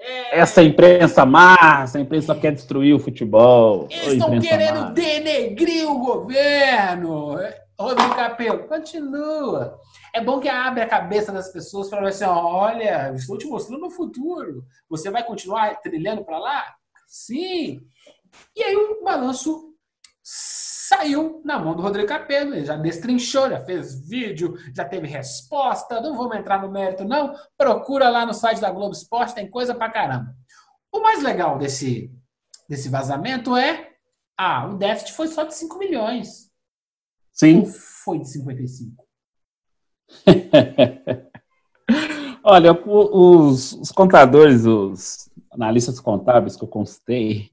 Essa 0.32 0.62
imprensa 0.62 1.26
má, 1.26 1.80
essa 1.82 2.00
imprensa 2.00 2.34
quer 2.34 2.52
destruir 2.52 2.94
o 2.94 2.98
futebol. 2.98 3.86
Eles 3.90 4.14
estão 4.14 4.40
querendo 4.40 4.80
má. 4.80 4.90
denegrir 4.90 5.86
o 5.90 5.98
governo. 5.98 7.36
Rodrigo 7.78 8.14
Capello, 8.14 8.66
continua. 8.66 9.78
É 10.14 10.22
bom 10.22 10.40
que 10.40 10.48
abre 10.48 10.82
a 10.82 10.88
cabeça 10.88 11.32
das 11.32 11.52
pessoas 11.52 11.88
para 11.88 12.08
assim, 12.08 12.24
olha, 12.24 13.12
estou 13.14 13.38
te 13.38 13.46
mostrando 13.46 13.86
o 13.86 13.90
futuro. 13.90 14.64
Você 14.88 15.10
vai 15.10 15.24
continuar 15.24 15.80
trilhando 15.80 16.24
para 16.24 16.38
lá? 16.38 16.74
Sim. 17.06 17.80
E 18.56 18.62
aí 18.62 18.76
o 18.76 19.02
balanço 19.02 19.74
sai 20.22 20.80
caiu 21.00 21.40
na 21.44 21.58
mão 21.58 21.74
do 21.74 21.82
Rodrigo 21.82 22.08
Capello. 22.08 22.54
Ele 22.54 22.64
já 22.64 22.76
destrinchou, 22.76 23.48
já 23.48 23.60
fez 23.60 24.06
vídeo, 24.06 24.56
já 24.74 24.84
teve 24.84 25.06
resposta. 25.06 26.00
Não 26.00 26.16
vamos 26.16 26.36
entrar 26.36 26.60
no 26.60 26.70
mérito, 26.70 27.04
não. 27.04 27.34
Procura 27.56 28.08
lá 28.08 28.26
no 28.26 28.34
site 28.34 28.60
da 28.60 28.70
Globo 28.70 28.92
Esporte, 28.92 29.34
tem 29.34 29.48
coisa 29.48 29.74
pra 29.74 29.90
caramba. 29.90 30.34
O 30.92 31.00
mais 31.00 31.22
legal 31.22 31.58
desse, 31.58 32.12
desse 32.68 32.88
vazamento 32.88 33.56
é: 33.56 33.90
ah, 34.36 34.66
o 34.66 34.76
déficit 34.76 35.12
foi 35.14 35.28
só 35.28 35.44
de 35.44 35.54
5 35.54 35.78
milhões. 35.78 36.50
Sim. 37.32 37.60
Ou 37.60 37.66
foi 37.66 38.18
de 38.18 38.28
55? 38.28 39.04
Olha, 42.42 42.72
os, 42.72 43.72
os 43.74 43.92
contadores, 43.92 44.64
os 44.64 45.30
analistas 45.50 46.00
contábeis 46.00 46.56
que 46.56 46.64
eu 46.64 46.68
consultei, 46.68 47.50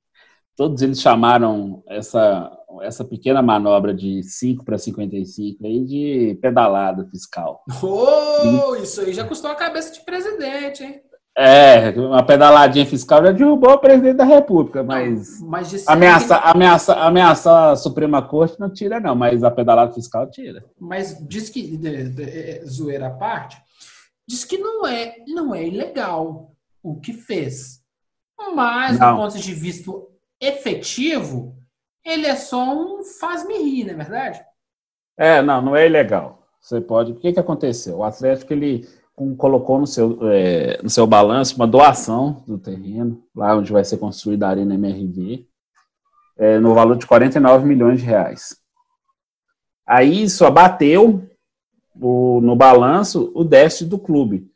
todos 0.56 0.82
eles 0.82 1.02
chamaram 1.02 1.84
essa, 1.88 2.52
essa 2.82 3.04
pequena 3.04 3.42
manobra 3.42 3.94
de 3.94 4.24
5 4.24 4.64
para 4.64 4.78
55 4.78 5.66
aí 5.66 5.86
de 5.86 6.40
pedalada 6.42 7.06
fiscal. 7.06 7.64
Oh, 7.84 8.76
isso 8.76 9.02
aí 9.02 9.14
já 9.14 9.24
custou 9.24 9.52
a 9.52 9.56
cabeça 9.56 9.94
de 9.94 10.02
presidente, 10.02 10.84
hein? 10.84 11.02
É, 11.40 11.92
uma 11.92 12.26
pedaladinha 12.26 12.84
fiscal 12.84 13.24
já 13.24 13.32
derrubou 13.32 13.72
o 13.72 13.78
presidente 13.78 14.16
da 14.16 14.24
República, 14.24 14.82
mas, 14.82 15.40
não, 15.40 15.50
mas 15.50 15.88
ameaça, 15.88 16.40
que... 16.40 16.48
ameaça, 16.48 16.94
ameaça 16.96 17.72
a 17.72 17.76
Suprema 17.76 18.24
Corte 18.24 18.60
não 18.60 18.72
tira, 18.72 19.00
não, 19.00 19.14
mas 19.14 19.44
a 19.44 19.52
pedalada 19.52 19.94
fiscal 19.94 20.28
tira. 20.32 20.66
Mas 20.80 21.16
diz 21.28 21.48
que, 21.50 21.78
de, 21.78 21.78
de, 21.78 22.10
de, 22.10 22.24
é, 22.24 22.66
zoeira 22.66 23.06
à 23.06 23.12
parte, 23.12 23.56
diz 24.28 24.44
que 24.44 24.58
não 24.58 24.88
é, 24.88 25.18
não 25.28 25.54
é 25.54 25.64
ilegal 25.64 26.56
o 26.82 27.00
que 27.00 27.14
fez. 27.14 27.84
Mas, 28.56 28.98
não. 28.98 29.12
do 29.12 29.22
ponto 29.22 29.38
de 29.38 29.54
vista 29.54 29.92
efetivo, 30.42 31.56
ele 32.04 32.26
é 32.26 32.36
só 32.36 32.74
um 32.74 33.04
faz-me 33.04 33.60
rir, 33.60 33.84
não 33.84 33.94
é 33.94 33.98
verdade? 33.98 34.42
É, 35.16 35.44
não, 35.44 35.62
não 35.62 35.76
é 35.76 35.86
ilegal. 35.86 36.48
Você 36.60 36.82
pode. 36.82 37.12
O 37.12 37.16
que, 37.16 37.32
que 37.32 37.40
aconteceu? 37.40 37.98
O 37.98 38.04
Atlético 38.04 38.54
ele 38.54 38.88
colocou 39.36 39.80
no 39.80 39.88
seu, 39.88 40.20
é, 40.30 40.80
no 40.84 40.90
seu 40.90 41.08
balanço 41.08 41.56
uma 41.56 41.66
doação 41.66 42.44
do 42.46 42.58
terreno, 42.60 43.24
lá 43.36 43.56
onde 43.56 43.72
vai 43.72 43.84
ser 43.84 43.98
construída 43.98 44.46
a 44.46 44.52
Arena 44.52 44.76
MRV, 44.76 45.48
é, 46.38 46.60
no 46.60 46.76
valor 46.76 46.96
de 46.98 47.08
49 47.08 47.66
milhões 47.66 48.00
de 48.00 48.06
reais. 48.06 48.58
Aí 49.88 50.22
isso 50.22 50.46
abateu 50.46 51.28
o, 52.00 52.40
no 52.42 52.56
balanço 52.56 53.32
o 53.34 53.44
déficit 53.44 53.90
do 53.90 53.98
clube. 53.98 54.52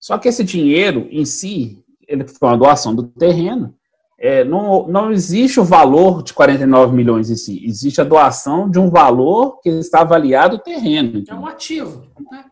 Só 0.00 0.16
que 0.16 0.28
esse 0.28 0.42
dinheiro 0.42 1.06
em 1.10 1.26
si, 1.26 1.84
ele 2.08 2.26
foi 2.26 2.48
uma 2.48 2.56
doação 2.56 2.94
do 2.94 3.02
terreno, 3.02 3.74
é, 4.18 4.44
não, 4.44 4.88
não 4.88 5.12
existe 5.12 5.60
o 5.60 5.64
valor 5.64 6.22
de 6.22 6.32
49 6.32 6.96
milhões 6.96 7.28
em 7.28 7.36
si, 7.36 7.62
existe 7.66 8.00
a 8.00 8.04
doação 8.04 8.70
de 8.70 8.78
um 8.78 8.88
valor 8.88 9.60
que 9.60 9.68
está 9.68 10.00
avaliado 10.00 10.56
o 10.56 10.58
terreno. 10.58 11.22
É 11.28 11.34
um 11.34 11.46
ativo. 11.46 12.06
Né? 12.30 12.44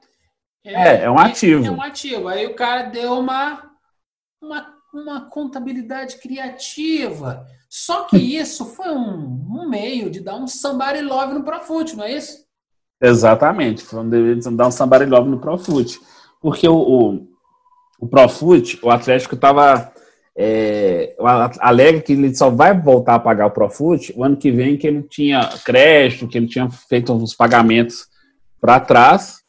É, 0.64 1.04
é 1.04 1.10
um 1.10 1.18
ativo. 1.18 1.66
É, 1.66 1.70
um 1.70 1.82
ativo. 1.82 2.28
Aí 2.28 2.46
o 2.46 2.54
cara 2.54 2.84
deu 2.84 3.18
uma, 3.18 3.70
uma, 4.40 4.74
uma 4.94 5.20
contabilidade 5.28 6.16
criativa. 6.16 7.46
Só 7.68 8.04
que 8.04 8.16
isso 8.38 8.64
foi 8.64 8.90
um, 8.90 9.46
um 9.50 9.68
meio 9.68 10.08
de 10.08 10.20
dar 10.20 10.36
um 10.36 10.46
somebody 10.46 11.02
love 11.02 11.34
no 11.34 11.44
Profut, 11.44 11.94
não 11.94 12.04
é 12.04 12.12
isso? 12.14 12.44
Exatamente, 13.00 13.82
foi 13.82 14.00
um 14.00 14.04
meio 14.04 14.36
de 14.36 14.50
dar 14.50 14.68
um 14.68 14.70
somebody 14.70 15.04
love 15.04 15.28
no 15.28 15.38
Profut. 15.38 16.00
Porque 16.40 16.66
o, 16.66 16.76
o, 16.76 17.28
o 18.00 18.06
Profut, 18.06 18.78
o 18.82 18.90
Atlético 18.90 19.34
estava... 19.34 19.92
É, 20.36 21.14
alega 21.60 22.00
que 22.00 22.12
ele 22.12 22.34
só 22.34 22.50
vai 22.50 22.76
voltar 22.76 23.14
a 23.14 23.20
pagar 23.20 23.46
o 23.46 23.52
Profut 23.52 24.12
o 24.16 24.24
ano 24.24 24.36
que 24.36 24.50
vem 24.50 24.76
que 24.76 24.84
ele 24.84 25.04
tinha 25.04 25.48
crédito, 25.64 26.26
que 26.26 26.36
ele 26.36 26.48
tinha 26.48 26.68
feito 26.68 27.14
os 27.14 27.32
pagamentos 27.36 28.08
para 28.60 28.80
trás 28.80 29.43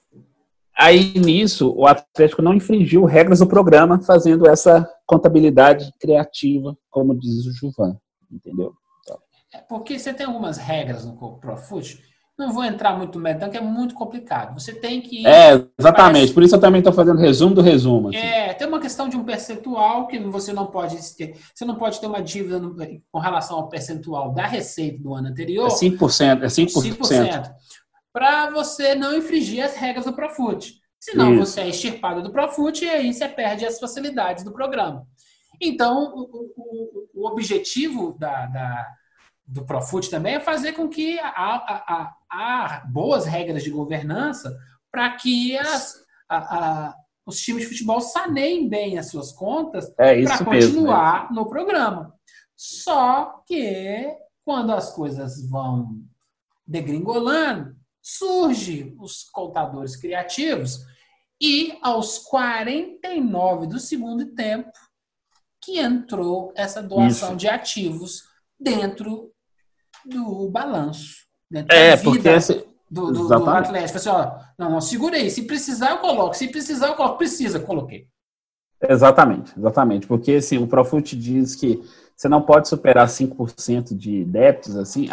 Aí 0.78 1.14
nisso, 1.18 1.74
o 1.76 1.88
Atlético 1.88 2.42
não 2.42 2.54
infringiu 2.54 3.06
regras 3.06 3.40
do 3.40 3.48
programa, 3.48 4.02
fazendo 4.02 4.48
essa 4.48 4.88
contabilidade 5.06 5.92
criativa, 6.00 6.76
como 6.90 7.18
diz 7.18 7.46
o 7.46 7.54
Juvan, 7.54 7.98
entendeu? 8.30 8.74
Então. 9.02 9.18
É 9.54 9.60
porque 9.60 9.98
você 9.98 10.14
tem 10.14 10.26
algumas 10.26 10.58
regras 10.58 11.06
no 11.06 11.16
Profut, 11.40 11.98
não 12.38 12.52
vou 12.52 12.66
entrar 12.66 12.98
muito 12.98 13.18
no 13.18 13.24
mérito, 13.24 13.50
que 13.50 13.58
é 13.58 13.62
muito 13.62 13.96
complicado. 13.96 14.60
Você 14.60 14.74
tem 14.74 15.00
que. 15.00 15.26
É, 15.26 15.54
exatamente. 15.80 16.14
Parece... 16.14 16.34
Por 16.34 16.44
isso 16.44 16.56
eu 16.56 16.60
também 16.60 16.80
estou 16.80 16.92
fazendo 16.92 17.18
resumo 17.18 17.56
do 17.56 17.62
resumo. 17.62 18.10
Assim. 18.10 18.18
É, 18.18 18.54
tem 18.54 18.68
uma 18.68 18.82
questão 18.82 19.08
de 19.08 19.16
um 19.16 19.24
percentual 19.24 20.06
que 20.08 20.20
você 20.20 20.52
não 20.52 20.66
pode 20.66 20.98
ter. 21.16 21.38
Você 21.54 21.64
não 21.64 21.76
pode 21.76 22.02
ter 22.02 22.08
uma 22.08 22.22
dívida 22.22 22.60
no, 22.60 22.76
com 23.10 23.20
relação 23.20 23.56
ao 23.56 23.70
percentual 23.70 24.34
da 24.34 24.46
receita 24.46 25.02
do 25.02 25.14
ano 25.14 25.30
anterior. 25.30 25.68
É 25.68 25.70
5%. 25.70 26.44
É 26.44 26.48
5%. 26.48 26.98
5% 26.98 27.52
para 28.16 28.50
você 28.50 28.96
não 28.96 29.14
infringir 29.14 29.62
as 29.62 29.76
regras 29.76 30.06
do 30.06 30.14
Profut. 30.14 30.82
Senão 30.98 31.34
Isso. 31.34 31.52
você 31.52 31.60
é 31.60 31.68
extirpado 31.68 32.24
do 32.24 32.32
Profut 32.32 32.86
e 32.86 32.90
aí 32.90 33.14
você 33.14 33.28
perde 33.28 33.66
as 33.66 33.78
facilidades 33.78 34.42
do 34.42 34.54
programa. 34.54 35.06
Então, 35.60 36.14
o, 36.16 36.54
o, 36.56 37.10
o 37.14 37.28
objetivo 37.28 38.18
da, 38.18 38.46
da, 38.46 38.88
do 39.46 39.66
Profut 39.66 40.10
também 40.10 40.36
é 40.36 40.40
fazer 40.40 40.72
com 40.72 40.88
que 40.88 41.20
há, 41.20 42.86
boas 42.88 43.26
regras 43.26 43.66
de 43.66 43.70
governança 43.70 44.58
para 44.90 45.12
que 45.18 45.58
as, 45.58 45.96
a, 46.30 46.38
a, 46.38 46.96
os 47.26 47.42
times 47.42 47.64
de 47.64 47.70
futebol 47.70 48.00
saneiem 48.00 48.70
bem 48.70 48.98
as 48.98 49.10
suas 49.10 49.34
contas 49.34 49.94
é 50.00 50.24
para 50.24 50.46
continuar 50.46 51.24
mesmo, 51.24 51.34
é. 51.34 51.36
no 51.36 51.50
programa. 51.50 52.16
Só 52.56 53.44
que 53.46 54.10
quando 54.46 54.72
as 54.72 54.96
coisas 54.96 55.46
vão 55.50 56.02
degringolando, 56.66 57.75
surge 58.06 58.96
os 59.00 59.24
contadores 59.24 59.96
criativos 59.96 60.86
e 61.42 61.76
aos 61.82 62.20
49 62.20 63.66
do 63.66 63.80
segundo 63.80 64.28
tempo 64.28 64.72
que 65.60 65.80
entrou 65.80 66.54
essa 66.56 66.84
doação 66.84 67.30
Isso. 67.30 67.38
de 67.38 67.48
ativos 67.48 68.24
dentro 68.60 69.32
do 70.06 70.48
balanço. 70.52 71.26
Dentro 71.50 71.76
é, 71.76 71.98
porque 71.98 72.30
esse... 72.30 72.64
do, 72.88 73.12
do, 73.12 73.28
do 73.28 73.50
Atlético. 73.50 73.98
Assim, 73.98 74.10
ó, 74.10 74.40
não, 74.56 74.70
não, 74.70 74.82
segura 74.82 75.18
aí. 75.18 75.32
Se 75.32 75.42
precisar, 75.42 75.90
eu 75.90 75.98
coloco. 75.98 76.36
Se 76.36 76.48
precisar, 76.48 76.90
eu 76.90 76.96
coloco. 76.96 77.18
Precisa, 77.18 77.60
coloquei. 77.60 78.08
Exatamente, 78.88 79.52
exatamente. 79.58 80.06
Porque 80.06 80.34
assim, 80.34 80.60
o 80.60 80.68
Profut 80.68 81.16
diz 81.16 81.56
que 81.56 81.84
você 82.16 82.30
não 82.30 82.44
pode 82.44 82.70
superar 82.70 83.08
5% 83.08 83.98
de 83.98 84.24
débitos 84.24 84.76
assim, 84.76 85.10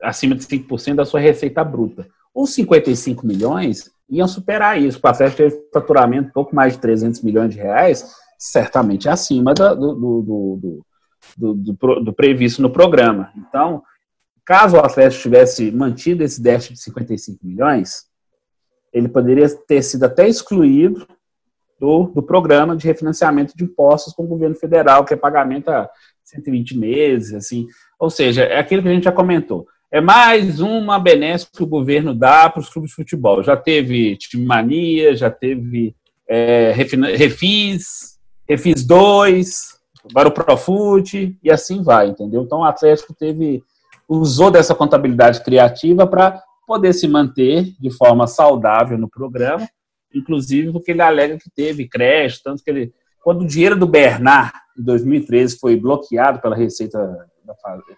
acima 0.00 0.36
de 0.36 0.46
5% 0.46 0.94
da 0.94 1.04
sua 1.04 1.18
receita 1.18 1.64
bruta. 1.64 2.08
Os 2.34 2.54
55 2.54 3.26
milhões 3.26 3.90
iam 4.08 4.26
superar 4.26 4.80
isso. 4.80 5.00
O 5.02 5.06
Atlético 5.06 5.36
teve 5.36 5.62
faturamento 5.72 6.28
um 6.28 6.32
pouco 6.32 6.54
mais 6.54 6.74
de 6.74 6.80
300 6.80 7.22
milhões 7.22 7.52
de 7.52 7.60
reais, 7.60 8.14
certamente 8.38 9.08
acima 9.08 9.54
do, 9.54 9.74
do, 9.94 10.84
do, 11.36 12.00
do, 12.00 12.12
previsto 12.12 12.62
no 12.62 12.70
programa. 12.70 13.32
Então, 13.36 13.82
caso 14.44 14.76
o 14.76 14.80
Atlético 14.80 15.22
tivesse 15.22 15.70
mantido 15.70 16.24
esse 16.24 16.40
déficit 16.40 16.74
de 16.74 16.82
55 16.82 17.46
milhões, 17.46 18.06
ele 18.92 19.08
poderia 19.08 19.48
ter 19.48 19.82
sido 19.82 20.04
até 20.04 20.28
excluído 20.28 21.06
do, 21.78 22.04
do 22.14 22.22
programa 22.22 22.76
de 22.76 22.86
refinanciamento 22.86 23.56
de 23.56 23.64
impostos 23.64 24.12
com 24.12 24.24
o 24.24 24.28
governo 24.28 24.56
federal, 24.56 25.04
que 25.04 25.14
é 25.14 25.16
pagamento 25.16 25.70
a 25.70 25.88
120 26.24 26.76
meses, 26.76 27.32
assim. 27.32 27.66
Ou 27.98 28.10
seja, 28.10 28.42
é 28.42 28.58
aquilo 28.58 28.82
que 28.82 28.88
a 28.88 28.92
gente 28.92 29.04
já 29.04 29.12
comentou. 29.12 29.66
É 29.92 30.00
mais 30.00 30.60
uma 30.60 31.00
benéfica 31.00 31.50
que 31.56 31.62
o 31.64 31.66
governo 31.66 32.14
dá 32.14 32.48
para 32.48 32.60
os 32.60 32.68
clubes 32.68 32.90
de 32.90 32.94
futebol. 32.94 33.42
Já 33.42 33.56
teve 33.56 34.16
time 34.16 34.44
mania, 34.44 35.16
já 35.16 35.28
teve 35.28 35.96
é, 36.28 36.70
Refis, 36.70 38.16
Refis 38.48 38.84
2, 38.84 39.80
agora 40.08 40.28
o 40.28 40.32
Profut, 40.32 41.36
e 41.42 41.50
assim 41.50 41.82
vai, 41.82 42.06
entendeu? 42.06 42.42
Então 42.42 42.60
o 42.60 42.64
Atlético 42.64 43.12
teve, 43.12 43.64
usou 44.08 44.48
dessa 44.48 44.76
contabilidade 44.76 45.42
criativa 45.42 46.06
para 46.06 46.40
poder 46.68 46.92
se 46.92 47.08
manter 47.08 47.72
de 47.80 47.90
forma 47.90 48.28
saudável 48.28 48.96
no 48.96 49.10
programa, 49.10 49.68
inclusive 50.14 50.70
porque 50.70 50.92
ele 50.92 51.02
alega 51.02 51.36
que 51.36 51.50
teve 51.50 51.88
crédito, 51.88 52.42
tanto 52.44 52.62
que 52.62 52.70
ele, 52.70 52.92
quando 53.24 53.42
o 53.42 53.46
dinheiro 53.46 53.76
do 53.76 53.88
Bernard, 53.88 54.52
em 54.78 54.84
2013, 54.84 55.58
foi 55.58 55.74
bloqueado 55.74 56.40
pela 56.40 56.54
Receita 56.54 57.28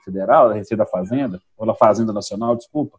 Federal, 0.05 0.49
da 0.49 0.55
Receita 0.55 0.85
da 0.85 0.91
Fazenda, 0.91 1.41
ou 1.57 1.67
da 1.67 1.75
Fazenda 1.75 2.13
Nacional, 2.13 2.57
desculpa, 2.57 2.99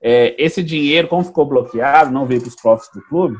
é, 0.00 0.34
esse 0.42 0.62
dinheiro, 0.62 1.06
como 1.06 1.24
ficou 1.24 1.46
bloqueado, 1.46 2.10
não 2.10 2.26
veio 2.26 2.40
para 2.40 2.48
os 2.48 2.56
profits 2.56 2.90
do 2.92 3.02
clube, 3.08 3.38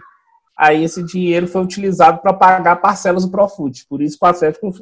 aí 0.57 0.85
esse 0.85 1.03
dinheiro 1.03 1.49
foi 1.49 1.63
utilizado 1.63 2.21
para 2.21 2.33
pagar 2.33 2.77
parcelas 2.77 3.25
do 3.25 3.31
Profut. 3.31 3.85
Por 3.89 4.01
isso 4.01 4.17
que 4.19 4.25
o 4.25 4.29
Atlético 4.29 4.73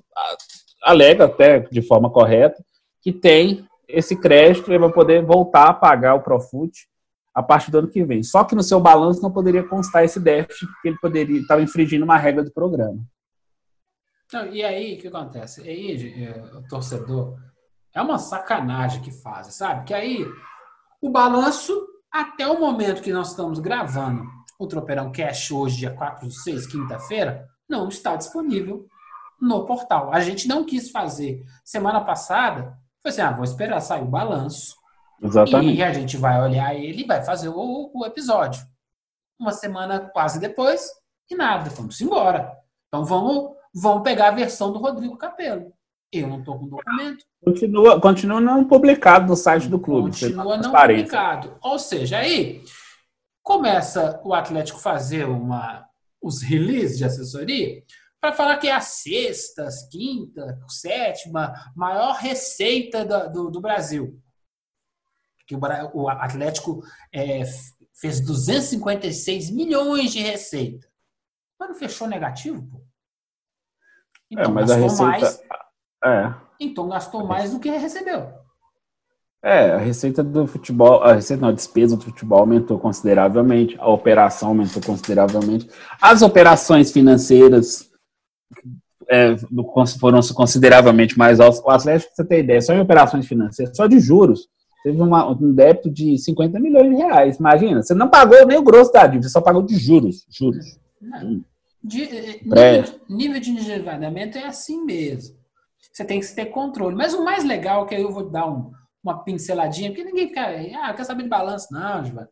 alega, 0.82 1.24
até 1.24 1.60
de 1.60 1.80
forma 1.80 2.10
correta, 2.10 2.62
que 3.00 3.12
tem 3.12 3.64
esse 3.88 4.14
crédito 4.14 4.70
e 4.70 4.78
vai 4.78 4.92
poder 4.92 5.24
voltar 5.24 5.68
a 5.68 5.74
pagar 5.74 6.14
o 6.14 6.22
Profut 6.22 6.70
a 7.34 7.42
partir 7.42 7.70
do 7.70 7.78
ano 7.78 7.88
que 7.88 8.04
vem. 8.04 8.22
Só 8.22 8.44
que 8.44 8.54
no 8.54 8.62
seu 8.62 8.78
balanço 8.78 9.22
não 9.22 9.30
poderia 9.30 9.62
constar 9.62 10.04
esse 10.04 10.20
déficit, 10.20 10.66
porque 10.66 10.88
ele 10.88 10.98
poderia 11.00 11.40
estar 11.40 11.60
infringindo 11.60 12.04
uma 12.04 12.16
regra 12.16 12.44
do 12.44 12.52
programa. 12.52 12.98
Não, 14.32 14.46
e 14.46 14.62
aí, 14.62 14.94
o 14.94 14.98
que 14.98 15.08
acontece? 15.08 15.62
Aí, 15.62 16.24
é, 16.24 16.56
o 16.56 16.62
torcedor, 16.68 17.38
é 17.94 18.00
uma 18.00 18.18
sacanagem 18.18 19.02
que 19.02 19.10
faz, 19.10 19.54
sabe? 19.54 19.84
Que 19.84 19.94
aí 19.94 20.26
O 21.02 21.10
balanço, 21.10 21.86
até 22.10 22.46
o 22.46 22.60
momento 22.60 23.02
que 23.02 23.12
nós 23.12 23.30
estamos 23.30 23.58
gravando 23.58 24.24
o 24.58 24.66
Tropeirão 24.66 25.10
Cash 25.10 25.50
hoje, 25.50 25.78
dia 25.78 25.94
4 25.94 26.28
de 26.28 26.42
6, 26.42 26.66
quinta-feira, 26.66 27.48
não 27.66 27.88
está 27.88 28.14
disponível 28.14 28.86
no 29.40 29.64
portal. 29.64 30.12
A 30.12 30.20
gente 30.20 30.46
não 30.46 30.64
quis 30.64 30.90
fazer 30.90 31.42
semana 31.64 32.02
passada, 32.04 32.76
foi 33.00 33.10
assim, 33.10 33.22
ah, 33.22 33.32
vou 33.32 33.44
esperar 33.44 33.80
sair 33.80 34.02
o 34.02 34.06
balanço. 34.06 34.76
Exatamente. 35.22 35.78
E 35.78 35.82
a 35.82 35.92
gente 35.92 36.16
vai 36.18 36.40
olhar 36.42 36.74
ele 36.74 37.02
e 37.02 37.06
vai 37.06 37.22
fazer 37.22 37.48
o, 37.48 37.90
o 37.94 38.04
episódio. 38.04 38.62
Uma 39.38 39.52
semana 39.52 40.00
quase 40.12 40.38
depois, 40.38 40.90
e 41.30 41.34
nada, 41.34 41.70
vamos 41.70 41.98
embora. 42.00 42.52
Então 42.88 43.04
vamos, 43.04 43.56
vamos 43.74 44.02
pegar 44.02 44.28
a 44.28 44.34
versão 44.34 44.72
do 44.72 44.78
Rodrigo 44.78 45.16
Capello. 45.16 45.72
Eu 46.12 46.26
não 46.26 46.40
estou 46.40 46.58
com 46.58 46.66
documento. 46.66 47.24
Continua, 47.44 48.00
continua 48.00 48.40
não 48.40 48.66
publicado 48.66 49.28
no 49.28 49.36
site 49.36 49.68
do 49.68 49.78
clube. 49.78 50.10
Continua 50.10 50.56
não 50.56 50.72
publicado. 50.72 51.56
Ou 51.62 51.78
seja, 51.78 52.18
aí 52.18 52.64
começa 53.42 54.20
o 54.24 54.34
Atlético 54.34 54.80
fazer 54.80 55.24
uma, 55.24 55.86
os 56.20 56.42
releases 56.42 56.98
de 56.98 57.04
assessoria 57.04 57.82
para 58.20 58.32
falar 58.32 58.58
que 58.58 58.68
é 58.68 58.72
a 58.72 58.80
sexta, 58.80 59.68
quinta, 59.90 60.60
sétima 60.68 61.54
maior 61.74 62.16
receita 62.16 63.04
do, 63.04 63.32
do, 63.32 63.50
do 63.50 63.60
Brasil. 63.60 64.20
Que 65.46 65.54
o, 65.54 65.60
o 65.94 66.08
Atlético 66.08 66.82
é, 67.12 67.42
fez 67.94 68.20
256 68.20 69.50
milhões 69.50 70.12
de 70.12 70.20
receita. 70.20 70.88
Mas 71.58 71.68
não 71.70 71.76
fechou 71.76 72.08
negativo, 72.08 72.66
pô. 72.66 72.89
Então, 74.30 74.44
é, 74.44 74.48
mas 74.48 74.70
a 74.70 74.76
receita... 74.76 75.04
mais. 75.04 75.42
É. 76.04 76.34
Então 76.58 76.88
gastou 76.88 77.26
mais 77.26 77.52
do 77.52 77.58
que 77.58 77.70
recebeu. 77.70 78.28
É, 79.42 79.72
a 79.72 79.78
receita 79.78 80.22
do 80.22 80.46
futebol, 80.46 81.02
a 81.02 81.14
receita, 81.14 81.40
não, 81.40 81.48
a 81.48 81.52
despesa 81.52 81.96
do 81.96 82.04
futebol 82.04 82.40
aumentou 82.40 82.78
consideravelmente, 82.78 83.74
a 83.78 83.88
operação 83.88 84.48
aumentou 84.50 84.82
consideravelmente, 84.82 85.66
as 86.00 86.20
operações 86.20 86.92
financeiras 86.92 87.90
é, 89.08 89.34
foram 89.98 90.20
consideravelmente 90.34 91.18
mais 91.18 91.40
altas. 91.40 91.60
O 91.64 91.70
Atlético, 91.70 92.12
você 92.14 92.24
tem 92.24 92.40
ideia, 92.40 92.60
só 92.60 92.74
em 92.74 92.80
operações 92.80 93.26
financeiras, 93.26 93.74
só 93.74 93.86
de 93.86 93.98
juros, 93.98 94.46
teve 94.84 95.00
uma, 95.00 95.30
um 95.30 95.54
débito 95.54 95.90
de 95.90 96.18
50 96.18 96.60
milhões 96.60 96.90
de 96.90 96.96
reais. 96.96 97.38
Imagina, 97.38 97.82
você 97.82 97.94
não 97.94 98.10
pagou 98.10 98.46
nem 98.46 98.58
o 98.58 98.62
grosso 98.62 98.92
da 98.92 99.06
dívida, 99.06 99.22
você 99.26 99.32
só 99.32 99.40
pagou 99.40 99.62
de 99.62 99.76
juros. 99.76 100.26
Juros. 100.28 100.78
Hum. 101.02 101.42
De, 101.82 102.02
eh, 102.02 102.40
nível, 102.42 103.00
nível 103.08 103.40
de 103.40 103.50
endividamento 103.50 104.38
é 104.38 104.44
assim 104.44 104.84
mesmo. 104.84 105.38
Você 105.92 106.04
tem 106.04 106.20
que 106.20 106.34
ter 106.34 106.46
controle. 106.46 106.94
Mas 106.94 107.14
o 107.14 107.24
mais 107.24 107.44
legal, 107.44 107.86
que 107.86 107.94
eu 107.94 108.12
vou 108.12 108.28
dar 108.28 108.48
um, 108.48 108.70
uma 109.02 109.24
pinceladinha, 109.24 109.90
porque 109.90 110.04
ninguém 110.04 110.28
fica, 110.28 110.46
ah, 110.82 110.94
quer 110.94 111.04
saber 111.04 111.22
de 111.22 111.28
balanço? 111.28 111.68
Não, 111.72 112.04
Giovanni. 112.04 112.28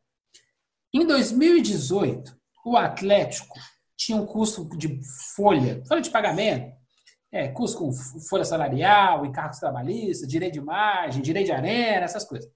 Em 0.94 1.06
2018, 1.06 2.36
o 2.64 2.76
Atlético 2.76 3.58
tinha 3.96 4.16
um 4.16 4.24
custo 4.24 4.68
de 4.76 5.00
folha, 5.34 5.82
folha 5.86 6.00
de 6.00 6.10
pagamento, 6.10 6.72
é, 7.30 7.48
custo 7.48 7.78
com 7.78 7.92
folha 7.92 8.44
salarial, 8.44 9.26
encargos 9.26 9.58
trabalhistas, 9.58 10.28
direito 10.28 10.54
de 10.54 10.60
imagem, 10.60 11.20
direito 11.20 11.46
de 11.46 11.52
arena, 11.52 12.04
essas 12.04 12.24
coisas. 12.24 12.50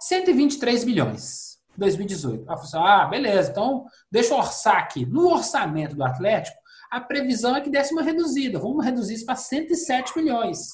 123 0.00 0.84
milhões, 0.84 1.47
2018. 1.78 2.44
Ela 2.46 2.56
falou 2.56 2.62
assim, 2.62 2.78
ah, 2.78 3.06
beleza, 3.06 3.50
então 3.50 3.86
deixa 4.10 4.34
eu 4.34 4.38
orçar 4.38 4.76
aqui. 4.76 5.06
No 5.06 5.28
orçamento 5.32 5.96
do 5.96 6.04
Atlético, 6.04 6.58
a 6.90 7.00
previsão 7.00 7.56
é 7.56 7.60
que 7.60 7.70
desse 7.70 7.92
uma 7.92 8.02
reduzida. 8.02 8.58
Vamos 8.58 8.84
reduzir 8.84 9.14
isso 9.14 9.26
para 9.26 9.36
107 9.36 10.16
milhões. 10.16 10.70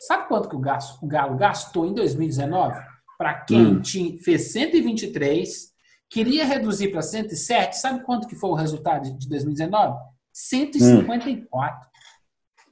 Sabe 0.00 0.28
quanto 0.28 0.48
que 0.48 0.56
o, 0.56 0.60
gasto, 0.60 0.98
o 1.02 1.06
Galo 1.06 1.36
gastou 1.36 1.86
em 1.86 1.92
2019? 1.92 2.80
Para 3.18 3.34
quem 3.34 3.66
hum. 3.66 3.80
tinha, 3.82 4.18
fez 4.22 4.50
123, 4.52 5.70
queria 6.08 6.44
reduzir 6.44 6.88
para 6.88 7.02
107, 7.02 7.76
sabe 7.76 8.02
quanto 8.02 8.26
que 8.26 8.34
foi 8.34 8.50
o 8.50 8.54
resultado 8.54 9.02
de 9.16 9.28
2019? 9.28 9.98
154. 10.32 11.88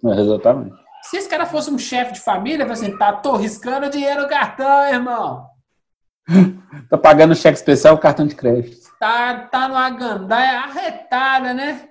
Hum. 0.03 0.11
É, 0.11 0.21
exatamente. 0.21 0.77
Se 1.03 1.19
esse 1.19 1.29
cara 1.29 1.45
fosse 1.45 1.71
um 1.71 1.79
chefe 1.79 2.15
de 2.15 2.21
família, 2.21 2.65
vai 2.65 2.73
assim, 2.73 2.97
tá, 2.97 3.13
tô 3.13 3.37
riscando 3.37 3.91
dinheiro 3.91 4.23
no 4.23 4.29
cartão, 4.29 4.89
irmão. 4.89 5.47
Tá 6.89 6.99
pagando 6.99 7.35
cheque 7.35 7.59
especial 7.59 7.99
cartão 7.99 8.27
de 8.27 8.35
crédito. 8.35 8.89
Tá, 8.99 9.47
tá 9.47 9.69
numa 9.69 9.91
gandaia 9.91 10.61
arretada, 10.61 11.55
né? 11.55 11.89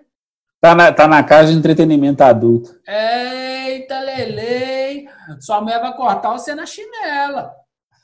Tá 0.59 0.73
na, 0.73 0.91
tá 0.91 1.07
na 1.07 1.23
casa 1.23 1.51
de 1.51 1.57
entretenimento 1.57 2.23
adulto. 2.23 2.79
Eita, 2.87 3.99
Lele! 3.99 5.07
Sua 5.39 5.61
mulher 5.61 5.79
vai 5.79 5.95
cortar 5.95 6.31
você 6.31 6.55
na 6.55 6.65
chinela. 6.65 7.53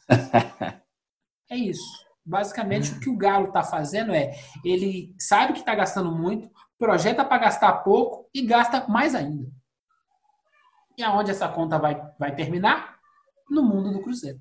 é 1.50 1.56
isso. 1.56 2.04
Basicamente, 2.26 2.92
o 2.92 3.00
que 3.00 3.10
o 3.10 3.18
Galo 3.18 3.48
está 3.48 3.64
fazendo 3.64 4.14
é, 4.14 4.34
ele 4.64 5.14
sabe 5.20 5.54
que 5.54 5.60
está 5.60 5.76
gastando 5.76 6.12
muito, 6.12 6.50
projeta 6.78 7.26
para 7.26 7.40
gastar 7.44 7.74
pouco 7.84 8.30
e 8.34 8.42
gasta 8.46 8.88
mais 8.88 9.14
ainda. 9.16 9.48
E 10.98 11.04
aonde 11.04 11.32
essa 11.32 11.48
conta 11.48 11.80
vai, 11.80 12.00
vai 12.20 12.36
terminar? 12.36 12.98
No 13.50 13.64
mundo 13.64 13.92
do 13.92 14.02
Cruzeiro. 14.02 14.40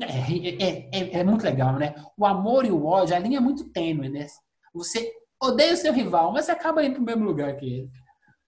É, 0.00 0.64
é, 0.64 0.88
é, 0.92 1.18
é, 1.18 1.24
muito 1.24 1.44
legal, 1.44 1.74
né? 1.74 1.94
O 2.16 2.24
amor 2.24 2.64
e 2.64 2.70
o 2.70 2.86
ódio, 2.86 3.14
a 3.14 3.18
linha 3.18 3.38
é 3.38 3.40
muito 3.40 3.70
tênue, 3.70 4.08
né? 4.08 4.26
Você 4.74 5.12
odeia 5.40 5.74
o 5.74 5.76
seu 5.76 5.92
rival, 5.92 6.32
mas 6.32 6.46
você 6.46 6.52
acaba 6.52 6.82
indo 6.82 6.94
para 6.94 7.02
o 7.02 7.04
mesmo 7.04 7.24
lugar 7.24 7.54
que 7.56 7.66
ele. 7.66 7.90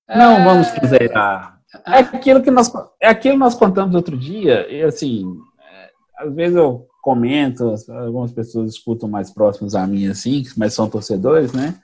Não 0.08 0.38
é... 0.38 0.44
vamos 0.44 0.70
cruzeirar. 0.70 1.60
É 1.86 1.98
aquilo 1.98 2.40
que 2.40 2.50
nós, 2.50 2.72
é 3.02 3.08
aquilo 3.08 3.34
que 3.34 3.40
nós 3.40 3.54
contamos 3.54 3.94
outro 3.94 4.16
dia, 4.16 4.70
e 4.72 4.82
assim, 4.82 5.26
é, 5.60 5.90
às 6.24 6.34
vezes 6.34 6.56
eu 6.56 6.86
comento, 7.02 7.74
algumas 7.90 8.32
pessoas 8.32 8.70
escutam 8.72 9.08
mais 9.08 9.30
próximas 9.30 9.74
a 9.74 9.86
mim, 9.86 10.06
assim, 10.06 10.44
mas 10.56 10.72
são 10.72 10.88
torcedores, 10.88 11.52
né? 11.52 11.74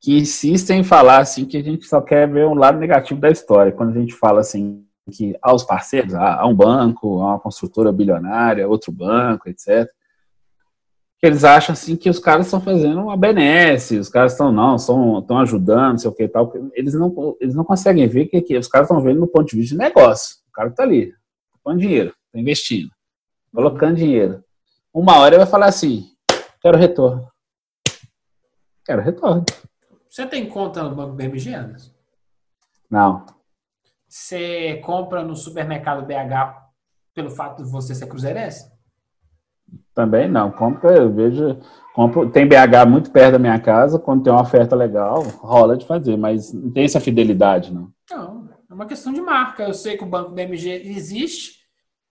Que 0.00 0.18
insistem 0.18 0.80
em 0.80 0.84
falar, 0.84 1.18
assim, 1.18 1.44
que 1.44 1.56
a 1.56 1.62
gente 1.62 1.86
só 1.86 2.00
quer 2.00 2.30
ver 2.30 2.46
um 2.46 2.54
lado 2.54 2.78
negativo 2.78 3.20
da 3.20 3.30
história. 3.30 3.72
Quando 3.72 3.96
a 3.96 4.00
gente 4.00 4.14
fala, 4.14 4.40
assim, 4.40 4.85
que 5.12 5.36
aos 5.40 5.62
parceiros, 5.62 6.14
a 6.14 6.44
um 6.46 6.54
banco, 6.54 7.20
a 7.20 7.26
uma 7.26 7.40
construtora 7.40 7.92
bilionária, 7.92 8.68
outro 8.68 8.90
banco, 8.90 9.48
etc 9.48 9.88
que 11.18 11.26
eles 11.26 11.44
acham 11.44 11.72
assim 11.72 11.96
que 11.96 12.10
os 12.10 12.18
caras 12.18 12.46
estão 12.46 12.60
fazendo 12.60 13.00
uma 13.00 13.16
benesse, 13.16 13.98
os 13.98 14.08
caras 14.08 14.32
estão 14.32 14.52
não, 14.52 14.76
estão 14.76 15.38
ajudando, 15.38 15.92
não 15.92 15.98
sei 15.98 16.10
o 16.10 16.14
que 16.14 16.24
e 16.24 16.28
tal. 16.28 16.52
Eles 16.74 16.94
não, 16.94 17.36
eles 17.40 17.54
não 17.54 17.64
conseguem 17.64 18.06
ver 18.06 18.26
que, 18.26 18.40
que 18.42 18.56
os 18.56 18.68
caras 18.68 18.88
estão 18.88 19.02
vendo 19.02 19.20
no 19.20 19.26
ponto 19.26 19.48
de 19.48 19.56
vista 19.56 19.74
de 19.74 19.78
negócio. 19.78 20.36
O 20.48 20.52
cara 20.52 20.68
está 20.68 20.82
ali, 20.82 21.12
tá 21.12 21.58
pondo 21.64 21.80
dinheiro, 21.80 22.14
está 22.26 22.38
investindo, 22.38 22.90
colocando 23.52 23.96
dinheiro. 23.96 24.44
Uma 24.92 25.18
hora 25.18 25.34
ele 25.34 25.42
vai 25.42 25.50
falar 25.50 25.66
assim: 25.66 26.04
quero 26.60 26.76
retorno. 26.76 27.26
Quero 28.84 29.02
retorno. 29.02 29.44
Você 30.08 30.26
tem 30.26 30.48
conta 30.48 30.82
no 30.82 30.94
Banco 30.94 31.14
BMG, 31.14 31.54
Anderson? 31.54 31.90
Não. 32.90 33.26
Você 34.16 34.80
compra 34.82 35.22
no 35.22 35.36
supermercado 35.36 36.06
BH 36.06 36.56
pelo 37.14 37.30
fato 37.30 37.62
de 37.62 37.70
você 37.70 37.94
ser 37.94 38.06
cruzeirense? 38.06 38.72
Também 39.94 40.26
não. 40.26 40.50
Compra, 40.50 40.96
eu 40.96 41.12
vejo. 41.12 41.60
Compro, 41.94 42.30
tem 42.30 42.48
BH 42.48 42.88
muito 42.88 43.10
perto 43.10 43.32
da 43.32 43.38
minha 43.38 43.60
casa, 43.60 43.98
quando 43.98 44.24
tem 44.24 44.32
uma 44.32 44.40
oferta 44.40 44.74
legal, 44.74 45.22
rola 45.22 45.76
de 45.76 45.86
fazer, 45.86 46.16
mas 46.16 46.50
não 46.50 46.70
tem 46.70 46.84
essa 46.84 46.98
fidelidade, 46.98 47.72
não. 47.72 47.92
Não, 48.10 48.48
é 48.70 48.72
uma 48.72 48.86
questão 48.86 49.12
de 49.12 49.20
marca. 49.20 49.64
Eu 49.64 49.74
sei 49.74 49.98
que 49.98 50.04
o 50.04 50.08
Banco 50.08 50.30
BMG 50.30 50.70
existe 50.86 51.58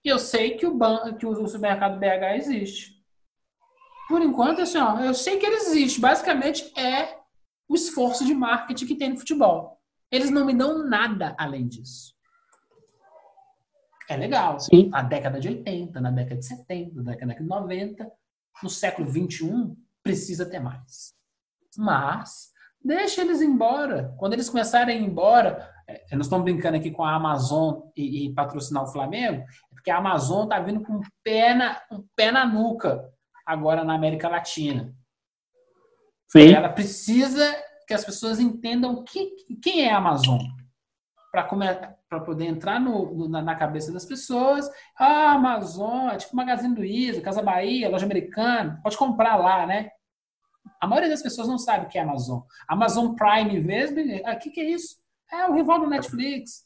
e 0.04 0.08
eu 0.08 0.20
sei 0.20 0.52
que 0.52 0.64
o, 0.64 0.74
banco, 0.74 1.12
que 1.16 1.26
o 1.26 1.46
supermercado 1.48 1.98
BH 1.98 2.36
existe. 2.36 2.92
Por 4.08 4.22
enquanto, 4.22 4.62
assim, 4.62 4.78
ó, 4.78 5.00
eu 5.00 5.12
sei 5.12 5.38
que 5.38 5.46
ele 5.46 5.56
existe. 5.56 6.00
Basicamente 6.00 6.72
é 6.78 7.16
o 7.68 7.74
esforço 7.74 8.24
de 8.24 8.32
marketing 8.32 8.86
que 8.86 8.94
tem 8.94 9.10
no 9.10 9.18
futebol. 9.18 9.75
Eles 10.16 10.30
não 10.30 10.44
me 10.44 10.54
dão 10.54 10.86
nada 10.88 11.34
além 11.38 11.66
disso 11.68 12.16
é 14.08 14.16
legal. 14.16 14.58
Sim. 14.60 14.88
Na 14.88 15.02
década 15.02 15.40
de 15.40 15.48
80, 15.48 16.00
na 16.00 16.10
década 16.10 16.36
de 16.36 16.46
70, 16.46 17.02
na 17.02 17.12
década 17.12 17.34
de 17.34 17.42
90, 17.42 18.12
no 18.62 18.70
século 18.70 19.08
21, 19.08 19.76
precisa 20.02 20.46
ter 20.46 20.60
mais. 20.60 21.14
Mas 21.76 22.52
deixa 22.82 23.22
eles 23.22 23.40
embora. 23.40 24.14
Quando 24.18 24.34
eles 24.34 24.48
começarem 24.48 24.96
a 24.96 25.00
ir 25.00 25.04
embora, 25.04 25.70
é, 25.86 26.04
nós 26.12 26.26
estamos 26.26 26.44
brincando 26.44 26.76
aqui 26.76 26.90
com 26.90 27.04
a 27.04 27.14
Amazon 27.14 27.80
e, 27.96 28.26
e 28.26 28.34
patrocinar 28.34 28.84
o 28.84 28.92
Flamengo, 28.92 29.42
é 29.42 29.74
porque 29.74 29.90
a 29.90 29.98
Amazon 29.98 30.44
está 30.44 30.60
vindo 30.60 30.82
com 30.82 30.94
um 30.94 31.02
pé, 31.22 31.54
na, 31.54 31.80
um 31.90 32.04
pé 32.14 32.30
na 32.30 32.46
nuca 32.46 33.04
agora 33.44 33.84
na 33.84 33.94
América 33.94 34.28
Latina. 34.28 34.94
Sim. 36.28 36.52
Ela 36.52 36.68
precisa 36.68 37.44
que 37.86 37.94
as 37.94 38.04
pessoas 38.04 38.40
entendam 38.40 39.04
que, 39.04 39.36
quem 39.62 39.82
é 39.82 39.92
a 39.92 39.98
Amazon 39.98 40.40
para 41.30 42.20
poder 42.20 42.46
entrar 42.46 42.80
no, 42.80 43.14
no, 43.14 43.28
na, 43.28 43.54
cabeça 43.54 43.92
das 43.92 44.06
pessoas. 44.06 44.70
Ah, 44.98 45.32
Amazon, 45.32 46.08
é 46.08 46.16
tipo 46.16 46.34
Magazine 46.34 46.74
Luiza, 46.74 47.20
Casa 47.20 47.42
Bahia, 47.42 47.90
loja 47.90 48.06
americana, 48.06 48.80
pode 48.82 48.96
comprar 48.96 49.36
lá, 49.36 49.66
né? 49.66 49.90
A 50.80 50.86
maioria 50.86 51.10
das 51.10 51.22
pessoas 51.22 51.46
não 51.46 51.58
sabe 51.58 51.86
o 51.86 51.88
que 51.88 51.98
é 51.98 52.02
Amazon. 52.02 52.40
Amazon 52.66 53.14
Prime 53.14 53.60
mesmo, 53.60 54.00
o 54.00 54.22
ah, 54.24 54.36
que, 54.36 54.50
que 54.50 54.60
é 54.60 54.70
isso? 54.70 54.96
É 55.30 55.46
o 55.46 55.54
rival 55.54 55.80
do 55.80 55.88
Netflix. 55.88 56.64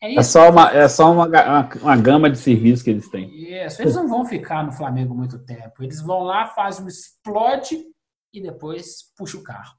É, 0.00 0.14
é, 0.14 0.22
só, 0.22 0.50
uma, 0.50 0.70
é 0.70 0.88
só 0.88 1.10
uma, 1.12 1.26
uma, 1.26 1.68
uma, 1.82 1.96
gama 1.96 2.30
de 2.30 2.38
serviços 2.38 2.82
que 2.82 2.90
eles 2.90 3.08
têm. 3.08 3.30
Isso, 3.34 3.82
eles 3.82 3.96
não 3.96 4.08
vão 4.08 4.24
ficar 4.24 4.64
no 4.64 4.72
Flamengo 4.72 5.14
muito 5.14 5.38
tempo. 5.44 5.82
Eles 5.82 6.00
vão 6.00 6.22
lá, 6.22 6.46
fazem 6.46 6.84
um 6.84 6.88
explode 6.88 7.84
e 8.32 8.40
depois 8.40 9.12
puxa 9.16 9.36
o 9.36 9.42
carro. 9.42 9.77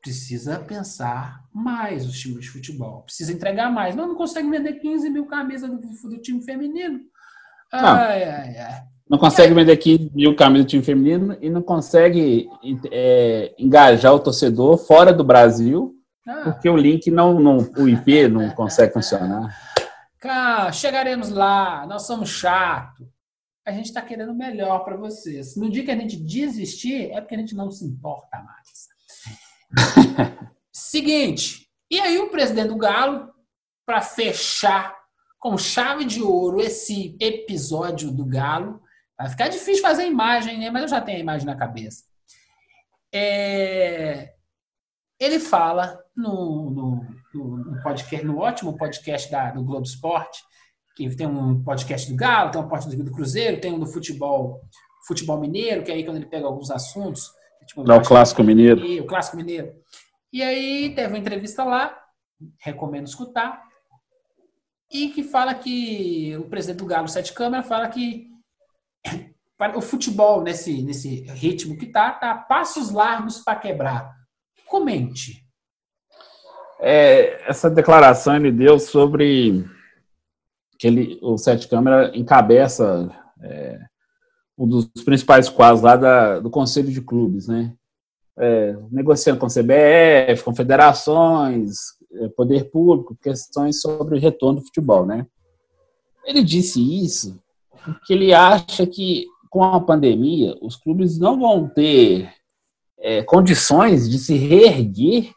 Precisa 0.00 0.60
pensar 0.60 1.42
mais 1.52 2.06
os 2.06 2.18
times 2.18 2.42
de 2.42 2.50
futebol. 2.50 3.02
Precisa 3.02 3.32
entregar 3.32 3.70
mais. 3.72 3.96
Não, 3.96 4.08
não 4.08 4.14
consegue 4.14 4.48
vender 4.48 4.74
15 4.74 5.10
mil 5.10 5.26
camisas 5.26 5.68
do, 5.68 5.78
do 5.78 6.18
time 6.18 6.42
feminino. 6.42 7.00
Ai, 7.72 8.22
ai, 8.22 8.56
ai. 8.58 8.82
Não 9.08 9.18
consegue 9.18 9.54
vender 9.54 9.76
15 9.76 10.12
mil 10.14 10.36
camisas 10.36 10.66
do 10.66 10.70
time 10.70 10.82
feminino 10.82 11.36
e 11.40 11.50
não 11.50 11.62
consegue 11.62 12.48
é, 12.92 13.54
engajar 13.58 14.14
o 14.14 14.20
torcedor 14.20 14.78
fora 14.78 15.12
do 15.12 15.24
Brasil 15.24 15.96
ah. 16.26 16.42
Porque 16.42 16.68
o 16.68 16.76
link 16.76 17.08
não, 17.10 17.38
não, 17.38 17.58
o 17.58 17.88
IP 17.88 18.26
não 18.28 18.50
consegue 18.50 18.92
funcionar. 18.92 19.56
Cara, 20.18 20.72
chegaremos 20.72 21.30
lá, 21.30 21.86
nós 21.86 22.02
somos 22.02 22.28
chato. 22.30 23.08
A 23.64 23.70
gente 23.70 23.86
está 23.86 24.02
querendo 24.02 24.34
melhor 24.34 24.80
para 24.80 24.96
vocês. 24.96 25.56
No 25.56 25.70
dia 25.70 25.84
que 25.84 25.90
a 25.90 25.96
gente 25.96 26.16
desistir, 26.16 27.10
é 27.12 27.20
porque 27.20 27.34
a 27.34 27.38
gente 27.38 27.54
não 27.54 27.70
se 27.70 27.84
importa 27.84 28.38
mais. 28.42 28.88
Seguinte, 30.72 31.68
e 31.90 32.00
aí 32.00 32.18
o 32.18 32.30
presidente 32.30 32.68
do 32.68 32.76
Galo, 32.76 33.32
para 33.84 34.00
fechar 34.00 34.96
com 35.38 35.56
chave 35.56 36.04
de 36.04 36.22
ouro 36.22 36.60
esse 36.60 37.16
episódio 37.20 38.10
do 38.10 38.24
Galo, 38.24 38.80
vai 39.16 39.28
ficar 39.28 39.48
difícil 39.48 39.82
fazer 39.82 40.02
a 40.02 40.06
imagem, 40.06 40.58
né? 40.58 40.70
Mas 40.70 40.82
eu 40.82 40.88
já 40.88 41.00
tenho 41.00 41.18
a 41.18 41.20
imagem 41.20 41.46
na 41.46 41.56
cabeça. 41.56 42.04
É... 43.12 44.34
Ele 45.18 45.38
fala 45.38 45.98
no, 46.14 46.70
no, 46.70 47.06
no, 47.34 47.82
podcast, 47.82 48.26
no 48.26 48.38
ótimo 48.38 48.76
podcast 48.76 49.30
da, 49.30 49.50
do 49.50 49.64
Globo 49.64 49.86
Esporte, 49.86 50.42
que 50.94 51.14
tem 51.14 51.26
um 51.26 51.62
podcast 51.62 52.10
do 52.10 52.16
Galo, 52.16 52.50
tem 52.50 52.60
um 52.60 52.68
podcast 52.68 53.02
do 53.02 53.12
Cruzeiro, 53.12 53.60
tem 53.60 53.72
um 53.72 53.78
do 53.78 53.86
futebol, 53.86 54.60
futebol 55.06 55.40
mineiro, 55.40 55.82
que 55.82 55.90
é 55.90 55.94
aí 55.94 56.04
quando 56.04 56.16
ele 56.16 56.26
pega 56.26 56.46
alguns 56.46 56.70
assuntos. 56.70 57.30
Tipo, 57.66 57.84
Não, 57.84 57.98
o 57.98 58.02
Clássico 58.02 58.42
Mineiro. 58.42 58.84
E, 58.84 59.00
o 59.00 59.06
Clássico 59.06 59.36
Mineiro. 59.36 59.72
E 60.32 60.42
aí 60.42 60.94
teve 60.94 61.08
uma 61.08 61.18
entrevista 61.18 61.64
lá, 61.64 61.96
recomendo 62.58 63.06
escutar, 63.06 63.62
e 64.90 65.08
que 65.08 65.22
fala 65.22 65.54
que 65.54 66.36
o 66.38 66.44
presidente 66.44 66.78
do 66.78 66.86
Galo, 66.86 67.08
Sete 67.08 67.32
Câmara, 67.32 67.62
fala 67.62 67.88
que 67.88 68.28
o 69.74 69.80
futebol, 69.80 70.42
nesse, 70.42 70.82
nesse 70.82 71.22
ritmo 71.32 71.78
que 71.78 71.86
tá, 71.86 72.12
tá 72.12 72.34
passos 72.34 72.90
largos 72.90 73.38
para 73.38 73.58
quebrar. 73.58 74.14
Comente 74.66 75.46
é, 76.78 77.48
essa 77.48 77.70
declaração 77.70 78.36
ele 78.36 78.52
deu 78.52 78.78
sobre 78.78 79.64
que 80.78 80.86
ele, 80.86 81.18
o 81.22 81.38
Sete 81.38 81.68
Câmara 81.68 82.12
encabeça 82.14 83.10
é, 83.42 83.78
um 84.58 84.66
dos 84.66 84.86
principais 85.04 85.48
quadros 85.48 85.82
lá 85.82 85.96
da, 85.96 86.40
do 86.40 86.50
Conselho 86.50 86.90
de 86.90 87.00
Clubes, 87.00 87.46
né? 87.46 87.72
É, 88.38 88.76
negociando 88.90 89.38
com 89.38 89.46
CBF, 89.46 90.44
confederações, 90.44 91.76
é, 92.12 92.28
poder 92.28 92.70
público, 92.70 93.16
questões 93.22 93.80
sobre 93.80 94.16
o 94.16 94.20
retorno 94.20 94.60
do 94.60 94.66
futebol, 94.66 95.06
né? 95.06 95.26
Ele 96.24 96.42
disse 96.42 96.80
isso 96.80 97.38
porque 97.84 98.12
ele 98.12 98.34
acha 98.34 98.86
que 98.86 99.26
com 99.48 99.62
a 99.62 99.80
pandemia 99.80 100.56
os 100.60 100.74
clubes 100.76 101.18
não 101.18 101.38
vão 101.38 101.68
ter 101.68 102.28
é, 102.98 103.22
condições 103.22 104.10
de 104.10 104.18
se 104.18 104.34
reerguer 104.34 105.30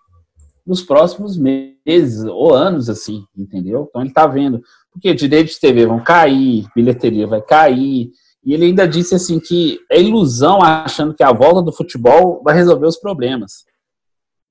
nos 0.65 0.81
próximos 0.81 1.37
meses 1.37 2.23
ou 2.25 2.53
anos, 2.53 2.89
assim, 2.89 3.23
entendeu? 3.37 3.85
Então 3.87 4.01
ele 4.01 4.09
está 4.09 4.25
vendo, 4.25 4.61
porque 4.91 5.13
direitos 5.13 5.55
de 5.55 5.59
TV 5.59 5.85
vão 5.85 6.03
cair, 6.03 6.67
bilheteria 6.75 7.27
vai 7.27 7.41
cair, 7.41 8.11
e 8.49 8.53
ele 8.53 8.65
ainda 8.65 8.87
disse 8.87 9.13
assim 9.13 9.39
que 9.39 9.79
é 9.91 10.01
ilusão 10.01 10.61
achando 10.63 11.13
que 11.13 11.21
a 11.21 11.31
volta 11.31 11.61
do 11.61 11.71
futebol 11.71 12.41
vai 12.43 12.55
resolver 12.55 12.87
os 12.87 12.97
problemas. 12.97 13.63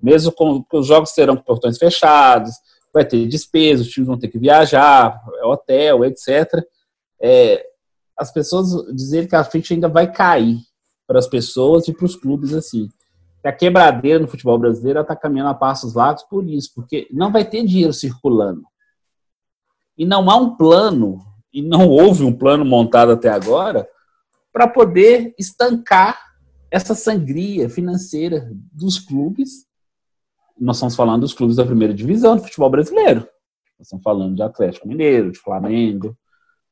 Mesmo 0.01 0.31
com 0.31 0.63
que 0.63 0.77
os 0.77 0.87
jogos 0.87 1.11
terão 1.11 1.37
portões 1.37 1.77
fechados, 1.77 2.53
vai 2.95 3.05
ter 3.05 3.27
despesas, 3.27 3.87
os 3.87 3.93
times 3.93 4.07
vão 4.07 4.19
ter 4.19 4.29
que 4.29 4.39
viajar, 4.39 5.21
hotel, 5.43 6.05
etc. 6.05 6.63
É, 7.21 7.67
as 8.17 8.33
pessoas 8.33 8.87
dizem 8.95 9.27
que 9.27 9.35
a 9.35 9.43
frente 9.43 9.75
ainda 9.75 9.89
vai 9.89 10.11
cair 10.11 10.59
para 11.05 11.19
as 11.19 11.27
pessoas 11.27 11.89
e 11.89 11.93
para 11.93 12.07
os 12.07 12.15
clubes 12.15 12.55
assim 12.55 12.89
a 13.49 13.53
quebradeira 13.53 14.19
no 14.19 14.29
futebol 14.29 14.59
brasileiro 14.59 15.01
está 15.01 15.17
caminhando 15.17 15.51
a 15.51 15.55
passos 15.55 15.95
largos 15.95 16.23
por 16.25 16.49
isso, 16.49 16.71
porque 16.75 17.09
não 17.11 17.33
vai 17.33 17.45
ter 17.45 17.65
dinheiro 17.65 17.93
circulando. 17.93 18.63
E 19.97 20.05
não 20.05 20.31
há 20.31 20.37
um 20.37 20.57
plano, 20.57 21.21
e 21.53 21.63
não 21.63 21.89
houve 21.89 22.25
um 22.25 22.33
plano 22.33 22.65
montado 22.65 23.13
até 23.13 23.29
agora, 23.29 23.89
para 24.53 24.67
poder 24.67 25.35
estancar 25.39 26.19
essa 26.71 26.95
sangria 26.95 27.69
financeira 27.69 28.51
dos 28.73 28.99
clubes. 28.99 29.67
Nós 30.59 30.77
estamos 30.77 30.97
falando 30.97 31.23
dos 31.23 31.33
clubes 31.33 31.57
da 31.57 31.65
primeira 31.65 31.95
divisão 31.95 32.37
do 32.37 32.43
futebol 32.43 32.71
brasileiro. 32.71 33.21
Nós 33.79 33.87
estamos 33.87 34.03
falando 34.03 34.35
de 34.35 34.43
Atlético 34.43 34.89
Mineiro, 34.89 35.31
de 35.31 35.39
Flamengo, 35.39 36.17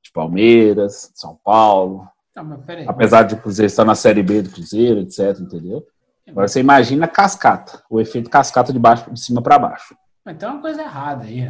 de 0.03 0.11
Palmeiras, 0.13 1.11
de 1.13 1.21
São 1.21 1.39
Paulo. 1.43 2.09
Não, 2.35 2.63
Apesar 2.87 3.23
de 3.23 3.35
o 3.35 3.41
Cruzeiro 3.41 3.69
estar 3.69 3.85
na 3.85 3.95
Série 3.95 4.23
B 4.23 4.43
do 4.43 4.51
Cruzeiro, 4.51 5.01
etc., 5.01 5.39
entendeu? 5.41 5.87
Agora 6.29 6.49
você 6.49 6.61
imagina 6.61 7.07
cascata, 7.07 7.83
o 7.89 8.01
efeito 8.01 8.29
cascata 8.29 8.73
de 8.73 8.79
baixo 8.79 9.11
de 9.11 9.21
cima 9.21 9.41
para 9.41 9.59
baixo. 9.59 9.97
Mas 10.25 10.37
tem 10.37 10.49
uma 10.49 10.61
coisa 10.61 10.83
errada 10.83 11.25
aí. 11.25 11.49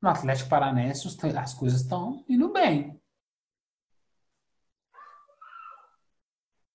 No 0.00 0.08
Atlético 0.08 0.48
Paranaense 0.48 1.06
as 1.36 1.54
coisas 1.54 1.82
estão 1.82 2.24
indo 2.28 2.48
bem. 2.52 2.98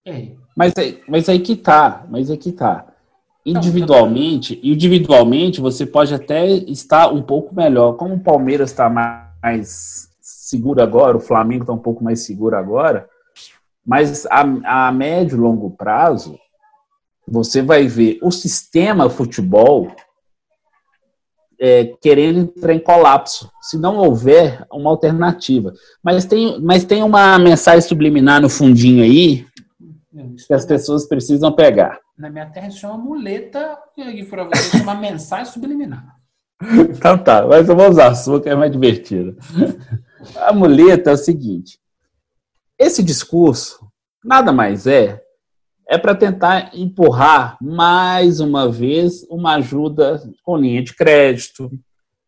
Ei. 0.05 0.37
Mas, 0.55 0.73
aí, 0.77 1.03
mas 1.07 1.27
aí 1.27 1.39
que 1.39 1.55
tá, 1.55 2.05
mas 2.09 2.29
aí 2.29 2.37
que 2.37 2.51
tá. 2.51 2.85
Individualmente, 3.43 4.59
individualmente 4.63 5.59
você 5.59 5.85
pode 5.85 6.13
até 6.13 6.47
estar 6.47 7.11
um 7.11 7.23
pouco 7.23 7.53
melhor. 7.53 7.93
Como 7.93 8.15
o 8.15 8.19
Palmeiras 8.19 8.71
está 8.71 8.89
mais 8.89 10.09
seguro 10.19 10.81
agora, 10.81 11.17
o 11.17 11.19
Flamengo 11.19 11.63
está 11.63 11.73
um 11.73 11.79
pouco 11.79 12.03
mais 12.03 12.21
seguro 12.21 12.55
agora, 12.55 13.09
mas 13.85 14.25
a, 14.27 14.87
a 14.87 14.91
médio 14.91 15.37
e 15.37 15.41
longo 15.41 15.71
prazo, 15.71 16.39
você 17.27 17.61
vai 17.61 17.87
ver 17.87 18.19
o 18.21 18.31
sistema 18.31 19.09
futebol 19.09 19.91
é, 21.59 21.93
querendo 22.01 22.39
entrar 22.39 22.73
em 22.73 22.79
colapso, 22.79 23.49
se 23.61 23.77
não 23.77 23.97
houver 23.97 24.65
uma 24.71 24.89
alternativa. 24.89 25.73
Mas 26.03 26.25
tem, 26.25 26.59
mas 26.61 26.83
tem 26.83 27.03
uma 27.03 27.37
mensagem 27.39 27.81
subliminar 27.81 28.41
no 28.41 28.49
fundinho 28.49 29.03
aí 29.03 29.45
que 30.47 30.53
as 30.53 30.65
pessoas 30.65 31.07
precisam 31.07 31.51
pegar. 31.51 31.99
Na 32.17 32.29
minha 32.29 32.45
terra 32.45 32.69
se 32.71 32.77
chama 32.77 32.97
muleta, 32.97 33.77
e 33.97 34.23
para 34.23 34.45
você 34.45 34.77
chama 34.77 34.95
mensagem 34.95 35.51
subliminar. 35.51 36.15
Então 36.89 37.17
tá, 37.17 37.45
mas 37.45 37.67
eu 37.67 37.75
vou 37.75 37.89
usar 37.89 38.07
a 38.07 38.15
sua 38.15 38.41
que 38.41 38.47
é 38.47 38.55
mais 38.55 38.71
divertida. 38.71 39.35
A 40.37 40.53
muleta 40.53 41.09
é 41.09 41.13
o 41.13 41.17
seguinte: 41.17 41.77
esse 42.79 43.03
discurso 43.03 43.85
nada 44.23 44.53
mais 44.53 44.87
é 44.87 45.21
é 45.87 45.97
para 45.97 46.15
tentar 46.15 46.71
empurrar 46.73 47.57
mais 47.61 48.39
uma 48.39 48.69
vez 48.69 49.23
uma 49.29 49.55
ajuda 49.55 50.21
com 50.43 50.57
linha 50.57 50.83
de 50.83 50.95
crédito, 50.95 51.71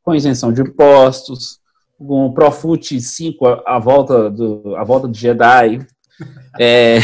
com 0.03 0.13
isenção 0.13 0.53
de 0.53 0.61
impostos, 0.61 1.59
com 1.97 2.27
o 2.27 2.33
Profut 2.33 3.01
5 3.01 3.45
a 3.65 3.79
volta 3.79 4.29
do 4.29 4.75
a 4.75 4.83
volta 4.83 5.07
de 5.07 5.19
Jedi. 5.19 5.79
É... 6.59 6.97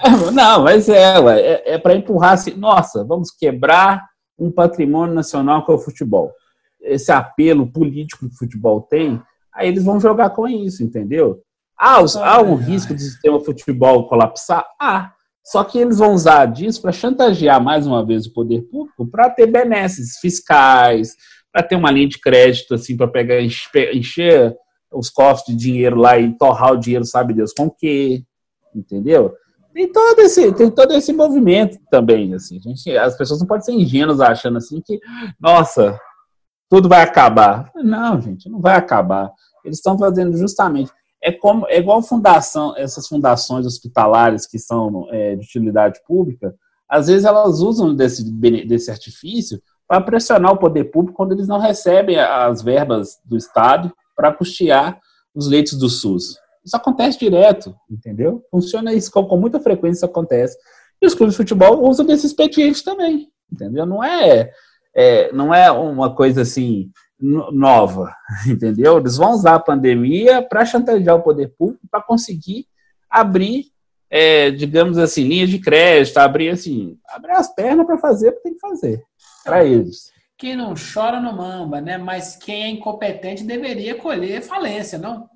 Não, 0.32 0.62
mas 0.62 0.88
é, 0.88 1.18
é, 1.18 1.74
é 1.74 1.78
para 1.78 1.94
empurrar 1.94 2.32
assim, 2.32 2.54
nossa, 2.54 3.04
vamos 3.04 3.30
quebrar 3.30 4.08
um 4.38 4.50
patrimônio 4.50 5.14
nacional 5.14 5.66
que 5.66 5.70
é 5.70 5.74
o 5.74 5.78
futebol. 5.78 6.32
Esse 6.80 7.12
apelo 7.12 7.70
político 7.70 8.26
que 8.26 8.34
o 8.34 8.38
futebol 8.38 8.80
tem, 8.80 9.20
aí 9.52 9.68
eles 9.68 9.84
vão 9.84 10.00
jogar 10.00 10.30
com 10.30 10.48
isso, 10.48 10.82
entendeu? 10.82 11.42
Há, 11.76 12.00
os, 12.00 12.16
há 12.16 12.40
um 12.40 12.54
risco 12.54 12.94
do 12.94 13.00
sistema 13.00 13.38
futebol 13.40 14.08
colapsar? 14.08 14.64
Ah, 14.80 15.12
só 15.44 15.64
que 15.64 15.78
eles 15.78 15.98
vão 15.98 16.12
usar 16.12 16.46
disso 16.46 16.82
para 16.82 16.92
chantagear 16.92 17.62
mais 17.62 17.86
uma 17.86 18.04
vez 18.04 18.26
o 18.26 18.32
poder 18.32 18.62
público 18.62 19.06
para 19.06 19.30
ter 19.30 19.46
benesses 19.46 20.18
fiscais, 20.18 21.14
para 21.52 21.62
ter 21.62 21.76
uma 21.76 21.90
linha 21.90 22.08
de 22.08 22.20
crédito 22.20 22.74
assim 22.74 22.96
para 22.96 23.08
pegar 23.08 23.40
encher, 23.40 24.54
os 24.92 25.10
cofres 25.10 25.46
de 25.46 25.56
dinheiro 25.56 25.96
lá 25.96 26.18
e 26.18 26.36
torrar 26.36 26.72
o 26.72 26.78
dinheiro, 26.78 27.04
sabe 27.04 27.34
Deus 27.34 27.52
com 27.52 27.70
quê, 27.70 28.22
entendeu? 28.74 29.34
Tem 29.72 29.90
todo 29.92 30.18
esse, 30.20 30.52
tem 30.52 30.70
todo 30.70 30.92
esse 30.92 31.12
movimento 31.12 31.78
também, 31.90 32.34
assim. 32.34 32.60
Gente, 32.60 32.96
as 32.96 33.16
pessoas 33.16 33.40
não 33.40 33.46
podem 33.46 33.64
ser 33.64 33.72
ingênuas 33.72 34.20
achando 34.20 34.58
assim 34.58 34.80
que, 34.84 34.98
nossa, 35.40 35.98
tudo 36.68 36.88
vai 36.88 37.02
acabar. 37.02 37.70
Não, 37.76 38.20
gente, 38.20 38.48
não 38.48 38.60
vai 38.60 38.76
acabar. 38.76 39.30
Eles 39.64 39.78
estão 39.78 39.98
fazendo 39.98 40.36
justamente 40.36 40.90
é 41.22 41.32
como 41.32 41.66
é 41.68 41.78
igual 41.78 42.02
fundação, 42.02 42.76
essas 42.76 43.06
fundações 43.06 43.66
hospitalares 43.66 44.46
que 44.46 44.58
são 44.58 45.08
é, 45.10 45.34
de 45.36 45.44
utilidade 45.44 46.00
pública, 46.06 46.54
às 46.88 47.08
vezes 47.08 47.24
elas 47.24 47.60
usam 47.60 47.94
desse, 47.94 48.24
desse 48.64 48.90
artifício 48.90 49.60
para 49.86 50.00
pressionar 50.00 50.52
o 50.52 50.58
poder 50.58 50.84
público 50.84 51.16
quando 51.16 51.32
eles 51.32 51.48
não 51.48 51.58
recebem 51.58 52.18
as 52.18 52.62
verbas 52.62 53.18
do 53.24 53.36
Estado 53.36 53.92
para 54.16 54.32
custear 54.32 55.00
os 55.34 55.48
leitos 55.48 55.74
do 55.74 55.88
SUS. 55.88 56.36
Isso 56.64 56.76
acontece 56.76 57.18
direto, 57.18 57.74
entendeu? 57.90 58.42
Funciona 58.50 58.92
isso 58.92 59.10
com, 59.10 59.24
com 59.24 59.36
muita 59.36 59.60
frequência, 59.60 60.00
isso 60.00 60.06
acontece. 60.06 60.56
E 61.00 61.06
os 61.06 61.14
clubes 61.14 61.34
de 61.34 61.38
futebol 61.38 61.88
usam 61.88 62.04
desse 62.04 62.26
expediente 62.26 62.84
também, 62.84 63.28
entendeu? 63.50 63.86
Não 63.86 64.02
é, 64.02 64.50
é 64.94 65.32
não 65.32 65.54
é 65.54 65.70
uma 65.70 66.14
coisa 66.14 66.42
assim 66.42 66.90
nova, 67.20 68.14
entendeu? 68.46 68.98
Eles 68.98 69.16
vão 69.16 69.32
usar 69.32 69.54
a 69.54 69.60
pandemia 69.60 70.42
para 70.42 70.64
chantagear 70.64 71.16
o 71.16 71.22
poder 71.22 71.52
público 71.58 71.86
para 71.90 72.02
conseguir 72.02 72.66
abrir, 73.10 73.66
é, 74.10 74.50
digamos 74.50 74.98
assim, 74.98 75.24
linhas 75.24 75.50
de 75.50 75.58
crédito, 75.58 76.18
abrir 76.18 76.50
assim, 76.50 76.96
abrir 77.08 77.32
as 77.32 77.52
pernas 77.54 77.86
para 77.86 77.98
fazer 77.98 78.30
o 78.30 78.32
que 78.32 78.42
tem 78.42 78.54
que 78.54 78.60
fazer 78.60 79.02
para 79.44 79.64
eles. 79.64 80.12
Quem 80.36 80.54
não 80.54 80.74
chora 80.74 81.20
não 81.20 81.36
mamba, 81.36 81.80
né? 81.80 81.98
Mas 81.98 82.36
quem 82.36 82.62
é 82.62 82.68
incompetente 82.68 83.42
deveria 83.42 83.96
colher 83.96 84.40
falência, 84.40 84.96
não? 84.96 85.28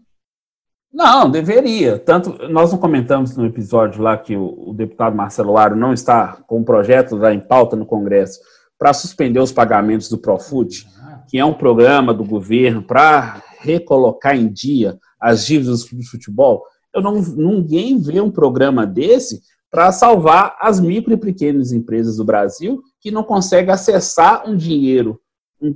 Não, 0.92 1.28
deveria. 1.28 1.98
Tanto 1.98 2.48
nós 2.48 2.70
não 2.70 2.78
comentamos 2.78 3.36
no 3.36 3.46
episódio 3.46 4.02
lá 4.02 4.16
que 4.16 4.36
o, 4.36 4.68
o 4.68 4.74
deputado 4.74 5.16
Marcelo 5.16 5.56
Aro 5.56 5.74
não 5.74 5.92
está 5.92 6.38
com 6.46 6.58
um 6.58 6.64
projeto 6.64 7.16
lá 7.16 7.32
em 7.32 7.40
pauta 7.40 7.74
no 7.74 7.86
Congresso 7.86 8.38
para 8.78 8.92
suspender 8.92 9.40
os 9.40 9.52
pagamentos 9.52 10.08
do 10.08 10.18
Profut, 10.18 10.86
que 11.32 11.38
é 11.38 11.44
um 11.46 11.54
programa 11.54 12.12
do 12.12 12.24
governo 12.24 12.82
para 12.82 13.42
recolocar 13.60 14.36
em 14.36 14.52
dia 14.52 14.98
as 15.18 15.46
dívidas 15.46 15.84
do 15.84 16.04
futebol. 16.04 16.62
Eu 16.94 17.00
não, 17.00 17.22
ninguém 17.22 17.98
vê 17.98 18.20
um 18.20 18.30
programa 18.30 18.86
desse 18.86 19.40
para 19.70 19.90
salvar 19.92 20.58
as 20.60 20.78
micro 20.78 21.14
e 21.14 21.16
pequenas 21.16 21.72
empresas 21.72 22.18
do 22.18 22.24
Brasil 22.26 22.82
que 23.00 23.10
não 23.10 23.22
conseguem 23.22 23.72
acessar 23.72 24.46
um 24.46 24.54
dinheiro 24.54 25.18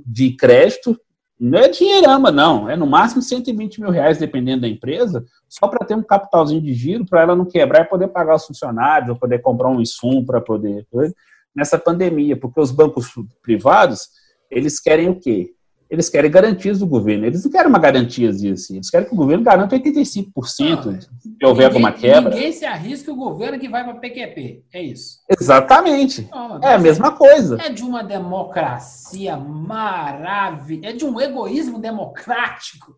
de 0.05 0.35
crédito. 0.35 0.95
Não 1.39 1.57
é 1.57 1.69
dinheirama, 1.69 2.29
não. 2.29 2.69
É 2.69 2.75
no 2.75 2.85
máximo 2.85 3.23
120 3.23 3.81
mil 3.81 3.89
reais, 3.89 4.19
dependendo 4.19 4.61
da 4.61 4.67
empresa, 4.67 5.25
só 5.49 5.67
para 5.67 5.83
ter 5.87 5.95
um 5.95 6.03
capitalzinho 6.03 6.61
de 6.61 6.75
giro, 6.75 7.03
para 7.03 7.23
ela 7.23 7.35
não 7.35 7.45
quebrar 7.45 7.81
e 7.81 7.89
poder 7.89 8.09
pagar 8.09 8.35
os 8.35 8.45
funcionários, 8.45 9.09
ou 9.09 9.15
poder 9.15 9.41
comprar 9.41 9.69
um 9.69 9.81
insumo 9.81 10.23
para 10.23 10.39
poder. 10.39 10.85
Nessa 11.55 11.79
pandemia, 11.79 12.37
porque 12.37 12.61
os 12.61 12.69
bancos 12.69 13.11
privados, 13.41 14.01
eles 14.49 14.79
querem 14.79 15.09
o 15.09 15.19
quê? 15.19 15.53
Eles 15.89 16.09
querem 16.09 16.29
garantias 16.29 16.79
do 16.79 16.87
governo. 16.87 17.25
Eles 17.25 17.45
não 17.45 17.51
querem 17.51 17.69
uma 17.69 17.79
garantia 17.79 18.29
assim. 18.29 18.75
Eles 18.75 18.89
querem 18.89 19.07
que 19.07 19.13
o 19.13 19.17
governo 19.17 19.43
garanta 19.43 19.79
85% 19.79 20.85
não, 20.85 21.01
se 21.01 21.09
houver 21.41 21.41
ninguém, 21.41 21.65
alguma 21.65 21.91
quebra. 21.93 22.35
Ninguém 22.35 22.51
se 22.51 22.65
arrisca 22.65 23.11
o 23.11 23.15
governo 23.15 23.57
que 23.57 23.69
vai 23.69 23.85
para 23.85 23.95
PQP. 23.95 24.65
É 24.73 24.81
isso. 24.81 25.19
Exatamente. 25.39 26.27
Não, 26.29 26.59
é 26.61 26.73
a 26.73 26.79
mesma 26.79 27.13
coisa. 27.15 27.57
É 27.61 27.69
de 27.69 27.83
uma 27.83 28.03
democracia 28.03 29.37
maravilhosa. 29.37 30.89
É 30.89 30.91
de 30.91 31.05
um 31.05 31.21
egoísmo 31.21 31.79
democrático. 31.79 32.97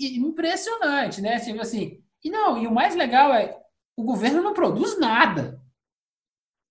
Impressionante, 0.00 1.20
né? 1.20 1.40
Tipo 1.40 1.60
assim. 1.62 1.98
E 2.22 2.30
não, 2.30 2.56
e 2.56 2.68
o 2.68 2.72
mais 2.72 2.94
legal 2.94 3.32
é 3.34 3.56
o 3.96 4.04
governo 4.04 4.42
não 4.42 4.54
produz 4.54 4.98
nada. 4.98 5.60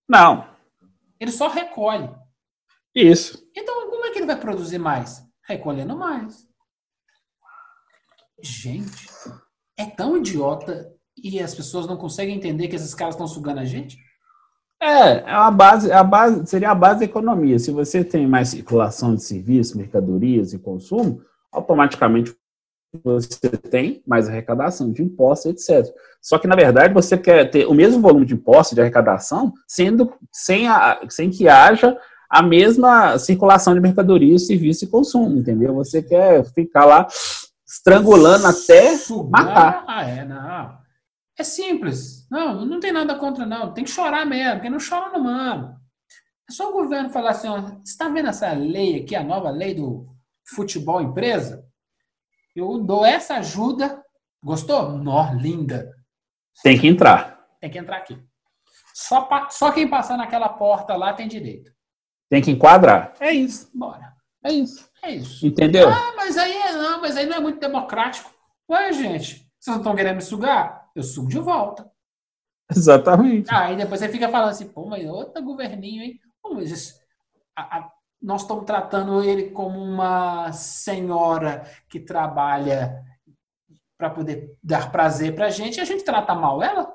Não. 0.08 0.48
Ele 1.20 1.32
só 1.32 1.50
recolhe. 1.50 2.10
Isso. 2.96 3.46
Então, 3.56 3.90
como 3.90 4.06
é 4.06 4.12
que 4.12 4.20
ele 4.20 4.26
vai 4.26 4.40
produzir 4.40 4.78
mais? 4.78 5.22
Recolhendo 5.44 5.98
mais. 5.98 6.48
Gente, 8.42 9.08
é 9.78 9.86
tão 9.86 10.18
idiota 10.18 10.92
e 11.18 11.40
as 11.40 11.54
pessoas 11.54 11.88
não 11.88 11.98
conseguem 11.98 12.36
entender 12.36 12.68
que 12.68 12.76
esses 12.76 12.94
caras 12.94 13.16
estão 13.16 13.28
sugando 13.28 13.60
a 13.60 13.66
gente? 13.66 13.98
É, 14.82 15.18
é 15.20 15.32
a 15.32 15.50
base, 15.50 15.92
a 15.92 16.04
base, 16.04 16.46
seria 16.48 16.72
a 16.72 16.76
base 16.76 17.00
da 17.00 17.06
economia. 17.06 17.58
Se 17.60 17.72
você 17.72 18.04
tem 18.04 18.28
mais 18.28 18.50
circulação 18.50 19.16
de 19.16 19.24
serviços, 19.24 19.76
mercadorias 19.76 20.54
e 20.54 20.60
consumo, 20.60 21.22
automaticamente 21.52 22.36
você 23.04 23.50
tem 23.50 24.02
mais 24.08 24.30
arrecadação 24.30 24.92
de 24.92 25.04
impostos, 25.04 25.52
etc. 25.52 25.94
Só 26.22 26.38
que, 26.38 26.48
na 26.48 26.56
verdade, 26.56 26.94
você 26.94 27.18
quer 27.18 27.50
ter 27.50 27.66
o 27.66 27.74
mesmo 27.74 28.02
volume 28.02 28.26
de 28.26 28.34
impostos 28.34 28.76
de 28.76 28.82
arrecadação, 28.82 29.54
sendo 29.68 30.14
sem, 30.32 30.68
a, 30.68 31.02
sem 31.10 31.30
que 31.30 31.48
haja 31.48 31.98
a 32.36 32.42
mesma 32.44 33.18
circulação 33.18 33.74
de 33.74 33.80
mercadorias, 33.80 34.46
serviço 34.46 34.84
e 34.84 34.90
consumo, 34.90 35.38
entendeu? 35.38 35.74
Você 35.76 36.04
quer 36.04 36.44
ficar 36.44 36.84
lá 36.84 37.08
estrangulando 37.66 38.46
até 38.46 38.98
Sugar? 38.98 39.46
matar. 39.46 39.86
Ah, 39.88 40.04
é, 40.04 40.26
não. 40.26 40.78
É 41.40 41.44
simples. 41.46 42.28
Não, 42.30 42.66
não 42.66 42.82
tem 42.82 42.92
nada 42.92 43.16
contra, 43.16 43.46
não. 43.46 43.74
Tem 43.74 43.86
que 43.86 43.90
chorar 43.90 44.26
mesmo. 44.26 44.60
Quem 44.60 44.70
não 44.70 44.80
chora, 44.80 45.14
não 45.14 45.24
manda. 45.24 45.78
É 46.50 46.52
só 46.52 46.70
o 46.70 46.74
governo 46.74 47.10
falar 47.10 47.32
assim, 47.32 47.48
ó, 47.48 47.62
você 47.62 47.84
está 47.86 48.10
vendo 48.10 48.28
essa 48.28 48.52
lei 48.52 49.02
aqui, 49.02 49.16
a 49.16 49.24
nova 49.24 49.50
lei 49.50 49.74
do 49.74 50.06
futebol 50.54 51.02
empresa? 51.02 51.66
Eu 52.54 52.80
dou 52.80 53.06
essa 53.06 53.36
ajuda. 53.36 54.04
Gostou? 54.44 54.92
Nó, 54.98 55.32
linda. 55.36 55.90
Tem 56.62 56.78
que 56.78 56.88
entrar. 56.88 57.40
Tem 57.62 57.70
que 57.70 57.80
entrar 57.80 57.96
aqui. 57.96 58.22
Só, 58.94 59.26
só 59.50 59.72
quem 59.72 59.90
passar 59.90 60.18
naquela 60.18 60.50
porta 60.50 60.98
lá 60.98 61.14
tem 61.14 61.30
direito. 61.30 61.75
Tem 62.30 62.42
que 62.42 62.52
enquadrar. 62.52 63.14
É 63.20 63.32
isso. 63.32 63.70
Bora. 63.74 64.16
É 64.44 64.52
isso. 64.52 64.90
É 65.02 65.12
isso. 65.12 65.46
Entendeu? 65.46 65.90
Ah, 65.90 66.14
mas 66.16 66.38
aí 66.38 66.56
é, 66.56 66.72
não, 66.74 67.02
mas 67.02 67.16
aí 67.18 67.26
não 67.26 67.38
é 67.38 67.40
muito 67.40 67.60
democrático. 67.60 68.34
Ué, 68.70 68.92
gente, 68.94 69.48
vocês 69.60 69.68
não 69.68 69.78
estão 69.78 69.96
querendo 69.96 70.16
me 70.16 70.22
sugar? 70.22 70.90
Eu 70.96 71.04
sugo 71.04 71.30
de 71.30 71.40
volta. 71.40 71.90
Exatamente. 72.70 73.54
Ah, 73.54 73.66
aí 73.66 73.76
depois 73.76 74.00
você 74.00 74.10
fica 74.10 74.30
falando 74.30 74.50
assim, 74.50 74.68
pô, 74.68 74.86
mas 74.88 75.06
outro 75.08 75.44
governinho, 75.44 76.04
hein? 76.04 76.20
Pô, 76.42 76.56
mas 76.56 76.72
isso, 76.72 77.00
a, 77.56 77.78
a, 77.78 77.92
nós 78.22 78.42
estamos 78.42 78.66
tratando 78.66 79.24
ele 79.24 79.52
como 79.52 79.80
uma 79.80 80.52
senhora 80.52 81.64
que 81.88 82.00
trabalha 82.00 83.04
para 83.98 84.10
poder 84.10 84.58
dar 84.64 84.92
prazer 84.92 85.36
para 85.36 85.46
a 85.46 85.50
gente 85.50 85.78
e 85.78 85.82
a 85.82 85.86
gente 85.86 86.04
trata 86.04 86.34
mal 86.34 86.62
ela? 86.62 86.94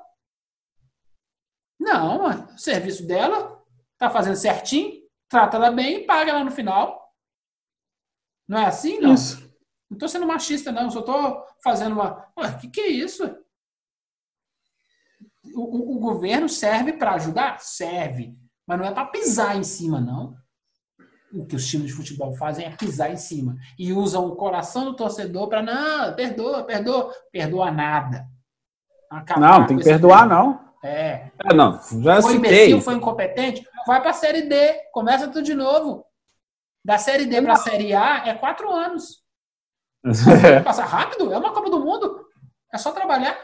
Não, 1.78 2.26
o 2.26 2.58
serviço 2.58 3.06
dela 3.06 3.62
tá 3.96 4.10
fazendo 4.10 4.36
certinho, 4.36 4.99
trata 5.30 5.56
ela 5.56 5.70
bem 5.70 6.00
e 6.00 6.04
paga 6.04 6.32
ela 6.32 6.44
no 6.44 6.50
final. 6.50 7.00
Não 8.46 8.58
é 8.58 8.66
assim, 8.66 8.98
não? 9.00 9.14
Isso. 9.14 9.48
Não 9.88 9.96
estou 9.96 10.08
sendo 10.08 10.26
machista, 10.26 10.70
não. 10.70 10.90
Só 10.90 11.00
estou 11.00 11.42
fazendo 11.62 11.92
uma. 11.92 12.26
O 12.36 12.58
que, 12.58 12.68
que 12.68 12.80
é 12.80 12.88
isso? 12.88 13.24
O, 15.54 15.60
o, 15.62 15.96
o 15.96 15.98
governo 16.00 16.48
serve 16.48 16.92
para 16.92 17.12
ajudar? 17.12 17.60
Serve. 17.60 18.36
Mas 18.66 18.78
não 18.78 18.86
é 18.86 18.92
para 18.92 19.06
pisar 19.06 19.56
em 19.56 19.62
cima, 19.62 20.00
não. 20.00 20.36
O 21.32 21.46
que 21.46 21.54
os 21.54 21.66
times 21.66 21.88
de 21.88 21.92
futebol 21.92 22.34
fazem 22.34 22.66
é 22.66 22.76
pisar 22.76 23.12
em 23.12 23.16
cima. 23.16 23.56
E 23.78 23.92
usam 23.92 24.26
o 24.26 24.36
coração 24.36 24.84
do 24.84 24.96
torcedor 24.96 25.48
para. 25.48 25.62
Não, 25.62 26.14
perdoa, 26.14 26.64
perdoa. 26.64 27.14
Perdoa 27.30 27.70
nada. 27.70 28.26
Acabar 29.08 29.60
não, 29.60 29.66
tem 29.66 29.76
que 29.76 29.84
perdoar, 29.84 30.28
não. 30.28 30.70
É. 30.82 31.30
é. 31.44 31.54
Não, 31.54 31.72
já 32.02 32.22
foi 32.22 32.34
citei. 32.34 32.36
imbecil, 32.36 32.80
foi 32.80 32.94
incompetente, 32.94 33.66
vai 33.86 34.00
para 34.00 34.10
a 34.10 34.14
Série 34.14 34.42
D, 34.42 34.72
começa 34.92 35.28
tudo 35.28 35.42
de 35.42 35.54
novo. 35.54 36.04
Da 36.84 36.98
Série 36.98 37.26
D 37.26 37.42
para 37.42 37.52
a 37.52 37.56
Série 37.56 37.92
A 37.92 38.26
é 38.26 38.34
quatro 38.34 38.70
anos. 38.70 39.22
Passa 40.64 40.84
rápido, 40.84 41.32
é 41.32 41.38
uma 41.38 41.52
Copa 41.52 41.70
do 41.70 41.80
Mundo. 41.80 42.24
É 42.72 42.78
só 42.78 42.90
trabalhar. 42.92 43.36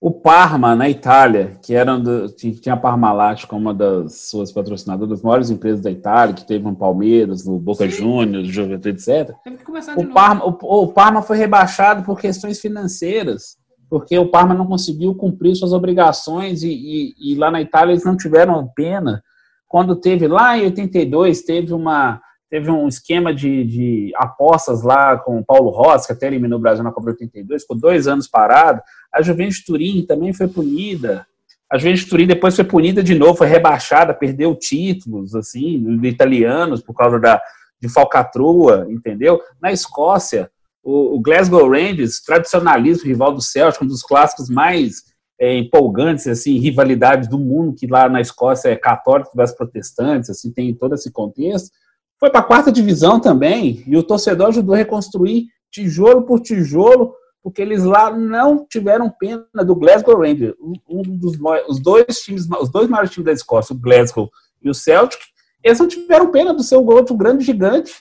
O 0.00 0.10
Parma, 0.10 0.76
na 0.76 0.88
Itália, 0.88 1.58
que 1.62 1.74
era 1.74 1.96
do, 1.96 2.28
tinha 2.28 2.74
a 2.74 2.76
Parmalat 2.76 3.46
como 3.46 3.62
uma 3.62 3.74
das 3.74 4.28
suas 4.28 4.52
patrocinadoras, 4.52 5.08
das 5.08 5.22
maiores 5.22 5.50
empresas 5.50 5.80
da 5.80 5.90
Itália, 5.90 6.34
que 6.34 6.44
teve 6.44 6.62
no 6.62 6.76
Palmeiras, 6.76 7.46
no 7.46 7.58
Boca 7.58 7.88
Sim. 7.88 7.96
Juniors, 7.96 8.48
Juventude, 8.48 8.90
etc. 8.90 9.34
Teve 9.42 9.56
que 9.56 9.64
começar 9.64 9.94
de 9.94 10.00
o, 10.00 10.02
novo. 10.02 10.14
Parma, 10.14 10.44
o, 10.44 10.82
o 10.82 10.92
Parma 10.92 11.22
foi 11.22 11.38
rebaixado 11.38 12.02
por 12.02 12.20
questões 12.20 12.60
financeiras 12.60 13.56
porque 13.94 14.18
o 14.18 14.26
Parma 14.26 14.54
não 14.54 14.66
conseguiu 14.66 15.14
cumprir 15.14 15.54
suas 15.54 15.72
obrigações 15.72 16.64
e, 16.64 16.68
e, 16.68 17.14
e, 17.16 17.34
lá 17.36 17.48
na 17.48 17.62
Itália 17.62 17.92
eles 17.92 18.04
não 18.04 18.16
tiveram 18.16 18.68
pena. 18.74 19.22
Quando 19.68 19.94
teve 19.94 20.26
lá 20.26 20.58
em 20.58 20.64
82, 20.64 21.42
teve 21.42 21.72
uma 21.72 22.20
teve 22.50 22.72
um 22.72 22.88
esquema 22.88 23.32
de, 23.32 23.62
de 23.62 24.12
apostas 24.16 24.82
lá 24.82 25.16
com 25.16 25.38
o 25.38 25.44
Paulo 25.44 25.70
Rossi, 25.70 26.08
que 26.08 26.12
até 26.12 26.26
eliminou 26.26 26.58
o 26.58 26.60
Brasil 26.60 26.82
na 26.82 26.90
Copa 26.90 27.10
82, 27.10 27.62
ficou 27.62 27.78
dois 27.78 28.08
anos 28.08 28.26
parado. 28.26 28.82
A 29.12 29.22
Juventus 29.22 29.62
Turim 29.64 30.04
também 30.04 30.32
foi 30.32 30.48
punida. 30.48 31.24
A 31.70 31.78
Juventus 31.78 32.04
Turim 32.04 32.26
depois 32.26 32.56
foi 32.56 32.64
punida 32.64 33.00
de 33.00 33.14
novo, 33.14 33.38
foi 33.38 33.46
rebaixada, 33.46 34.12
perdeu 34.12 34.56
títulos, 34.56 35.36
assim, 35.36 36.00
de 36.00 36.08
italianos 36.08 36.82
por 36.82 36.94
causa 36.94 37.20
da, 37.20 37.40
de 37.80 37.88
falcatrua, 37.88 38.88
entendeu? 38.90 39.40
Na 39.62 39.70
Escócia, 39.70 40.50
o, 40.84 41.20
Glasgow 41.20 41.68
Rangers, 41.68 42.20
tradicionalismo, 42.20 43.08
rival 43.08 43.32
do 43.32 43.40
Celtic, 43.40 43.82
um 43.82 43.86
dos 43.86 44.02
clássicos 44.02 44.50
mais 44.50 45.02
é, 45.40 45.56
empolgantes, 45.56 46.26
assim, 46.26 46.58
rivalidades 46.58 47.28
do 47.28 47.38
mundo, 47.38 47.74
que 47.74 47.86
lá 47.86 48.08
na 48.08 48.20
Escócia 48.20 48.68
é 48.68 48.76
católico 48.76 49.30
versus 49.34 49.56
protestantes, 49.56 50.28
assim, 50.28 50.52
tem 50.52 50.74
todo 50.74 50.94
esse 50.94 51.10
contexto. 51.10 51.70
Foi 52.20 52.30
para 52.30 52.40
a 52.40 52.44
quarta 52.44 52.70
divisão 52.70 53.18
também, 53.18 53.82
e 53.86 53.96
o 53.96 54.02
torcedor 54.02 54.48
ajudou 54.48 54.74
a 54.74 54.78
reconstruir 54.78 55.46
tijolo 55.70 56.22
por 56.22 56.40
tijolo, 56.40 57.14
porque 57.42 57.60
eles 57.60 57.82
lá 57.82 58.10
não 58.10 58.64
tiveram 58.66 59.10
pena 59.10 59.46
do 59.66 59.74
Glasgow 59.74 60.18
Rangers, 60.18 60.54
um 60.88 61.02
dos 61.02 61.38
os 61.68 61.80
dois 61.80 62.20
times, 62.20 62.46
os 62.60 62.70
dois 62.70 62.88
maiores 62.88 63.10
times 63.10 63.26
da 63.26 63.32
Escócia, 63.32 63.74
o 63.74 63.78
Glasgow 63.78 64.30
e 64.62 64.70
o 64.70 64.74
Celtic, 64.74 65.20
eles 65.62 65.78
não 65.78 65.88
tiveram 65.88 66.30
pena 66.30 66.54
do 66.54 66.62
seu 66.62 66.84
outro 66.86 67.16
grande 67.16 67.44
gigante. 67.44 67.92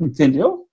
Entendeu? 0.00 0.65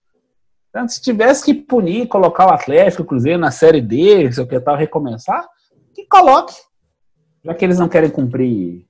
Se 0.87 1.01
tivesse 1.01 1.45
que 1.45 1.53
punir, 1.53 2.07
colocar 2.07 2.47
o 2.47 2.53
Atlético, 2.53 3.03
o 3.03 3.05
Cruzeiro 3.05 3.39
na 3.39 3.51
Série 3.51 3.81
D, 3.81 4.31
se 4.31 4.41
eu 4.41 4.47
que 4.47 4.59
tal, 4.59 4.75
recomeçar, 4.75 5.47
que 5.93 6.05
coloque. 6.07 6.55
Já 7.43 7.53
que 7.53 7.63
eles 7.63 7.77
não 7.77 7.87
querem 7.87 8.09
cumprir 8.09 8.85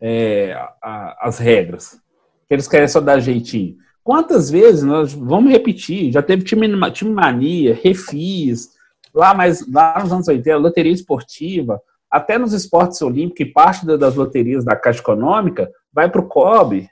é, 0.00 0.52
a, 0.82 1.28
as 1.28 1.38
regras. 1.38 2.00
Que 2.48 2.54
eles 2.54 2.68
querem 2.68 2.88
só 2.88 3.00
dar 3.00 3.20
jeitinho. 3.20 3.76
Quantas 4.02 4.50
vezes 4.50 4.82
nós 4.84 5.12
vamos 5.12 5.52
repetir? 5.52 6.12
Já 6.12 6.22
teve 6.22 6.44
time, 6.44 6.66
time 6.92 7.10
mania, 7.10 7.78
refis, 7.82 8.70
lá, 9.12 9.34
mais, 9.34 9.70
lá 9.70 9.98
nos 10.00 10.10
anos 10.10 10.28
80, 10.28 10.56
loteria 10.56 10.92
esportiva, 10.92 11.78
até 12.10 12.38
nos 12.38 12.54
esportes 12.54 13.02
olímpicos, 13.02 13.40
e 13.40 13.52
parte 13.52 13.84
das 13.84 14.14
loterias 14.14 14.64
da 14.64 14.74
Caixa 14.74 15.00
Econômica 15.00 15.70
vai 15.92 16.10
para 16.10 16.22
o 16.22 16.26
COB. 16.26 16.88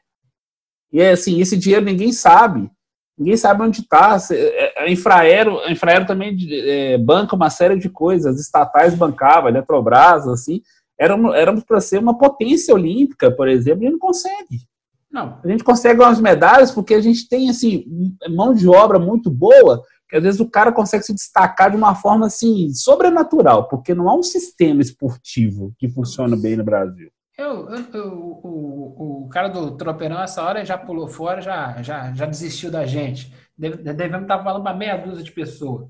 E 0.93 1.01
é 1.01 1.13
assim, 1.13 1.41
esse 1.41 1.57
dinheiro 1.57 1.85
ninguém 1.85 2.13
sabe. 2.13 2.71
Ninguém 3.19 3.37
sabe 3.37 3.63
onde 3.63 3.81
está. 3.81 4.19
É, 4.31 4.85
a 4.85 4.91
Infraero, 4.91 5.59
a 5.61 5.71
Infraero 5.71 6.07
também 6.07 6.37
é, 6.51 6.99
banca 6.99 7.35
uma 7.35 7.49
série 7.49 7.79
de 7.79 7.89
coisas, 7.89 8.39
estatais 8.39 8.95
bancavam, 8.95 9.49
Eletrobras, 9.49 10.29
assim. 10.29 10.61
Éramos 10.99 11.65
para 11.65 11.81
ser 11.81 11.99
uma 11.99 12.17
potência 12.17 12.75
olímpica, 12.75 13.31
por 13.31 13.49
exemplo, 13.49 13.85
e 13.85 13.91
não 13.91 13.99
consegue. 13.99 14.67
Não. 15.11 15.39
A 15.43 15.49
gente 15.49 15.65
consegue 15.65 16.01
umas 16.01 16.21
medalhas 16.21 16.71
porque 16.71 16.95
a 16.95 17.01
gente 17.01 17.29
tem 17.29 17.49
assim 17.49 17.85
mão 18.29 18.53
de 18.53 18.69
obra 18.69 18.99
muito 18.99 19.31
boa, 19.31 19.83
que 20.09 20.17
às 20.17 20.23
vezes 20.23 20.41
o 20.41 20.49
cara 20.49 20.73
consegue 20.73 21.05
se 21.05 21.15
destacar 21.15 21.71
de 21.71 21.77
uma 21.77 21.95
forma 21.95 22.27
assim 22.27 22.73
sobrenatural, 22.75 23.69
porque 23.69 23.95
não 23.95 24.09
há 24.09 24.15
um 24.15 24.23
sistema 24.23 24.83
esportivo 24.83 25.73
que 25.79 25.89
funciona 25.89 26.37
bem 26.37 26.57
no 26.57 26.65
Brasil. 26.65 27.11
Eu, 27.37 27.69
eu, 27.69 27.93
eu 27.93 28.13
o, 28.43 29.25
o, 29.25 29.29
cara 29.29 29.49
do 29.49 29.77
tropeirão, 29.77 30.23
essa 30.23 30.43
hora, 30.43 30.65
já 30.65 30.79
pulou 30.79 31.07
fora, 31.07 31.43
já, 31.43 31.83
já, 31.83 32.13
já 32.15 32.25
desistiu 32.25 32.71
da 32.71 32.87
gente. 32.87 33.33
Deve, 33.57 33.83
devemos 33.83 34.23
estar 34.23 34.43
falando 34.43 34.63
para 34.63 34.77
meia 34.77 34.97
dúzia 34.97 35.23
de 35.23 35.33
pessoas. 35.33 35.89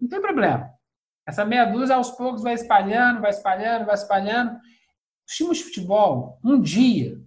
Não 0.00 0.08
tem 0.08 0.20
problema. 0.20 0.72
Essa 1.26 1.44
meia 1.44 1.64
dúzia, 1.64 1.96
aos 1.96 2.10
poucos, 2.12 2.42
vai 2.42 2.54
espalhando, 2.54 3.20
vai 3.20 3.30
espalhando, 3.30 3.86
vai 3.86 3.94
espalhando. 3.94 4.58
Os 5.26 5.34
times 5.34 5.58
de 5.58 5.64
futebol, 5.64 6.38
um 6.44 6.60
dia, 6.60 7.20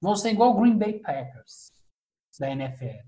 vão 0.00 0.14
ser 0.14 0.30
igual 0.30 0.50
o 0.50 0.60
Green 0.60 0.78
Bay 0.78 1.00
Packers 1.00 1.72
da 2.38 2.50
NFL. 2.50 3.04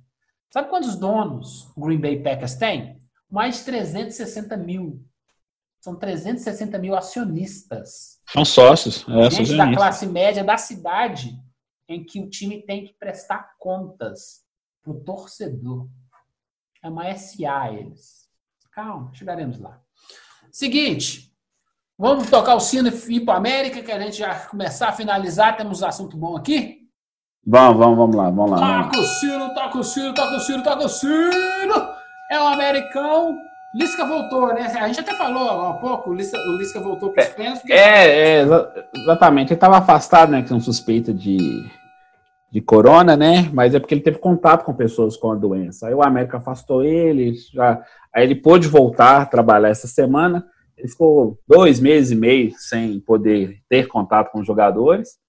Sabe 0.53 0.69
quantos 0.69 0.97
donos 0.97 1.70
o 1.77 1.81
Green 1.82 2.01
Bay 2.01 2.20
Packers 2.20 2.57
tem? 2.57 2.99
Mais 3.31 3.59
de 3.59 3.65
360 3.66 4.57
mil. 4.57 5.05
São 5.81 5.97
360 5.97 6.78
mil 6.78 6.97
acionistas. 6.97 8.19
São 8.32 8.44
sócios. 8.44 9.05
É, 9.09 9.31
Gente 9.31 9.57
da 9.57 9.73
classe 9.73 10.07
média 10.07 10.44
da 10.44 10.57
cidade 10.57 11.36
em 11.89 12.05
que 12.05 12.20
o 12.20 12.31
time 12.31 12.62
tem 12.62 12.85
que 12.85 12.94
prestar 12.94 13.57
contas 13.59 14.44
para 14.82 14.93
o 14.93 15.01
torcedor. 15.01 15.89
É 16.82 16.89
uma 16.89 17.12
SA 17.16 17.73
eles. 17.73 18.28
Calma, 18.73 19.11
chegaremos 19.12 19.59
lá. 19.59 19.81
Seguinte, 20.52 21.35
vamos 21.98 22.31
tocar 22.31 22.55
o 22.55 22.61
sino 22.61 22.89
e 22.89 23.16
ir 23.16 23.24
para 23.24 23.35
a 23.35 23.39
América, 23.39 23.82
que 23.82 23.93
a 23.93 24.01
gente 24.01 24.19
já 24.19 24.47
começar 24.47 24.89
a 24.89 24.93
finalizar. 24.93 25.57
Temos 25.57 25.82
um 25.82 25.86
assunto 25.86 26.16
bom 26.16 26.36
aqui. 26.36 26.89
Vamos, 27.44 27.78
vamos, 27.78 27.98
vamos 27.98 28.16
lá, 28.16 28.31
vamos 28.31 28.51
lá. 28.52 28.85
Toca 28.85 29.01
o 29.01 29.05
sino, 29.05 29.55
toca 29.55 29.78
o 29.78 29.85
sino, 29.85 30.15
toca 30.15 30.36
o 30.36 30.40
sino, 30.40 30.62
toca 30.62 30.85
o 30.85 30.89
sino. 30.89 31.94
É 32.31 32.40
o 32.40 32.47
americano. 32.47 33.36
Lisca 33.74 34.05
voltou, 34.05 34.48
né? 34.48 34.62
A 34.62 34.86
gente 34.88 35.01
até 35.01 35.14
falou 35.14 35.68
há 35.68 35.74
pouco, 35.74 36.10
o 36.10 36.14
Lisca, 36.14 36.36
o 36.38 36.56
Lisca 36.56 36.80
voltou 36.80 37.10
para 37.12 37.22
os 37.22 37.30
pênaltis. 37.30 37.60
Porque... 37.60 37.72
É, 37.72 38.40
é, 38.40 38.47
exatamente. 38.97 39.48
Ele 39.48 39.55
estava 39.55 39.78
afastado, 39.78 40.32
né? 40.32 40.42
Com 40.42 40.59
suspeita 40.59 41.14
de, 41.14 41.38
de 42.51 42.60
corona, 42.60 43.16
né? 43.16 43.48
Mas 43.52 43.74
é 43.74 43.78
porque 43.78 43.94
ele 43.94 44.02
teve 44.02 44.18
contato 44.18 44.64
com 44.64 44.74
pessoas 44.74 45.16
com 45.16 45.30
a 45.30 45.36
doença. 45.36 45.86
Aí 45.86 45.94
o 45.94 46.02
América 46.02 46.38
afastou 46.38 46.82
ele, 46.82 47.34
já, 47.52 47.80
aí 48.12 48.24
ele 48.24 48.34
pôde 48.34 48.66
voltar 48.66 49.22
a 49.22 49.26
trabalhar 49.26 49.68
essa 49.68 49.86
semana. 49.86 50.44
Ele 50.76 50.88
ficou 50.88 51.38
dois 51.47 51.78
meses 51.78 52.10
e 52.10 52.16
meio 52.16 52.52
sem 52.56 52.98
poder 53.01 53.59
ter 53.68 53.86
contato 53.86 54.32
com 54.32 54.40
os 54.40 54.47
jogadores 54.47 55.20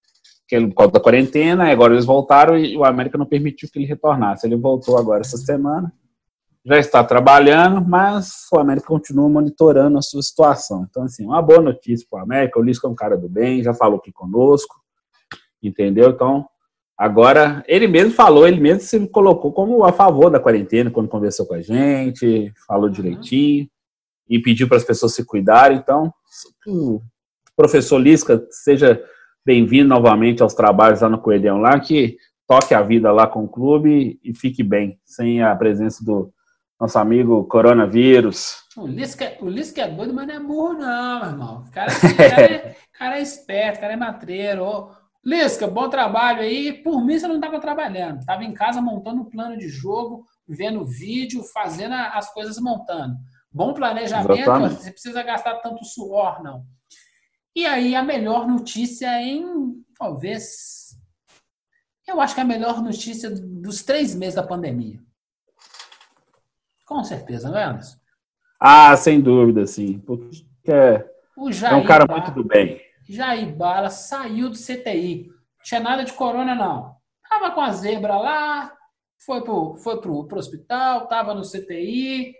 que 0.52 0.56
ele, 0.58 0.68
por 0.68 0.76
causa 0.76 0.92
da 0.92 1.00
quarentena, 1.00 1.72
agora 1.72 1.94
eles 1.94 2.04
voltaram 2.04 2.58
e 2.58 2.76
o 2.76 2.84
América 2.84 3.18
não 3.18 3.26
permitiu 3.26 3.70
que 3.72 3.80
ele 3.80 3.86
retornasse. 3.86 4.46
Ele 4.46 4.58
voltou 4.58 4.98
agora 4.98 5.22
essa 5.22 5.38
semana, 5.38 5.94
já 6.64 6.78
está 6.78 7.04
trabalhando, 7.04 7.84
mas 7.84 8.48
o 8.54 8.60
América 8.60 8.88
continua 8.88 9.28
monitorando 9.28 9.98
a 9.98 10.02
sua 10.02 10.22
situação. 10.22 10.86
Então, 10.90 11.04
assim, 11.04 11.26
uma 11.26 11.42
boa 11.42 11.60
notícia 11.60 12.06
para 12.10 12.20
o 12.20 12.24
América. 12.24 12.60
O 12.60 12.64
Lisco 12.64 12.86
é 12.86 12.90
um 12.90 12.96
cara 12.96 13.18
do 13.18 13.28
bem, 13.28 13.64
já 13.64 13.74
falou 13.74 13.98
aqui 13.98 14.12
conosco, 14.12 14.76
entendeu? 15.62 16.12
Então, 16.12 16.48
agora, 16.96 17.64
ele 17.68 17.88
mesmo 17.88 18.14
falou, 18.14 18.48
ele 18.48 18.60
mesmo 18.60 18.82
se 18.82 19.08
colocou 19.08 19.52
como 19.52 19.84
a 19.84 19.92
favor 19.92 20.30
da 20.30 20.40
quarentena 20.40 20.92
quando 20.92 21.10
conversou 21.10 21.48
com 21.48 21.56
a 21.56 21.62
gente, 21.62 22.54
falou 22.68 22.86
uhum. 22.86 22.92
direitinho 22.92 23.68
e 24.30 24.40
pediu 24.40 24.68
para 24.68 24.78
as 24.78 24.84
pessoas 24.84 25.16
se 25.16 25.26
cuidarem. 25.26 25.78
Então, 25.78 26.14
o 26.68 27.02
professor 27.56 27.98
Lisca 27.98 28.46
seja 28.52 29.04
bem-vindo 29.44 29.90
novamente 29.90 30.44
aos 30.44 30.54
trabalhos 30.54 31.02
lá 31.02 31.10
no 31.10 31.20
Coelhão, 31.20 31.58
lá 31.58 31.80
que 31.80 32.18
toque 32.48 32.76
a 32.76 32.84
vida 32.84 33.12
lá 33.12 33.26
com 33.26 33.46
o 33.46 33.50
clube 33.50 34.20
e 34.24 34.36
fique 34.36 34.62
bem, 34.62 35.00
sem 35.04 35.42
a 35.42 35.56
presença 35.56 36.06
do 36.06 36.32
nosso 36.82 36.98
amigo 36.98 37.44
coronavírus. 37.46 38.56
O 38.76 38.88
Lisca, 38.88 39.38
o 39.40 39.48
Lisca 39.48 39.82
é 39.84 39.88
doido, 39.88 40.16
mas 40.16 40.28
não 40.28 40.34
é 40.34 40.40
burro 40.40 40.74
não, 40.74 41.20
meu 41.20 41.30
irmão. 41.30 41.66
O 41.68 41.72
cara, 41.72 41.92
cara, 42.18 42.42
é, 42.42 42.76
cara 42.92 43.20
é 43.20 43.22
esperto, 43.22 43.80
cara 43.80 43.94
é 43.94 43.96
matreiro. 43.96 44.64
Ô, 44.64 44.92
Lisca, 45.24 45.68
bom 45.68 45.88
trabalho 45.90 46.42
aí. 46.42 46.74
Por 46.74 47.06
mim, 47.06 47.20
você 47.20 47.28
não 47.28 47.36
estava 47.36 47.60
trabalhando. 47.60 48.22
Estava 48.22 48.44
em 48.44 48.52
casa 48.52 48.82
montando 48.82 49.22
o 49.22 49.30
plano 49.30 49.56
de 49.56 49.70
jogo, 49.70 50.26
vendo 50.48 50.84
vídeo, 50.84 51.44
fazendo 51.54 51.94
as 51.94 52.34
coisas 52.34 52.58
montando. 52.58 53.16
Bom 53.52 53.76
planejamento, 53.76 54.40
Exatamente. 54.40 54.82
você 54.82 54.92
precisa 54.92 55.22
gastar 55.22 55.56
tanto 55.58 55.86
suor, 55.86 56.42
não. 56.42 56.66
E 57.56 57.64
aí 57.64 57.96
a 57.96 58.02
melhor 58.02 58.48
notícia 58.48 59.22
em 59.22 59.46
talvez. 60.00 60.98
Eu 62.08 62.20
acho 62.20 62.34
que 62.34 62.40
é 62.40 62.44
a 62.44 62.48
melhor 62.48 62.82
notícia 62.82 63.30
dos 63.30 63.84
três 63.84 64.16
meses 64.16 64.36
da 64.36 64.44
pandemia. 64.44 65.00
Com 66.92 67.06
certeza, 67.06 67.50
não 67.50 67.58
é, 67.58 67.64
Anderson? 67.64 67.98
Ah, 68.60 68.98
sem 68.98 69.22
dúvida, 69.22 69.66
sim. 69.66 70.00
Porque 70.00 70.44
é, 70.68 71.06
é 71.72 71.76
um 71.76 71.86
cara 71.86 72.06
muito 72.06 72.32
do 72.32 72.44
bem. 72.44 72.82
Jair 73.08 73.56
Bala 73.56 73.90
saiu 73.90 74.50
do 74.50 74.58
CTI. 74.58 75.28
Não 75.30 75.64
tinha 75.64 75.80
nada 75.80 76.04
de 76.04 76.12
corona, 76.12 76.54
não. 76.54 76.94
Tava 77.30 77.52
com 77.52 77.62
a 77.62 77.72
zebra 77.72 78.18
lá, 78.18 78.74
foi 79.26 79.42
pro, 79.42 79.78
foi 79.78 80.02
pro, 80.02 80.28
pro 80.28 80.38
hospital, 80.38 81.08
tava 81.08 81.34
no 81.34 81.44
CTI, 81.44 82.36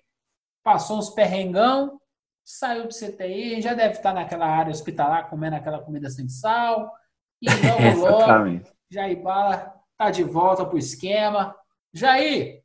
passou 0.62 1.00
uns 1.00 1.10
perrengão, 1.12 1.98
saiu 2.44 2.90
do 2.90 2.94
CTI, 2.94 3.62
já 3.62 3.74
deve 3.74 3.94
estar 3.94 4.14
naquela 4.14 4.48
área 4.48 4.72
hospitalar 4.72 5.30
comendo 5.30 5.56
aquela 5.56 5.80
comida 5.80 6.10
sem 6.10 6.28
sal. 6.28 6.92
E 7.42 7.48
logo, 7.96 8.28
logo, 8.28 8.62
Jair 8.92 9.24
Bala 9.24 9.74
tá 9.98 10.12
de 10.12 10.26
volta 10.26 10.66
pro 10.66 10.78
esquema. 10.78 11.56
Jair, 11.94 12.61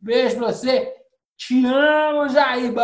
beijo 0.00 0.36
pra 0.36 0.52
você. 0.52 0.92
Te 1.36 1.64
amo, 1.66 2.28
Jair! 2.28 2.74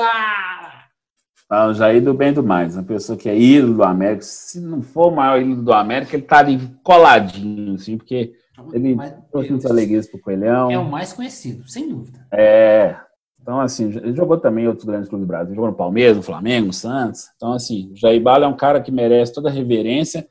Ah, 1.49 1.67
o 1.67 1.75
Jair 1.75 2.03
do 2.03 2.15
bem 2.15 2.33
do 2.33 2.43
mais, 2.43 2.77
uma 2.77 2.83
pessoa 2.83 3.19
que 3.19 3.29
é 3.29 3.39
ídolo 3.39 3.75
do 3.75 3.85
América. 3.85 4.23
Se 4.23 4.61
não 4.61 4.83
for 4.83 5.13
o 5.13 5.17
maior 5.17 5.41
ídolo 5.41 5.63
do 5.63 5.73
América, 5.73 6.17
ele 6.17 6.23
tá 6.23 6.39
ali 6.39 6.59
coladinho, 6.83 7.75
assim, 7.75 7.97
porque 7.97 8.35
ele 8.73 8.97
trouxe 9.31 9.51
muitas 9.51 9.71
alegrias 9.71 10.07
pro 10.07 10.21
Coelhão. 10.21 10.71
É 10.71 10.79
o 10.79 10.85
mais 10.85 11.13
conhecido, 11.13 11.69
sem 11.69 11.89
dúvida. 11.89 12.27
É, 12.33 12.97
então, 13.43 13.61
assim, 13.61 13.87
ele 13.87 14.15
jogou 14.15 14.39
também 14.39 14.69
outros 14.69 14.87
grandes 14.87 15.09
clubes 15.09 15.27
do 15.27 15.29
Brasil. 15.29 15.55
Jogou 15.55 15.71
no 15.71 15.77
Palmeiras, 15.77 16.17
no 16.17 16.23
Flamengo, 16.23 16.69
no 16.69 16.73
Santos. 16.73 17.25
Então, 17.37 17.53
assim, 17.53 17.91
o 17.93 17.97
Jair 17.97 18.23
Bala 18.23 18.45
é 18.45 18.49
um 18.49 18.57
cara 18.57 18.81
que 18.81 18.93
merece 18.93 19.33
toda 19.33 19.49
a 19.49 19.53
reverência. 19.53 20.27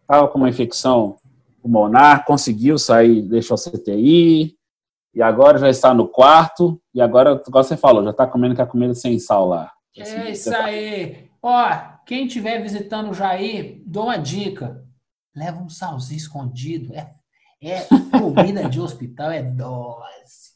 Estava 0.00 0.26
com 0.28 0.38
uma 0.38 0.48
infecção 0.48 1.16
pulmonar, 1.60 2.24
conseguiu 2.24 2.78
sair, 2.78 3.22
deixou 3.22 3.56
o 3.56 3.60
CTI, 3.60 4.54
e 5.14 5.22
agora 5.22 5.58
já 5.58 5.70
está 5.70 5.94
no 5.94 6.08
quarto, 6.08 6.80
e 6.92 7.00
agora, 7.00 7.40
igual 7.46 7.62
você 7.62 7.76
falou, 7.76 8.02
já 8.02 8.10
está 8.10 8.26
comendo 8.26 8.56
com 8.56 8.62
a 8.62 8.66
comida 8.66 8.94
sem 8.94 9.18
sal 9.18 9.46
lá. 9.46 9.72
Assim, 10.00 10.16
é 10.16 10.30
isso 10.30 10.54
aí. 10.54 11.30
Ó, 11.40 11.68
quem 12.04 12.26
estiver 12.26 12.60
visitando 12.60 13.10
o 13.10 13.14
Jair, 13.14 13.80
dou 13.86 14.04
uma 14.04 14.16
dica. 14.16 14.82
Leva 15.34 15.60
um 15.60 15.68
salzinho 15.68 16.18
escondido. 16.18 16.92
É, 16.94 17.14
é 17.62 17.86
comida 18.18 18.68
de 18.68 18.80
hospital, 18.80 19.30
é 19.30 19.42
dose. 19.42 20.54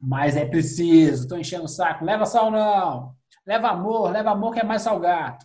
Mas 0.00 0.36
é 0.36 0.44
preciso, 0.44 1.22
estou 1.22 1.38
enchendo 1.38 1.64
o 1.64 1.68
saco. 1.68 2.04
Leva 2.04 2.26
sal 2.26 2.50
não. 2.50 3.14
Leva 3.44 3.70
amor, 3.70 4.10
leva 4.10 4.30
amor 4.30 4.52
que 4.52 4.60
é 4.60 4.64
mais 4.64 4.82
salgado. 4.82 5.44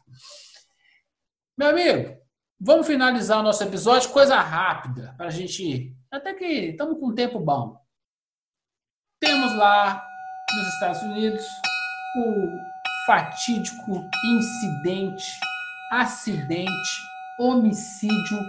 Meu 1.57 1.69
amigo, 1.69 2.15
vamos 2.59 2.85
finalizar 2.85 3.39
o 3.39 3.43
nosso 3.43 3.63
episódio. 3.63 4.09
Coisa 4.09 4.35
rápida 4.35 5.13
para 5.17 5.27
a 5.27 5.31
gente. 5.31 5.95
Até 6.11 6.33
que 6.33 6.45
estamos 6.45 6.99
com 6.99 7.07
um 7.07 7.15
tempo 7.15 7.39
bom. 7.39 7.80
Temos 9.22 9.56
lá 9.56 10.03
nos 10.52 10.68
Estados 10.73 11.03
Unidos 11.03 11.45
o 12.18 12.57
fatídico 13.06 14.10
incidente, 14.26 15.39
acidente, 15.91 16.72
homicídio 17.39 18.39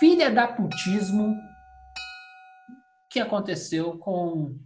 filha 0.00 0.32
da 0.32 0.48
putismo 0.48 1.40
que 3.08 3.20
aconteceu 3.20 3.96
com 3.98 4.58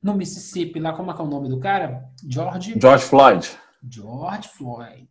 no 0.00 0.14
Mississippi, 0.14 0.78
lá 0.78 0.92
como 0.92 1.10
é 1.10 1.14
que 1.14 1.20
é 1.20 1.24
o 1.24 1.28
nome 1.28 1.48
do 1.48 1.58
cara? 1.58 2.04
George 2.24 2.78
George 2.80 3.04
Floyd. 3.04 3.50
George 3.82 4.48
Floyd. 4.48 5.08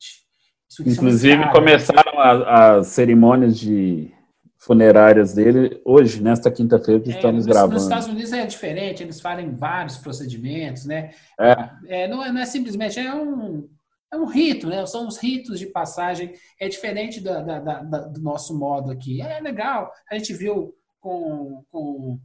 Inclusive 0.85 1.51
começaram 1.51 2.18
as 2.22 2.88
cerimônias 2.88 3.59
de 3.59 4.15
funerárias 4.57 5.34
dele 5.34 5.81
hoje, 5.85 6.21
nesta 6.21 6.51
quinta-feira 6.51 7.01
que 7.01 7.11
é, 7.11 7.15
estamos 7.15 7.45
nos, 7.45 7.45
gravando. 7.45 7.73
Nos 7.75 7.84
Estados 7.84 8.07
Unidos 8.07 8.34
é 8.34 8.45
diferente, 8.45 9.03
eles 9.03 9.21
fazem 9.21 9.55
vários 9.55 9.97
procedimentos, 9.97 10.85
né? 10.85 11.11
É. 11.39 12.03
é 12.03 12.07
não, 12.07 12.23
é, 12.23 12.31
não 12.31 12.41
é 12.41 12.45
simplesmente, 12.45 12.99
é 12.99 13.13
um, 13.13 13.69
é 14.11 14.17
um 14.17 14.25
rito, 14.25 14.67
né? 14.67 14.85
São 14.85 15.07
os 15.07 15.17
ritos 15.17 15.59
de 15.59 15.67
passagem. 15.67 16.34
É 16.59 16.67
diferente 16.67 17.21
da, 17.21 17.41
da, 17.41 17.59
da, 17.59 17.99
do 18.07 18.21
nosso 18.21 18.57
modo 18.57 18.91
aqui. 18.91 19.21
É 19.21 19.39
legal. 19.39 19.91
A 20.09 20.17
gente 20.17 20.34
viu 20.34 20.73
com, 20.99 21.63
com 21.69 22.19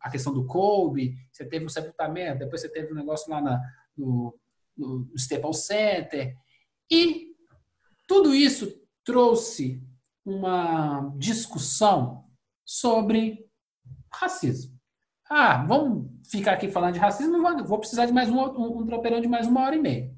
a 0.00 0.10
questão 0.10 0.32
do 0.32 0.46
Kobe, 0.46 1.14
você 1.32 1.44
teve 1.44 1.64
um 1.64 1.68
sepultamento, 1.68 2.40
depois 2.40 2.60
você 2.60 2.68
teve 2.68 2.92
um 2.92 2.96
negócio 2.96 3.30
lá 3.30 3.40
na, 3.40 3.60
no, 3.96 4.38
no 4.76 5.10
Staples 5.16 5.66
Center. 5.66 6.34
E 6.90 7.32
tudo 8.06 8.34
isso 8.34 8.80
trouxe 9.04 9.82
uma 10.24 11.12
discussão 11.16 12.24
sobre 12.64 13.46
racismo. 14.12 14.78
Ah, 15.28 15.64
vamos 15.64 16.10
ficar 16.30 16.52
aqui 16.52 16.68
falando 16.68 16.94
de 16.94 17.00
racismo, 17.00 17.42
vou 17.64 17.78
precisar 17.78 18.06
de 18.06 18.12
mais 18.12 18.28
um, 18.28 18.38
um, 18.38 18.78
um 18.78 18.86
tropeirão 18.86 19.20
de 19.20 19.28
mais 19.28 19.46
uma 19.46 19.62
hora 19.62 19.76
e 19.76 19.80
meia. 19.80 20.14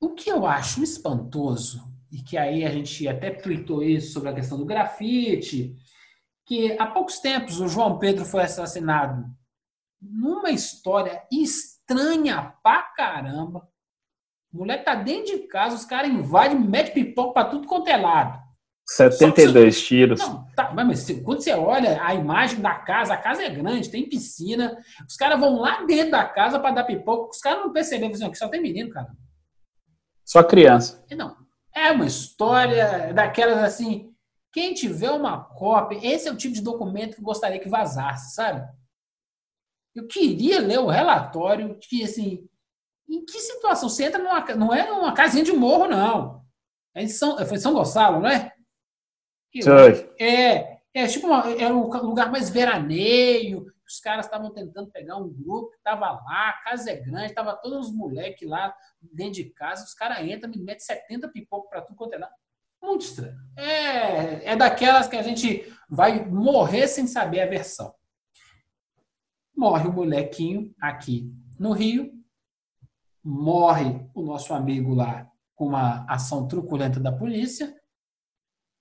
O 0.00 0.10
que 0.10 0.30
eu 0.30 0.46
acho 0.46 0.82
espantoso, 0.82 1.82
e 2.10 2.22
que 2.22 2.38
aí 2.38 2.64
a 2.64 2.70
gente 2.70 3.06
até 3.06 3.30
tweetou 3.30 3.82
isso 3.82 4.12
sobre 4.12 4.30
a 4.30 4.34
questão 4.34 4.56
do 4.56 4.64
grafite, 4.64 5.76
que 6.46 6.72
há 6.78 6.86
poucos 6.86 7.18
tempos 7.18 7.60
o 7.60 7.68
João 7.68 7.98
Pedro 7.98 8.24
foi 8.24 8.42
assassinado 8.42 9.24
numa 10.00 10.50
história 10.50 11.22
estranha 11.30 12.54
pra 12.62 12.82
caramba. 12.82 13.68
O 14.52 14.58
moleque 14.58 14.84
tá 14.84 14.94
dentro 14.94 15.26
de 15.26 15.46
casa, 15.46 15.76
os 15.76 15.84
caras 15.84 16.10
invadem, 16.10 16.58
mete 16.58 16.92
pipoca 16.92 17.34
pra 17.34 17.44
tudo 17.44 17.68
quanto 17.68 17.88
é 17.88 17.96
lado. 17.96 18.40
72 18.86 19.74
você... 19.74 19.82
tiros. 19.82 20.20
Não, 20.20 20.46
tá, 20.56 20.72
mas 20.74 21.08
quando 21.22 21.40
você 21.40 21.52
olha 21.52 22.02
a 22.02 22.12
imagem 22.12 22.60
da 22.60 22.74
casa, 22.74 23.14
a 23.14 23.16
casa 23.16 23.44
é 23.44 23.48
grande, 23.48 23.88
tem 23.88 24.08
piscina, 24.08 24.76
os 25.08 25.14
caras 25.14 25.38
vão 25.38 25.60
lá 25.60 25.84
dentro 25.84 26.10
da 26.10 26.24
casa 26.24 26.58
para 26.58 26.74
dar 26.74 26.84
pipoca, 26.84 27.30
os 27.30 27.38
caras 27.38 27.62
não 27.62 27.72
perceberam, 27.72 28.12
assim, 28.12 28.30
que 28.30 28.38
só 28.38 28.48
tem 28.48 28.60
menino, 28.60 28.90
cara. 28.90 29.12
Só 30.24 30.42
criança. 30.42 31.04
Não, 31.12 31.36
é 31.74 31.92
uma 31.92 32.06
história 32.06 33.12
daquelas 33.12 33.58
assim, 33.58 34.12
quem 34.52 34.74
tiver 34.74 35.10
uma 35.10 35.44
cópia, 35.44 36.00
esse 36.02 36.28
é 36.28 36.32
o 36.32 36.36
tipo 36.36 36.54
de 36.54 36.62
documento 36.62 37.14
que 37.14 37.20
eu 37.20 37.24
gostaria 37.24 37.60
que 37.60 37.68
vazasse, 37.68 38.34
sabe? 38.34 38.68
Eu 39.94 40.06
queria 40.06 40.60
ler 40.60 40.78
o 40.78 40.88
relatório 40.88 41.78
que, 41.80 42.02
assim, 42.02 42.48
em 43.10 43.24
que 43.24 43.40
situação? 43.40 43.88
Você 43.88 44.04
entra 44.04 44.22
numa. 44.22 44.40
Não 44.54 44.72
é 44.72 44.88
numa 44.88 45.12
casinha 45.12 45.42
de 45.42 45.52
morro, 45.52 45.88
não. 45.88 46.44
É 46.94 47.02
em 47.02 47.08
São, 47.08 47.36
foi 47.46 47.58
São 47.58 47.72
Gonçalo, 47.72 48.20
não 48.20 48.28
é? 48.28 48.52
Foi. 49.62 50.14
É, 50.18 50.80
é 50.94 51.06
tipo 51.06 51.26
uma, 51.26 51.50
era 51.50 51.74
um 51.74 51.88
lugar 51.88 52.30
mais 52.30 52.48
veraneio. 52.48 53.66
Os 53.86 53.98
caras 53.98 54.26
estavam 54.26 54.52
tentando 54.52 54.88
pegar 54.92 55.16
um 55.16 55.28
grupo 55.28 55.70
que 55.70 55.78
estava 55.78 56.12
lá, 56.12 56.50
a 56.50 56.62
casa 56.62 56.92
é 56.92 56.96
grande, 56.96 57.34
tava 57.34 57.56
todos 57.56 57.88
os 57.88 57.92
moleques 57.92 58.48
lá 58.48 58.72
dentro 59.00 59.34
de 59.34 59.44
casa. 59.50 59.84
Os 59.84 59.94
caras 59.94 60.24
entram, 60.24 60.48
me 60.48 60.58
metem 60.58 60.78
70 60.78 61.28
pipocos 61.28 61.68
para 61.68 61.82
tudo 61.82 61.96
quanto 61.96 62.14
é 62.14 62.18
lá. 62.18 62.30
Muito 62.80 63.02
estranho. 63.02 63.36
É, 63.56 64.52
é 64.52 64.56
daquelas 64.56 65.08
que 65.08 65.16
a 65.16 65.22
gente 65.22 65.70
vai 65.88 66.24
morrer 66.24 66.86
sem 66.86 67.06
saber 67.08 67.40
a 67.40 67.46
versão. 67.46 67.92
Morre 69.54 69.88
o 69.88 69.92
molequinho 69.92 70.72
aqui 70.80 71.28
no 71.58 71.72
Rio, 71.72 72.19
morre 73.30 74.04
o 74.12 74.22
nosso 74.22 74.52
amigo 74.52 74.92
lá 74.92 75.30
com 75.54 75.66
uma 75.66 76.04
ação 76.08 76.48
truculenta 76.48 76.98
da 76.98 77.12
polícia. 77.12 77.74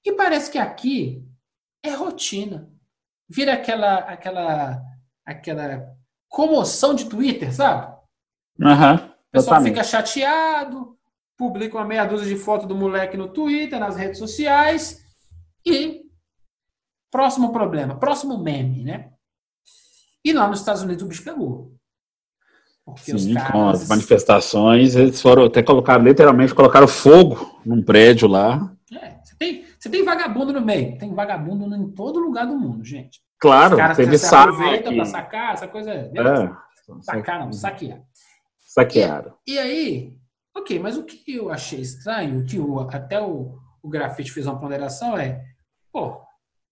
E 0.03 0.11
parece 0.13 0.49
que 0.49 0.57
aqui 0.57 1.23
é 1.83 1.91
rotina. 1.91 2.71
Vira 3.29 3.53
aquela 3.53 3.97
aquela 3.99 4.81
aquela 5.23 5.95
comoção 6.27 6.95
de 6.95 7.07
Twitter, 7.07 7.53
sabe? 7.53 7.95
Uhum, 8.59 8.95
o 8.95 9.31
pessoal 9.31 9.61
fica 9.61 9.83
chateado, 9.83 10.97
publica 11.37 11.77
uma 11.77 11.85
meia 11.85 12.05
dúzia 12.05 12.27
de 12.27 12.41
foto 12.41 12.65
do 12.65 12.75
moleque 12.75 13.15
no 13.15 13.31
Twitter, 13.31 13.79
nas 13.79 13.95
redes 13.95 14.17
sociais 14.17 15.05
e 15.65 16.01
próximo 17.11 17.51
problema, 17.51 17.99
próximo 17.99 18.37
meme, 18.37 18.83
né? 18.83 19.13
E 20.25 20.33
lá 20.33 20.47
nos 20.47 20.59
Estados 20.59 20.81
Unidos 20.81 21.03
o 21.03 21.07
bicho 21.07 21.23
pegou. 21.23 21.78
Porque 22.93 23.17
Sim, 23.17 23.33
caras... 23.33 23.51
com 23.51 23.69
as 23.69 23.87
manifestações, 23.87 24.95
eles 24.95 25.21
foram 25.21 25.45
até 25.45 25.61
colocar, 25.63 25.97
literalmente 25.97 26.53
colocaram 26.53 26.87
fogo 26.87 27.59
num 27.65 27.83
prédio 27.83 28.27
lá. 28.27 28.71
É, 28.93 29.15
você 29.23 29.35
tem, 29.37 29.65
você 29.77 29.89
tem 29.89 30.03
vagabundo 30.03 30.53
no 30.53 30.61
meio, 30.61 30.97
tem 30.97 31.13
vagabundo 31.13 31.75
em 31.75 31.89
todo 31.91 32.19
lugar 32.19 32.45
do 32.47 32.57
mundo, 32.57 32.83
gente. 32.83 33.19
Claro, 33.39 33.75
Os 33.75 33.79
caras 33.79 33.97
teve 33.97 34.17
saque. 34.17 34.93
para 34.95 35.05
sacar, 35.05 35.53
essa 35.53 35.67
coisa. 35.67 35.91
É, 35.91 36.11
sacaram, 37.01 37.53
saquear. 37.53 38.01
Saquearam. 38.59 39.33
E, 39.47 39.53
e, 39.53 39.59
aí, 39.59 40.13
ok, 40.55 40.77
mas 40.79 40.97
o 40.97 41.03
que 41.03 41.35
eu 41.35 41.49
achei 41.49 41.79
estranho, 41.79 42.45
que 42.45 42.59
o, 42.59 42.79
até 42.81 43.21
o, 43.21 43.57
o 43.81 43.89
grafite 43.89 44.31
fez 44.31 44.45
uma 44.45 44.59
ponderação 44.59 45.17
é, 45.17 45.41
pô, 45.91 46.21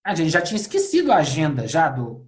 a 0.05 0.13
gente 0.13 0.29
já 0.29 0.41
tinha 0.41 0.59
esquecido 0.59 1.11
a 1.11 1.17
agenda 1.17 1.67
já 1.67 1.89
do 1.89 2.27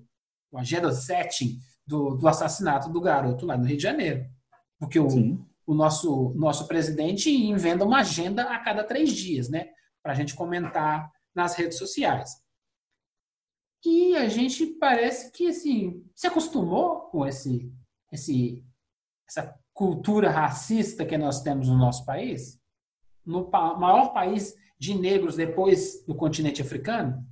o 0.52 0.58
agenda 0.58 0.92
setting 0.92 1.60
do, 1.90 2.16
do 2.16 2.28
assassinato 2.28 2.92
do 2.92 3.02
garoto 3.02 3.48
lá 3.48 3.58
no 3.58 3.66
Rio 3.66 3.78
de 3.78 3.84
Janeiro. 3.84 4.30
Porque 4.78 5.00
o, 5.00 5.08
o 5.66 5.74
nosso, 5.74 6.30
nosso 6.36 6.68
presidente 6.68 7.32
inventa 7.32 7.84
uma 7.84 8.02
agenda 8.02 8.44
a 8.44 8.60
cada 8.60 8.84
três 8.84 9.12
dias, 9.12 9.50
né? 9.50 9.70
Para 10.04 10.14
a 10.14 10.16
gente 10.16 10.36
comentar 10.36 11.12
nas 11.34 11.56
redes 11.56 11.80
sociais. 11.80 12.30
E 13.84 14.16
a 14.16 14.30
gente 14.30 14.68
parece 14.68 15.32
que 15.32 15.48
assim, 15.48 16.06
se 16.14 16.28
acostumou 16.28 17.10
com 17.10 17.26
esse, 17.26 17.74
esse, 18.12 18.64
essa 19.28 19.58
cultura 19.74 20.30
racista 20.30 21.06
que 21.06 21.18
nós 21.18 21.42
temos 21.42 21.70
no 21.70 21.78
nosso 21.78 22.06
país, 22.06 22.60
no 23.26 23.50
maior 23.50 24.14
país 24.14 24.54
de 24.78 24.94
negros 24.94 25.36
depois 25.36 26.06
do 26.06 26.14
continente 26.14 26.62
africano, 26.62 27.26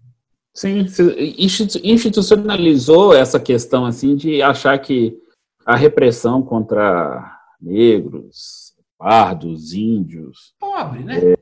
Sim, 0.58 0.88
institucionalizou 1.84 3.14
essa 3.14 3.40
questão 3.40 3.86
assim 3.86 4.16
de 4.16 4.42
achar 4.42 4.76
que 4.80 5.16
a 5.64 5.76
repressão 5.76 6.42
contra 6.42 7.32
negros, 7.62 8.74
pardos, 8.98 9.74
índios, 9.74 10.56
Pobre, 10.60 11.04
né? 11.04 11.34
É, 11.34 11.38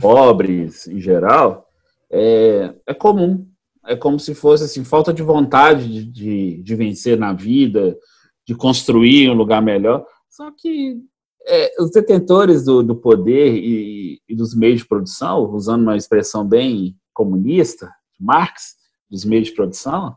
pobres 0.00 0.86
em 0.86 1.00
geral, 1.00 1.66
é, 2.08 2.72
é 2.86 2.94
comum. 2.94 3.44
É 3.86 3.96
como 3.96 4.20
se 4.20 4.36
fosse 4.36 4.62
assim, 4.62 4.84
falta 4.84 5.12
de 5.12 5.20
vontade 5.20 5.88
de, 5.88 6.04
de, 6.04 6.62
de 6.62 6.74
vencer 6.76 7.18
na 7.18 7.32
vida, 7.32 7.98
de 8.46 8.54
construir 8.54 9.28
um 9.30 9.34
lugar 9.34 9.60
melhor. 9.60 10.06
Só 10.30 10.52
que 10.56 11.02
é, 11.44 11.82
os 11.82 11.90
detentores 11.90 12.64
do, 12.64 12.84
do 12.84 12.94
poder 12.94 13.56
e, 13.56 14.20
e, 14.28 14.36
dos 14.36 14.54
meios 14.54 14.82
de 14.82 14.86
produção, 14.86 15.50
usando 15.52 15.82
uma 15.82 15.96
expressão 15.96 16.46
bem 16.46 16.96
comunista, 17.12 17.92
Marx, 18.18 18.74
dos 19.10 19.24
meios 19.24 19.48
de 19.48 19.54
produção, 19.54 20.16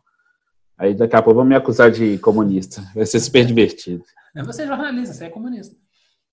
aí 0.78 0.94
daqui 0.94 1.15
a 1.15 1.22
pouco 1.22 1.38
vão 1.38 1.45
me 1.45 1.56
acusar 1.56 1.91
de 1.91 2.18
comunista. 2.19 2.84
Vai 2.95 3.06
ser 3.06 3.19
super 3.19 3.45
divertido. 3.45 4.03
É 4.36 4.44
você 4.44 4.64
é 4.64 4.68
jornalista, 4.68 5.14
você 5.14 5.26
é 5.26 5.30
comunista. 5.30 5.76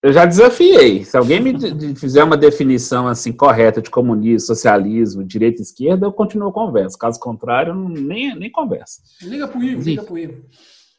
Eu 0.02 0.12
já 0.12 0.26
desafiei. 0.26 1.02
Se 1.02 1.16
alguém 1.16 1.40
me 1.40 1.96
fizer 1.96 2.22
uma 2.22 2.36
definição 2.36 3.08
assim 3.08 3.32
correta 3.32 3.80
de 3.80 3.88
comunismo, 3.88 4.46
socialismo, 4.46 5.24
direita 5.24 5.62
e 5.62 5.64
esquerda, 5.64 6.04
eu 6.04 6.12
continuo 6.12 6.50
a 6.50 6.52
conversa. 6.52 6.98
Caso 6.98 7.18
contrário, 7.18 7.74
nem, 7.74 8.36
nem 8.36 8.52
conversa. 8.52 9.00
Liga 9.22 9.48
pro 9.48 9.62
Ivo, 9.62 9.82
liga 9.82 10.02
pro 10.02 10.18
Ivo. 10.18 10.44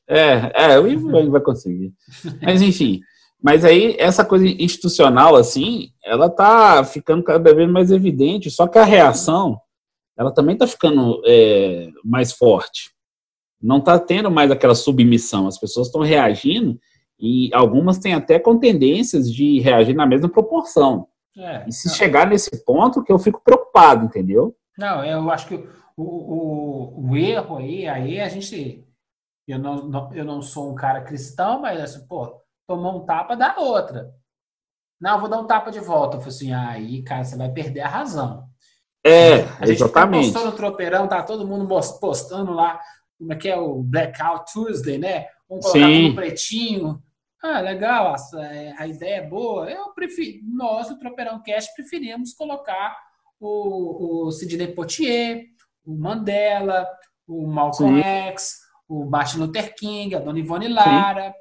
É, 0.08 0.74
é, 0.74 0.80
o 0.80 0.88
Ivo 0.88 1.12
vai 1.30 1.42
conseguir. 1.42 1.94
Mas 2.42 2.64
enfim. 2.64 3.02
Mas 3.40 3.64
aí, 3.64 3.96
essa 4.00 4.26
coisa 4.26 4.48
institucional, 4.48 5.36
assim, 5.36 5.90
ela 6.04 6.28
tá 6.28 6.84
ficando 6.84 7.22
cada 7.22 7.54
vez 7.54 7.70
mais 7.70 7.92
evidente. 7.92 8.50
Só 8.50 8.66
que 8.66 8.80
a 8.80 8.84
reação 8.84 9.60
ela 10.18 10.34
também 10.34 10.54
está 10.54 10.66
ficando 10.66 11.22
é, 11.26 11.90
mais 12.04 12.32
forte. 12.32 12.92
Não 13.62 13.78
está 13.78 14.00
tendo 14.00 14.30
mais 14.32 14.52
aquela 14.52 14.76
submissão. 14.76 15.48
As 15.48 15.60
pessoas 15.60 15.88
estão 15.88 16.02
reagindo 16.02 16.80
e 17.20 17.50
algumas 17.54 17.98
têm 17.98 18.14
até 18.14 18.40
com 18.40 18.60
tendências 18.60 19.32
de 19.32 19.60
reagir 19.60 19.96
na 19.96 20.06
mesma 20.06 20.30
proporção. 20.30 21.08
É, 21.38 21.66
e 21.68 21.72
se 21.72 21.88
não. 21.88 21.96
chegar 21.96 22.28
nesse 22.28 22.64
ponto, 22.64 23.04
que 23.04 23.12
eu 23.12 23.20
fico 23.20 23.42
preocupado, 23.44 24.06
entendeu? 24.06 24.56
Não, 24.78 25.04
eu 25.04 25.30
acho 25.30 25.48
que 25.48 25.56
o, 25.98 26.04
o, 26.04 27.10
o 27.10 27.18
erro 27.18 27.58
aí, 27.58 27.88
aí 27.88 28.20
a 28.20 28.30
gente. 28.30 28.86
Eu 29.48 29.60
não, 29.60 29.88
não, 29.88 30.14
eu 30.14 30.26
não 30.26 30.42
sou 30.42 30.72
um 30.72 30.76
cara 30.76 31.02
cristão, 31.02 31.62
mas 31.62 31.80
assim, 31.80 32.08
pô, 32.08 32.42
tomou 32.68 32.98
um 32.98 33.06
tapa, 33.06 33.36
dá 33.36 33.56
outra. 33.58 34.12
Não, 35.00 35.20
vou 35.20 35.30
dar 35.30 35.40
um 35.40 35.46
tapa 35.46 35.72
de 35.72 35.80
volta. 35.80 36.18
Eu 36.18 36.22
falei 36.22 36.36
assim, 36.36 36.54
aí, 36.54 37.04
cara, 37.04 37.24
você 37.24 37.38
vai 37.38 37.52
perder 37.52 37.82
a 37.82 37.88
razão. 37.88 38.45
É, 39.06 39.44
a 39.60 39.66
gente 39.68 39.84
exatamente. 39.84 40.32
postou 40.32 40.52
no 40.52 40.58
tropeirão, 40.58 41.08
tá 41.08 41.22
todo 41.22 41.48
mundo 41.48 41.68
postando 42.00 42.52
lá 42.52 42.82
como 43.18 43.34
é 43.34 43.36
que 43.36 43.48
é 43.48 43.56
o 43.56 43.84
Blackout 43.84 44.52
Tuesday, 44.52 44.98
né? 44.98 45.28
Vamos 45.48 45.66
colocar 45.66 45.88
Sim. 45.88 46.04
tudo 46.08 46.16
pretinho. 46.16 47.04
Ah, 47.42 47.62
legal, 47.62 48.16
a, 48.16 48.18
a 48.80 48.88
ideia 48.88 49.18
é 49.18 49.28
boa. 49.28 49.70
Eu 49.70 49.90
prefiro, 49.94 50.40
nós, 50.44 50.90
do 50.90 50.98
Tropeirão 50.98 51.42
Cast, 51.44 51.72
preferimos 51.76 52.34
colocar 52.34 52.98
o, 53.40 54.26
o 54.26 54.32
Sidney 54.32 54.74
Poitier, 54.74 55.44
o 55.86 55.96
Mandela, 55.96 56.88
o 57.28 57.46
Malcolm 57.46 58.02
Sim. 58.02 58.04
X, 58.04 58.56
o 58.90 59.06
Martin 59.06 59.38
Luther 59.38 59.76
King, 59.76 60.16
a 60.16 60.20
Dona 60.20 60.40
Ivone 60.40 60.68
Lara. 60.68 61.34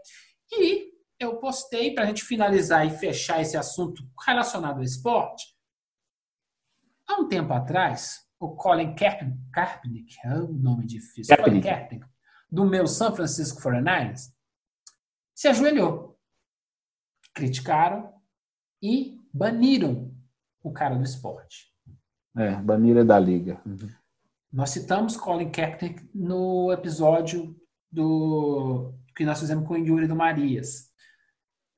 E 0.53 0.91
eu 1.19 1.37
postei, 1.37 1.95
para 1.95 2.05
a 2.05 2.07
gente 2.07 2.23
finalizar 2.23 2.87
e 2.87 2.91
fechar 2.91 3.41
esse 3.41 3.57
assunto 3.57 4.03
relacionado 4.27 4.77
ao 4.77 4.83
esporte, 4.83 5.54
há 7.09 7.21
um 7.21 7.29
tempo 7.29 7.53
atrás, 7.53 8.25
o 8.39 8.55
Colin 8.57 8.95
Kaepernick, 8.95 9.51
Kaepernick 9.51 10.17
é 10.25 10.35
um 10.35 10.53
nome 10.53 10.87
difícil, 10.87 11.37
Colin 11.37 11.61
Kaepernick. 11.61 11.69
Kaepernick, 11.69 12.07
do 12.51 12.65
meu 12.65 12.87
San 12.87 13.15
Francisco 13.15 13.61
49ers, 13.61 14.33
se 15.35 15.49
ajoelhou. 15.49 16.19
Criticaram 17.35 18.13
e 18.81 19.19
baniram 19.33 20.15
o 20.63 20.73
cara 20.73 20.95
do 20.95 21.03
esporte. 21.03 21.73
É, 22.37 22.55
bandeira 22.57 23.05
da 23.05 23.19
liga. 23.19 23.61
Nós 24.53 24.71
citamos 24.71 25.17
Colin 25.17 25.51
Kaepernick 25.51 26.09
no 26.15 26.73
episódio 26.73 27.57
do 27.91 28.95
que 29.17 29.25
nós 29.25 29.41
fizemos 29.41 29.67
com 29.67 29.75
o 29.75 29.79
Yuri 29.79 30.07
do 30.07 30.17
Marias. 30.17 30.93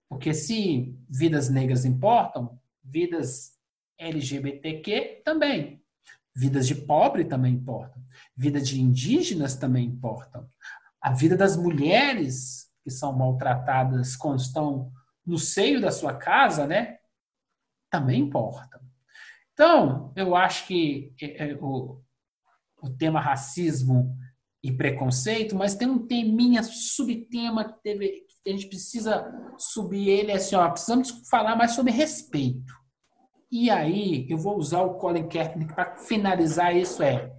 Porque 0.09 0.33
se 0.33 0.97
vidas 1.09 1.49
negras 1.49 1.85
importam, 1.85 2.59
vidas 2.83 3.56
LGBTQ 3.99 5.23
também. 5.25 5.83
Vidas 6.35 6.67
de 6.67 6.75
pobre 6.75 7.25
também 7.25 7.55
importam. 7.55 8.03
Vida 8.37 8.61
de 8.61 8.81
indígenas 8.81 9.57
também 9.57 9.87
importam. 9.87 10.49
A 11.01 11.13
vida 11.13 11.37
das 11.37 11.57
mulheres 11.57 12.71
que 12.83 12.91
são 12.91 13.13
maltratadas 13.13 14.15
quando 14.17 14.41
estão 14.41 14.93
no 15.27 15.39
seio 15.39 15.81
da 15.81 15.91
sua 15.91 16.15
casa, 16.15 16.67
né? 16.67 16.99
Também 17.91 18.21
importa. 18.21 18.81
Então, 19.53 20.13
eu 20.15 20.37
acho 20.37 20.67
que 20.67 21.15
é, 21.21 21.51
é, 21.51 21.55
o, 21.57 22.01
o 22.83 22.91
tema 22.91 23.21
racismo 23.21 24.17
e 24.63 24.71
preconceito, 24.71 25.57
mas 25.57 25.75
tem 25.75 25.89
um 25.89 26.07
teminha, 26.07 26.63
subtema 26.63 27.65
que, 27.65 27.81
deve, 27.83 28.27
que 28.43 28.51
a 28.51 28.53
gente 28.53 28.69
precisa 28.69 29.33
subir 29.57 30.09
ele 30.09 30.33
assim, 30.33 30.55
ó, 30.55 30.69
precisamos 30.69 31.29
falar 31.29 31.57
mais 31.57 31.73
sobre 31.73 31.93
respeito. 31.93 32.75
E 33.51 33.71
aí, 33.71 34.27
eu 34.29 34.39
vou 34.39 34.57
usar 34.57 34.83
o 34.83 34.95
Colin 34.95 35.29
Kaepernick 35.29 35.73
para 35.73 35.97
finalizar 35.97 36.75
isso 36.77 37.03
é, 37.03 37.33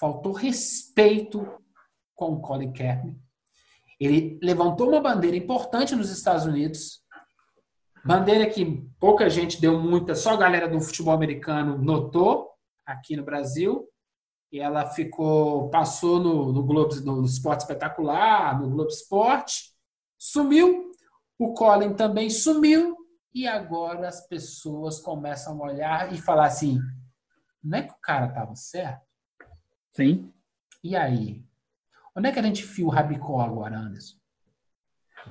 faltou 0.00 0.32
respeito 0.32 1.48
com 2.14 2.32
o 2.32 2.40
Colin 2.40 2.72
Kaepernick. 2.72 3.20
Ele 4.00 4.38
levantou 4.42 4.88
uma 4.88 5.00
bandeira 5.00 5.36
importante 5.36 5.94
nos 5.94 6.10
Estados 6.10 6.44
Unidos, 6.44 7.02
bandeira 8.04 8.48
que 8.48 8.88
pouca 8.98 9.28
gente 9.28 9.60
deu 9.60 9.78
muita, 9.78 10.14
só 10.14 10.34
a 10.34 10.36
galera 10.36 10.68
do 10.68 10.80
futebol 10.80 11.14
americano 11.14 11.78
notou 11.78 12.50
aqui 12.86 13.16
no 13.16 13.24
Brasil, 13.24 13.88
e 14.50 14.60
ela 14.60 14.86
ficou, 14.86 15.68
passou 15.68 16.18
no, 16.18 16.52
no 16.52 16.62
Globo, 16.64 16.94
no 17.02 17.24
Esporte 17.24 17.60
Espetacular, 17.60 18.58
no 18.58 18.70
Globo 18.70 18.88
Esporte, 18.88 19.74
sumiu. 20.16 20.90
O 21.38 21.52
Colin 21.52 21.94
também 21.94 22.30
sumiu. 22.30 22.96
E 23.34 23.46
agora 23.46 24.08
as 24.08 24.26
pessoas 24.26 25.00
começam 25.00 25.62
a 25.62 25.66
olhar 25.66 26.12
e 26.12 26.18
falar 26.18 26.46
assim: 26.46 26.78
não 27.62 27.78
é 27.78 27.82
que 27.82 27.92
o 27.92 28.00
cara 28.00 28.26
estava 28.26 28.54
certo? 28.54 29.02
Sim. 29.92 30.32
E 30.82 30.96
aí? 30.96 31.42
Onde 32.16 32.28
é 32.28 32.32
que 32.32 32.38
a 32.38 32.42
gente 32.42 32.64
fia 32.64 32.86
o 32.86 32.90
rabicó 32.90 33.40
agora, 33.40 33.78
Anderson? 33.78 34.16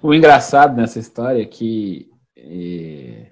O 0.02 0.14
engraçado 0.14 0.76
nessa 0.76 1.00
história 1.00 1.42
é 1.42 1.46
que 1.46 2.10
é, 2.36 3.32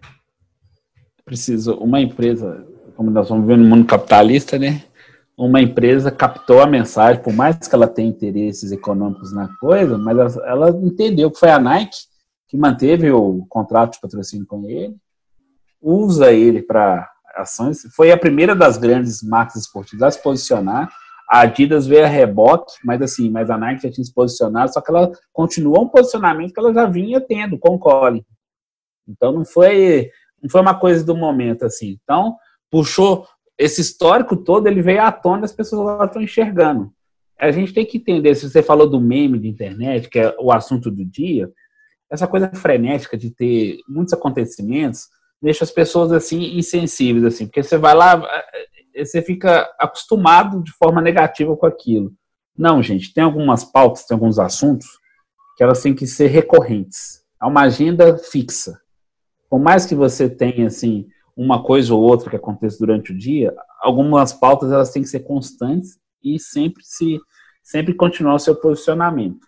preciso 1.24 1.76
uma 1.76 2.00
empresa, 2.00 2.66
como 2.96 3.12
nós 3.12 3.30
vamos 3.30 3.46
ver 3.46 3.58
no 3.58 3.66
mundo 3.66 3.86
capitalista, 3.86 4.58
né? 4.58 4.84
Uma 5.38 5.62
empresa 5.62 6.10
captou 6.10 6.62
a 6.62 6.68
mensagem, 6.68 7.22
por 7.22 7.34
mais 7.34 7.58
que 7.58 7.76
ela 7.76 7.88
tenha 7.88 8.10
interesses 8.10 8.72
econômicos 8.72 9.34
na 9.34 9.50
coisa, 9.58 9.98
mas 9.98 10.18
ela, 10.18 10.48
ela 10.48 10.70
entendeu 10.70 11.30
que 11.30 11.40
foi 11.40 11.50
a 11.50 11.60
Nike 11.60 11.98
que 12.48 12.58
manteve 12.58 13.12
o 13.12 13.46
contrato 13.50 13.94
de 13.94 14.02
patrocínio 14.02 14.46
com 14.46 14.68
ele, 14.70 14.96
usa 15.82 16.32
ele 16.32 16.62
para 16.62 17.10
ações. 17.36 17.82
Foi 17.96 18.12
a 18.12 18.18
primeira 18.18 18.56
das 18.56 18.78
grandes 18.78 19.22
marcas 19.22 19.58
esportivas 19.58 20.04
a 20.04 20.12
se 20.12 20.24
posicionar. 20.24 20.90
A 21.30 21.42
Adidas 21.42 21.88
veio 21.88 22.06
a 22.06 22.08
reboque, 22.08 22.74
mas 22.84 23.02
assim, 23.02 23.30
mas 23.30 23.50
a 23.50 23.58
Nike 23.58 23.84
já 23.84 23.92
tinha 23.92 24.06
se 24.06 24.14
posicionado, 24.14 24.72
só 24.72 24.80
que 24.80 24.92
ela 24.92 25.12
continuou 25.34 25.84
um 25.84 25.90
posicionamento 25.90 26.54
que 26.54 26.60
ela 26.60 26.74
já 26.74 26.86
vinha 26.86 27.20
tendo 27.20 27.58
com 27.58 27.76
o 27.76 27.80
Colin. 27.80 28.24
Então 29.08 29.32
não 29.32 29.44
foi, 29.44 30.12
não 30.42 30.50
foi 30.50 30.62
uma 30.62 30.78
coisa 30.80 31.04
do 31.04 31.16
momento 31.16 31.66
assim. 31.66 31.98
Então 32.04 32.36
puxou 32.70 33.28
esse 33.58 33.82
histórico 33.82 34.36
todo, 34.36 34.68
ele 34.68 34.82
veio 34.82 35.02
à 35.02 35.12
tona, 35.12 35.46
as 35.46 35.54
pessoas 35.54 35.82
agora 35.82 36.06
estão 36.06 36.22
enxergando. 36.22 36.92
A 37.40 37.52
gente 37.52 37.74
tem 37.74 37.86
que 37.86 37.98
entender, 37.98 38.36
se 38.36 38.50
você 38.50 38.62
falou 38.62 38.90
do 38.90 39.00
meme 39.00 39.40
de 39.40 39.48
internet, 39.48 40.10
que 40.10 40.20
é 40.20 40.36
o 40.40 40.52
assunto 40.52 40.92
do 40.92 41.04
dia, 41.04 41.52
essa 42.10 42.28
coisa 42.28 42.50
frenética 42.54 43.18
de 43.18 43.32
ter 43.32 43.80
muitos 43.88 44.14
acontecimentos 44.14 45.08
deixa 45.42 45.64
as 45.64 45.72
pessoas 45.72 46.12
assim 46.12 46.58
insensíveis 46.58 47.26
assim, 47.26 47.46
porque 47.46 47.62
você 47.62 47.78
vai 47.78 47.94
lá, 47.94 48.22
você 48.98 49.22
fica 49.22 49.70
acostumado 49.80 50.64
de 50.64 50.72
forma 50.72 51.02
negativa 51.02 51.56
com 51.56 51.66
aquilo. 51.66 52.14
Não, 52.58 52.82
gente, 52.82 53.14
tem 53.14 53.24
algumas 53.24 53.64
pautas, 53.64 54.06
tem 54.06 54.16
alguns 54.16 54.40
assuntos 54.40 54.88
que 55.58 55.64
elas 55.64 55.82
têm 55.82 55.94
que 55.94 56.08
ser 56.08 56.28
recorrentes. 56.28 57.24
Há 57.40 57.48
uma 57.48 57.62
agenda 57.62 58.18
fixa. 58.18 58.80
Por 59.50 59.60
mais 59.60 59.86
que 59.86 59.94
você 59.94 60.30
tenha 60.30 60.68
assim 60.68 61.08
uma 61.36 61.62
coisa 61.62 61.94
ou 61.94 62.02
outra 62.02 62.30
que 62.30 62.36
aconteça 62.36 62.78
durante 62.80 63.12
o 63.12 63.18
dia, 63.18 63.54
algumas 63.82 64.34
pautas 64.34 64.72
elas 64.72 64.92
têm 64.92 65.04
que 65.04 65.10
ser 65.10 65.20
constantes 65.20 66.00
e 66.24 66.40
sempre 66.40 66.84
se 66.84 67.20
sempre 67.62 67.96
continuar 67.96 68.36
o 68.36 68.40
seu 68.40 68.56
posicionamento. 68.56 69.48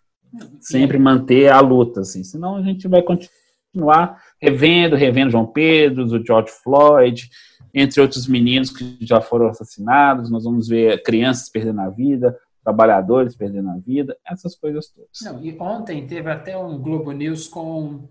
Sempre 0.60 0.98
manter 0.98 1.50
a 1.50 1.60
luta, 1.60 2.02
assim, 2.02 2.24
senão 2.24 2.56
a 2.56 2.62
gente 2.62 2.88
vai 2.88 3.02
continuar 3.02 4.22
revendo, 4.42 4.96
revendo 4.96 5.32
João 5.32 5.46
Pedro, 5.46 6.06
o 6.06 6.26
George 6.26 6.52
Floyd, 6.64 7.30
entre 7.74 8.02
outros 8.02 8.28
meninos 8.28 8.70
que 8.70 8.98
já 9.02 9.22
foram 9.22 9.48
assassinados. 9.48 10.30
Nós 10.30 10.44
vamos 10.44 10.68
ver 10.68 11.04
crianças 11.04 11.50
perdendo 11.50 11.82
a 11.82 11.90
vida, 11.90 12.38
trabalhadores 12.64 13.36
perdendo 13.36 13.70
a 13.70 13.78
vida, 13.78 14.18
essas 14.26 14.56
coisas 14.56 14.90
todas. 14.90 15.22
Não, 15.22 15.44
e 15.44 15.58
ontem 15.60 16.06
teve 16.06 16.30
até 16.30 16.58
um 16.58 16.78
Globo 16.78 17.12
News 17.12 17.48
com, 17.48 18.10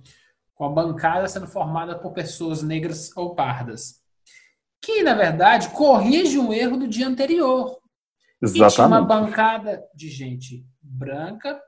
com 0.55 0.65
a 0.65 0.69
bancada 0.69 1.29
sendo 1.29 1.47
formada 1.47 1.99
por 1.99 2.13
pessoas 2.13 2.63
negras 2.63 3.11
ou 3.17 3.35
pardas, 3.35 4.01
que, 4.81 5.03
na 5.03 5.15
verdade, 5.15 5.69
corrige 5.71 6.39
um 6.39 6.53
erro 6.53 6.77
do 6.77 6.89
dia 6.89 7.09
anterior. 7.09 7.79
Exatamente. 8.41 8.73
E 8.73 8.75
tinha 8.77 8.87
uma 8.87 9.03
bancada 9.03 9.83
de 9.95 10.09
gente 10.09 10.65
branca 10.81 11.61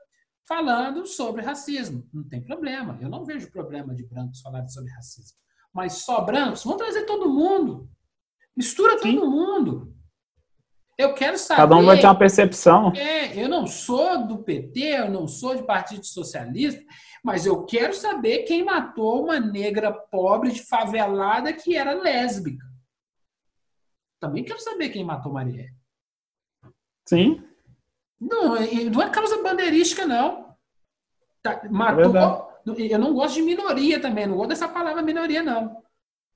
falando 0.49 1.05
sobre 1.05 1.43
racismo. 1.43 2.09
Não 2.11 2.23
tem 2.23 2.41
problema. 2.41 2.97
Eu 2.99 3.07
não 3.07 3.23
vejo 3.23 3.51
problema 3.51 3.93
de 3.93 4.03
brancos 4.03 4.41
falarem 4.41 4.67
sobre 4.67 4.91
racismo. 4.91 5.37
Mas 5.71 6.01
só 6.01 6.21
brancos, 6.21 6.63
vamos 6.63 6.79
trazer 6.79 7.05
todo 7.05 7.29
mundo. 7.29 7.87
Mistura 8.57 8.97
todo 8.97 9.03
Sim. 9.03 9.19
mundo. 9.19 9.95
Eu 10.97 11.13
quero 11.13 11.37
saber. 11.37 11.61
Cada 11.61 11.75
um 11.75 11.85
vai 11.85 11.99
ter 11.99 12.07
uma 12.07 12.17
percepção. 12.17 12.91
É, 12.93 13.41
eu 13.41 13.47
não 13.47 13.67
sou 13.67 14.27
do 14.27 14.43
PT, 14.43 14.79
eu 14.79 15.11
não 15.11 15.27
sou 15.27 15.55
de 15.55 15.63
Partido 15.63 16.05
Socialista, 16.05 16.83
mas 17.23 17.45
eu 17.45 17.63
quero 17.65 17.93
saber 17.93 18.39
quem 18.39 18.65
matou 18.65 19.23
uma 19.23 19.39
negra 19.39 19.93
pobre 19.93 20.51
de 20.51 20.63
favelada 20.63 21.53
que 21.53 21.75
era 21.75 21.93
lésbica. 21.93 22.65
Também 24.19 24.43
quero 24.43 24.59
saber 24.59 24.89
quem 24.89 25.05
matou 25.05 25.31
Marielle. 25.31 25.73
Sim. 27.07 27.48
Não, 28.19 28.55
não 28.91 29.01
é 29.01 29.09
causa 29.09 29.41
bandeirística, 29.41 30.05
não. 30.05 30.55
Tá, 31.41 31.61
É 31.63 31.69
matou. 31.69 32.11
verdade. 32.11 32.91
eu 32.91 32.99
não 32.99 33.13
gosto 33.13 33.35
de 33.35 33.41
minoria 33.41 34.01
também, 34.01 34.27
não 34.27 34.35
gosto 34.35 34.49
dessa 34.49 34.67
palavra 34.67 35.01
minoria, 35.01 35.41
não. 35.41 35.81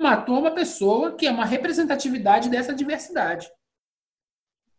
Matou 0.01 0.39
uma 0.39 0.51
pessoa 0.51 1.15
que 1.15 1.27
é 1.27 1.31
uma 1.31 1.45
representatividade 1.45 2.49
dessa 2.49 2.73
diversidade. 2.73 3.49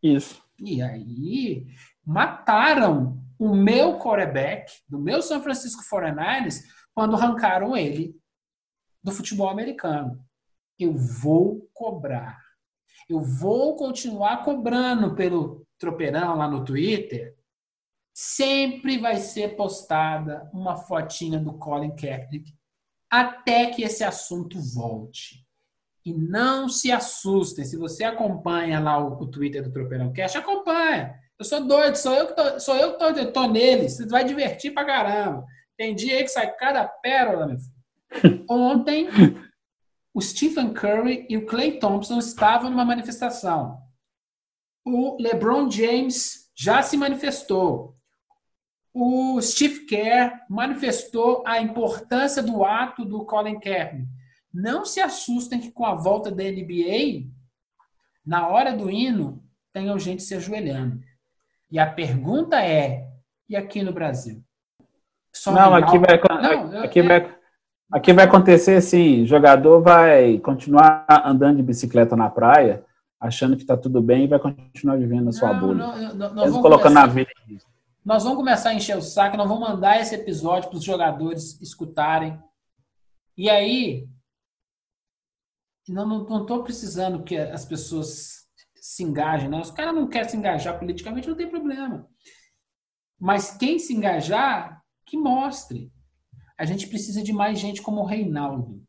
Isso. 0.02 0.42
E 0.58 0.82
aí 0.82 1.66
mataram 2.04 3.18
o 3.38 3.54
meu 3.54 3.98
quarterback 3.98 4.72
do 4.88 4.98
meu 4.98 5.20
São 5.22 5.42
Francisco 5.42 5.82
49ers 5.82 6.60
quando 6.94 7.16
arrancaram 7.16 7.76
ele 7.76 8.16
do 9.02 9.12
futebol 9.12 9.48
americano. 9.48 10.24
Eu 10.78 10.94
vou 10.94 11.68
cobrar. 11.72 12.40
Eu 13.08 13.20
vou 13.20 13.76
continuar 13.76 14.44
cobrando 14.44 15.14
pelo 15.14 15.63
tropeirão 15.84 16.36
lá 16.36 16.48
no 16.48 16.64
Twitter. 16.64 17.36
Sempre 18.12 18.98
vai 18.98 19.16
ser 19.16 19.56
postada 19.56 20.48
uma 20.52 20.76
fotinha 20.76 21.38
do 21.38 21.54
Colin 21.54 21.94
Kaepernick 21.94 22.54
até 23.10 23.66
que 23.66 23.82
esse 23.82 24.02
assunto 24.02 24.58
volte. 24.60 25.44
E 26.04 26.12
não 26.12 26.68
se 26.68 26.92
assustem. 26.92 27.64
Se 27.64 27.76
você 27.76 28.04
acompanha 28.04 28.80
lá 28.80 28.98
o, 28.98 29.22
o 29.22 29.26
Twitter 29.26 29.62
do 29.62 29.72
Tropeirão 29.72 30.12
Cash, 30.12 30.36
acompanha. 30.36 31.14
Eu 31.38 31.44
sou 31.44 31.64
doido, 31.64 31.96
sou 31.96 32.12
eu 32.12 32.26
que 32.26 32.36
tô, 32.36 32.60
sou 32.60 32.76
eu 32.76 32.92
que 32.92 32.98
tô, 32.98 33.32
tô 33.32 33.48
nele. 33.48 33.88
Você 33.88 34.06
vai 34.06 34.24
divertir 34.24 34.72
pra 34.72 34.84
caramba. 34.84 35.44
Tem 35.76 35.94
dia 35.94 36.16
aí 36.16 36.22
que 36.22 36.28
sai 36.28 36.54
cada 36.54 36.86
pérola, 36.86 37.46
meu 37.46 37.58
filho. 37.58 38.44
Ontem, 38.48 39.08
o 40.12 40.20
Stephen 40.20 40.72
Curry 40.72 41.26
e 41.28 41.36
o 41.36 41.46
Clay 41.46 41.78
Thompson 41.78 42.18
estavam 42.18 42.70
numa 42.70 42.84
manifestação. 42.84 43.83
O 44.84 45.16
LeBron 45.20 45.70
James 45.70 46.50
já 46.54 46.82
se 46.82 46.96
manifestou. 46.96 47.96
O 48.92 49.40
Steve 49.40 49.86
Kerr 49.86 50.44
manifestou 50.48 51.42
a 51.46 51.60
importância 51.60 52.42
do 52.42 52.64
ato 52.64 53.04
do 53.04 53.24
Colin 53.24 53.58
Kaepernick. 53.58 54.08
Não 54.52 54.84
se 54.84 55.00
assustem 55.00 55.58
que 55.58 55.72
com 55.72 55.84
a 55.84 55.94
volta 55.94 56.30
da 56.30 56.44
NBA, 56.44 57.26
na 58.24 58.46
hora 58.46 58.72
do 58.72 58.88
hino, 58.88 59.42
tenham 59.72 59.98
gente 59.98 60.22
se 60.22 60.34
ajoelhando. 60.34 61.00
E 61.68 61.78
a 61.78 61.90
pergunta 61.90 62.64
é: 62.64 63.08
e 63.48 63.56
aqui 63.56 63.82
no 63.82 63.92
Brasil? 63.92 64.40
Só 65.34 65.50
não, 65.50 65.74
aqui 65.74 65.98
vai, 65.98 66.20
não, 66.40 66.82
aqui, 66.84 67.00
eu, 67.00 67.08
vai, 67.08 67.36
aqui 67.90 68.12
vai 68.12 68.24
acontecer 68.24 68.76
assim: 68.76 69.26
jogador 69.26 69.82
vai 69.82 70.38
continuar 70.38 71.04
andando 71.24 71.56
de 71.56 71.62
bicicleta 71.64 72.14
na 72.14 72.30
praia, 72.30 72.84
achando 73.24 73.56
que 73.56 73.62
está 73.62 73.76
tudo 73.76 74.02
bem 74.02 74.24
e 74.24 74.28
vai 74.28 74.38
continuar 74.38 74.98
vivendo 74.98 75.28
a 75.28 75.32
sua 75.32 75.54
não, 75.54 75.60
bolha. 75.60 75.74
Não, 75.74 76.14
não, 76.14 76.34
nós 76.34 76.52
colocando 76.52 76.82
começar, 76.82 77.02
a 77.02 77.06
vida 77.06 77.30
em 77.48 77.52
risco. 77.54 77.70
Nós 78.04 78.22
vamos 78.22 78.38
começar 78.38 78.68
a 78.68 78.74
encher 78.74 78.98
o 78.98 79.02
saco, 79.02 79.36
nós 79.36 79.48
vamos 79.48 79.66
mandar 79.66 79.98
esse 79.98 80.14
episódio 80.14 80.68
para 80.68 80.76
os 80.76 80.84
jogadores 80.84 81.58
escutarem. 81.62 82.38
E 83.36 83.48
aí, 83.48 84.06
não 85.88 86.22
estou 86.22 86.62
precisando 86.62 87.24
que 87.24 87.36
as 87.36 87.64
pessoas 87.64 88.46
se 88.74 89.02
engajem, 89.02 89.48
não. 89.48 89.62
Os 89.62 89.70
caras 89.70 89.94
não 89.94 90.06
querem 90.06 90.28
se 90.28 90.36
engajar 90.36 90.78
politicamente, 90.78 91.28
não 91.28 91.36
tem 91.36 91.48
problema. 91.48 92.06
Mas 93.18 93.56
quem 93.56 93.78
se 93.78 93.94
engajar, 93.94 94.82
que 95.06 95.16
mostre. 95.16 95.90
A 96.58 96.66
gente 96.66 96.86
precisa 96.86 97.22
de 97.22 97.32
mais 97.32 97.58
gente 97.58 97.80
como 97.80 98.02
o 98.02 98.06
Reinaldo. 98.06 98.84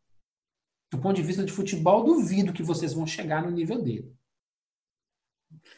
Do 0.92 1.00
ponto 1.00 1.16
de 1.16 1.24
vista 1.24 1.44
de 1.44 1.52
futebol, 1.52 2.04
duvido 2.04 2.54
que 2.54 2.62
vocês 2.62 2.94
vão 2.94 3.08
chegar 3.08 3.42
no 3.42 3.50
nível 3.50 3.82
dele. 3.82 4.15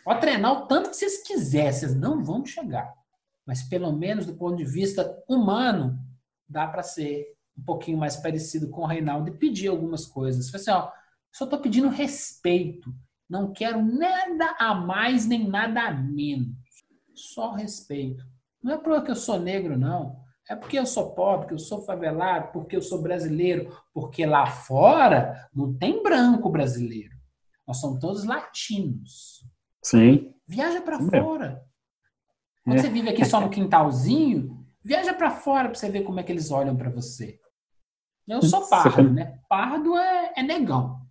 Pode 0.03 0.22
treinar 0.22 0.53
o 0.53 0.68
tanto 0.68 0.89
que 0.89 0.95
vocês 0.95 1.23
quiserem, 1.23 1.72
vocês 1.72 1.95
não 1.95 2.23
vão 2.23 2.45
chegar. 2.45 2.93
Mas 3.45 3.64
pelo 3.64 3.91
menos 3.91 4.26
do 4.26 4.35
ponto 4.35 4.57
de 4.57 4.65
vista 4.65 5.18
humano, 5.27 5.97
dá 6.47 6.68
para 6.68 6.84
ser 6.84 7.26
um 7.57 7.64
pouquinho 7.64 7.97
mais 7.97 8.15
parecido 8.15 8.69
com 8.69 8.81
o 8.81 8.85
Reinaldo 8.85 9.30
e 9.30 9.38
pedir 9.38 9.68
algumas 9.68 10.05
coisas. 10.05 10.53
Assim, 10.53 10.72
ó, 10.72 10.91
só 11.31 11.45
estou 11.45 11.59
pedindo 11.59 11.89
respeito. 11.89 12.93
Não 13.30 13.51
quero 13.51 13.84
nada 13.84 14.55
a 14.59 14.73
mais 14.73 15.26
nem 15.26 15.47
nada 15.47 15.81
a 15.81 15.91
menos. 15.91 16.55
Só 17.14 17.53
respeito. 17.53 18.23
Não 18.61 18.73
é 18.73 18.77
porque 18.77 19.11
eu 19.11 19.15
sou 19.15 19.39
negro, 19.39 19.77
não. 19.77 20.15
É 20.49 20.55
porque 20.55 20.80
eu 20.80 20.85
sou 20.85 21.14
pobre, 21.14 21.39
porque 21.39 21.53
eu 21.55 21.59
sou 21.59 21.84
favelado, 21.84 22.51
porque 22.53 22.76
eu 22.76 22.81
sou 22.81 23.01
brasileiro. 23.01 23.76
Porque 23.93 24.26
lá 24.26 24.45
fora 24.45 25.49
não 25.53 25.77
tem 25.77 26.01
branco 26.01 26.49
brasileiro. 26.49 27.15
Nós 27.68 27.77
somos 27.77 27.99
todos 27.99 28.23
latinos. 28.23 29.46
Sim. 29.83 30.33
Viaja 30.47 30.81
para 30.81 30.99
fora. 30.99 31.63
Quando 32.63 32.79
é. 32.79 32.81
você 32.81 32.89
vive 32.89 33.09
aqui 33.09 33.25
só 33.25 33.39
no 33.39 33.49
quintalzinho, 33.51 34.65
viaja 34.83 35.13
para 35.13 35.31
fora 35.31 35.69
para 35.69 35.77
você 35.77 35.89
ver 35.89 36.03
como 36.03 36.19
é 36.19 36.23
que 36.23 36.31
eles 36.31 36.51
olham 36.51 36.75
para 36.75 36.89
você. 36.89 37.39
Eu 38.27 38.41
sou 38.41 38.67
pardo, 38.67 39.13
né? 39.13 39.39
Pardo 39.47 39.97
é, 39.97 40.33
é 40.35 40.43
negão. 40.43 41.01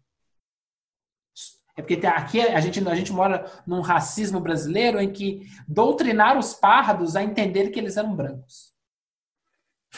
É 1.76 1.82
porque 1.82 2.06
aqui 2.06 2.40
a 2.40 2.60
gente, 2.60 2.86
a 2.88 2.94
gente 2.94 3.12
mora 3.12 3.50
num 3.66 3.80
racismo 3.80 4.40
brasileiro 4.40 4.98
em 4.98 5.12
que 5.12 5.46
doutrinaram 5.68 6.40
os 6.40 6.54
pardos 6.54 7.16
a 7.16 7.22
entender 7.22 7.68
que 7.68 7.78
eles 7.78 7.96
eram 7.96 8.16
brancos. 8.16 8.74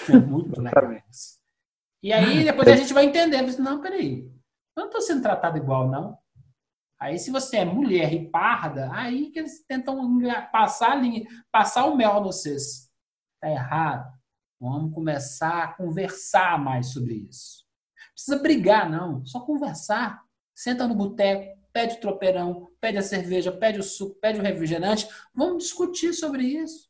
É 0.08 0.16
muito 0.16 0.58
legal. 0.62 0.92
E 2.02 2.12
aí 2.12 2.44
depois 2.44 2.68
a 2.68 2.76
gente 2.76 2.92
vai 2.92 3.04
entendendo. 3.04 3.56
Não, 3.58 3.80
peraí. 3.80 4.24
Eu 4.76 4.82
não 4.82 4.86
estou 4.86 5.00
sendo 5.00 5.22
tratado 5.22 5.56
igual, 5.56 5.88
não. 5.88 6.18
Aí, 7.00 7.18
se 7.18 7.30
você 7.30 7.58
é 7.58 7.64
mulher 7.64 8.12
e 8.12 8.28
parda, 8.28 8.90
aí 8.92 9.30
que 9.30 9.38
eles 9.38 9.64
tentam 9.64 10.18
passar, 10.50 11.00
linha, 11.00 11.24
passar 11.52 11.84
o 11.84 11.96
mel 11.96 12.14
no 12.14 12.24
vocês. 12.24 12.90
Está 13.34 13.50
errado. 13.50 14.12
Vamos 14.60 14.92
começar 14.92 15.62
a 15.62 15.68
conversar 15.68 16.58
mais 16.58 16.88
sobre 16.88 17.14
isso. 17.14 17.64
Não 17.96 18.12
precisa 18.14 18.42
brigar, 18.42 18.90
não. 18.90 19.24
Só 19.24 19.40
conversar. 19.40 20.24
Senta 20.52 20.88
no 20.88 20.94
boteco, 20.96 21.56
pede 21.72 21.94
o 21.94 22.00
tropeirão, 22.00 22.68
pede 22.80 22.98
a 22.98 23.02
cerveja, 23.02 23.52
pede 23.52 23.78
o 23.78 23.84
suco, 23.84 24.18
pede 24.20 24.40
o 24.40 24.42
refrigerante. 24.42 25.08
Vamos 25.32 25.62
discutir 25.62 26.12
sobre 26.12 26.42
isso. 26.42 26.88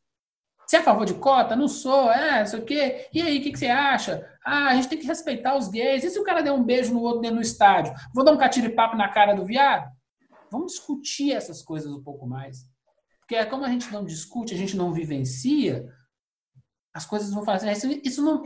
Você 0.65 0.77
é 0.77 0.79
a 0.79 0.83
favor 0.83 1.05
de 1.05 1.15
cota? 1.15 1.55
Não 1.55 1.67
sou, 1.67 2.11
é, 2.11 2.45
sei 2.45 2.59
o 2.59 2.65
quê. 2.65 3.07
E 3.13 3.21
aí, 3.21 3.39
o 3.39 3.41
que, 3.43 3.51
que, 3.51 3.59
você 3.59 3.67
acha? 3.67 4.27
Ah, 4.43 4.69
a 4.69 4.75
gente 4.75 4.87
tem 4.87 4.99
que 4.99 5.07
respeitar 5.07 5.55
os 5.55 5.67
gays. 5.67 6.03
E 6.03 6.09
se 6.09 6.19
o 6.19 6.23
cara 6.23 6.41
der 6.41 6.51
um 6.51 6.63
beijo 6.63 6.93
no 6.93 7.01
outro 7.01 7.21
dentro 7.21 7.37
do 7.37 7.43
estádio? 7.43 7.93
Vou 8.13 8.23
dar 8.23 8.31
um 8.31 8.37
catiripapo 8.37 8.95
na 8.95 9.09
cara 9.09 9.33
do 9.33 9.45
viado? 9.45 9.91
Vamos 10.51 10.73
discutir 10.73 11.31
essas 11.31 11.61
coisas 11.61 11.91
um 11.91 12.01
pouco 12.01 12.27
mais. 12.27 12.67
Porque 13.19 13.35
é 13.35 13.45
como 13.45 13.63
a 13.63 13.69
gente 13.69 13.91
não 13.91 14.03
discute, 14.03 14.53
a 14.53 14.57
gente 14.57 14.75
não 14.75 14.91
vivencia, 14.91 15.87
as 16.93 17.05
coisas 17.05 17.31
vão 17.31 17.45
fazer. 17.45 17.71
Isso, 17.71 17.87
isso, 18.03 18.23
não, 18.23 18.41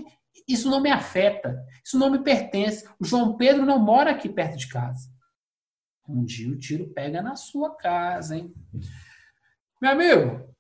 isso 0.47 0.69
não 0.69 0.81
me 0.81 0.91
afeta, 0.91 1.63
isso 1.83 1.97
não 1.97 2.09
me 2.09 2.19
pertence. 2.19 2.85
O 2.99 3.05
João 3.05 3.37
Pedro 3.37 3.65
não 3.65 3.79
mora 3.79 4.11
aqui 4.11 4.27
perto 4.27 4.57
de 4.57 4.67
casa. 4.67 5.09
Um 6.07 6.25
dia 6.25 6.51
o 6.51 6.59
tiro 6.59 6.89
pega 6.89 7.21
na 7.21 7.35
sua 7.35 7.75
casa, 7.75 8.35
hein? 8.35 8.53
Meu 9.81 9.91
amigo, 9.91 10.53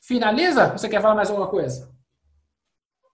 finaliza? 0.00 0.72
Você 0.72 0.88
quer 0.88 1.00
falar 1.00 1.14
mais 1.14 1.30
alguma 1.30 1.48
coisa? 1.48 1.94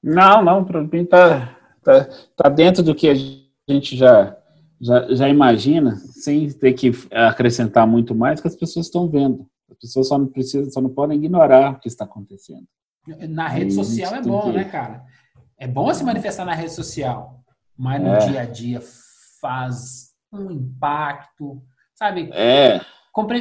Não, 0.02 0.42
não, 0.42 0.64
para 0.64 0.82
mim 0.82 1.04
tá, 1.04 1.54
tá, 1.82 2.04
tá 2.34 2.48
dentro 2.48 2.82
do 2.82 2.94
que 2.94 3.08
a 3.10 3.14
gente 3.14 3.96
já, 3.96 4.39
já, 4.80 5.14
já 5.14 5.28
imagina, 5.28 5.96
sem 5.96 6.50
ter 6.50 6.72
que 6.72 6.90
acrescentar 7.10 7.86
muito 7.86 8.14
mais, 8.14 8.40
que 8.40 8.48
as 8.48 8.56
pessoas 8.56 8.86
estão 8.86 9.08
vendo. 9.08 9.46
As 9.70 9.76
pessoas 9.76 10.08
só 10.08 10.18
não 10.18 10.26
precisam, 10.26 10.70
só 10.70 10.80
não 10.80 10.90
podem 10.90 11.18
ignorar 11.18 11.72
o 11.72 11.78
que 11.78 11.88
está 11.88 12.04
acontecendo. 12.04 12.66
Na 13.28 13.48
rede 13.48 13.72
social 13.72 14.14
é 14.14 14.22
bom, 14.22 14.42
que... 14.42 14.52
né, 14.52 14.64
cara? 14.64 15.04
É 15.58 15.66
bom 15.66 15.92
se 15.92 16.02
manifestar 16.02 16.44
na 16.44 16.54
rede 16.54 16.72
social, 16.72 17.44
mas 17.76 18.00
no 18.00 18.08
é. 18.08 18.18
dia 18.18 18.40
a 18.40 18.44
dia 18.46 18.80
faz 19.40 20.10
um 20.32 20.50
impacto, 20.50 21.62
sabe? 21.94 22.30
É. 22.32 22.80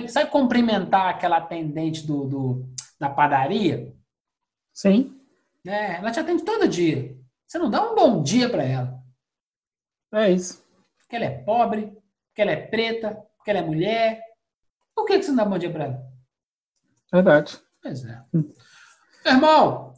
sabe 0.07 0.29
cumprimentar 0.29 1.09
aquela 1.09 1.37
atendente 1.37 2.05
do, 2.05 2.25
do, 2.25 2.69
da 2.99 3.09
padaria? 3.09 3.93
Sim. 4.73 5.15
É, 5.65 5.95
ela 5.95 6.11
te 6.11 6.19
atende 6.19 6.43
todo 6.43 6.67
dia. 6.67 7.17
Você 7.47 7.57
não 7.57 7.69
dá 7.69 7.81
um 7.81 7.95
bom 7.95 8.21
dia 8.21 8.49
para 8.49 8.63
ela. 8.63 8.99
É 10.13 10.31
isso. 10.31 10.63
Porque 11.09 11.15
ela 11.15 11.25
é 11.25 11.39
pobre, 11.39 11.91
porque 12.27 12.39
ela 12.39 12.51
é 12.51 12.55
preta, 12.55 13.19
porque 13.35 13.49
ela 13.49 13.61
é 13.61 13.63
mulher. 13.63 14.21
Por 14.95 15.05
que, 15.05 15.17
que 15.17 15.23
você 15.23 15.31
não 15.31 15.37
dá 15.37 15.45
bom 15.45 15.57
dia 15.57 15.71
para 15.71 15.85
ela? 15.85 15.99
Verdade. 17.11 17.59
Pois 17.81 18.05
é. 18.05 18.21
Hum. 18.31 18.53
Irmão, 19.25 19.95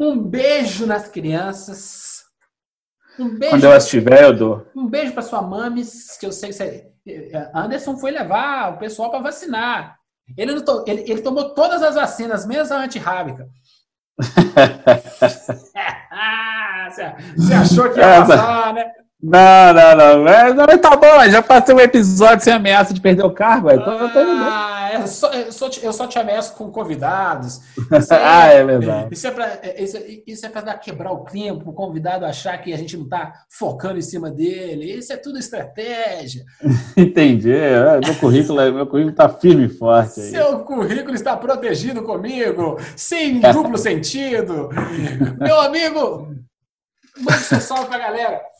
um 0.00 0.18
beijo 0.18 0.86
nas 0.86 1.08
crianças. 1.08 2.24
Um 3.18 3.38
beijo. 3.38 3.50
Quando 3.50 3.64
eu 3.64 3.76
estiver, 3.76 4.22
eu 4.22 4.34
dou. 4.34 4.66
Um 4.74 4.88
beijo 4.88 5.12
para 5.12 5.20
sua 5.20 5.42
mames, 5.42 6.16
que 6.16 6.24
eu 6.24 6.32
sei 6.32 6.48
que 6.48 6.54
você. 6.54 6.90
Anderson 7.54 7.98
foi 7.98 8.10
levar 8.10 8.72
o 8.72 8.78
pessoal 8.78 9.10
para 9.10 9.20
vacinar. 9.20 10.00
Ele, 10.38 10.54
não 10.54 10.64
to... 10.64 10.84
ele, 10.86 11.02
ele, 11.02 11.20
tomou 11.20 11.52
todas 11.52 11.82
as 11.82 11.96
vacinas, 11.96 12.46
menos 12.46 12.72
a 12.72 12.82
antirrábica. 12.82 13.46
você 17.36 17.52
achou 17.52 17.92
que 17.92 18.00
ia 18.00 18.24
passar, 18.24 18.72
né? 18.72 18.90
Não, 19.22 19.72
não, 19.72 19.96
não. 19.96 20.28
É, 20.28 20.52
não 20.52 20.78
tá 20.78 20.94
bom, 20.94 21.30
já 21.30 21.40
passei 21.40 21.74
um 21.74 21.80
episódio 21.80 22.44
sem 22.44 22.52
ameaça 22.52 22.92
de 22.92 23.00
perder 23.00 23.24
o 23.24 23.30
cargo. 23.30 23.70
Então 23.70 24.10
ah, 24.14 24.90
eu, 24.92 25.06
só, 25.06 25.32
eu, 25.32 25.50
só 25.50 25.70
te, 25.70 25.82
eu 25.82 25.92
só 25.92 26.06
te 26.06 26.18
ameaço 26.18 26.54
com 26.54 26.70
convidados. 26.70 27.60
É, 28.10 28.14
ah, 28.14 28.46
é 28.46 28.64
verdade. 28.64 29.08
Isso 29.12 29.26
é 29.26 29.30
para 29.30 29.46
é, 29.62 29.82
isso, 29.82 29.96
isso 30.26 30.46
é 30.46 30.48
para 30.48 30.74
quebrar 30.74 31.12
o 31.12 31.24
clima, 31.24 31.62
o 31.64 31.72
convidado 31.72 32.26
achar 32.26 32.58
que 32.58 32.72
a 32.72 32.76
gente 32.76 32.96
não 32.96 33.04
está 33.04 33.32
focando 33.48 33.98
em 33.98 34.02
cima 34.02 34.30
dele. 34.30 34.92
Isso 34.92 35.12
é 35.12 35.16
tudo 35.16 35.38
estratégia. 35.38 36.44
Entendi. 36.96 37.52
É, 37.52 38.00
meu 38.04 38.14
currículo 38.16 38.72
meu 38.72 38.86
currículo 38.86 39.12
está 39.12 39.28
firme 39.28 39.66
e 39.66 39.68
forte. 39.68 40.20
Aí. 40.20 40.30
Seu 40.30 40.60
currículo 40.60 41.14
está 41.14 41.36
protegido 41.36 42.02
comigo, 42.02 42.78
sem 42.96 43.40
duplo 43.40 43.78
sentido. 43.78 44.68
Meu 45.38 45.60
amigo, 45.60 46.34
mande 47.18 47.44
seu 47.44 47.60
salve 47.60 47.86
para 47.86 47.96
a 47.96 48.10
galera. 48.10 48.55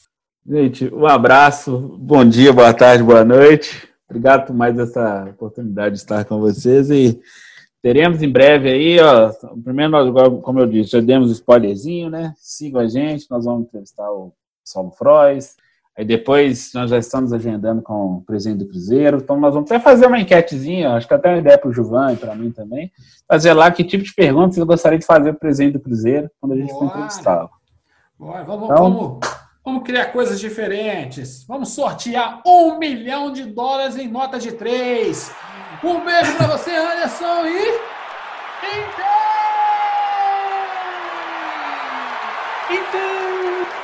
Gente, 0.49 0.95
um 0.95 1.07
abraço, 1.09 1.77
bom 1.99 2.25
dia, 2.25 2.53
boa 2.53 2.73
tarde, 2.73 3.03
boa 3.03 3.25
noite. 3.25 3.89
Obrigado 4.09 4.47
por 4.47 4.55
mais 4.55 4.79
essa 4.79 5.25
oportunidade 5.29 5.97
de 5.97 6.01
estar 6.01 6.25
com 6.25 6.39
vocês 6.39 6.89
e 6.89 7.21
teremos 7.83 8.23
em 8.23 8.31
breve 8.31 8.71
aí, 8.71 9.01
ó, 9.01 9.33
primeiro 9.65 9.91
nós, 9.91 10.41
como 10.43 10.61
eu 10.61 10.67
disse, 10.69 10.93
já 10.93 11.01
demos 11.01 11.31
um 11.31 11.33
spoilerzinho, 11.33 12.11
né? 12.11 12.33
Siga 12.39 12.79
a 12.79 12.87
gente, 12.87 13.27
nós 13.29 13.45
vamos 13.45 13.67
entrevistar 13.67 14.09
o 14.09 14.33
Saulo 14.63 14.93
Frois, 14.93 15.57
aí 15.99 16.05
depois 16.05 16.71
nós 16.73 16.91
já 16.91 16.99
estamos 16.99 17.33
agendando 17.33 17.83
com 17.83 18.19
o 18.19 18.21
presidente 18.21 18.61
do 18.61 18.69
Cruzeiro, 18.69 19.17
então 19.17 19.41
nós 19.41 19.53
vamos 19.53 19.69
até 19.69 19.81
fazer 19.81 20.07
uma 20.07 20.21
enquetezinha, 20.21 20.93
acho 20.93 21.09
que 21.09 21.15
até 21.15 21.29
uma 21.29 21.39
ideia 21.39 21.59
para 21.59 21.71
o 21.71 21.73
Juvan 21.73 22.13
e 22.13 22.17
para 22.17 22.37
mim 22.37 22.53
também, 22.53 22.93
fazer 23.27 23.53
lá 23.53 23.69
que 23.73 23.83
tipo 23.83 24.05
de 24.05 24.15
perguntas 24.15 24.57
eu 24.57 24.65
gostaria 24.65 24.99
de 24.99 25.07
fazer 25.07 25.31
para 25.33 25.39
o 25.39 25.41
presidente 25.41 25.73
do 25.73 25.81
Cruzeiro 25.81 26.31
quando 26.41 26.53
a 26.53 26.57
gente 26.57 26.73
Bora. 26.73 26.79
for 26.79 26.87
entrevistá-lo. 26.87 27.51
Bora, 28.17 28.45
vamos, 28.45 28.65
então, 28.71 28.77
vamos 28.77 29.36
Vamos 29.67 29.83
criar 29.83 30.13
coisas 30.13 30.39
diferentes. 30.39 31.43
Vamos 31.43 31.71
sortear 31.71 32.41
um 32.47 32.79
milhão 32.79 33.33
de 33.33 33.45
dólares 33.47 33.97
em 33.97 34.07
nota 34.07 34.39
de 34.39 34.53
três. 34.53 35.35
Um 35.83 36.05
beijo 36.05 36.37
para 36.37 36.47
você, 36.47 36.71
Anderson, 36.71 37.47
e. 37.47 37.81
Então! 38.63 39.07
Então! 42.71 43.76